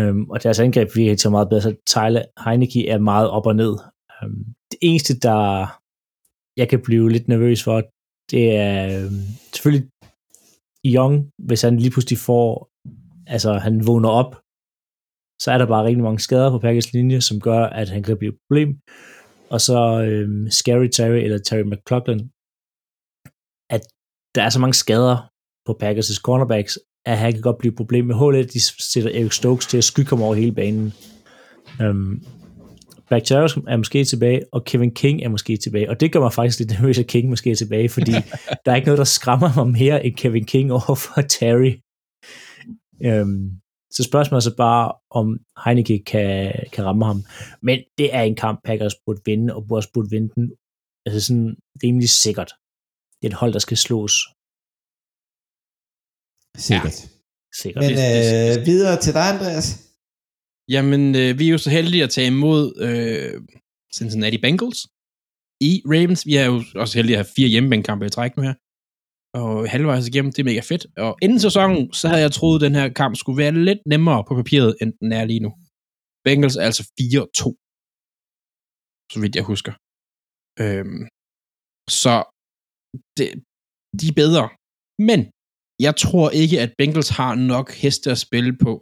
Um, 0.00 0.30
og 0.30 0.42
deres 0.42 0.60
angreb 0.60 0.88
virker 0.94 1.10
ikke 1.10 1.22
så 1.22 1.30
meget 1.30 1.48
bedre, 1.48 1.62
så 1.62 1.74
Tyler 1.86 2.22
Heineke 2.44 2.88
er 2.88 2.98
meget 2.98 3.30
op 3.30 3.46
og 3.46 3.56
ned. 3.56 3.74
Um, 4.22 4.44
det 4.70 4.78
eneste, 4.82 5.18
der 5.18 5.66
jeg 6.56 6.68
kan 6.68 6.82
blive 6.82 7.10
lidt 7.10 7.28
nervøs 7.28 7.62
for, 7.62 7.82
det 8.30 8.56
er 8.56 9.06
um, 9.06 9.20
selvfølgelig 9.52 9.88
Young, 10.86 11.30
hvis 11.38 11.62
han 11.62 11.76
lige 11.76 11.90
pludselig 11.90 12.18
får, 12.18 12.68
altså 13.26 13.52
han 13.52 13.86
vågner 13.86 14.08
op, 14.08 14.32
så 15.42 15.50
er 15.50 15.58
der 15.58 15.66
bare 15.66 15.84
rigtig 15.84 16.02
mange 16.02 16.18
skader 16.18 16.50
på 16.50 16.58
Packers 16.58 16.92
linje, 16.92 17.20
som 17.20 17.40
gør, 17.40 17.62
at 17.64 17.88
han 17.88 18.02
kan 18.02 18.18
blive 18.18 18.32
et 18.32 18.38
problem. 18.46 18.68
Og 19.50 19.60
så 19.60 19.78
øhm, 20.08 20.50
Scary 20.50 20.88
Terry 20.88 21.20
eller 21.24 21.38
Terry 21.38 21.62
McLaughlin, 21.62 22.20
at 23.70 23.82
der 24.34 24.42
er 24.42 24.50
så 24.50 24.60
mange 24.60 24.74
skader 24.74 25.16
på 25.66 25.72
Packers' 25.82 26.20
cornerbacks, 26.20 26.78
at 27.06 27.18
han 27.18 27.32
kan 27.32 27.42
godt 27.42 27.58
blive 27.58 27.70
et 27.72 27.76
problem 27.76 28.04
med 28.04 28.14
hullet. 28.14 28.52
De 28.52 28.60
sætter 28.60 29.10
Eric 29.10 29.32
Stokes 29.32 29.66
til 29.66 29.78
at 29.78 29.84
skygge 29.84 30.10
ham 30.10 30.22
over 30.22 30.34
hele 30.34 30.52
banen. 30.52 30.92
Øhm, 31.82 32.24
Charles 33.24 33.56
er 33.68 33.76
måske 33.76 34.04
tilbage, 34.04 34.42
og 34.52 34.64
Kevin 34.64 34.94
King 34.94 35.22
er 35.22 35.28
måske 35.28 35.56
tilbage. 35.56 35.90
Og 35.90 36.00
det 36.00 36.12
gør 36.12 36.20
mig 36.20 36.32
faktisk 36.32 36.58
lidt 36.58 36.70
nervøs, 36.70 36.98
at 36.98 37.06
King 37.06 37.28
måske 37.28 37.50
er 37.50 37.54
tilbage, 37.54 37.88
fordi 37.88 38.12
der 38.64 38.72
er 38.72 38.74
ikke 38.74 38.86
noget, 38.86 38.98
der 38.98 39.04
skræmmer 39.04 39.50
mig 39.56 39.72
mere 39.72 40.06
end 40.06 40.14
Kevin 40.16 40.44
King 40.44 40.72
over 40.72 40.94
for 40.94 41.20
Terry. 41.20 41.72
Øhm, 43.04 43.61
så 43.96 44.02
spørgsmålet 44.10 44.40
er 44.40 44.50
så 44.50 44.56
bare, 44.56 44.92
om 45.10 45.26
Heineke 45.64 46.04
kan, 46.12 46.52
kan 46.72 46.84
ramme 46.84 47.04
ham. 47.04 47.24
Men 47.62 47.78
det 47.98 48.14
er 48.14 48.22
en 48.22 48.36
kamp, 48.36 48.60
Packers 48.64 48.94
burde 49.06 49.20
vinde, 49.24 49.54
og 49.54 49.60
burde 49.68 49.78
også 49.78 49.92
burde 49.94 50.10
vinde 50.10 50.30
den 50.34 50.46
altså 51.06 51.20
sådan 51.26 51.56
rimelig 51.82 52.08
sikkert. 52.24 52.52
Det 53.18 53.24
er 53.26 53.32
et 53.32 53.40
hold, 53.42 53.52
der 53.52 53.58
skal 53.66 53.76
slås 53.76 54.14
Sikkert. 56.68 56.96
sikkert. 57.60 57.82
Men 57.84 57.92
øh, 57.92 58.66
videre 58.70 58.96
til 59.04 59.12
dig, 59.18 59.26
Andreas. 59.32 59.66
Jamen, 60.74 61.02
øh, 61.20 61.38
vi 61.38 61.44
er 61.46 61.52
jo 61.56 61.58
så 61.58 61.70
heldige 61.70 62.04
at 62.06 62.10
tage 62.10 62.26
imod 62.26 62.62
øh, 62.86 63.34
Cincinnati 63.96 64.38
Bengals 64.44 64.80
i 65.70 65.72
Ravens. 65.92 66.26
Vi 66.26 66.34
er 66.42 66.46
jo 66.50 66.56
også 66.82 66.98
heldige 66.98 67.16
at 67.16 67.24
have 67.24 67.34
fire 67.36 67.48
hjemmebanekampe 67.48 68.06
i 68.06 68.14
træk 68.16 68.36
nu 68.36 68.42
her. 68.42 68.54
Og 69.40 69.70
halvvejs 69.72 70.06
igennem, 70.08 70.32
det 70.32 70.40
er 70.42 70.50
mega 70.52 70.62
fedt. 70.70 70.84
Og 71.06 71.12
inden 71.24 71.40
sæsonen, 71.46 71.92
så 71.98 72.04
havde 72.08 72.24
jeg 72.26 72.32
troet, 72.32 72.58
at 72.58 72.64
den 72.66 72.74
her 72.78 72.88
kamp 73.00 73.12
skulle 73.16 73.40
være 73.42 73.54
lidt 73.68 73.82
nemmere 73.92 74.20
på 74.28 74.32
papiret, 74.40 74.72
end 74.80 74.90
den 75.00 75.10
er 75.18 75.24
lige 75.30 75.44
nu. 75.46 75.50
Bengals 76.24 76.56
er 76.56 76.64
altså 76.68 76.82
4-2. 76.82 77.44
Så 79.12 79.16
vidt 79.22 79.36
jeg 79.38 79.44
husker. 79.52 79.72
Øhm, 80.62 81.02
så 82.00 82.14
det, 83.16 83.28
de 84.00 84.06
er 84.12 84.18
bedre. 84.24 84.46
Men 85.08 85.20
jeg 85.86 85.94
tror 86.04 86.26
ikke, 86.42 86.56
at 86.64 86.74
Bengals 86.78 87.10
har 87.18 87.32
nok 87.52 87.66
heste 87.82 88.08
at 88.14 88.22
spille 88.26 88.52
på 88.64 88.72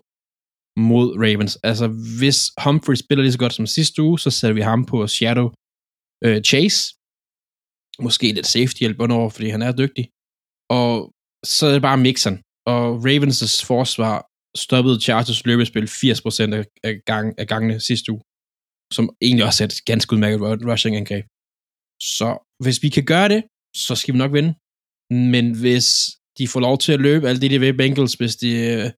mod 0.91 1.09
Ravens. 1.25 1.55
Altså, 1.71 1.87
hvis 2.19 2.39
Humphrey 2.65 2.97
spiller 3.03 3.23
lige 3.23 3.37
så 3.37 3.43
godt 3.45 3.57
som 3.59 3.67
sidste 3.67 3.99
uge, 4.07 4.19
så 4.25 4.31
sætter 4.31 4.57
vi 4.59 4.65
ham 4.71 4.81
på 4.91 4.97
Shadow 5.17 5.49
øh, 6.27 6.39
Chase. 6.51 6.81
Måske 8.07 8.27
lidt 8.39 8.49
safety 8.57 8.81
hjælp 8.85 8.99
under, 9.05 9.29
fordi 9.37 9.49
han 9.55 9.63
er 9.63 9.73
dygtig. 9.83 10.05
Og 10.79 11.13
så 11.45 11.67
er 11.67 11.73
det 11.73 11.83
bare 11.83 12.05
mixeren. 12.07 12.39
Og 12.67 12.85
Ravens' 13.07 13.67
forsvar 13.71 14.17
stoppede 14.65 15.01
Chargers 15.01 15.47
løbespil 15.47 15.85
80% 15.85 16.55
af, 16.59 16.65
af, 16.89 16.95
gang, 17.07 17.27
af 17.41 17.47
gangene 17.53 17.81
sidste 17.81 18.13
uge. 18.13 18.23
Som 18.93 19.11
egentlig 19.23 19.45
også 19.49 19.65
er 19.65 19.69
et 19.69 19.85
ganske 19.91 20.13
udmærket 20.13 20.41
rushing 20.71 20.97
angreb. 20.97 21.25
Så 22.17 22.29
hvis 22.65 22.83
vi 22.83 22.89
kan 22.89 23.05
gøre 23.05 23.29
det, 23.29 23.43
så 23.77 23.95
skal 23.97 24.15
vi 24.15 24.19
nok 24.19 24.33
vinde. 24.33 24.53
Men 25.33 25.61
hvis 25.63 25.87
de 26.39 26.49
får 26.49 26.61
lov 26.61 26.79
til 26.79 26.93
at 26.93 27.01
løbe 27.01 27.29
alt 27.29 27.43
det, 27.43 27.51
de 27.51 27.61
vil 27.61 27.77
Bengals, 27.77 28.15
hvis 28.15 28.37
de, 28.37 28.51
øh, 28.71 28.91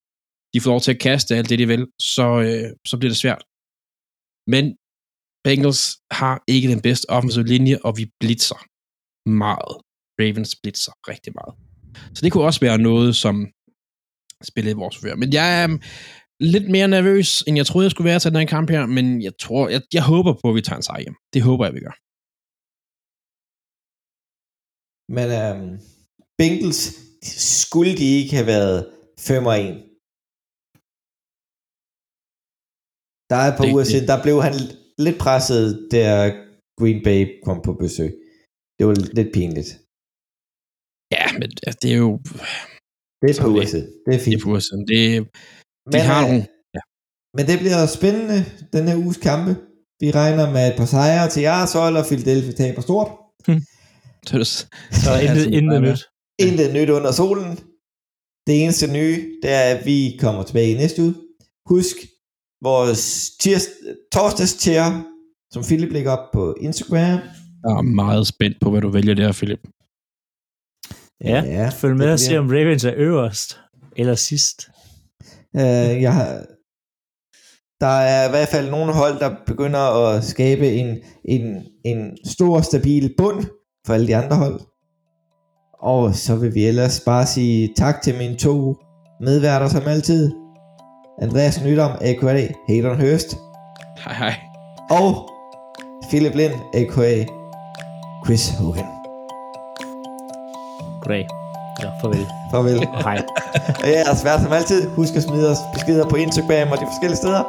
de 0.52 0.60
får 0.60 0.70
lov 0.70 0.80
til 0.80 0.94
at 0.94 1.00
kaste 1.08 1.36
alt 1.36 1.48
det, 1.50 1.58
de 1.58 1.66
vil, 1.66 1.84
så, 2.14 2.26
øh, 2.46 2.68
så 2.90 2.94
bliver 2.98 3.12
det 3.12 3.22
svært. 3.24 3.42
Men 4.52 4.64
Bengals 5.44 5.82
har 6.20 6.36
ikke 6.54 6.68
den 6.74 6.82
bedste 6.88 7.06
offensive 7.16 7.46
linje, 7.54 7.76
og 7.86 7.92
vi 7.98 8.04
blitzer 8.20 8.60
meget. 9.46 9.74
Ravens 10.22 10.52
blitzer 10.62 10.92
rigtig 11.12 11.32
meget. 11.38 11.52
Så 12.14 12.20
det 12.24 12.32
kunne 12.32 12.44
også 12.50 12.60
være 12.60 12.78
noget, 12.78 13.16
som 13.24 13.34
spillede 14.50 14.74
i 14.76 14.80
vores 14.82 14.96
favør. 14.98 15.16
Men 15.22 15.32
jeg 15.38 15.48
er 15.62 15.68
lidt 16.54 16.66
mere 16.74 16.88
nervøs, 16.96 17.28
end 17.46 17.56
jeg 17.56 17.66
troede, 17.66 17.84
jeg 17.86 17.90
skulle 17.94 18.10
være 18.10 18.20
til 18.20 18.30
den 18.30 18.40
her 18.40 18.46
kamp 18.56 18.70
her, 18.70 18.86
men 18.86 19.22
jeg 19.26 19.32
tror, 19.44 19.68
jeg, 19.74 19.80
jeg 19.98 20.04
håber 20.12 20.32
på, 20.42 20.46
at 20.50 20.54
vi 20.54 20.62
tager 20.62 20.76
en 20.76 20.82
sejr 20.88 21.00
hjem. 21.04 21.16
Det 21.34 21.42
håber 21.48 21.64
jeg, 21.66 21.74
vi 21.78 21.80
gør. 21.86 21.94
Men 25.16 25.26
øhm, 25.42 25.70
Bengals, 26.38 26.80
skulle 27.62 27.92
de 28.00 28.06
ikke 28.20 28.34
have 28.38 28.46
været 28.54 28.78
5 29.18 29.46
og 29.50 29.56
1? 29.60 29.64
Der 33.30 33.36
er 33.42 33.48
et 33.50 33.56
par 33.58 33.64
Det- 33.66 33.72
uger 33.74 33.84
siden, 33.92 34.06
der 34.12 34.18
blev 34.24 34.36
han 34.46 34.54
lidt 35.04 35.18
presset, 35.24 35.66
da 35.92 36.02
Green 36.78 37.00
Bay 37.06 37.20
kom 37.46 37.58
på 37.66 37.72
besøg. 37.82 38.10
Det 38.78 38.82
var 38.88 38.94
lidt 39.18 39.30
pinligt. 39.38 39.70
Ja, 41.16 41.24
men 41.38 41.48
altså, 41.66 41.78
det 41.82 41.90
er 41.96 42.00
jo... 42.06 42.10
Det 43.22 43.30
er 43.30 43.34
Så 43.34 43.46
uger 43.46 43.62
det-. 43.62 43.72
Det 44.06 44.14
er 44.14 44.18
Det 44.18 44.20
fint. 44.20 44.36
er 44.36 44.40
for 44.44 44.58
siden. 44.66 44.84
Det, 44.92 44.98
de 45.22 45.26
Men, 45.92 46.00
har 46.10 46.20
øh, 46.22 46.28
nogle... 46.28 46.46
Men 47.36 47.44
det 47.50 47.56
bliver 47.62 47.86
spændende, 47.98 48.38
den 48.74 48.88
her 48.88 48.96
uges 49.04 49.16
kampe. 49.28 49.52
Vi 50.02 50.10
regner 50.20 50.46
med 50.56 50.64
et 50.70 50.76
par 50.80 50.84
sejre 50.94 51.28
til 51.30 51.42
jeres 51.42 51.72
hold, 51.72 51.96
og 51.96 52.04
Philadelphia 52.10 52.52
taber 52.52 52.82
stort. 52.82 53.08
Så 54.26 54.34
er 54.36 54.38
det, 54.38 54.46
Så 54.46 54.66
så 55.04 55.10
er 55.10 55.34
det 55.34 55.44
intet, 55.44 55.58
intet 55.58 55.82
nyt. 55.82 56.00
Intet 56.46 56.68
nyt 56.76 56.90
under 56.96 57.12
solen. 57.12 57.50
Det 58.46 58.54
eneste 58.64 58.86
nye, 58.92 59.16
det 59.42 59.50
er, 59.50 59.64
at 59.74 59.86
vi 59.86 60.16
kommer 60.20 60.42
tilbage 60.42 60.70
i 60.72 60.76
næste 60.76 61.02
uge. 61.02 61.14
Husk 61.66 61.96
vores 62.68 63.30
tirs, 63.40 63.64
torsdags 64.12 64.54
tier, 64.54 64.88
som 65.52 65.62
Philip 65.68 65.92
lægger 65.92 66.10
op 66.16 66.26
på 66.32 66.42
Instagram. 66.60 67.18
Jeg 67.64 67.72
er 67.78 67.82
meget 67.82 68.26
spændt 68.26 68.56
på, 68.60 68.70
hvad 68.70 68.80
du 68.80 68.88
vælger 68.88 69.14
der, 69.14 69.32
Philip. 69.32 69.60
Ja, 71.24 71.42
Ja, 71.44 71.68
følg 71.68 71.96
med 71.96 72.12
og 72.12 72.18
se, 72.18 72.38
om 72.38 72.46
Ravens 72.48 72.84
er 72.84 72.92
øverst 72.96 73.60
eller 73.96 74.14
sidst. 74.14 74.68
Øh, 75.56 76.02
jeg 76.02 76.14
har, 76.14 76.44
der 77.80 77.86
er 77.86 78.26
i 78.26 78.30
hvert 78.30 78.48
fald 78.48 78.70
nogle 78.70 78.92
hold, 78.92 79.18
der 79.20 79.34
begynder 79.46 79.78
at 80.08 80.24
skabe 80.24 80.72
en, 80.72 80.98
en, 81.24 81.62
en 81.84 82.16
stor, 82.26 82.60
stabil 82.60 83.14
bund 83.18 83.44
for 83.86 83.94
alle 83.94 84.06
de 84.06 84.16
andre 84.16 84.36
hold. 84.36 84.60
Og 85.82 86.14
så 86.14 86.36
vil 86.36 86.54
vi 86.54 86.66
ellers 86.66 87.00
bare 87.00 87.26
sige 87.26 87.74
tak 87.76 88.02
til 88.02 88.18
mine 88.18 88.36
to 88.36 88.76
medværter 89.20 89.68
som 89.68 89.82
altid. 89.86 90.32
Andreas 91.22 91.64
Nydom, 91.64 91.90
a.k.a. 92.00 92.48
Hayden 92.68 93.00
Hurst, 93.00 93.36
Hej 94.04 94.14
hej. 94.14 94.34
og 94.90 95.30
Philip 96.08 96.34
Lind, 96.34 96.52
a.k.a. 96.74 97.24
Chris 98.26 98.48
Hogan. 98.48 99.01
Goddag. 101.02 101.26
Ja, 101.82 101.88
farvel. 102.00 102.26
Farvel. 102.50 102.88
Og 102.88 103.04
hej. 103.04 103.22
Og 103.82 103.88
jeg 103.88 104.04
er 104.10 104.14
svært 104.14 104.40
som 104.42 104.52
altid. 104.52 104.88
Husk 104.88 105.16
at 105.16 105.22
smide 105.22 105.50
os 105.50 105.58
beskeder 105.74 106.08
på 106.08 106.16
Instagram 106.16 106.72
og 106.72 106.78
de 106.78 106.86
forskellige 106.86 107.16
steder. 107.16 107.42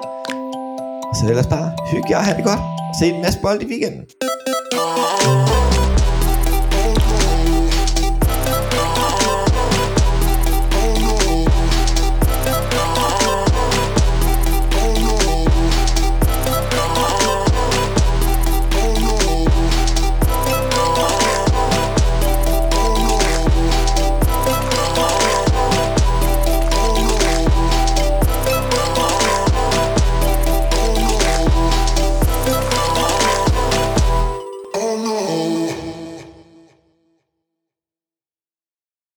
Og 1.10 1.16
så 1.16 1.30
ellers 1.30 1.48
bare 1.48 1.72
hygge 1.92 2.08
jer 2.10 2.18
og 2.18 2.24
have 2.24 2.38
det 2.38 2.46
godt. 2.46 2.60
Se 3.00 3.06
en 3.06 3.22
masse 3.22 3.40
bold 3.42 3.62
i 3.62 3.66
weekenden. 3.66 4.02